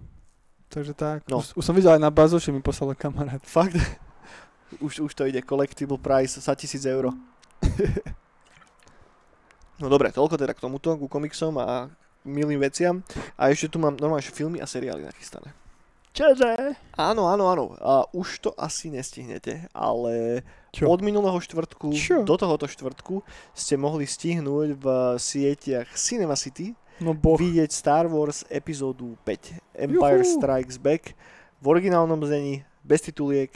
Takže 0.71 0.95
tak. 0.95 1.27
No. 1.27 1.43
Už, 1.43 1.59
už 1.59 1.63
som 1.67 1.75
videl 1.75 1.91
aj 1.91 1.99
na 1.99 2.07
Bazoši 2.07 2.55
mi 2.55 2.63
poslal 2.63 2.95
kamarát. 2.95 3.43
Fakt, 3.43 3.75
už, 4.85 5.03
už 5.03 5.11
to 5.11 5.27
ide, 5.27 5.43
collectible 5.43 5.99
price 5.99 6.39
za 6.39 6.55
1000 6.55 6.87
eur. 6.87 7.11
No 9.75 9.91
dobre, 9.91 10.11
toľko 10.11 10.39
teda 10.39 10.55
k 10.55 10.63
tomuto, 10.63 10.95
ku 10.95 11.11
komiksom 11.11 11.59
a 11.59 11.91
milým 12.23 12.59
veciam. 12.59 13.03
A 13.35 13.51
ešte 13.51 13.69
tu 13.69 13.77
mám 13.77 13.99
normálne 13.99 14.23
filmy 14.23 14.63
a 14.63 14.67
seriály 14.67 15.03
nachystané. 15.03 15.51
Čože? 16.15 16.79
Áno, 16.95 17.27
áno, 17.27 17.51
áno. 17.51 17.63
A 17.83 18.07
už 18.15 18.39
to 18.39 18.49
asi 18.55 18.87
nestihnete, 18.87 19.67
ale 19.75 20.47
Čo? 20.71 20.87
od 20.87 21.03
minulého 21.03 21.35
štvrtku 21.35 21.91
Čo? 21.91 22.23
do 22.23 22.39
tohoto 22.39 22.71
štvrtku 22.71 23.19
ste 23.51 23.75
mohli 23.75 24.07
stihnúť 24.07 24.79
v 24.79 24.85
sieťach 25.19 25.91
Cinema 25.99 26.39
City 26.39 26.71
No 27.03 27.11
boh. 27.11 27.35
vidieť 27.35 27.67
Star 27.67 28.07
Wars 28.07 28.47
epizódu 28.47 29.19
5 29.27 29.59
Empire 29.75 30.23
Juhu. 30.23 30.39
Strikes 30.39 30.79
Back 30.79 31.11
v 31.59 31.65
originálnom 31.67 32.23
znení, 32.23 32.63
bez 32.79 33.03
tituliek 33.03 33.51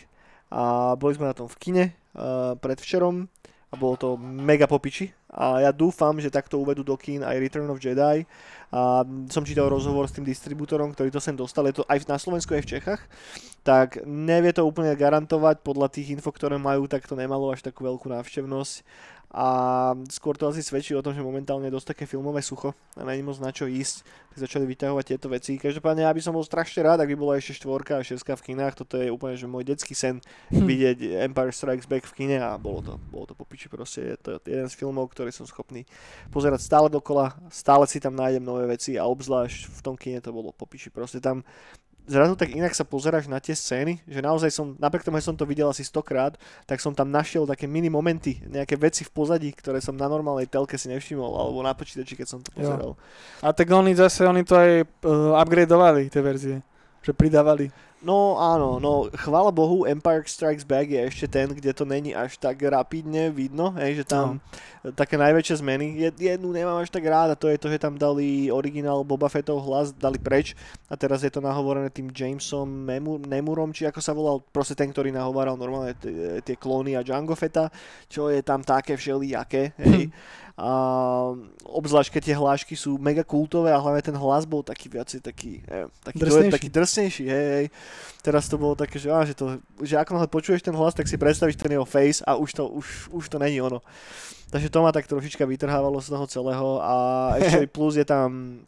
a 0.52 1.00
boli 1.00 1.16
sme 1.16 1.32
na 1.32 1.36
tom 1.40 1.48
v 1.48 1.56
kine 1.64 1.84
uh, 2.12 2.60
predvčerom 2.60 3.32
a 3.70 3.78
bolo 3.78 3.96
to 3.96 4.10
mega 4.18 4.66
popiči. 4.66 5.14
A 5.30 5.62
ja 5.62 5.70
dúfam, 5.70 6.18
že 6.18 6.34
takto 6.34 6.58
uvedú 6.58 6.82
do 6.82 6.98
kín 6.98 7.22
aj 7.22 7.38
Return 7.38 7.70
of 7.70 7.78
Jedi. 7.78 8.26
A 8.74 9.06
som 9.30 9.46
čítal 9.46 9.70
rozhovor 9.70 10.10
s 10.10 10.18
tým 10.18 10.26
distribútorom, 10.26 10.90
ktorý 10.94 11.14
to 11.14 11.22
sem 11.22 11.38
dostal, 11.38 11.66
je 11.70 11.82
to 11.82 11.86
aj 11.86 12.02
na 12.10 12.18
Slovensku, 12.18 12.58
aj 12.58 12.66
v 12.66 12.72
Čechách, 12.78 13.02
tak 13.62 14.02
nevie 14.06 14.54
to 14.54 14.66
úplne 14.66 14.94
garantovať, 14.98 15.62
podľa 15.62 15.90
tých 15.90 16.18
info, 16.18 16.34
ktoré 16.34 16.58
majú, 16.58 16.90
tak 16.90 17.06
to 17.06 17.14
nemalo 17.14 17.50
až 17.54 17.66
takú 17.66 17.86
veľkú 17.86 18.10
návštevnosť 18.10 18.74
a 19.30 19.48
skôr 20.10 20.34
to 20.34 20.50
asi 20.50 20.66
svedčí 20.66 20.98
o 20.98 21.06
tom, 21.06 21.14
že 21.14 21.22
momentálne 21.22 21.70
je 21.70 21.76
dosť 21.78 21.94
také 21.94 22.04
filmové 22.10 22.42
sucho 22.42 22.74
a 22.98 23.06
není 23.06 23.22
moc 23.22 23.38
na 23.38 23.54
čo 23.54 23.70
ísť, 23.70 24.02
tak 24.34 24.38
začali 24.42 24.66
vyťahovať 24.66 25.06
tieto 25.06 25.30
veci. 25.30 25.62
Každopádne 25.62 26.06
ja 26.06 26.12
by 26.14 26.22
som 26.22 26.34
bol 26.34 26.42
strašne 26.42 26.82
rád, 26.82 27.06
ak 27.06 27.10
by 27.14 27.18
bola 27.18 27.38
ešte 27.38 27.62
štvorka 27.62 28.02
a 28.02 28.06
šestka 28.06 28.34
v 28.34 28.54
kinách, 28.54 28.82
toto 28.82 28.98
je 28.98 29.14
úplne 29.14 29.38
že 29.38 29.46
môj 29.46 29.66
detský 29.66 29.94
sen 29.94 30.22
Hm. 30.50 30.66
vidieť 30.66 30.98
Empire 31.30 31.54
Strikes 31.54 31.86
Back 31.86 32.10
v 32.10 32.14
kine 32.16 32.38
a 32.42 32.58
bolo 32.58 32.82
to, 32.82 32.94
bolo 33.14 33.30
to 33.30 33.38
popiči 33.38 33.70
proste, 33.70 34.02
je 34.02 34.18
to 34.18 34.30
jeden 34.50 34.66
z 34.66 34.74
filmov, 34.74 35.14
ktorý 35.14 35.30
som 35.30 35.46
schopný 35.46 35.86
pozerať 36.34 36.66
stále 36.66 36.88
dokola, 36.90 37.38
stále 37.54 37.86
si 37.86 38.02
tam 38.02 38.18
nájdem 38.18 38.42
nové 38.42 38.66
veci 38.66 38.98
a 38.98 39.06
obzvlášť 39.06 39.70
v 39.70 39.80
tom 39.86 39.94
kine 39.94 40.20
to 40.26 40.34
bolo 40.34 40.50
popiči 40.50 40.90
proste 40.90 41.22
tam 41.22 41.46
zrazu 42.08 42.34
tak 42.38 42.54
inak 42.54 42.72
sa 42.72 42.88
pozeráš 42.88 43.28
na 43.28 43.42
tie 43.42 43.58
scény, 43.58 44.00
že 44.06 44.20
naozaj 44.24 44.54
som, 44.54 44.78
napriek 44.80 45.04
tomu, 45.04 45.20
že 45.20 45.28
som 45.28 45.38
to 45.38 45.44
videl 45.44 45.68
asi 45.68 45.84
stokrát, 45.84 46.38
tak 46.64 46.80
som 46.80 46.96
tam 46.96 47.12
našiel 47.12 47.44
také 47.50 47.68
mini 47.68 47.90
momenty, 47.92 48.40
nejaké 48.48 48.80
veci 48.80 49.04
v 49.04 49.12
pozadí, 49.12 49.50
ktoré 49.52 49.84
som 49.84 49.98
na 49.98 50.08
normálnej 50.08 50.48
telke 50.48 50.78
si 50.78 50.88
nevšimol, 50.90 51.36
alebo 51.36 51.60
na 51.66 51.76
počítači, 51.76 52.16
keď 52.16 52.28
som 52.28 52.40
to 52.40 52.50
pozeral. 52.56 52.96
A 53.44 53.52
tak 53.52 53.70
oni 53.70 53.98
zase, 53.98 54.24
oni 54.24 54.46
to 54.48 54.56
aj 54.56 54.72
uh, 55.04 55.38
upgradeovali, 55.42 56.08
tie 56.08 56.22
verzie. 56.24 56.58
Že 57.00 57.16
pridávali. 57.16 57.72
No 58.00 58.40
áno, 58.40 58.80
no 58.80 59.12
chvála 59.12 59.52
Bohu, 59.52 59.84
Empire 59.84 60.24
Strikes 60.24 60.64
Back 60.64 60.88
je 60.88 61.04
ešte 61.04 61.28
ten, 61.28 61.52
kde 61.52 61.76
to 61.76 61.84
není 61.84 62.16
až 62.16 62.40
tak 62.40 62.64
rapidne 62.64 63.28
vidno, 63.28 63.76
hej, 63.76 64.00
že 64.00 64.06
tam 64.08 64.40
no. 64.40 64.96
také 64.96 65.20
najväčšie 65.20 65.60
zmeny. 65.60 66.00
Jed, 66.00 66.16
jednu 66.16 66.48
nemám 66.56 66.80
až 66.80 66.88
tak 66.88 67.04
rád 67.04 67.36
a 67.36 67.40
to 67.40 67.52
je 67.52 67.60
to, 67.60 67.68
že 67.68 67.76
tam 67.76 68.00
dali 68.00 68.48
originál 68.48 69.04
Boba 69.04 69.28
Fettov 69.28 69.68
hlas, 69.68 69.92
dali 69.92 70.16
preč 70.16 70.56
a 70.88 70.96
teraz 70.96 71.28
je 71.28 71.32
to 71.32 71.44
nahovorené 71.44 71.92
tým 71.92 72.08
Jamesom 72.08 72.72
Memur, 72.72 73.20
Nemurom, 73.20 73.76
či 73.76 73.84
ako 73.84 74.00
sa 74.00 74.16
volal, 74.16 74.40
proste 74.48 74.80
ten, 74.80 74.96
ktorý 74.96 75.12
nahováral 75.12 75.60
normálne 75.60 75.92
t- 76.00 76.40
tie 76.48 76.56
klóny 76.56 76.96
a 76.96 77.04
Django 77.04 77.36
Fetta, 77.36 77.68
čo 78.08 78.32
je 78.32 78.40
tam 78.40 78.64
také 78.64 78.96
všelijaké, 78.96 79.76
hej. 79.76 80.08
A 80.60 80.72
obzvlášť, 81.64 82.20
keď 82.20 82.22
tie 82.28 82.36
hlášky 82.36 82.76
sú 82.76 83.00
mega 83.00 83.24
kultové 83.24 83.72
a 83.72 83.80
hlavne 83.80 84.04
ten 84.04 84.12
hlas 84.12 84.44
bol 84.44 84.60
taký 84.60 84.92
viac 84.92 85.08
taký, 85.08 85.64
neviem, 85.64 85.88
taký, 86.04 86.20
Drsnejší. 86.20 86.52
taký 86.52 86.68
drsnejší, 86.68 87.26
hej, 87.32 87.48
hej. 87.56 87.68
Teraz 88.20 88.52
to 88.52 88.60
bolo 88.60 88.76
také, 88.76 89.00
že, 89.00 89.08
á, 89.08 89.24
že, 89.24 89.34
to, 89.34 89.64
že 89.80 89.96
ako 89.96 90.12
náhle 90.20 90.28
počuješ 90.28 90.60
ten 90.60 90.76
hlas, 90.76 90.92
tak 90.92 91.08
si 91.08 91.16
predstavíš 91.16 91.56
ten 91.56 91.72
jeho 91.72 91.88
face 91.88 92.20
a 92.28 92.36
už 92.36 92.52
to, 92.52 92.68
už, 92.68 92.88
už 93.16 93.26
to 93.30 93.40
není 93.40 93.62
ono. 93.64 93.80
Takže 94.50 94.70
to 94.70 94.82
ma 94.82 94.92
tak 94.92 95.08
trošička 95.08 95.46
vytrhávalo 95.46 96.02
z 96.02 96.10
toho 96.10 96.26
celého 96.28 96.70
a 96.82 96.96
ešte 97.42 97.68
plus 97.70 97.96
je 97.96 98.06
tam 98.06 98.60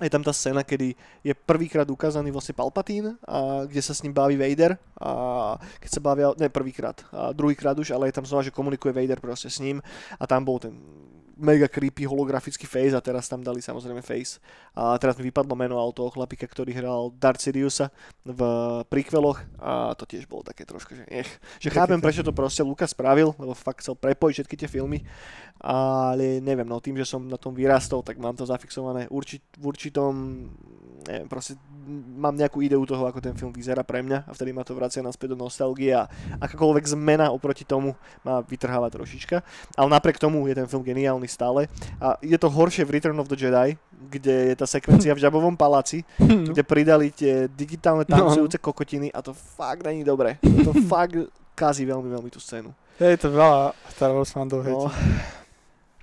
je 0.00 0.08
tam 0.08 0.24
tá 0.24 0.32
scéna, 0.32 0.64
kedy 0.64 0.96
je 1.20 1.34
prvýkrát 1.36 1.84
ukázaný 1.84 2.32
vlastne 2.32 2.56
Palpatín, 2.56 3.20
a 3.28 3.68
kde 3.68 3.82
sa 3.84 3.92
s 3.92 4.00
ním 4.00 4.16
baví 4.16 4.32
Vader 4.40 4.80
a 4.96 5.10
keď 5.76 5.90
sa 5.92 6.00
bavia, 6.00 6.32
ne 6.40 6.48
prvýkrát, 6.48 7.04
a 7.12 7.36
druhýkrát 7.36 7.76
už, 7.76 7.92
ale 7.92 8.08
je 8.08 8.16
tam 8.16 8.24
znova, 8.24 8.40
že 8.40 8.54
komunikuje 8.54 8.96
Vader 8.96 9.20
proste 9.20 9.52
s 9.52 9.60
ním 9.60 9.84
a 10.16 10.24
tam 10.24 10.40
bol 10.40 10.56
ten 10.56 10.72
mega 11.40 11.66
creepy 11.66 12.04
holografický 12.04 12.68
face 12.68 12.92
a 12.92 13.00
teraz 13.00 13.26
tam 13.26 13.40
dali 13.40 13.64
samozrejme 13.64 14.04
face. 14.04 14.38
A 14.76 14.94
teraz 15.00 15.16
mi 15.16 15.32
vypadlo 15.32 15.56
meno 15.56 15.80
ale 15.80 15.96
toho 15.96 16.12
chlapika, 16.12 16.44
ktorý 16.44 16.76
hral 16.76 17.10
Darth 17.16 17.40
Sidiousa 17.40 17.88
v 18.22 18.40
prequeloch 18.92 19.40
a 19.58 19.96
to 19.96 20.04
tiež 20.04 20.28
bolo 20.28 20.44
také 20.44 20.68
trošku, 20.68 20.94
že 20.94 21.08
nech. 21.08 21.28
Že 21.58 21.72
chápem, 21.72 21.98
prečo 21.98 22.20
to 22.20 22.36
proste 22.36 22.60
Lukas 22.60 22.92
spravil, 22.92 23.32
lebo 23.40 23.56
fakt 23.56 23.80
chcel 23.80 23.96
prepojiť 23.96 24.34
všetky 24.44 24.56
tie 24.60 24.68
filmy, 24.68 25.00
ale 25.60 26.40
neviem, 26.44 26.68
no 26.68 26.80
tým, 26.80 27.00
že 27.00 27.08
som 27.08 27.24
na 27.24 27.40
tom 27.40 27.56
vyrastol, 27.56 28.04
tak 28.04 28.20
mám 28.20 28.36
to 28.36 28.44
zafixované 28.44 29.08
určit, 29.08 29.44
v 29.56 29.64
určitom, 29.68 30.12
neviem, 31.08 31.28
proste 31.28 31.56
mám 32.16 32.36
nejakú 32.36 32.60
ideu 32.60 32.80
toho, 32.84 33.08
ako 33.08 33.20
ten 33.20 33.34
film 33.36 33.52
vyzerá 33.52 33.80
pre 33.84 34.04
mňa 34.04 34.28
a 34.28 34.30
vtedy 34.36 34.52
ma 34.52 34.62
to 34.62 34.76
vracia 34.76 35.00
naspäť 35.00 35.32
do 35.34 35.38
nostalgie 35.44 35.96
a 35.96 36.06
akákoľvek 36.40 36.84
zmena 36.92 37.32
oproti 37.32 37.64
tomu 37.64 37.96
ma 38.24 38.44
vytrháva 38.44 38.92
trošička. 38.92 39.42
Ale 39.76 39.88
napriek 39.88 40.20
tomu 40.20 40.44
je 40.48 40.54
ten 40.56 40.68
film 40.68 40.84
geniálny 40.84 41.28
stále. 41.30 41.70
A 41.96 42.18
je 42.18 42.34
to 42.34 42.46
horšie 42.46 42.82
v 42.82 42.98
Return 42.98 43.14
of 43.16 43.26
the 43.26 43.38
Jedi, 43.38 43.78
kde 44.02 44.50
je 44.50 44.54
tá 44.54 44.66
sekvencia 44.66 45.14
v 45.14 45.22
Žabovom 45.24 45.54
paláci, 45.54 46.02
No. 46.18 46.50
kde 46.50 46.60
pridali 46.60 47.08
tie 47.08 47.46
digitálne 47.46 48.02
tancujúce 48.02 48.58
kokotiny 48.58 49.08
a 49.08 49.22
to 49.22 49.30
fakt 49.30 49.80
není 49.82 50.02
dobré. 50.02 50.36
To 50.66 50.74
fakt 50.84 51.14
kazí 51.54 51.84
veľmi, 51.84 52.10
veľmi 52.10 52.28
tú 52.28 52.36
scénu. 52.36 52.74
Je 52.98 53.16
to 53.16 53.30
veľa 53.30 53.72
Star 53.88 54.10
Wars 54.10 54.28
fandov. 54.28 54.60
No, 54.60 54.90
No. 54.90 54.90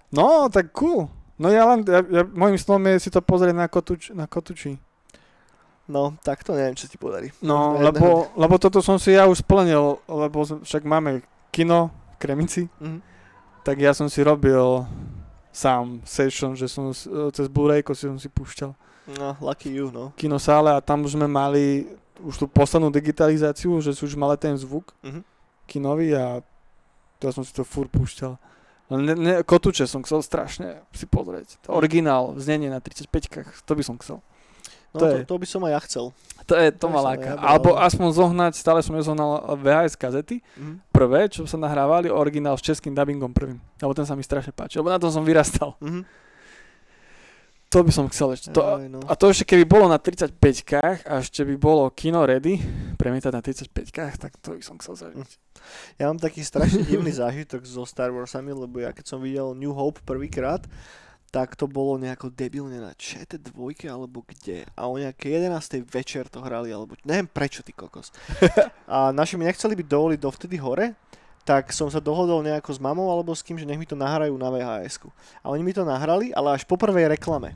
no, 0.10 0.28
tak 0.48 0.72
cool. 0.72 1.12
No 1.36 1.50
ja 1.50 1.68
len, 1.68 1.84
ja, 1.84 2.02
ja, 2.02 2.24
môjim 2.26 2.56
snom 2.56 2.82
je 2.88 2.98
si 3.00 3.10
to 3.10 3.20
pozrieť 3.20 3.54
na, 3.54 3.68
kotuč, 3.68 4.10
na 4.10 4.26
kotuči. 4.26 4.80
no, 5.86 6.18
tak 6.20 6.42
to 6.42 6.52
neviem, 6.52 6.74
čo 6.74 6.84
ti 6.84 6.96
podarí. 6.96 7.30
No, 7.40 7.74
Jedného- 7.74 7.86
lebo, 7.86 8.08
lebo 8.36 8.56
toto 8.58 8.82
som 8.82 8.98
si 8.98 9.14
ja 9.14 9.24
už 9.24 9.40
splnil, 9.40 10.02
lebo 10.04 10.42
však 10.44 10.82
máme 10.82 11.22
kino 11.50 11.88
Kremici, 12.18 12.68
Mhm. 12.76 13.00
tak 13.62 13.78
ja 13.78 13.94
som 13.94 14.06
si 14.06 14.20
robil 14.20 14.84
sám 15.52 16.02
session, 16.06 16.56
že 16.56 16.68
som 16.68 16.92
e, 16.92 16.96
cez 17.34 17.48
Blu-rayko 17.48 17.96
si 17.96 18.06
som 18.08 18.20
si 18.20 18.30
púšťal 18.30 18.74
No, 19.08 19.40
lucky 19.40 19.72
you, 19.72 19.88
no. 19.88 20.12
kinosále 20.20 20.76
a 20.76 20.84
tam 20.84 21.08
už 21.08 21.16
sme 21.16 21.32
mali 21.32 21.88
už 22.20 22.44
tú 22.44 22.46
poslednú 22.50 22.92
digitalizáciu, 22.92 23.80
že 23.80 23.96
sú 23.96 24.04
už 24.06 24.20
mali 24.20 24.36
ten 24.36 24.58
zvuk 24.58 24.92
Mhm. 25.06 25.22
kinový 25.66 26.12
a 26.16 26.44
ja 27.24 27.30
som 27.32 27.42
si 27.42 27.54
to 27.56 27.64
furt 27.64 27.88
púšťal. 27.90 28.36
Ne, 28.88 29.16
ne, 29.16 29.34
kotuče 29.44 29.84
som 29.84 30.00
chcel 30.04 30.24
strašne 30.24 30.80
si 30.96 31.04
pozrieť. 31.04 31.60
To 31.68 31.76
originál, 31.76 32.36
znenie 32.40 32.72
na 32.72 32.80
35 32.80 33.64
to 33.68 33.72
by 33.76 33.84
som 33.84 34.00
chcel. 34.00 34.24
No, 34.90 34.98
To 34.98 35.00
to, 35.00 35.06
je- 35.14 35.26
to, 35.26 35.36
by 35.36 35.46
som 35.46 35.62
aj 35.62 35.72
ja 35.72 35.82
chcel. 35.82 36.06
To 36.44 36.54
je 36.56 36.70
To 36.72 36.80
to 36.80 36.86
ma 36.88 37.04
láka. 37.04 37.30
ja. 37.30 37.38
Alebo 37.38 37.76
aspoň 37.76 38.08
zohnať, 38.14 38.54
stále 38.54 38.80
som 38.80 38.94
nezohnal 38.94 39.30
VHS 39.54 39.94
kazety, 39.94 40.40
Mhm. 40.56 40.80
prvé, 40.90 41.28
čo 41.28 41.44
sa 41.44 41.56
nahrávali, 41.56 42.08
originál 42.08 42.56
s 42.56 42.64
českým 42.64 42.92
dubbingom 42.92 43.30
prvým. 43.30 43.60
Lebo 43.78 43.92
ten 43.92 44.04
sa 44.04 44.14
mi 44.14 44.22
strašne 44.22 44.52
páči, 44.52 44.78
lebo 44.78 44.88
na 44.88 44.96
tom 44.96 45.10
som 45.10 45.22
vyrastal. 45.22 45.76
Mhm. 45.78 46.08
To 47.68 47.84
by 47.84 47.92
som 47.92 48.08
chcel 48.08 48.32
ešte. 48.32 48.56
To, 48.56 48.64
Aj, 48.80 48.88
no. 48.88 49.04
a 49.04 49.14
to 49.14 49.28
ešte 49.28 49.44
keby 49.46 49.68
bolo 49.68 49.86
na 49.86 50.00
35 50.00 50.40
a 51.04 51.20
ešte 51.20 51.44
by 51.44 51.56
bolo 51.58 51.92
kino 51.92 52.24
ready, 52.24 52.64
premietať 52.96 53.28
na 53.30 53.44
35 53.44 53.92
tak 54.16 54.40
to 54.40 54.56
by 54.56 54.64
som 54.64 54.80
chcel 54.80 54.96
zažiť. 54.96 55.28
Ja 56.00 56.08
mám 56.08 56.16
taký 56.16 56.48
strašne 56.48 56.88
divný 56.88 57.12
zážitok 57.20 57.68
so 57.68 57.84
Star 57.84 58.08
Warsami, 58.08 58.56
lebo 58.56 58.80
ja 58.80 58.96
keď 58.96 59.06
som 59.06 59.20
videl 59.20 59.52
New 59.52 59.76
Hope 59.76 60.00
prvýkrát, 60.02 60.64
tak 61.28 61.60
to 61.60 61.68
bolo 61.68 62.00
nejako 62.00 62.32
debilne 62.32 62.80
na 62.80 62.96
ČT2 62.96 63.88
alebo 63.92 64.24
kde. 64.24 64.64
A 64.80 64.88
o 64.88 64.96
nejakej 64.96 65.44
11. 65.44 65.84
večer 65.84 66.32
to 66.32 66.40
hrali, 66.40 66.72
alebo 66.72 66.96
neviem 67.04 67.28
prečo, 67.28 67.62
ty 67.62 67.76
kokos. 67.76 68.16
A 68.88 69.12
naši 69.12 69.36
mi 69.36 69.44
nechceli 69.44 69.76
byť 69.76 69.88
dovoliť 69.88 70.20
dovtedy 70.24 70.56
hore, 70.58 70.96
tak 71.48 71.72
som 71.72 71.88
sa 71.88 72.04
dohodol 72.04 72.44
nejako 72.44 72.76
s 72.76 72.80
mamou 72.80 73.08
alebo 73.08 73.32
s 73.32 73.44
kým, 73.44 73.56
že 73.56 73.68
nech 73.68 73.80
mi 73.80 73.88
to 73.88 73.96
nahrajú 73.96 74.36
na 74.36 74.52
vhs 74.52 75.00
A 75.44 75.48
oni 75.52 75.64
mi 75.64 75.72
to 75.72 75.88
nahrali, 75.88 76.36
ale 76.36 76.60
až 76.60 76.68
po 76.68 76.76
prvej 76.76 77.08
reklame. 77.08 77.56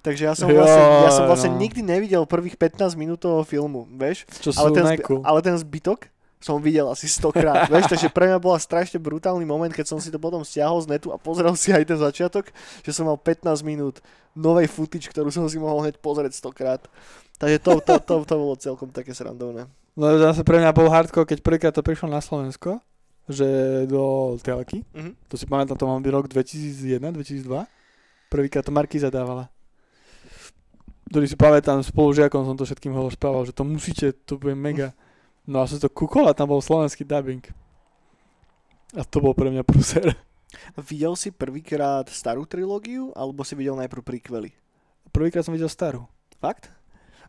Takže 0.00 0.22
ja 0.24 0.32
som 0.32 0.48
vlastne, 0.48 0.80
ja 0.80 1.10
som 1.12 1.28
vlastne 1.28 1.52
no. 1.52 1.60
nikdy 1.60 1.84
nevidel 1.84 2.24
prvých 2.24 2.56
15 2.56 2.96
minút 2.96 3.20
toho 3.20 3.44
filmu, 3.44 3.84
vieš? 3.92 4.24
Čo 4.40 4.56
ale 4.56 4.68
ten, 4.72 4.84
najcool. 4.88 5.20
ale 5.20 5.40
ten 5.44 5.56
zbytok 5.60 6.08
som 6.40 6.56
videl 6.56 6.88
asi 6.88 7.04
stokrát, 7.04 7.68
vieš, 7.68 7.86
takže 7.86 8.08
pre 8.08 8.24
mňa 8.26 8.40
bola 8.40 8.56
strašne 8.56 8.96
brutálny 8.96 9.44
moment, 9.44 9.68
keď 9.68 9.86
som 9.86 9.98
si 10.00 10.08
to 10.08 10.16
potom 10.16 10.40
stiahol 10.40 10.80
z 10.80 10.88
netu 10.88 11.12
a 11.12 11.20
pozrel 11.20 11.52
si 11.52 11.68
aj 11.70 11.84
ten 11.84 12.00
začiatok, 12.00 12.48
že 12.80 12.90
som 12.90 13.04
mal 13.04 13.20
15 13.20 13.44
minút 13.60 14.00
novej 14.32 14.64
footage, 14.66 15.12
ktorú 15.12 15.28
som 15.28 15.44
si 15.46 15.60
mohol 15.60 15.84
hneď 15.84 16.00
pozrieť 16.00 16.32
stokrát. 16.32 16.80
Takže 17.36 17.60
to, 17.60 17.72
to, 17.80 17.94
to, 18.00 18.14
to 18.24 18.34
bolo 18.36 18.56
celkom 18.56 18.88
také 18.88 19.12
srandovné. 19.12 19.68
No 19.96 20.06
zase 20.16 20.40
pre 20.40 20.60
mňa 20.60 20.72
bol 20.72 20.88
hardcore, 20.88 21.28
keď 21.28 21.38
prvýkrát 21.44 21.74
to 21.76 21.84
prišlo 21.84 22.08
na 22.08 22.24
Slovensko, 22.24 22.80
že 23.28 23.44
do 23.84 24.34
telky, 24.40 24.80
Mhm. 24.96 25.12
to 25.28 25.36
si 25.36 25.44
pamätám, 25.44 25.76
to 25.76 25.84
mal 25.84 26.00
byť 26.00 26.10
rok 26.10 26.26
2001, 26.26 27.12
2002, 27.12 27.68
prvýkrát 28.32 28.64
to 28.64 28.72
Markíza 28.72 29.12
dávala. 29.12 29.52
Ktorý 31.10 31.26
si 31.26 31.34
pamätám, 31.34 31.82
spolužiakom 31.82 32.46
som 32.46 32.54
to 32.54 32.62
všetkým 32.62 32.94
rozprával, 32.94 33.42
že 33.42 33.52
to 33.52 33.66
musíte, 33.66 34.14
to 34.24 34.38
bude 34.38 34.54
mega. 34.54 34.94
No 35.50 35.58
a 35.58 35.66
som 35.66 35.82
to 35.82 35.90
kúkol 35.90 36.30
a 36.30 36.36
tam 36.36 36.54
bol 36.54 36.62
slovenský 36.62 37.02
dubbing. 37.02 37.42
A 38.94 39.02
to 39.02 39.18
bol 39.18 39.34
pre 39.34 39.50
mňa 39.50 39.66
pruser. 39.66 40.14
Videl 40.78 41.18
si 41.18 41.34
prvýkrát 41.34 42.06
starú 42.06 42.46
trilógiu, 42.46 43.10
alebo 43.18 43.42
si 43.42 43.58
videl 43.58 43.74
najprv 43.74 44.02
prequely? 44.06 44.54
Prvýkrát 45.10 45.42
som 45.42 45.50
videl 45.50 45.66
starú. 45.66 46.06
Fakt? 46.38 46.70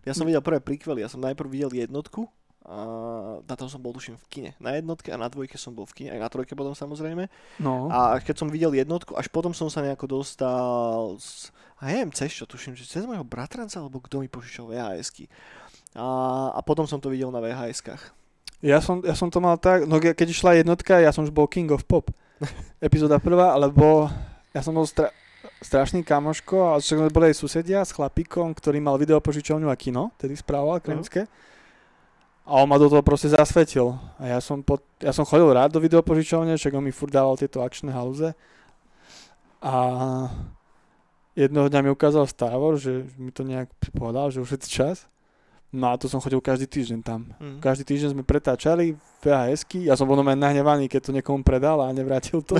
Ja 0.05 0.13
som 0.13 0.29
videl 0.29 0.41
prvé 0.45 0.61
prequely, 0.61 1.01
ja 1.01 1.09
som 1.09 1.21
najprv 1.21 1.49
videl 1.49 1.73
jednotku, 1.73 2.29
a 2.61 2.77
na 3.41 3.55
tom 3.57 3.65
som 3.65 3.81
bol 3.81 3.89
tuším 3.97 4.21
v 4.21 4.25
kine. 4.29 4.51
Na 4.61 4.77
jednotke 4.77 5.09
a 5.09 5.17
na 5.17 5.25
dvojke 5.25 5.57
som 5.57 5.73
bol 5.73 5.89
v 5.89 5.97
kine, 5.97 6.09
aj 6.13 6.21
na 6.21 6.29
trojke 6.29 6.53
potom 6.53 6.77
samozrejme. 6.77 7.25
No. 7.57 7.89
A 7.89 8.21
keď 8.21 8.45
som 8.45 8.53
videl 8.53 8.77
jednotku, 8.77 9.17
až 9.17 9.33
potom 9.33 9.49
som 9.49 9.65
sa 9.65 9.81
nejako 9.81 10.21
dostal 10.21 11.17
z, 11.17 11.49
a 11.81 11.89
neviem 11.89 12.13
cez 12.13 12.29
čo, 12.29 12.45
tuším, 12.45 12.77
že 12.77 12.85
cez 12.85 13.01
môjho 13.09 13.25
bratranca, 13.25 13.81
alebo 13.81 13.97
kto 13.97 14.21
mi 14.21 14.29
požičal 14.29 14.69
VHSky. 14.69 15.25
A, 15.95 16.07
a 16.55 16.59
potom 16.63 16.87
som 16.87 16.99
to 17.03 17.11
videl 17.11 17.31
na 17.31 17.43
VHS-kách. 17.43 18.15
Ja 18.61 18.77
som, 18.79 19.01
ja 19.01 19.17
som 19.17 19.27
to 19.27 19.41
mal 19.41 19.57
tak, 19.57 19.89
no 19.89 19.97
ke- 19.97 20.13
keď 20.13 20.27
išla 20.31 20.61
jednotka, 20.61 21.01
ja 21.01 21.09
som 21.09 21.25
už 21.25 21.33
bol 21.33 21.49
King 21.49 21.73
of 21.73 21.83
Pop. 21.83 22.13
Epizóda 22.79 23.17
prvá, 23.17 23.57
lebo 23.57 24.07
ja 24.53 24.61
som 24.61 24.77
bol 24.77 24.85
stra- 24.85 25.11
strašný 25.61 26.05
kamoško 26.05 26.73
a 26.73 26.79
však 26.79 27.11
boli 27.11 27.33
aj 27.33 27.41
susedia 27.41 27.81
s 27.81 27.91
chlapíkom, 27.91 28.53
ktorý 28.53 28.77
mal 28.77 28.95
videopožičovňu 29.01 29.67
a 29.67 29.75
kino, 29.75 30.13
tedy 30.21 30.37
správal 30.37 30.79
klinické. 30.79 31.25
A 32.45 32.61
on 32.61 32.67
ma 32.69 32.81
do 32.81 32.89
toho 32.89 33.05
proste 33.05 33.29
zasvetil. 33.29 33.93
A 34.17 34.37
ja 34.37 34.39
som, 34.41 34.65
pod, 34.65 34.81
ja 34.97 35.13
som 35.13 35.25
chodil 35.25 35.49
rád 35.53 35.73
do 35.73 35.79
videopožičovne, 35.81 36.57
však 36.57 36.73
on 36.73 36.85
mi 36.85 36.93
furt 36.93 37.13
dával 37.13 37.37
tieto 37.37 37.61
akčné 37.61 37.93
halúze. 37.93 38.33
A 39.61 39.73
jednoho 41.37 41.69
dňa 41.69 41.81
mi 41.85 41.89
ukázal 41.93 42.25
Star 42.25 42.57
Wars, 42.57 42.81
že 42.81 43.05
mi 43.21 43.29
to 43.29 43.45
nejak 43.45 43.69
povedal, 43.93 44.33
že 44.33 44.41
už 44.41 44.57
je 44.57 44.59
čas. 44.65 45.05
No 45.71 45.87
a 45.87 45.95
to 45.95 46.11
som 46.11 46.19
chodil 46.19 46.43
každý 46.43 46.67
týždeň 46.67 46.99
tam. 46.99 47.31
Mm. 47.39 47.63
Každý 47.63 47.87
týždeň 47.87 48.09
sme 48.11 48.23
pretáčali 48.27 48.99
VHSky, 49.23 49.87
ja 49.87 49.95
som 49.95 50.03
bol 50.03 50.19
normálne 50.19 50.43
nahnevaný, 50.43 50.91
keď 50.91 51.07
to 51.07 51.15
niekomu 51.15 51.47
predal 51.47 51.79
a 51.79 51.95
nevrátil 51.95 52.43
to. 52.43 52.59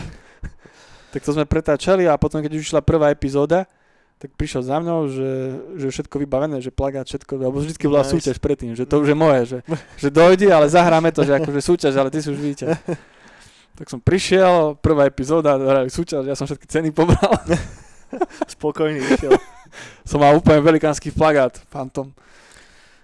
tak 1.12 1.20
to 1.20 1.36
sme 1.36 1.44
pretáčali 1.44 2.08
a 2.08 2.16
potom, 2.16 2.40
keď 2.40 2.56
už 2.56 2.72
išla 2.72 2.80
prvá 2.80 3.12
epizóda, 3.12 3.68
tak 4.22 4.38
prišiel 4.38 4.62
za 4.62 4.78
mnou, 4.78 5.10
že, 5.10 5.60
že 5.82 5.88
všetko 5.90 6.16
vybavené, 6.22 6.62
že 6.62 6.70
plagát, 6.70 7.10
všetko, 7.10 7.42
lebo 7.42 7.58
vždycky 7.58 7.90
bola 7.90 8.06
Nice. 8.06 8.14
súťaž 8.14 8.38
predtým, 8.38 8.78
že 8.78 8.86
to 8.86 9.02
už 9.02 9.12
je 9.12 9.18
moje, 9.18 9.42
že, 9.50 9.58
že 9.98 10.08
dojde, 10.14 10.46
ale 10.54 10.70
zahráme 10.70 11.10
to, 11.10 11.26
že 11.26 11.42
akože 11.42 11.58
súťaž, 11.58 11.94
ale 11.98 12.14
ty 12.14 12.22
si 12.24 12.32
už 12.32 12.40
víťaz. 12.40 12.78
Tak 13.72 13.88
som 13.88 14.04
prišiel, 14.04 14.78
prvá 14.78 15.10
epizóda, 15.10 15.58
súťaž, 15.90 16.28
ja 16.28 16.36
som 16.38 16.46
všetky 16.46 16.70
ceny 16.70 16.90
pobral. 16.94 17.34
Spokojný 18.54 19.00
išiel. 19.00 19.34
som 20.06 20.22
mal 20.22 20.38
úplne 20.38 20.62
velikánsky 20.62 21.10
plagát, 21.10 21.58
Phantom. 21.72 22.14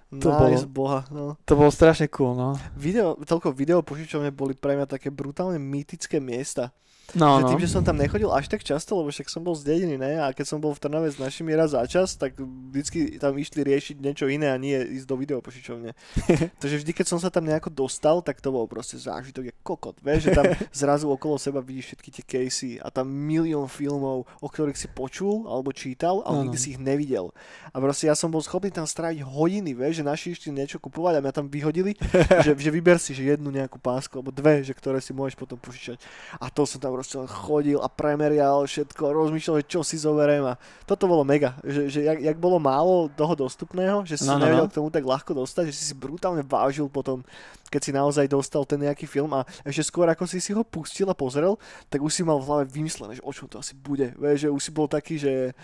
To 0.08 0.32
nice, 0.32 0.64
bolo- 0.64 0.72
boha. 0.72 1.00
No. 1.12 1.36
To 1.44 1.52
bolo 1.52 1.68
strašne 1.68 2.08
cool, 2.08 2.32
no. 2.32 2.56
Video, 2.72 3.12
toľko 3.20 3.52
video 3.52 3.84
požičovne 3.84 4.32
boli 4.32 4.56
pre 4.56 4.72
mňa 4.72 4.88
také 4.88 5.12
brutálne 5.12 5.60
mýtické 5.60 6.16
miesta. 6.16 6.72
No, 7.16 7.40
že 7.40 7.42
no. 7.44 7.48
tým, 7.56 7.60
že 7.64 7.72
som 7.72 7.80
tam 7.80 7.96
nechodil 7.96 8.28
až 8.28 8.52
tak 8.52 8.60
často, 8.60 8.92
lebo 8.92 9.08
však 9.08 9.32
som 9.32 9.40
bol 9.40 9.56
z 9.56 9.64
dediny, 9.64 9.96
ne? 9.96 10.20
A 10.20 10.28
keď 10.36 10.44
som 10.44 10.58
bol 10.60 10.76
v 10.76 10.82
Trnave 10.84 11.08
s 11.08 11.16
našimi 11.16 11.56
raz 11.56 11.72
za 11.72 11.80
čas, 11.88 12.12
tak 12.20 12.36
vždycky 12.36 13.16
tam 13.16 13.32
išli 13.32 13.64
riešiť 13.64 13.96
niečo 13.96 14.28
iné 14.28 14.52
a 14.52 14.60
nie 14.60 14.76
ísť 14.76 15.08
do 15.08 15.16
videopožičovne. 15.16 15.96
Takže 16.60 16.76
vždy, 16.84 16.92
keď 16.92 17.06
som 17.08 17.16
sa 17.16 17.32
tam 17.32 17.48
nejako 17.48 17.72
dostal, 17.72 18.20
tak 18.20 18.44
to 18.44 18.52
bol 18.52 18.68
proste 18.68 19.00
zážitok, 19.00 19.48
je 19.48 19.54
kokot. 19.64 19.96
Vieš, 20.04 20.28
že 20.28 20.30
tam 20.36 20.52
zrazu 20.84 21.08
okolo 21.08 21.40
seba 21.40 21.64
vidíš 21.64 21.96
všetky 21.96 22.08
tie 22.12 22.24
casey 22.28 22.72
a 22.76 22.92
tam 22.92 23.08
milión 23.08 23.72
filmov, 23.72 24.28
o 24.28 24.48
ktorých 24.52 24.76
si 24.76 24.92
počul 24.92 25.48
alebo 25.48 25.72
čítal, 25.72 26.20
ale 26.28 26.44
Áno. 26.44 26.52
nikdy 26.52 26.58
si 26.60 26.76
ich 26.76 26.80
nevidel. 26.80 27.32
A 27.72 27.80
proste 27.80 28.12
ja 28.12 28.12
som 28.12 28.28
bol 28.28 28.44
schopný 28.44 28.68
tam 28.68 28.84
stráviť 28.84 29.24
hodiny, 29.24 29.72
vieš, 29.72 30.00
že 30.00 30.04
naši 30.04 30.26
išli 30.36 30.52
niečo 30.52 30.76
kupovať 30.76 31.16
a 31.16 31.24
mňa 31.24 31.32
tam 31.32 31.48
vyhodili, 31.48 31.96
že, 32.44 32.52
že 32.52 32.68
vyber 32.68 33.00
si 33.00 33.16
že 33.16 33.24
jednu 33.24 33.48
nejakú 33.48 33.80
pásku 33.80 34.12
alebo 34.12 34.28
dve, 34.28 34.60
že 34.60 34.76
ktoré 34.76 35.00
si 35.00 35.16
môžeš 35.16 35.40
potom 35.40 35.56
požičať. 35.56 35.96
A 36.36 36.52
to 36.52 36.68
som 36.68 36.76
tam 36.76 36.97
proste 36.98 37.14
chodil 37.30 37.78
a 37.78 37.86
premerial 37.86 38.66
všetko, 38.66 39.14
rozmýšľal, 39.14 39.62
čo 39.70 39.86
si 39.86 39.94
zoberiem 39.94 40.42
a 40.42 40.58
toto 40.82 41.06
bolo 41.06 41.22
mega, 41.22 41.54
že, 41.62 41.86
že 41.86 42.00
jak, 42.02 42.18
jak 42.18 42.36
bolo 42.42 42.58
málo 42.58 43.06
toho 43.14 43.38
dostupného, 43.38 44.02
že 44.02 44.18
si 44.18 44.26
no, 44.26 44.34
no, 44.34 44.42
nevedel 44.42 44.66
no. 44.66 44.70
k 44.74 44.76
tomu 44.82 44.88
tak 44.90 45.06
ľahko 45.06 45.38
dostať, 45.38 45.70
že 45.70 45.74
si 45.78 45.84
si 45.86 45.94
brutálne 45.94 46.42
vážil 46.42 46.90
potom, 46.90 47.22
keď 47.70 47.80
si 47.86 47.90
naozaj 47.94 48.26
dostal 48.26 48.66
ten 48.66 48.82
nejaký 48.82 49.06
film 49.06 49.30
a 49.30 49.46
ešte 49.62 49.86
skôr 49.86 50.10
ako 50.10 50.26
si 50.26 50.42
si 50.42 50.50
ho 50.50 50.66
pustil 50.66 51.06
a 51.06 51.14
pozrel, 51.14 51.54
tak 51.86 52.02
už 52.02 52.10
si 52.10 52.26
mal 52.26 52.42
v 52.42 52.46
hlave 52.50 52.64
vymyslené, 52.66 53.14
že 53.14 53.22
o 53.22 53.30
čom 53.30 53.46
to 53.46 53.62
asi 53.62 53.78
bude, 53.78 54.10
vieš, 54.18 54.44
že 54.44 54.48
už 54.50 54.60
si 54.60 54.70
bol 54.74 54.90
taký, 54.90 55.22
že 55.22 55.54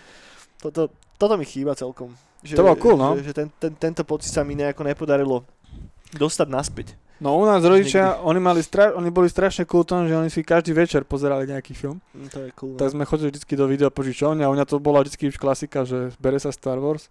toto, 0.63 0.95
toto 1.19 1.35
mi 1.35 1.43
chýba 1.43 1.75
celkom. 1.75 2.15
Že, 2.47 2.63
To 2.63 2.63
bolo 2.63 2.79
cool, 2.79 2.95
no. 2.95 3.19
Že, 3.19 3.23
že 3.27 3.33
ten, 3.35 3.49
ten, 3.59 3.73
tento 3.75 4.07
pocit 4.07 4.31
sa 4.31 4.47
mi 4.47 4.55
nejako 4.55 4.87
nepodarilo 4.87 5.43
dostať 6.15 6.47
naspäť. 6.47 6.89
No 7.23 7.39
u 7.39 7.47
nás 7.47 7.63
rodičia, 7.63 8.19
oni, 8.27 8.43
mali 8.43 8.61
stra- 8.61 8.91
oni 8.95 9.11
boli 9.11 9.31
strašne 9.31 9.63
cool 9.71 9.87
tom, 9.87 10.11
že 10.11 10.19
oni 10.19 10.31
si 10.31 10.43
každý 10.43 10.75
večer 10.75 11.07
pozerali 11.07 11.47
nejaký 11.47 11.73
film. 11.73 12.03
Mm, 12.11 12.29
To 12.29 12.39
je 12.43 12.51
cool. 12.59 12.75
Tak 12.75 12.91
sme 12.91 13.07
chodili 13.07 13.31
vždy 13.31 13.55
do 13.55 13.67
videopožičovne 13.71 14.43
a 14.43 14.51
u 14.51 14.55
mňa 14.59 14.67
to 14.67 14.83
bola 14.83 15.01
vždy 15.07 15.31
už 15.31 15.39
klasika, 15.39 15.87
že 15.87 16.11
bere 16.19 16.43
sa 16.43 16.51
Star 16.51 16.83
Wars 16.83 17.07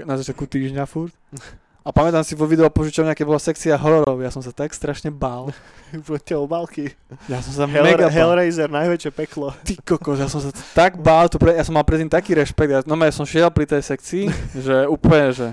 na 0.00 0.16
začiatku 0.16 0.48
týždňa 0.48 0.84
furt. 0.88 1.12
A 1.88 1.94
pamätám 1.94 2.20
si 2.20 2.36
vo 2.36 2.44
videopožičovne, 2.44 3.16
keď 3.16 3.24
bola 3.24 3.40
sekcia 3.40 3.72
hororov, 3.80 4.20
ja 4.20 4.28
som 4.28 4.44
sa 4.44 4.52
tak 4.52 4.76
strašne 4.76 5.08
bál. 5.08 5.56
no. 5.96 6.20
Tie 6.20 6.36
obálky. 6.36 6.92
Ja 7.32 7.40
som 7.40 7.54
sa 7.56 7.64
Hell, 7.64 7.80
mega 7.80 8.12
bál. 8.12 8.12
Hellraiser, 8.12 8.68
najväčšie 8.68 9.08
peklo. 9.16 9.56
Ty 9.64 9.72
kokos, 9.80 10.20
ja 10.20 10.28
som 10.28 10.44
sa 10.44 10.52
tak 10.76 11.00
bál, 11.00 11.32
to 11.32 11.40
pre, 11.40 11.56
ja 11.56 11.64
som 11.64 11.72
mal 11.72 11.88
predtým 11.88 12.12
taký 12.12 12.36
rešpekt, 12.36 12.68
ja, 12.68 12.80
no 12.84 12.92
ja 13.00 13.08
som 13.08 13.24
šiel 13.24 13.48
pri 13.48 13.64
tej 13.64 13.80
sekcii, 13.80 14.24
že 14.68 14.84
úplne, 14.84 15.32
že 15.32 15.46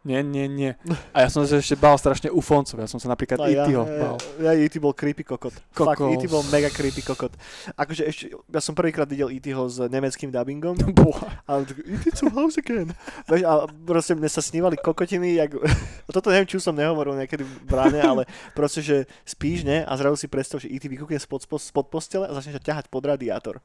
nie, 0.00 0.24
nie, 0.24 0.48
nie. 0.48 0.72
A 1.12 1.24
ja 1.24 1.28
som 1.28 1.44
sa 1.44 1.60
ešte 1.60 1.76
bál 1.76 1.92
strašne 2.00 2.32
ufoncov, 2.32 2.80
ja 2.80 2.88
som 2.88 2.96
sa 2.96 3.12
napríklad 3.12 3.36
ja, 3.44 3.68
E.T.ho 3.68 3.84
ja, 3.84 3.98
bál. 4.00 4.16
ja, 4.40 4.52
E.T. 4.56 4.80
bol 4.80 4.96
creepy 4.96 5.28
kokot. 5.28 5.52
Fakt, 5.52 6.00
Kokos. 6.00 6.16
E.T. 6.16 6.24
bol 6.32 6.40
mega 6.48 6.72
creepy 6.72 7.04
kokot. 7.04 7.28
Akože 7.76 8.08
ešte, 8.08 8.32
ja 8.32 8.60
som 8.64 8.72
prvýkrát 8.72 9.04
videl 9.04 9.28
E.T.ho 9.28 9.60
s 9.68 9.76
nemeckým 9.76 10.32
dubbingom. 10.32 10.72
Boha. 10.96 11.44
A 11.44 11.60
on 11.60 11.68
tak, 11.68 11.84
E.T. 11.84 12.16
to 12.16 12.32
house 12.32 12.56
again. 12.56 12.96
A 13.28 13.68
proste 13.84 14.16
mne 14.16 14.32
sa 14.32 14.40
snívali 14.40 14.80
kokotiny, 14.80 15.36
jak... 15.36 15.52
Toto 16.16 16.32
neviem, 16.32 16.48
či 16.48 16.56
som 16.64 16.72
nehovoril 16.72 17.20
niekedy 17.20 17.44
v 17.44 17.52
bráne, 17.68 18.00
ale 18.00 18.22
proste, 18.56 18.80
že 18.80 19.04
spíš, 19.28 19.68
ne? 19.68 19.84
A 19.84 19.92
zrazu 20.00 20.16
si 20.16 20.32
predstav, 20.32 20.64
že 20.64 20.72
E.T. 20.72 20.88
vykúkne 20.88 21.20
spod, 21.20 21.44
spod, 21.44 21.92
postele 21.92 22.24
a 22.24 22.32
začne 22.32 22.56
ťa 22.56 22.72
ťahať 22.72 22.84
pod 22.88 23.04
radiátor. 23.04 23.60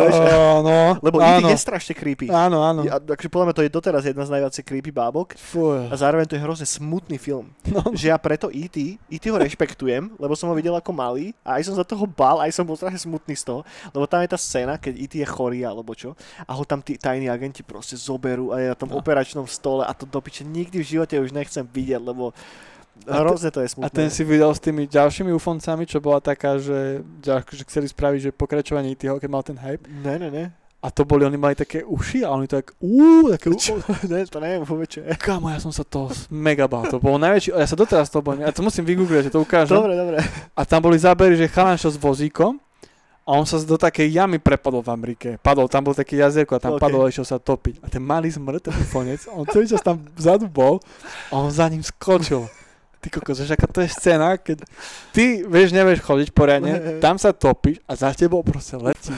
Vieš? 0.00 0.16
no, 0.64 0.96
Lebo 1.04 1.20
E.T. 1.20 1.44
áno, 1.44 1.48
je 1.52 1.60
strašne 1.60 1.92
creepy. 1.92 2.32
áno, 2.32 2.64
áno. 2.64 2.88
A, 2.88 2.96
takže 2.96 3.28
podľa 3.28 3.52
mňa 3.52 3.56
to 3.60 3.64
je 3.68 3.70
doteraz 3.70 4.02
jedna 4.08 4.24
z 4.24 4.32
najviac 4.32 4.54
creepy 4.64 4.88
bábok. 4.88 5.36
Fuj. 5.36 5.73
A 5.90 5.94
zároveň 5.94 6.24
to 6.24 6.34
je 6.34 6.42
hrozne 6.42 6.64
smutný 6.64 7.16
film. 7.16 7.50
No, 7.68 7.92
Že 7.92 8.10
ja 8.10 8.18
preto 8.18 8.48
E.T. 8.48 8.96
E.T. 9.10 9.24
ho 9.28 9.36
rešpektujem, 9.36 10.14
lebo 10.16 10.32
som 10.32 10.48
ho 10.48 10.54
videl 10.54 10.72
ako 10.72 10.90
malý 10.90 11.34
a 11.42 11.58
aj 11.58 11.66
som 11.66 11.74
za 11.74 11.82
toho 11.82 12.04
bál, 12.04 12.38
aj 12.38 12.50
som 12.50 12.62
bol 12.62 12.74
strašne 12.74 13.00
smutný 13.00 13.34
z 13.34 13.44
toho, 13.44 13.60
lebo 13.90 14.04
tam 14.04 14.22
je 14.22 14.30
tá 14.30 14.38
scéna, 14.38 14.76
keď 14.76 14.94
E.T. 14.96 15.14
je 15.20 15.26
chorý 15.26 15.62
alebo 15.62 15.92
čo 15.92 16.14
a 16.42 16.50
ho 16.52 16.62
tam 16.62 16.78
tí 16.78 16.94
tajní 16.94 17.26
agenti 17.26 17.60
proste 17.60 17.94
zoberú 17.94 18.54
a 18.54 18.60
je 18.60 18.68
na 18.70 18.76
tom 18.76 18.88
No. 18.88 18.98
operačnom 18.98 19.44
stole 19.44 19.82
a 19.82 19.90
to 19.90 20.04
do 20.04 20.20
piče 20.20 20.44
nikdy 20.44 20.78
v 20.78 20.86
živote 20.86 21.18
už 21.18 21.32
nechcem 21.32 21.64
vidieť, 21.64 21.98
lebo 21.98 22.30
hrozne 23.06 23.50
to 23.50 23.58
je 23.58 23.68
smutné. 23.74 23.86
a 23.86 23.90
ten 23.90 24.06
si 24.06 24.22
videl 24.22 24.54
s 24.54 24.62
tými 24.62 24.86
ďalšími 24.86 25.34
ufoncami, 25.34 25.82
čo 25.84 25.98
bola 25.98 26.22
taká, 26.22 26.56
že, 26.62 27.02
že 27.20 27.64
chceli 27.66 27.90
spraviť, 27.90 28.20
že 28.20 28.30
pokračovanie 28.30 28.94
tého, 28.94 29.18
keď 29.18 29.28
mal 29.28 29.42
ten 29.42 29.58
hype. 29.58 29.82
Ne, 29.90 30.14
ne, 30.16 30.30
ne. 30.30 30.44
A 30.84 30.92
to 30.92 31.08
boli, 31.08 31.24
oni 31.24 31.40
mali 31.40 31.56
také 31.56 31.80
uši 31.80 32.28
a 32.28 32.36
oni 32.36 32.44
tak, 32.44 32.76
uú, 32.76 33.32
také 33.32 33.48
Čo? 33.56 33.80
ne, 34.12 34.28
to 34.28 34.36
neviem 34.36 34.68
vôbec 34.68 34.84
čo 34.92 35.00
je. 35.00 35.16
Kámo, 35.16 35.48
ja 35.48 35.56
som 35.56 35.72
sa 35.72 35.80
to 35.80 36.12
mega 36.28 36.68
bál. 36.68 36.84
To 36.92 37.00
bolo 37.00 37.16
najväčší, 37.24 37.56
ja 37.56 37.64
sa 37.64 37.72
doteraz 37.72 38.12
to 38.12 38.20
bojím. 38.20 38.44
Ja 38.44 38.52
to 38.52 38.60
musím 38.60 38.84
vygoogliť, 38.84 39.32
že 39.32 39.32
to 39.32 39.40
ukážem. 39.40 39.80
Dobre, 39.80 39.96
dobre. 39.96 40.20
A 40.52 40.60
tam 40.68 40.84
boli 40.84 41.00
zábery, 41.00 41.40
že 41.40 41.48
chalan 41.48 41.80
s 41.80 41.96
vozíkom 41.96 42.60
a 43.24 43.30
on 43.32 43.48
sa 43.48 43.56
do 43.64 43.80
takej 43.80 44.12
jamy 44.12 44.36
prepadol 44.36 44.84
v 44.84 44.92
Amerike. 44.92 45.28
Padol, 45.40 45.72
tam 45.72 45.88
bol 45.88 45.96
také 45.96 46.20
jazierko 46.20 46.60
a 46.60 46.60
tam 46.60 46.76
Ok. 46.76 46.84
okay. 46.84 46.84
padol 46.84 47.00
a 47.00 47.08
išiel 47.08 47.24
sa 47.24 47.40
topiť. 47.40 47.80
A 47.80 47.88
ten 47.88 48.04
malý 48.04 48.28
zmrt, 48.28 48.68
ten 48.68 48.76
ufonec, 48.76 49.24
on 49.32 49.48
celý 49.48 49.64
čas 49.64 49.80
tam 49.80 50.04
vzadu 50.12 50.52
bol 50.52 50.84
a 51.32 51.40
on 51.40 51.48
za 51.48 51.64
ním 51.72 51.80
skočil. 51.80 52.44
Ty 53.00 53.08
kokos, 53.08 53.40
vieš, 53.40 53.56
aká 53.56 53.68
to 53.68 53.80
je 53.80 53.88
scéna, 53.88 54.36
keď 54.36 54.64
ty, 55.16 55.40
vieš, 55.48 55.72
nevieš 55.72 56.04
chodiť 56.04 56.28
poriadne, 56.36 56.72
tam 57.04 57.16
sa 57.16 57.32
topíš 57.32 57.80
a 57.88 57.96
za 57.96 58.12
tebou 58.12 58.44
proste 58.44 58.76
letí 58.76 59.16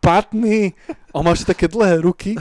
špatný, 0.00 0.72
a 1.12 1.12
on 1.20 1.28
má 1.28 1.36
také 1.36 1.68
dlhé 1.68 2.00
ruky, 2.00 2.32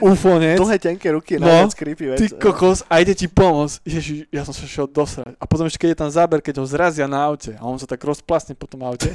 ufonec, 0.00 0.56
Dlhé 0.56 0.76
tenké 0.80 1.12
ruky 1.12 1.36
No, 1.36 1.44
najviac 1.48 1.76
creepy 1.76 2.04
vec. 2.08 2.18
Ty 2.20 2.26
kokos, 2.40 2.84
a 2.88 3.04
ide 3.04 3.12
ti 3.12 3.28
pomôcť. 3.28 3.84
Ježiš, 3.84 4.28
ja 4.32 4.44
som 4.48 4.56
sa 4.56 4.64
šiel 4.64 4.88
dosrať. 4.88 5.36
A 5.36 5.44
potom 5.44 5.68
ešte, 5.68 5.80
keď 5.80 5.88
je 5.92 5.98
tam 6.00 6.10
záber, 6.12 6.40
keď 6.40 6.60
ho 6.60 6.66
zrazia 6.68 7.04
na 7.04 7.20
aute 7.28 7.52
a 7.56 7.62
on 7.68 7.76
sa 7.76 7.84
tak 7.84 8.00
rozplasne 8.00 8.56
po 8.56 8.64
tom 8.64 8.84
aute. 8.84 9.12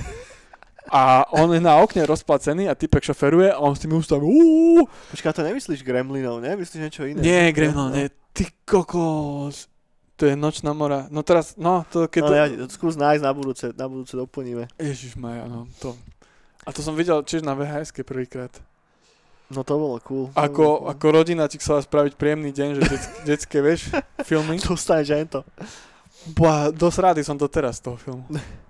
A 0.86 1.26
on 1.34 1.50
je 1.50 1.58
na 1.58 1.82
okne 1.82 2.06
rozplacený 2.06 2.70
a 2.70 2.78
typek 2.78 3.02
šoferuje 3.02 3.50
a 3.50 3.58
on 3.58 3.74
s 3.74 3.82
tými 3.82 3.98
ústami 3.98 4.22
uú, 4.22 4.86
Počkaj, 5.10 5.34
to 5.34 5.42
nemyslíš 5.42 5.82
Gremlinov, 5.82 6.38
ne? 6.46 6.54
Myslíš 6.54 6.82
niečo 6.82 7.10
iné? 7.10 7.26
Nie, 7.26 7.50
Gremlin, 7.50 7.90
nie. 7.90 8.06
Ty 8.38 8.46
kokos. 8.70 9.66
To 10.22 10.30
je 10.30 10.38
nočná 10.38 10.72
mora. 10.72 11.10
No 11.12 11.26
teraz, 11.26 11.58
no 11.58 11.84
to 11.90 12.06
keď 12.06 12.22
No, 12.22 12.30
to... 12.30 12.34
ja, 12.38 12.46
skús 12.72 12.96
nájsť 12.96 13.24
na 13.26 13.32
budúce, 13.34 13.66
na 13.74 13.86
budúce 13.90 14.14
doplníme. 14.14 14.70
Ježiš 14.78 15.18
Maja, 15.18 15.50
no 15.50 15.66
to. 15.82 15.98
A 16.66 16.74
to 16.74 16.82
som 16.82 16.98
videl 16.98 17.22
tiež 17.22 17.46
na 17.46 17.54
vhs 17.54 17.94
prvýkrát. 18.02 18.50
No 19.54 19.62
to 19.62 19.78
bolo 19.78 20.02
cool. 20.02 20.34
To 20.34 20.34
bolo 20.34 20.46
Ako, 20.50 20.66
cool. 20.66 20.90
ako 20.90 21.06
rodina 21.14 21.46
ti 21.46 21.62
chcela 21.62 21.78
spraviť 21.86 22.18
príjemný 22.18 22.50
deň, 22.50 22.70
že 22.76 22.82
detské, 22.90 23.18
detské 23.30 23.58
vieš, 23.62 23.94
filmy. 24.26 24.58
Dostaneš 24.66 25.10
aj 25.14 25.26
to. 25.30 25.40
Boha, 26.34 26.74
dosť 26.74 26.98
rády 26.98 27.22
som 27.22 27.38
to 27.38 27.46
teraz 27.46 27.78
z 27.78 27.86
toho 27.86 27.98
filmu. 28.02 28.26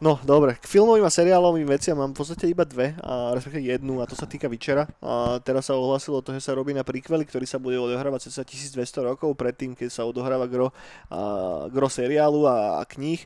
No, 0.00 0.16
dobre. 0.24 0.56
K 0.56 0.64
filmovým 0.64 1.04
a 1.04 1.12
seriálovým 1.12 1.68
veciam 1.68 1.92
mám 1.92 2.16
v 2.16 2.24
podstate 2.24 2.48
iba 2.48 2.64
dve, 2.64 2.96
a 3.04 3.36
respektíve 3.36 3.68
jednu, 3.68 4.00
a 4.00 4.08
to 4.08 4.16
sa 4.16 4.24
týka 4.24 4.48
Vyčera. 4.48 4.88
A 5.04 5.36
teraz 5.44 5.68
sa 5.68 5.76
ohlasilo 5.76 6.24
to, 6.24 6.32
že 6.32 6.40
sa 6.40 6.56
robí 6.56 6.72
na 6.72 6.80
príkveli, 6.80 7.28
ktorý 7.28 7.44
sa 7.44 7.60
bude 7.60 7.76
odohrávať 7.76 8.32
cca 8.32 8.40
1200 8.48 8.80
rokov 9.12 9.36
predtým, 9.36 9.76
keď 9.76 9.92
sa 9.92 10.08
odohráva 10.08 10.48
gro, 10.48 10.72
a, 11.12 11.68
gro 11.68 11.92
seriálu 11.92 12.48
a, 12.48 12.80
a 12.80 12.82
kníh. 12.88 13.20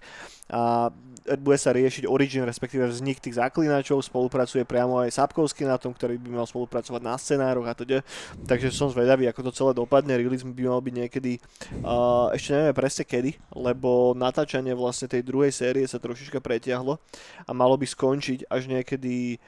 A 0.51 0.91
bude 1.25 1.57
sa 1.57 1.73
riešiť 1.73 2.05
origin, 2.05 2.45
respektíve 2.45 2.85
vznik 2.85 3.17
tých 3.17 3.41
zaklinačov, 3.41 4.05
spolupracuje 4.05 4.69
priamo 4.69 5.01
aj 5.01 5.17
Sapkovský 5.17 5.65
na 5.65 5.81
tom, 5.81 5.97
ktorý 5.97 6.21
by 6.21 6.29
mal 6.37 6.45
spolupracovať 6.45 7.01
na 7.01 7.17
scenároch 7.17 7.65
a 7.65 7.73
teda. 7.73 7.99
Takže 8.45 8.69
som 8.69 8.93
zvedavý, 8.93 9.25
ako 9.33 9.49
to 9.49 9.57
celé 9.57 9.73
dopadne. 9.73 10.21
Release 10.21 10.45
by 10.45 10.53
mal 10.69 10.85
byť 10.85 10.95
niekedy, 10.95 11.41
uh, 11.81 12.29
ešte 12.37 12.53
nevieme 12.53 12.77
presne 12.77 13.05
kedy, 13.09 13.31
lebo 13.57 14.13
natáčanie 14.13 14.77
vlastne 14.77 15.09
tej 15.09 15.25
druhej 15.25 15.53
série 15.53 15.89
sa 15.89 15.97
trošička 15.97 16.45
pretiahlo 16.45 17.01
a 17.49 17.51
malo 17.57 17.81
by 17.81 17.89
skončiť 17.89 18.53
až 18.53 18.69
niekedy 18.69 19.41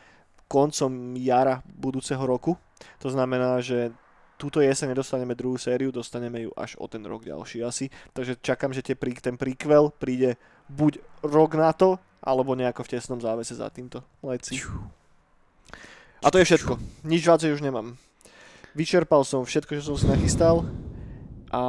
koncom 0.49 1.13
jara 1.21 1.61
budúceho 1.77 2.23
roku. 2.25 2.57
To 3.05 3.13
znamená, 3.13 3.61
že 3.61 3.93
túto 4.37 4.61
jeseň 4.61 4.93
nedostaneme 4.93 5.33
druhú 5.33 5.57
sériu, 5.57 5.89
dostaneme 5.89 6.45
ju 6.49 6.51
až 6.57 6.77
o 6.77 6.87
ten 6.89 7.01
rok 7.05 7.25
ďalší 7.25 7.65
asi. 7.65 7.89
Takže 8.13 8.37
čakám, 8.41 8.73
že 8.73 8.85
tie, 8.85 8.97
ten 9.21 9.37
prequel 9.37 9.89
príde 9.97 10.37
buď 10.71 10.99
rok 11.23 11.55
na 11.55 11.71
to, 11.73 11.99
alebo 12.23 12.59
nejako 12.59 12.83
v 12.83 12.91
tesnom 12.99 13.23
závese 13.23 13.55
za 13.55 13.71
týmto. 13.71 14.03
Leci. 14.23 14.59
A 16.23 16.27
to 16.33 16.43
je 16.43 16.49
všetko. 16.49 16.79
Nič 17.07 17.23
viacej 17.23 17.55
už 17.55 17.63
nemám. 17.63 17.95
Vyčerpal 18.75 19.23
som 19.23 19.47
všetko, 19.47 19.79
čo 19.79 19.95
som 19.95 19.97
si 19.97 20.07
nachystal 20.11 20.67
a 21.55 21.63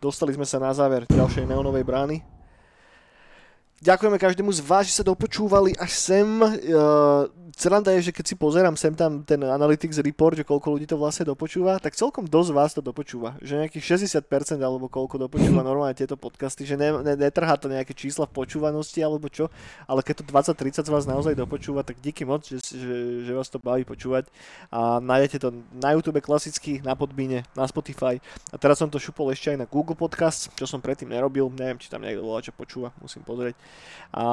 dostali 0.00 0.34
sme 0.34 0.48
sa 0.48 0.58
na 0.58 0.72
záver 0.74 1.06
ďalšej 1.06 1.46
neonovej 1.46 1.84
brány. 1.86 2.33
Ďakujeme 3.84 4.16
každému 4.16 4.48
z 4.48 4.64
vás, 4.64 4.88
že 4.88 4.96
sa 4.96 5.04
dopočúvali 5.04 5.76
až 5.76 5.92
sem. 5.92 6.24
Uh, 6.40 7.28
Sranda 7.54 7.94
je, 7.94 8.10
že 8.10 8.16
keď 8.16 8.24
si 8.26 8.34
pozerám 8.34 8.74
sem 8.74 8.96
tam 8.96 9.22
ten 9.22 9.38
Analytics 9.38 10.02
report, 10.02 10.34
že 10.34 10.42
koľko 10.42 10.74
ľudí 10.74 10.90
to 10.90 10.98
vlastne 10.98 11.28
dopočúva, 11.28 11.78
tak 11.78 11.94
celkom 11.94 12.26
dosť 12.26 12.50
vás 12.50 12.74
to 12.74 12.82
dopočúva. 12.82 13.38
Že 13.38 13.68
nejakých 13.68 14.10
60% 14.10 14.58
alebo 14.58 14.90
koľko 14.90 15.28
dopočúva 15.28 15.62
normálne 15.68 15.94
tieto 15.94 16.18
podcasty, 16.18 16.66
že 16.66 16.74
ne, 16.74 16.96
ne, 17.04 17.14
netrhá 17.14 17.54
to 17.54 17.70
nejaké 17.70 17.94
čísla 17.94 18.26
v 18.26 18.34
počúvanosti 18.42 19.04
alebo 19.04 19.30
čo, 19.30 19.52
ale 19.86 20.02
keď 20.02 20.24
to 20.24 20.32
20-30 20.32 20.82
z 20.82 20.90
vás 20.90 21.04
naozaj 21.06 21.38
dopočúva, 21.38 21.86
tak 21.86 22.02
díky 22.02 22.26
moc, 22.26 22.42
že, 22.42 22.58
že, 22.64 23.22
že 23.22 23.32
vás 23.36 23.46
to 23.46 23.62
baví 23.62 23.86
počúvať. 23.86 24.26
A 24.74 24.98
nájdete 24.98 25.44
to 25.44 25.54
na 25.76 25.94
YouTube 25.94 26.24
klasicky, 26.24 26.82
na 26.82 26.98
Podbíne, 26.98 27.46
na 27.54 27.68
Spotify. 27.70 28.18
A 28.50 28.56
teraz 28.58 28.82
som 28.82 28.90
to 28.90 28.98
šupol 28.98 29.30
ešte 29.30 29.54
aj 29.54 29.62
na 29.62 29.66
Google 29.70 29.94
Podcast, 29.94 30.50
čo 30.58 30.66
som 30.66 30.82
predtým 30.82 31.12
nerobil. 31.12 31.46
Neviem, 31.54 31.78
či 31.78 31.86
tam 31.86 32.02
niekto 32.02 32.24
volá, 32.26 32.42
čo 32.42 32.50
počúva, 32.50 32.90
musím 32.98 33.22
pozrieť. 33.22 33.54
A 34.10 34.24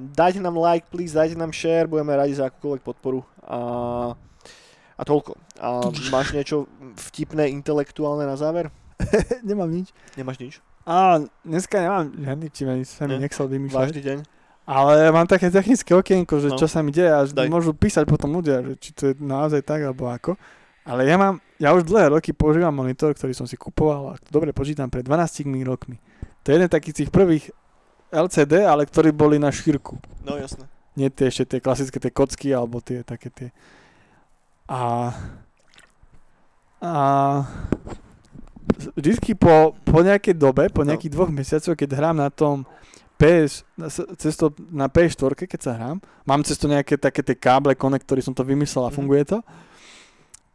dajte 0.00 0.40
nám 0.40 0.56
like, 0.56 0.88
please, 0.88 1.12
dajte 1.12 1.36
nám 1.36 1.52
share, 1.52 1.84
budeme 1.84 2.16
radi 2.16 2.32
za 2.32 2.48
akúkoľvek 2.48 2.82
podporu. 2.82 3.20
A, 3.42 3.58
a 4.96 5.02
toľko. 5.02 5.36
A 5.60 5.92
máš 6.08 6.32
niečo 6.32 6.64
vtipné, 7.08 7.52
intelektuálne 7.52 8.24
na 8.24 8.34
záver? 8.34 8.72
Nemám 9.44 9.68
nič. 9.68 9.92
Nemáš 10.16 10.38
nič? 10.38 10.54
A 10.82 11.18
dneska 11.42 11.82
nemám 11.82 12.14
žiadny 12.14 12.46
vtip, 12.46 12.66
ani 12.66 12.84
sa 12.86 13.04
mi 13.04 13.18
Ne? 13.18 13.26
nechcel 13.26 13.44
vymýšľať. 13.44 13.76
Vážny 13.82 14.02
deň? 14.02 14.18
Ale 14.64 15.10
mám 15.10 15.26
také 15.26 15.46
technické 15.46 15.92
okienko, 15.92 16.38
že 16.38 16.48
No. 16.48 16.56
čo 16.56 16.66
sa 16.66 16.78
mi 16.80 16.90
deje 16.90 17.06
a 17.06 17.22
Daj. 17.22 17.46
môžu 17.46 17.70
písať 17.70 18.02
potom 18.02 18.30
ľudia, 18.32 18.62
že 18.62 18.72
či 18.76 18.90
to 18.90 19.02
je 19.10 19.14
naozaj 19.16 19.62
tak 19.62 19.82
alebo 19.82 20.06
ako. 20.06 20.38
Ale 20.82 21.02
ja 21.02 21.14
mám, 21.14 21.42
ja 21.58 21.74
už 21.74 21.82
dlhé 21.84 22.08
roky 22.08 22.30
používam 22.30 22.70
monitor, 22.70 23.10
ktorý 23.10 23.34
som 23.34 23.44
si 23.44 23.58
kupoval 23.58 24.14
a 24.14 24.22
dobre 24.26 24.50
počítam 24.50 24.86
pred 24.86 25.02
12 25.02 25.42
rokmi. 25.62 25.98
To 26.40 26.50
je 26.50 26.56
jeden 26.56 26.70
taký 26.70 26.90
z 26.90 27.02
tých 27.02 27.10
prvých 27.10 27.50
LCD, 28.08 28.62
ale 28.62 28.84
ktorí 28.84 29.10
boli 29.10 29.36
na 29.36 29.50
šírku. 29.50 29.98
No 30.22 30.36
jasné. 30.36 30.66
Nie 30.94 31.08
tie 31.08 31.28
ešte 31.28 31.44
tie 31.46 31.60
klasické 31.60 31.98
tie 31.98 32.10
kocky 32.10 32.48
alebo 32.50 32.80
tie 32.80 33.02
také 33.02 33.28
tie. 33.28 33.48
A 34.66 35.12
a 36.76 36.92
vždycky 38.94 39.32
po, 39.32 39.72
po 39.82 39.98
nejakej 40.00 40.34
dobe, 40.34 40.68
po 40.68 40.84
No. 40.84 40.92
nejakých 40.92 41.12
dvoch 41.12 41.30
mesiacoch, 41.30 41.72
keď 41.72 41.90
hrám 41.94 42.16
na 42.16 42.28
tom 42.28 42.68
PS, 43.16 43.64
na- 43.74 43.88
s- 43.88 44.04
cez 44.20 44.36
to, 44.36 44.52
na 44.68 44.84
PS4, 44.86 45.48
keď 45.48 45.60
sa 45.62 45.72
hrám, 45.72 45.96
mám 46.24 46.44
cez 46.44 46.60
to 46.60 46.68
nejaké 46.68 47.00
také 47.00 47.24
tie 47.24 47.32
káble, 47.34 47.72
konektory, 47.72 48.20
som 48.20 48.36
to 48.36 48.44
vymyslel 48.44 48.84
a 48.84 48.92
Mhm. 48.92 48.94
funguje 48.94 49.24
to, 49.24 49.38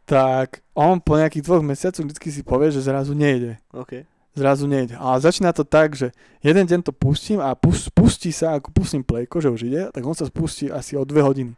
tak 0.04 0.62
on 0.72 1.02
po 1.02 1.18
nejakých 1.18 1.42
dvoch 1.42 1.62
mesiacoch 1.62 2.04
vždycky 2.04 2.30
si 2.30 2.42
povie, 2.42 2.70
že 2.70 2.82
zrazu 2.82 3.14
nejde. 3.14 3.58
OK. 3.74 4.06
Zrazu 4.32 4.64
nejde. 4.64 4.96
Ale 4.96 5.20
začína 5.20 5.52
to 5.52 5.60
tak, 5.60 5.92
že 5.92 6.08
jeden 6.40 6.64
deň 6.64 6.80
to 6.82 6.90
pustím 6.90 7.36
a 7.36 7.52
pus, 7.52 7.88
pustí 7.88 8.32
sa, 8.32 8.56
ako 8.56 8.72
pustím 8.72 9.00
plejko, 9.00 9.38
že 9.38 9.48
už 9.48 9.60
ide, 9.62 9.82
tak 9.88 10.00
on 10.00 10.12
sa 10.12 10.24
spustí 10.24 10.66
asi 10.66 10.96
o 10.96 11.04
dve 11.04 11.20
hodiny. 11.20 11.52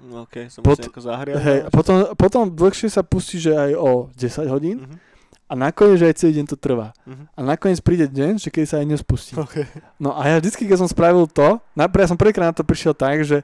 No, 0.00 0.22
OK, 0.22 0.48
som 0.48 0.62
Pot- 0.62 0.78
nejako 0.80 1.00
zahrial. 1.02 1.36
Hej, 1.36 1.58
a 1.60 1.68
potom, 1.68 1.94
potom 2.14 2.48
dlhšie 2.48 2.88
sa 2.88 3.02
pustí, 3.02 3.36
že 3.36 3.52
aj 3.52 3.72
o 3.74 3.90
10 4.14 4.48
hodín 4.48 4.76
Mhm. 4.80 4.96
a 5.44 5.52
nakoniec, 5.52 5.98
že 5.98 6.06
aj 6.06 6.16
celý 6.16 6.32
deň 6.38 6.46
to 6.46 6.56
trvá. 6.56 6.94
Mhm. 7.04 7.24
A 7.28 7.40
nakoniec 7.44 7.80
príde 7.80 8.06
deň, 8.06 8.38
že 8.38 8.48
keď 8.48 8.64
sa 8.64 8.76
aj 8.78 8.86
nespustí. 8.88 9.34
OK. 9.36 9.66
No 9.98 10.14
a 10.14 10.24
ja 10.24 10.38
vždycky, 10.38 10.64
keď 10.64 10.78
som 10.78 10.88
spravil 10.88 11.26
to, 11.26 11.58
najprv 11.74 12.00
ja 12.00 12.08
som 12.08 12.16
prvýkrát 12.16 12.48
na 12.48 12.56
to 12.56 12.62
prišiel 12.62 12.94
tak, 12.94 13.26
že 13.26 13.42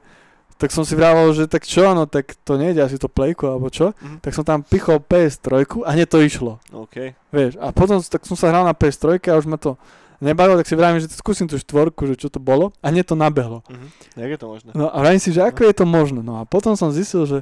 tak 0.57 0.69
som 0.69 0.81
si 0.81 0.91
vravel, 0.91 1.29
že 1.31 1.45
tak 1.45 1.63
čo, 1.63 1.93
no 1.93 2.03
tak 2.03 2.33
to 2.41 2.55
nejde 2.55 2.77
asi 2.79 2.95
to 2.95 3.05
plejko 3.05 3.47
alebo 3.49 3.67
čo, 3.67 3.93
Mhm. 3.95 4.19
tak 4.19 4.31
som 4.31 4.41
tam 4.41 4.59
pichol 4.59 4.97
PS3 4.99 5.63
a 5.81 5.89
hneď 5.91 6.07
to 6.07 6.19
išlo. 6.19 6.57
OK. 6.71 7.13
Vieš, 7.27 7.55
a 7.55 7.69
potom 7.69 7.97
tak 7.99 8.21
som 8.23 8.33
sa 8.33 8.47
hral 8.47 8.63
na 8.63 8.71
PS3 8.71 9.21
a 9.23 9.35
už 9.35 9.45
ma 9.45 9.55
to 9.55 9.77
nebavilo, 10.17 10.57
tak 10.57 10.65
si 10.65 10.73
vravím, 10.73 10.97
že 10.97 11.07
skúsim 11.11 11.45
tú 11.45 11.55
štvorku, 11.55 12.03
že 12.07 12.17
čo 12.17 12.27
to 12.27 12.37
bolo 12.37 12.73
a 12.79 12.89
hneď 12.89 13.05
to 13.05 13.15
nabehlo. 13.15 13.61
Mhm. 13.65 13.87
Jak 14.17 14.29
je 14.29 14.39
to 14.39 14.47
možné? 14.47 14.69
No 14.73 14.85
a 14.87 14.97
vravím 14.97 15.19
si, 15.19 15.29
že 15.29 15.39
ako 15.39 15.61
je 15.63 15.75
to 15.75 15.85
možné. 15.85 16.19
No 16.19 16.37
a 16.37 16.43
potom 16.43 16.73
som 16.73 16.89
zistil, 16.89 17.23
že 17.23 17.37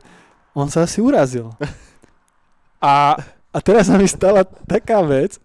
on 0.51 0.67
sa 0.67 0.83
asi 0.83 0.99
urazil. 0.99 1.55
A, 2.77 3.17
a 3.49 3.57
teraz 3.59 3.87
sa 3.87 3.95
mi 3.95 4.05
stala 4.05 4.43
taká 4.43 5.01
vec, 5.01 5.39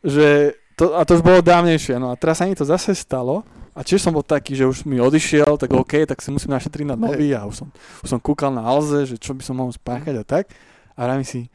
že 0.00 0.54
to, 0.76 0.94
a 0.94 1.02
to 1.02 1.18
už 1.18 1.22
bolo 1.22 1.42
dávnejšie, 1.42 1.98
no 1.98 2.08
a 2.08 2.14
teraz 2.14 2.38
sa 2.38 2.46
mi 2.46 2.54
to 2.54 2.62
zase 2.62 2.94
stalo 2.94 3.42
a 3.78 3.86
tiež 3.86 4.02
som 4.02 4.10
bol 4.10 4.26
taký, 4.26 4.58
že 4.58 4.66
už 4.66 4.82
mi 4.90 4.98
odišiel, 4.98 5.54
tak 5.54 5.70
OK, 5.70 6.02
tak 6.02 6.18
si 6.18 6.34
musím 6.34 6.50
našetriť 6.50 6.82
na 6.82 6.98
nový 6.98 7.30
a 7.30 7.46
už 7.46 7.62
som, 7.62 7.68
už 8.02 8.08
som 8.10 8.18
kúkal 8.18 8.50
na 8.50 8.66
Alze, 8.66 9.06
že 9.06 9.14
čo 9.22 9.38
by 9.38 9.42
som 9.46 9.54
mohol 9.54 9.70
spáchať 9.70 10.18
a 10.18 10.24
tak. 10.26 10.50
A 10.98 11.06
vravím 11.06 11.22
si, 11.22 11.46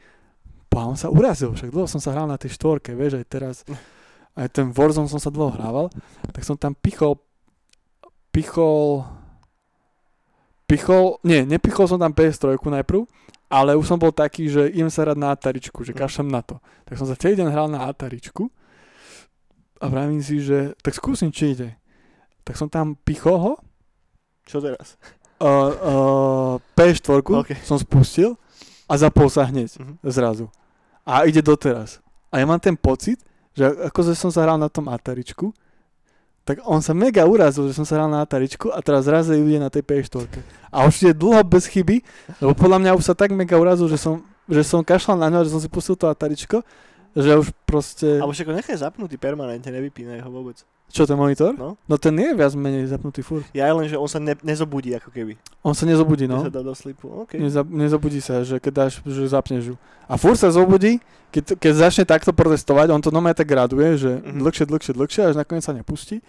a 0.72 0.88
on 0.88 0.96
sa 0.96 1.12
urazil, 1.12 1.52
však 1.52 1.68
dlho 1.68 1.84
som 1.84 2.00
sa 2.00 2.16
hral 2.16 2.24
na 2.24 2.40
tej 2.40 2.56
štvorke, 2.56 2.96
vieš, 2.96 3.20
aj 3.20 3.26
teraz, 3.28 3.56
aj 4.34 4.48
ten 4.56 4.72
Warzone 4.72 5.06
som 5.06 5.20
sa 5.20 5.28
dlho 5.28 5.52
hrával, 5.52 5.92
tak 6.32 6.48
som 6.48 6.56
tam 6.56 6.72
pichol, 6.72 7.20
pichol, 8.32 9.04
pichol, 10.64 11.20
nie, 11.22 11.44
nepichol 11.44 11.84
som 11.86 12.00
tam 12.00 12.16
PS3 12.16 12.56
najprv, 12.56 13.04
ale 13.52 13.76
už 13.76 13.84
som 13.84 14.00
bol 14.00 14.10
taký, 14.10 14.48
že 14.48 14.72
idem 14.72 14.88
sa 14.88 15.04
hrať 15.04 15.18
na 15.20 15.30
Ataričku, 15.30 15.84
že 15.84 15.92
kašlem 15.92 16.26
na 16.32 16.40
to. 16.40 16.58
Tak 16.88 16.98
som 16.98 17.06
sa 17.06 17.14
celý 17.14 17.38
deň 17.38 17.48
hral 17.52 17.68
na 17.70 17.86
Ataričku 17.86 18.50
a 19.78 19.86
vravím 19.86 20.24
si, 20.24 20.42
že 20.42 20.72
tak 20.82 20.96
skúsim, 20.96 21.28
či 21.30 21.54
ide. 21.54 21.68
Tak 22.44 22.54
som 22.54 22.68
tam 22.68 22.94
pichol 22.98 23.36
ho, 23.36 23.52
Čo 24.44 24.60
teraz? 24.60 25.00
uh, 25.40 25.72
uh, 25.72 26.54
PS4 26.74 27.20
OK. 27.20 27.50
som 27.62 27.76
spustil 27.76 28.36
a 28.84 28.94
zapol 28.94 29.26
sa 29.26 29.44
hneď 29.44 29.72
Mhm. 29.80 29.94
zrazu. 30.04 30.46
A 31.02 31.24
ide 31.24 31.40
doteraz. 31.40 32.00
A 32.28 32.38
ja 32.38 32.44
mám 32.44 32.58
ten 32.58 32.74
pocit, 32.74 33.16
že 33.52 33.64
akože 33.64 34.12
som 34.12 34.28
sa 34.28 34.42
hral 34.42 34.56
na 34.56 34.68
tom 34.68 34.86
Ataričku, 34.86 35.52
tak 36.44 36.60
on 36.62 36.80
sa 36.80 36.92
mega 36.92 37.24
urazil, 37.24 37.64
že 37.64 37.72
som 37.72 37.88
sa 37.88 37.96
hral 37.96 38.10
na 38.10 38.20
Ataričku 38.20 38.68
a 38.68 38.78
teraz 38.78 39.04
zrazu 39.04 39.32
ide 39.32 39.56
na 39.56 39.72
tej 39.72 39.80
PS4. 39.80 40.28
A 40.68 40.84
už 40.84 41.00
je 41.00 41.12
dlho 41.12 41.40
bez 41.40 41.64
chyby, 41.64 42.04
lebo 42.38 42.52
podľa 42.52 42.78
mňa 42.78 42.90
už 42.92 43.04
sa 43.04 43.14
tak 43.14 43.32
mega 43.32 43.56
urazil, 43.56 43.88
že 43.88 43.96
som, 43.96 44.20
že 44.44 44.60
som 44.60 44.84
kašľal 44.84 45.16
na 45.16 45.28
ňo, 45.30 45.40
že 45.40 45.52
som 45.52 45.62
si 45.62 45.68
pustil 45.68 45.96
to 45.96 46.04
Ataričko, 46.04 46.60
že 47.14 47.30
už 47.32 47.48
proste... 47.64 48.18
Alebo 48.18 48.34
však 48.34 48.44
ho 48.44 48.54
nechaj 48.54 48.76
zapnutý 48.76 49.16
permanentne, 49.16 49.70
nevypínaj 49.70 50.20
ho 50.20 50.28
vôbec. 50.28 50.60
Čo, 50.92 51.04
ten 51.04 51.18
monitor? 51.18 51.50
No. 51.58 51.74
No 51.84 51.94
ten 51.98 52.14
nie 52.14 52.30
je 52.30 52.38
viac 52.38 52.54
menej 52.54 52.86
zapnutý 52.86 53.18
furt. 53.20 53.42
Ja 53.50 53.72
len, 53.72 53.86
že 53.86 53.98
on 53.98 54.06
sa 54.06 54.22
ne, 54.22 54.38
nezobudí 54.40 54.94
ako 54.94 55.10
keby. 55.10 55.34
On 55.60 55.74
sa 55.74 55.82
nezobudí, 55.84 56.30
No. 56.30 56.38
no. 56.38 56.46
sa 56.46 56.54
dá 56.54 56.62
do 56.62 56.70
slipu. 56.70 57.10
OK. 57.26 57.34
Neza, 57.34 57.66
nezobudí 57.66 58.22
sa, 58.22 58.40
že 58.40 58.62
keď 58.62 58.72
dáš, 58.72 58.92
že 59.02 59.26
zapneš 59.26 59.74
ju. 59.74 59.76
A 60.06 60.14
furt 60.14 60.38
sa 60.38 60.48
zobudí, 60.48 61.02
keď, 61.34 61.58
keď 61.58 61.72
začne 61.74 62.04
takto 62.06 62.30
protestovať, 62.30 62.90
on 62.90 63.02
to 63.02 63.10
normálne 63.10 63.34
tak 63.34 63.48
graduje, 63.48 63.98
že 63.98 64.10
Mhm. 64.10 64.22
mm-hmm. 64.22 64.40
dlhšie, 64.40 64.64
dlhšie, 64.64 64.92
dlhšie, 64.94 65.22
až 65.24 65.34
nakoniec 65.34 65.62
sa 65.62 65.74
nepustí. 65.74 66.22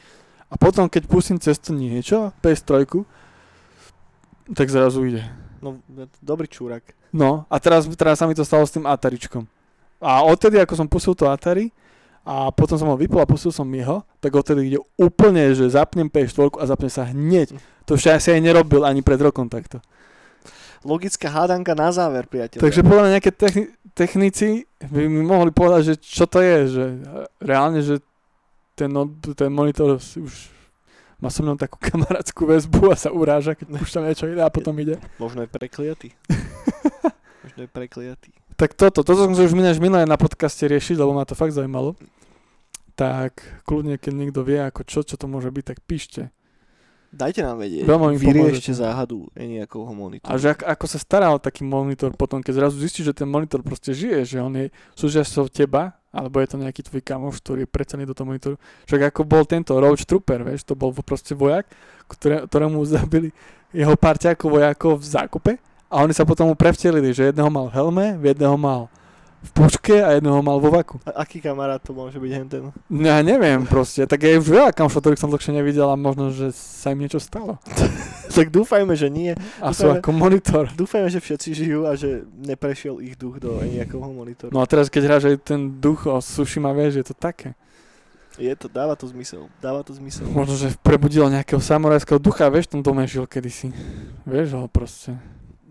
A 0.45 0.57
potom, 0.57 0.85
keď 0.85 1.03
pustím 1.05 1.37
cez 1.37 1.57
to 1.57 1.69
niečo, 1.69 2.33
PS3, 2.39 2.85
tak 4.51 4.69
zrazu 4.69 5.05
ide. 5.05 5.21
No, 5.57 5.81
dobrý 6.21 6.45
čúrak. 6.45 6.93
No, 7.09 7.45
a 7.47 7.57
teraz, 7.57 7.85
teraz 7.91 8.17
sa 8.17 8.25
mi 8.25 8.33
to 8.33 8.45
stalo 8.45 8.61
s 8.61 8.73
tým 8.73 8.85
Ataričkom. 8.85 9.45
A 9.97 10.21
odtedy, 10.21 10.57
ako 10.57 10.73
som 10.75 10.85
pustil 10.85 11.13
to 11.13 11.25
Atari, 11.25 11.73
a 12.25 12.49
potom 12.49 12.75
som 12.81 12.89
ho 12.89 12.97
vypol 12.97 13.21
a 13.21 13.29
pustil 13.29 13.53
som 13.53 13.69
jeho, 13.69 14.01
tak 14.17 14.33
odtedy 14.33 14.73
ide 14.73 14.79
úplne, 14.97 15.53
že 15.53 15.69
zapnem 15.69 16.09
PS4 16.09 16.57
a 16.57 16.63
zapne 16.65 16.89
sa 16.89 17.05
hneď. 17.05 17.53
To 17.85 17.93
už 17.93 18.17
asi 18.17 18.33
aj 18.33 18.41
nerobil 18.41 18.81
ani 18.81 19.05
pred 19.05 19.21
rokom 19.21 19.45
takto. 19.45 19.77
Logická 20.81 21.29
hádanka 21.29 21.77
na 21.77 21.93
záver, 21.93 22.25
priateľ. 22.25 22.61
Takže 22.61 22.81
podľa 22.81 23.01
mňa 23.05 23.13
nejaké 23.17 23.31
techni- 23.33 23.69
technici 23.93 24.65
by 24.81 25.05
mi 25.05 25.21
mohli 25.21 25.53
povedať, 25.53 25.93
že 25.93 25.95
čo 26.01 26.25
to 26.25 26.41
je, 26.41 26.57
že 26.65 26.83
reálne, 27.41 27.81
že 27.85 28.01
ten, 28.73 28.89
ten 29.37 29.49
monitor 29.53 30.01
už 30.01 30.33
má 31.21 31.29
so 31.31 31.41
mnou 31.41 31.57
takú 31.57 31.77
kamarátskú 31.89 32.49
väzbu 32.49 32.91
a 32.91 32.95
sa 32.97 33.09
uráža, 33.13 33.53
keď 33.53 33.81
púšťam 33.81 34.03
niečo 34.05 34.25
iné 34.29 34.41
a 34.41 34.51
potom 34.51 34.73
ide. 34.81 34.97
Možno 35.21 35.45
je 35.45 35.49
prekliatý. 35.49 36.09
Možno 37.45 37.59
je 37.65 37.69
prekliatý. 37.69 38.29
Tak 38.55 38.73
toto, 38.73 39.03
toto 39.03 39.19
som 39.27 39.35
si 39.35 39.43
už 39.43 39.53
minulé 39.83 40.07
na 40.07 40.15
podcaste 40.15 40.63
riešiť, 40.63 40.95
lebo 40.95 41.11
ma 41.11 41.27
to 41.27 41.35
fakt 41.35 41.51
zaujímalo. 41.51 41.93
Tak 42.95 43.63
kľudne, 43.67 43.99
keď 43.99 44.13
niekto 44.15 44.41
vie, 44.47 44.59
ako 44.63 44.87
čo, 44.87 45.03
čo 45.03 45.19
to 45.19 45.27
môže 45.27 45.51
byť, 45.51 45.65
tak 45.67 45.79
píšte. 45.83 46.31
Dajte 47.15 47.47
nám 47.47 47.63
vedieť. 47.63 47.87
Veľmi 47.87 48.15
mi 48.15 48.19
Vyriešte 48.19 48.75
záhadu 48.75 49.31
nejakého 49.39 49.87
monitoru. 49.95 50.27
A 50.27 50.35
že 50.35 50.51
ak, 50.51 50.67
ako 50.67 50.85
sa 50.87 50.99
stará 50.99 51.31
o 51.31 51.39
taký 51.39 51.63
monitor 51.63 52.11
potom, 52.11 52.43
keď 52.43 52.67
zrazu 52.67 52.75
zistíš, 52.75 53.15
že 53.15 53.23
ten 53.23 53.29
monitor 53.29 53.63
proste 53.63 53.95
žije, 53.95 54.35
že 54.35 54.37
on 54.43 54.51
je 54.51 54.67
súčasťou 54.99 55.47
teba, 55.47 55.95
alebo 56.11 56.43
je 56.43 56.47
to 56.51 56.59
nejaký 56.59 56.83
tvoj 56.83 57.03
kamoš, 57.03 57.39
ktorý 57.39 57.63
je 57.63 57.69
precený 57.71 58.03
do 58.03 58.11
toho 58.11 58.27
monitoru. 58.27 58.55
Však 58.87 59.15
ako 59.15 59.21
bol 59.23 59.43
tento 59.47 59.75
Roach 59.79 60.03
Trooper, 60.03 60.43
vieš, 60.43 60.67
to 60.67 60.75
bol 60.75 60.91
proste 60.91 61.31
vojak, 61.35 61.67
ktoré, 62.11 62.43
ktorému 62.51 62.83
zabili 62.83 63.31
jeho 63.71 63.95
parťákov 63.95 64.47
vojakov 64.51 64.99
v 64.99 65.07
zákupe 65.07 65.51
a 65.87 65.95
oni 66.03 66.11
sa 66.11 66.27
potom 66.27 66.51
prevtelili, 66.51 67.15
že 67.15 67.31
jedného 67.31 67.47
mal 67.47 67.71
helme, 67.71 68.19
jedného 68.19 68.59
mal 68.59 68.91
v 69.45 69.51
puške 69.53 70.01
a 70.01 70.17
jedného 70.17 70.41
mal 70.41 70.57
vo 70.57 70.73
vaku. 70.73 70.97
A 71.05 71.21
aký 71.21 71.37
kamarát 71.37 71.77
to 71.77 71.93
môže 71.93 72.17
byť 72.17 72.31
henten? 72.33 72.73
No 72.89 73.05
Ja 73.05 73.21
neviem 73.21 73.69
proste, 73.69 74.09
tak 74.09 74.25
je 74.25 74.41
už 74.41 74.49
veľa 74.49 74.73
kamošov, 74.73 75.05
ktorých 75.05 75.21
som 75.21 75.29
dlhšie 75.29 75.53
nevidel 75.53 75.85
a 75.85 75.95
možno, 75.95 76.33
že 76.33 76.49
sa 76.51 76.91
im 76.91 77.05
niečo 77.05 77.21
stalo. 77.21 77.61
tak 78.37 78.49
dúfajme, 78.49 78.97
že 78.97 79.07
nie. 79.13 79.37
A 79.61 79.71
sú 79.71 79.87
ako 79.87 80.09
monitor. 80.11 80.67
Dúfajme, 80.73 81.07
že 81.07 81.21
všetci 81.21 81.49
žijú 81.53 81.85
a 81.85 81.93
že 81.93 82.25
neprešiel 82.41 82.99
ich 83.05 83.15
duch 83.15 83.37
do 83.37 83.61
nejakého 83.61 84.01
monitoru. 84.01 84.51
No 84.51 84.59
a 84.59 84.65
teraz 84.65 84.89
keď 84.89 85.01
hráš 85.07 85.23
aj 85.29 85.37
ten 85.45 85.61
duch 85.77 86.09
o 86.09 86.17
Sushima, 86.19 86.73
vieš, 86.73 86.99
je 86.99 87.05
to 87.05 87.15
také. 87.15 87.53
Je 88.35 88.51
to, 88.51 88.67
dáva 88.67 88.99
to 88.99 89.07
zmysel. 89.07 89.47
Dáva 89.63 89.79
to 89.79 89.95
zmysel. 89.95 90.27
Možno, 90.27 90.59
že 90.59 90.75
prebudilo 90.83 91.31
nejakého 91.31 91.63
samurajského 91.63 92.19
ducha, 92.19 92.51
vieš, 92.51 92.67
v 92.67 92.71
tom 92.79 92.81
dome 92.83 93.07
žil 93.07 93.23
kedysi. 93.23 93.71
Vieš 94.27 94.59
ho 94.59 94.67
proste. 94.67 95.15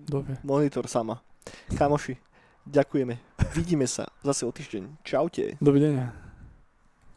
Dovie. 0.08 0.40
Monitor 0.40 0.88
sama. 0.88 1.20
Kamoši, 1.76 2.16
ďakujeme. 2.66 3.20
Vidíme 3.54 3.86
sa 3.86 4.08
zase 4.24 4.48
o 4.48 4.52
týždeň. 4.52 5.04
Čaute. 5.04 5.60
Dovidenia. 5.60 6.23